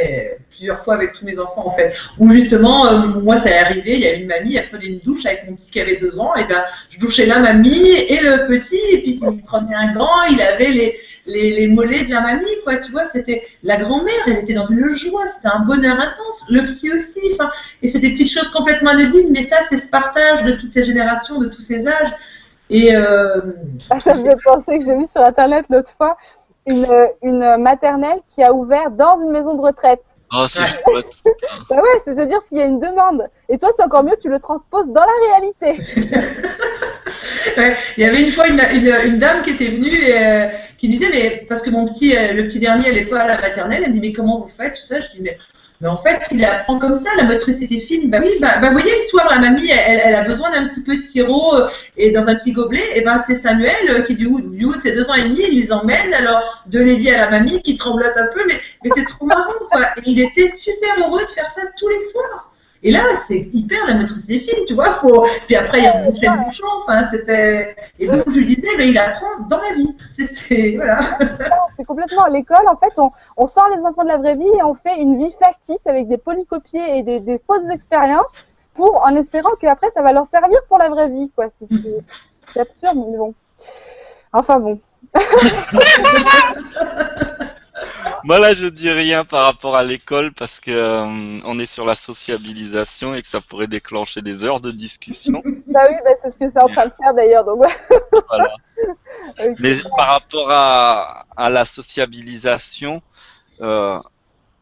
plusieurs 0.50 0.84
fois 0.84 0.94
avec 0.94 1.14
tous 1.14 1.24
mes 1.24 1.36
enfants 1.36 1.66
en 1.66 1.72
fait. 1.72 1.92
Où 2.18 2.30
justement, 2.30 2.86
euh, 2.86 3.06
moi 3.20 3.36
ça 3.38 3.50
est 3.50 3.58
arrivé, 3.58 3.94
il 3.94 4.00
y 4.00 4.06
a 4.06 4.14
une 4.14 4.28
mamie, 4.28 4.54
elle 4.54 4.68
prenait 4.68 4.86
une 4.86 5.00
douche 5.00 5.26
avec 5.26 5.48
mon 5.48 5.56
petit 5.56 5.70
qui 5.70 5.80
avait 5.80 5.96
deux 5.96 6.18
ans, 6.20 6.34
et 6.36 6.44
ben 6.44 6.62
je 6.90 6.98
douchais 7.00 7.26
la 7.26 7.40
mamie 7.40 7.90
et 7.90 8.20
le 8.20 8.46
petit, 8.46 8.78
et 8.92 8.98
puis 8.98 9.14
s'il 9.14 9.42
prenait 9.42 9.74
un 9.74 9.92
grand, 9.92 10.22
il 10.30 10.40
avait 10.40 10.70
les, 10.70 10.96
les, 11.26 11.50
les, 11.50 11.66
mollets 11.66 12.04
de 12.04 12.12
la 12.12 12.20
mamie, 12.20 12.46
quoi, 12.62 12.76
tu 12.76 12.92
vois, 12.92 13.06
c'était 13.06 13.42
la 13.64 13.78
grand-mère, 13.78 14.14
elle 14.28 14.38
était 14.38 14.54
dans 14.54 14.68
une 14.68 14.94
joie, 14.94 15.26
c'était 15.26 15.48
un 15.48 15.64
bonheur 15.64 15.96
intense, 15.96 16.40
le 16.48 16.66
petit 16.66 16.92
aussi, 16.92 17.20
enfin, 17.32 17.50
et 17.82 17.88
c'est 17.88 17.98
des 17.98 18.10
petites 18.10 18.30
choses 18.30 18.50
complètement 18.50 18.90
anodines, 18.90 19.30
mais 19.32 19.42
ça 19.42 19.56
c'est 19.68 19.78
ce 19.78 19.90
partage 19.90 20.44
de 20.44 20.52
toutes 20.52 20.70
ces 20.70 20.84
générations, 20.84 21.40
de 21.40 21.48
tous 21.48 21.62
ces 21.62 21.88
âges. 21.88 22.12
Et 22.76 22.94
ah, 22.94 24.00
ça 24.00 24.14
me 24.14 24.22
fait 24.22 24.36
penser 24.44 24.78
que 24.78 24.84
j'ai 24.84 24.96
vu 24.96 25.04
sur 25.06 25.22
internet 25.22 25.66
l'autre 25.70 25.92
fois 25.96 26.16
une, 26.66 26.86
une 27.22 27.56
maternelle 27.58 28.18
qui 28.26 28.42
a 28.42 28.52
ouvert 28.52 28.90
dans 28.90 29.16
une 29.16 29.30
maison 29.30 29.54
de 29.54 29.60
retraite. 29.60 30.02
Oh, 30.32 30.46
c'est 30.48 30.66
chouette. 30.66 31.22
bah 31.70 31.76
ouais, 31.76 32.00
c'est 32.04 32.14
de 32.16 32.24
dire 32.24 32.40
s'il 32.40 32.58
y 32.58 32.60
a 32.60 32.64
une 32.64 32.80
demande. 32.80 33.28
Et 33.48 33.58
toi, 33.58 33.70
c'est 33.76 33.84
encore 33.84 34.02
mieux, 34.02 34.16
tu 34.20 34.28
le 34.28 34.40
transposes 34.40 34.88
dans 34.88 35.02
la 35.02 35.12
réalité. 35.28 35.80
il 37.96 38.02
y 38.02 38.04
avait 38.04 38.22
une 38.22 38.32
fois 38.32 38.48
une, 38.48 38.60
une, 38.60 39.18
dame 39.18 39.42
qui 39.42 39.50
était 39.50 39.68
venue 39.68 39.94
et 39.94 40.18
euh, 40.18 40.48
qui 40.78 40.88
disait, 40.88 41.10
mais 41.12 41.46
parce 41.48 41.62
que 41.62 41.70
mon 41.70 41.86
petit, 41.86 42.16
euh, 42.16 42.32
le 42.32 42.48
petit 42.48 42.58
dernier, 42.58 42.88
elle 42.88 42.96
n'est 42.96 43.04
pas 43.04 43.20
à 43.20 43.28
la 43.28 43.40
maternelle, 43.40 43.82
elle 43.84 43.90
me 43.90 44.00
dit, 44.00 44.08
mais 44.08 44.12
comment 44.12 44.40
vous 44.40 44.48
faites 44.48 44.74
tout 44.74 44.82
ça? 44.82 44.98
Je 44.98 45.10
dis, 45.10 45.20
mais 45.20 45.38
mais 45.84 45.90
en 45.90 45.98
fait, 45.98 46.18
il 46.30 46.42
apprend 46.42 46.78
comme 46.78 46.94
ça, 46.94 47.10
la 47.18 47.24
motricité 47.24 47.78
fine. 47.78 48.08
Bah 48.08 48.16
oui, 48.22 48.30
bah, 48.40 48.56
bah 48.58 48.68
vous 48.68 48.72
voyez, 48.72 48.90
le 48.90 49.06
soir, 49.06 49.28
la 49.30 49.38
mamie, 49.38 49.68
elle, 49.68 50.14
a 50.14 50.22
besoin 50.22 50.50
d'un 50.50 50.66
petit 50.66 50.80
peu 50.80 50.96
de 50.96 51.00
sirop 51.00 51.56
euh, 51.56 51.68
et 51.98 52.10
dans 52.10 52.26
un 52.26 52.36
petit 52.36 52.52
gobelet. 52.52 52.96
Et 52.96 53.02
ben, 53.02 53.18
c'est 53.26 53.34
Samuel 53.34 53.90
euh, 53.90 54.00
qui, 54.00 54.14
du 54.14 54.26
du 54.26 54.64
de 54.64 54.80
ses 54.80 54.92
deux 54.92 55.06
ans 55.10 55.14
et 55.14 55.28
demi, 55.28 55.42
il 55.46 55.60
les 55.60 55.72
emmène. 55.74 56.14
Alors, 56.14 56.64
de 56.64 56.80
les 56.80 57.10
à 57.10 57.18
la 57.18 57.30
mamie 57.30 57.60
qui 57.60 57.76
tremblote 57.76 58.16
un 58.16 58.28
peu, 58.32 58.40
mais, 58.48 58.58
mais 58.82 58.90
c'est 58.94 59.04
trop 59.04 59.26
marrant, 59.26 59.52
quoi. 59.70 59.82
Et 59.98 60.02
il 60.06 60.20
était 60.20 60.48
super 60.56 61.06
heureux 61.06 61.20
de 61.20 61.30
faire 61.30 61.50
ça 61.50 61.60
tous 61.76 61.88
les 61.88 62.00
soirs. 62.00 62.53
Et 62.86 62.90
là, 62.90 63.14
c'est 63.14 63.48
hyper 63.54 63.86
la 63.86 63.94
maîtrise 63.94 64.26
des 64.26 64.40
films, 64.40 64.66
tu 64.66 64.74
vois. 64.74 64.92
Faut... 64.94 65.24
Puis 65.46 65.56
après, 65.56 65.78
il 65.78 65.84
y 65.84 65.86
a 65.86 66.02
le 66.02 66.10
bouchon. 66.10 66.66
Enfin, 66.82 67.06
c'était. 67.10 67.74
Et 67.98 68.06
donc, 68.06 68.24
je 68.28 68.34
lui 68.34 68.44
disais, 68.44 68.68
mais 68.76 68.90
il 68.90 68.98
apprend 68.98 69.38
dans 69.48 69.58
la 69.58 69.72
vie. 69.74 69.96
C'est 70.48 70.72
voilà. 70.76 71.18
C'est 71.78 71.84
complètement 71.84 72.26
l'école. 72.26 72.68
En 72.68 72.76
fait, 72.76 72.92
on, 72.98 73.10
on, 73.38 73.46
sort 73.46 73.70
les 73.74 73.86
enfants 73.86 74.02
de 74.02 74.08
la 74.08 74.18
vraie 74.18 74.36
vie 74.36 74.50
et 74.58 74.62
on 74.62 74.74
fait 74.74 75.00
une 75.00 75.18
vie 75.18 75.34
factice 75.42 75.86
avec 75.86 76.08
des 76.08 76.18
polycopiés 76.18 76.98
et 76.98 77.02
des, 77.02 77.20
des 77.20 77.40
fausses 77.46 77.70
expériences 77.70 78.34
pour, 78.74 79.02
en 79.02 79.16
espérant 79.16 79.52
qu'après, 79.58 79.88
ça 79.90 80.02
va 80.02 80.12
leur 80.12 80.26
servir 80.26 80.58
pour 80.68 80.76
la 80.78 80.90
vraie 80.90 81.08
vie, 81.08 81.32
quoi. 81.34 81.46
C'est 81.48 82.60
absurde, 82.60 82.98
mais 83.10 83.16
bon. 83.16 83.32
Enfin 84.32 84.60
bon. 84.60 84.78
Moi 88.24 88.38
là, 88.38 88.54
je 88.54 88.64
dis 88.64 88.90
rien 88.90 89.26
par 89.26 89.44
rapport 89.44 89.76
à 89.76 89.82
l'école 89.82 90.32
parce 90.32 90.58
que 90.58 90.70
euh, 90.70 91.40
on 91.44 91.58
est 91.58 91.66
sur 91.66 91.84
la 91.84 91.94
sociabilisation 91.94 93.14
et 93.14 93.20
que 93.20 93.28
ça 93.28 93.42
pourrait 93.42 93.66
déclencher 93.66 94.22
des 94.22 94.44
heures 94.44 94.62
de 94.62 94.70
discussion. 94.70 95.42
bah 95.66 95.80
oui, 95.90 95.96
bah 96.02 96.10
c'est 96.22 96.30
ce 96.30 96.38
que 96.38 96.48
c'est 96.48 96.58
en 96.58 96.68
train 96.68 96.86
de 96.86 96.92
faire 96.98 97.12
d'ailleurs. 97.12 97.44
Donc 97.44 97.62
voilà. 98.28 98.54
Mais 99.58 99.74
par 99.94 100.08
rapport 100.08 100.50
à, 100.50 101.26
à 101.36 101.50
la 101.50 101.66
sociabilisation, 101.66 103.02
euh, 103.60 103.98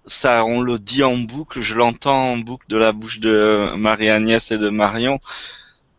ça, 0.06 0.44
on 0.44 0.60
le 0.60 0.80
dit 0.80 1.04
en 1.04 1.16
boucle, 1.16 1.60
je 1.60 1.76
l'entends 1.76 2.32
en 2.32 2.38
boucle 2.38 2.66
de 2.68 2.76
la 2.76 2.90
bouche 2.90 3.20
de 3.20 3.76
Marie-Agnès 3.76 4.50
et 4.50 4.58
de 4.58 4.70
Marion 4.70 5.20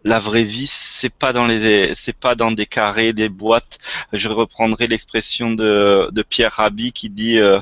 la 0.04 0.20
vraie 0.20 0.43
vie, 0.43 0.68
c'est 0.68 1.14
pas 1.14 1.34
dans 1.34 1.45
les, 1.45 1.93
c'est 1.93 2.16
pas 2.16 2.36
dans 2.36 2.51
des 2.51 2.66
carrés, 2.66 3.14
des 3.14 3.30
boîtes. 3.30 3.80
Je 4.12 4.30
reprendrai 4.30 4.88
l'expression 4.88 5.51
de, 5.51 6.10
de 6.12 6.22
Pierre 6.24 6.54
Rabhi 6.54 6.91
qui 6.91 7.10
dit, 7.10 7.39
euh, 7.39 7.60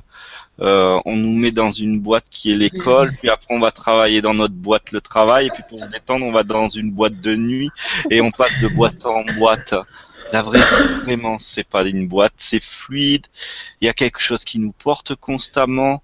euh, 0.62 1.00
on 1.06 1.16
nous 1.16 1.36
met 1.36 1.52
dans 1.52 1.70
une 1.70 2.00
boîte 2.00 2.26
qui 2.30 2.52
est 2.52 2.56
l'école, 2.56 3.14
puis 3.14 3.30
après 3.30 3.54
on 3.54 3.60
va 3.60 3.72
travailler 3.72 4.22
dans 4.22 4.34
notre 4.34 4.54
boîte 4.54 4.92
le 4.92 5.02
travail, 5.02 5.48
et 5.48 5.50
puis 5.50 5.64
pour 5.68 5.80
se 5.80 5.88
détendre, 5.88 6.26
on 6.26 6.32
va 6.32 6.44
dans 6.44 6.68
une 6.68 6.92
boîte 6.92 7.20
de 7.20 7.36
nuit, 7.36 7.70
et 8.10 8.22
on 8.22 8.32
passe 8.32 8.58
de 8.60 8.68
boîte 8.68 9.06
en 9.06 9.24
boîte. 9.38 9.76
La 10.32 10.42
vraie 10.42 10.60
vie, 10.60 11.02
vraiment, 11.04 11.40
c'est 11.40 11.68
pas 11.68 11.84
une 11.84 12.08
boîte, 12.08 12.34
c'est 12.38 12.64
fluide. 12.64 13.26
Il 13.82 13.86
y 13.86 13.90
a 13.90 13.94
quelque 13.94 14.22
chose 14.22 14.46
qui 14.46 14.60
nous 14.60 14.72
porte 14.72 15.14
constamment 15.16 16.02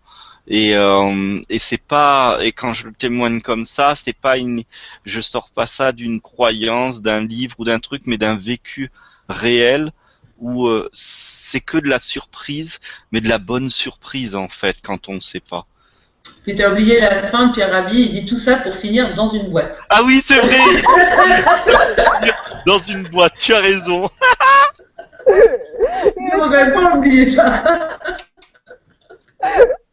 et 0.47 0.75
euh, 0.75 1.39
et 1.49 1.59
c'est 1.59 1.81
pas 1.81 2.37
et 2.41 2.53
quand 2.53 2.73
je 2.73 2.87
le 2.87 2.93
témoigne 2.93 3.41
comme 3.41 3.65
ça 3.65 3.95
c'est 3.95 4.17
pas 4.17 4.37
une 4.37 4.63
je 5.05 5.19
sors 5.19 5.49
pas 5.51 5.65
ça 5.65 5.91
d'une 5.91 6.21
croyance 6.21 7.01
d'un 7.01 7.19
livre 7.19 7.55
ou 7.59 7.65
d'un 7.65 7.79
truc 7.79 8.03
mais 8.05 8.17
d'un 8.17 8.37
vécu 8.37 8.89
réel 9.27 9.91
où 10.39 10.67
euh, 10.67 10.89
c'est 10.93 11.59
que 11.59 11.77
de 11.77 11.89
la 11.89 11.99
surprise 11.99 12.79
mais 13.11 13.19
de 13.19 13.27
la 13.27 13.39
bonne 13.39 13.69
surprise 13.69 14.35
en 14.35 14.47
fait 14.47 14.77
quand 14.81 15.09
on 15.09 15.15
ne 15.15 15.19
sait 15.19 15.41
pas. 15.41 15.65
Puis 16.43 16.55
t'as 16.55 16.71
oublié 16.71 16.99
la 16.99 17.27
fin 17.27 17.47
de 17.47 17.53
Pierre 17.53 17.71
Rabhi, 17.71 18.01
il 18.01 18.13
dit 18.13 18.25
tout 18.25 18.39
ça 18.39 18.57
pour 18.57 18.75
finir 18.75 19.15
dans 19.15 19.29
une 19.29 19.49
boîte. 19.49 19.77
Ah 19.89 20.01
oui, 20.05 20.21
c'est 20.23 20.39
vrai! 20.39 20.57
Dans 22.65 22.79
une 22.79 23.03
boîte, 23.07 23.33
tu 23.37 23.53
as 23.53 23.59
raison! 23.59 24.09
On 26.33 26.49
va 26.49 26.65
pas 26.65 26.95
oublier 26.95 27.33
ça 27.33 27.99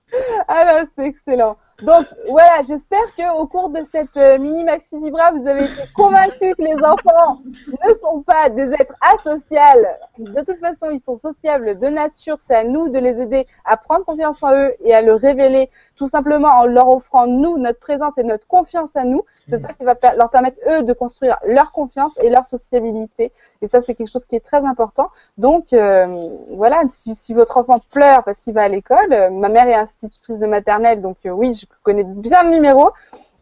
ah 0.49 0.85
c'est 0.97 1.07
excellent. 1.07 1.57
Donc 1.83 2.07
voilà, 2.29 2.62
j'espère 2.66 3.14
que 3.16 3.37
au 3.37 3.47
cours 3.47 3.68
de 3.70 3.83
cette 3.83 4.16
euh, 4.16 4.39
mini 4.39 4.62
maxi 4.62 4.99
vibra, 4.99 5.33
vous 5.33 5.47
avez 5.47 5.64
été 5.64 5.83
convaincus 5.95 6.55
que 6.57 6.62
les 6.62 6.77
enfants 6.85 7.41
ne 7.66 7.95
sont 7.95 8.22
pas 8.22 8.49
des 8.49 8.72
êtres 8.75 8.95
asociales. 9.01 9.99
De 10.18 10.43
toute 10.45 10.61
façon, 10.61 10.91
ils 10.91 11.01
sont 11.01 11.16
sociables 11.16 11.79
de 11.79 11.89
nature. 11.89 12.37
C'est 12.39 12.55
à 12.55 12.64
nous 12.64 12.89
de 12.91 12.99
les 12.99 13.20
aider 13.20 13.47
à 13.64 13.77
prendre 13.77 14.05
confiance 14.05 14.43
en 14.45 14.55
eux 14.55 14.75
et 14.85 14.95
à 14.95 15.03
le 15.03 15.14
révéler 15.14 15.68
tout 15.97 16.07
simplement 16.07 16.49
en 16.49 16.66
leur 16.66 16.89
offrant 16.89 17.27
nous 17.27 17.59
notre 17.59 17.81
présence 17.81 18.18
et 18.18 18.25
notre 18.25 18.47
confiance 18.47 18.97
à 18.97 19.05
nous. 19.05 19.25
C'est 19.47 19.59
ça 19.59 19.72
qui 19.72 19.85
va 19.85 19.95
leur 20.16 20.31
permettre 20.31 20.59
eux 20.68 20.83
de 20.83 20.93
construire 20.93 21.39
leur 21.47 21.72
confiance 21.72 22.18
et 22.22 22.31
leur 22.31 22.45
sociabilité. 22.45 23.33
Et 23.62 23.66
ça, 23.66 23.81
c'est 23.81 23.95
quelque 23.95 24.11
chose 24.11 24.25
qui 24.25 24.37
est 24.37 24.45
très 24.45 24.64
important. 24.64 25.11
Donc 25.39 25.72
euh, 25.72 26.29
voilà, 26.51 26.83
si, 26.91 27.35
votre 27.35 27.57
enfant 27.57 27.79
pleure 27.91 28.25
parce 28.25 28.41
qu'il 28.41 28.55
va 28.55 28.62
à 28.62 28.68
l'école, 28.68 29.12
euh, 29.12 29.31
ma 29.31 29.49
mère 29.49 29.68
est 29.68 29.75
institutrice 29.75 30.39
de 30.39 30.47
maternelle, 30.47 31.01
donc 31.01 31.16
euh, 31.27 31.31
oui, 31.31 31.53
je 31.53 31.66
connais 31.83 32.05
bien 32.05 32.43
le 32.45 32.51
numéro. 32.51 32.91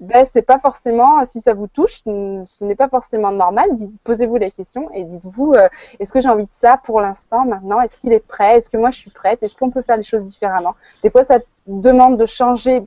Ben, 0.00 0.26
c'est 0.30 0.42
pas 0.42 0.58
forcément, 0.58 1.24
si 1.24 1.40
ça 1.40 1.54
vous 1.54 1.68
touche, 1.68 2.02
ce 2.04 2.64
n'est 2.64 2.74
pas 2.74 2.88
forcément 2.88 3.30
normal. 3.30 3.70
Posez-vous 4.02 4.36
la 4.36 4.50
question 4.50 4.90
et 4.92 5.04
dites-vous, 5.04 5.54
est-ce 6.00 6.12
que 6.12 6.20
j'ai 6.20 6.28
envie 6.28 6.46
de 6.46 6.50
ça 6.50 6.80
pour 6.82 7.00
l'instant, 7.00 7.44
maintenant? 7.44 7.80
Est-ce 7.80 7.96
qu'il 7.98 8.12
est 8.12 8.26
prêt? 8.26 8.56
Est-ce 8.56 8.68
que 8.68 8.76
moi 8.76 8.90
je 8.90 8.98
suis 8.98 9.10
prête? 9.10 9.44
Est-ce 9.44 9.56
qu'on 9.56 9.70
peut 9.70 9.82
faire 9.82 9.96
les 9.96 10.02
choses 10.02 10.24
différemment? 10.24 10.74
Des 11.04 11.10
fois, 11.10 11.22
ça 11.22 11.38
demande 11.68 12.18
de 12.18 12.26
changer 12.26 12.82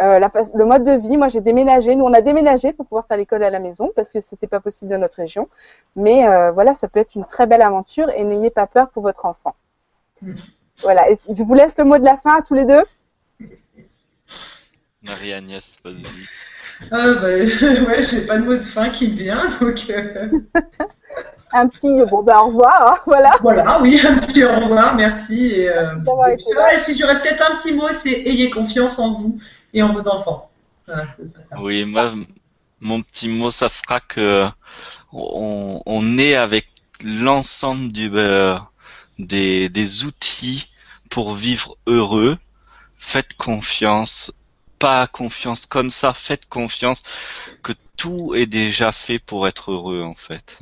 euh, 0.00 0.20
la, 0.20 0.30
le 0.54 0.64
mode 0.64 0.84
de 0.84 0.92
vie. 0.92 1.16
Moi, 1.16 1.26
j'ai 1.26 1.40
déménagé. 1.40 1.96
Nous, 1.96 2.04
on 2.04 2.12
a 2.12 2.20
déménagé 2.20 2.72
pour 2.72 2.86
pouvoir 2.86 3.06
faire 3.06 3.16
l'école 3.16 3.42
à 3.42 3.50
la 3.50 3.58
maison 3.58 3.90
parce 3.96 4.12
que 4.12 4.20
c'était 4.20 4.46
pas 4.46 4.60
possible 4.60 4.92
dans 4.92 4.98
notre 4.98 5.16
région. 5.16 5.48
Mais 5.96 6.28
euh, 6.28 6.52
voilà, 6.52 6.72
ça 6.74 6.88
peut 6.88 7.00
être 7.00 7.16
une 7.16 7.24
très 7.24 7.46
belle 7.48 7.62
aventure 7.62 8.08
et 8.10 8.22
n'ayez 8.22 8.50
pas 8.50 8.66
peur 8.68 8.90
pour 8.90 9.02
votre 9.02 9.26
enfant. 9.26 9.54
Voilà. 10.82 11.06
je 11.28 11.42
vous 11.42 11.54
laisse 11.54 11.76
le 11.78 11.84
mot 11.84 11.98
de 11.98 12.04
la 12.04 12.16
fin 12.16 12.36
à 12.36 12.42
tous 12.42 12.54
les 12.54 12.64
deux. 12.64 12.84
Marie-Agnès, 15.02 15.78
vas-y. 15.84 16.02
Ah 16.90 17.14
bah, 17.14 17.22
ouais, 17.28 18.04
j'ai 18.04 18.22
pas 18.22 18.38
de 18.38 18.44
mot 18.44 18.56
de 18.56 18.62
fin 18.62 18.90
qui 18.90 19.10
vient, 19.10 19.48
donc. 19.60 19.84
Euh. 19.90 20.28
un 21.52 21.68
petit 21.68 22.02
bon 22.10 22.22
ben 22.22 22.36
au 22.38 22.46
revoir, 22.48 22.92
hein, 22.92 23.00
voilà. 23.06 23.30
Voilà, 23.40 23.80
oui, 23.80 24.00
un 24.04 24.18
petit 24.18 24.44
au 24.44 24.52
revoir, 24.52 24.94
merci. 24.94 25.46
Et, 25.46 25.68
euh, 25.68 25.94
et 25.96 26.84
si 26.84 26.98
j'aurais 26.98 27.22
peut-être 27.22 27.42
un 27.50 27.56
petit 27.56 27.72
mot, 27.72 27.92
c'est 27.92 28.10
ayez 28.10 28.50
confiance 28.50 28.98
en 28.98 29.14
vous 29.14 29.40
et 29.72 29.82
en 29.82 29.92
vos 29.92 30.08
enfants. 30.08 30.50
Oui, 31.58 31.84
moi, 31.84 32.12
mon 32.80 33.02
petit 33.02 33.28
mot, 33.28 33.50
ça 33.50 33.68
sera 33.68 34.00
que 34.00 34.46
on, 35.12 35.80
on 35.86 36.18
est 36.18 36.34
avec 36.34 36.66
l'ensemble 37.04 37.92
du 37.92 38.10
euh, 38.14 38.58
des, 39.18 39.68
des 39.68 40.04
outils 40.04 40.66
pour 41.10 41.34
vivre 41.34 41.76
heureux. 41.86 42.36
Faites 42.96 43.34
confiance, 43.34 44.32
pas 44.78 45.06
confiance 45.06 45.66
comme 45.66 45.90
ça. 45.90 46.12
Faites 46.12 46.46
confiance 46.46 47.02
que 47.62 47.72
tout 47.96 48.34
est 48.34 48.46
déjà 48.46 48.92
fait 48.92 49.18
pour 49.18 49.48
être 49.48 49.72
heureux 49.72 50.02
en 50.02 50.14
fait. 50.14 50.58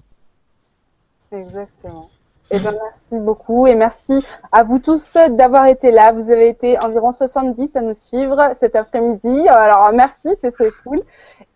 Exactement. 1.32 2.10
Eh 2.50 2.60
ben, 2.60 2.76
merci 2.80 3.18
beaucoup 3.18 3.66
et 3.66 3.74
merci 3.74 4.24
à 4.52 4.62
vous 4.62 4.78
tous 4.78 5.18
d'avoir 5.30 5.66
été 5.66 5.90
là. 5.90 6.12
Vous 6.12 6.30
avez 6.30 6.48
été 6.48 6.78
environ 6.78 7.10
70 7.10 7.74
à 7.74 7.80
nous 7.80 7.94
suivre 7.94 8.52
cet 8.60 8.76
après-midi. 8.76 9.48
Alors 9.48 9.90
merci, 9.92 10.28
c'est 10.34 10.52
cool. 10.84 11.02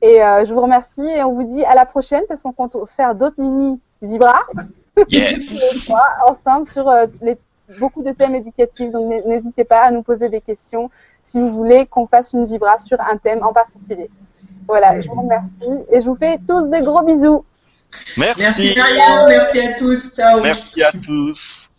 Et 0.02 0.22
euh, 0.22 0.44
je 0.44 0.52
vous 0.52 0.60
remercie 0.60 1.06
et 1.06 1.22
on 1.22 1.32
vous 1.32 1.44
dit 1.44 1.64
à 1.64 1.74
la 1.74 1.86
prochaine 1.86 2.24
parce 2.26 2.42
qu'on 2.42 2.52
compte 2.52 2.76
faire 2.88 3.14
d'autres 3.14 3.40
mini 3.40 3.80
vibras. 4.02 4.42
Yes. 5.08 5.90
ensemble 6.26 6.66
sur 6.66 6.88
euh, 6.88 7.06
les, 7.22 7.38
beaucoup 7.78 8.02
de 8.02 8.10
thèmes 8.10 8.34
éducatifs. 8.34 8.90
Donc 8.90 9.24
n'hésitez 9.26 9.64
pas 9.64 9.82
à 9.82 9.90
nous 9.92 10.02
poser 10.02 10.28
des 10.28 10.40
questions 10.40 10.90
si 11.22 11.40
vous 11.40 11.50
voulez 11.50 11.86
qu'on 11.86 12.06
fasse 12.06 12.32
une 12.32 12.44
vibra 12.44 12.78
sur 12.78 13.00
un 13.00 13.16
thème 13.16 13.42
en 13.42 13.52
particulier. 13.52 14.10
Voilà, 14.66 15.00
je 15.00 15.08
vous 15.08 15.20
remercie 15.20 15.84
et 15.90 16.00
je 16.00 16.06
vous 16.08 16.14
fais 16.14 16.38
tous 16.46 16.68
des 16.68 16.82
gros 16.82 17.02
bisous. 17.02 17.44
Merci. 18.16 18.42
Merci, 18.42 18.74
merci 18.76 19.60
à 19.60 19.72
tous. 19.78 20.14
Ciao. 20.14 20.40
Merci 20.40 20.82
à 20.82 20.92
tous. 20.92 21.69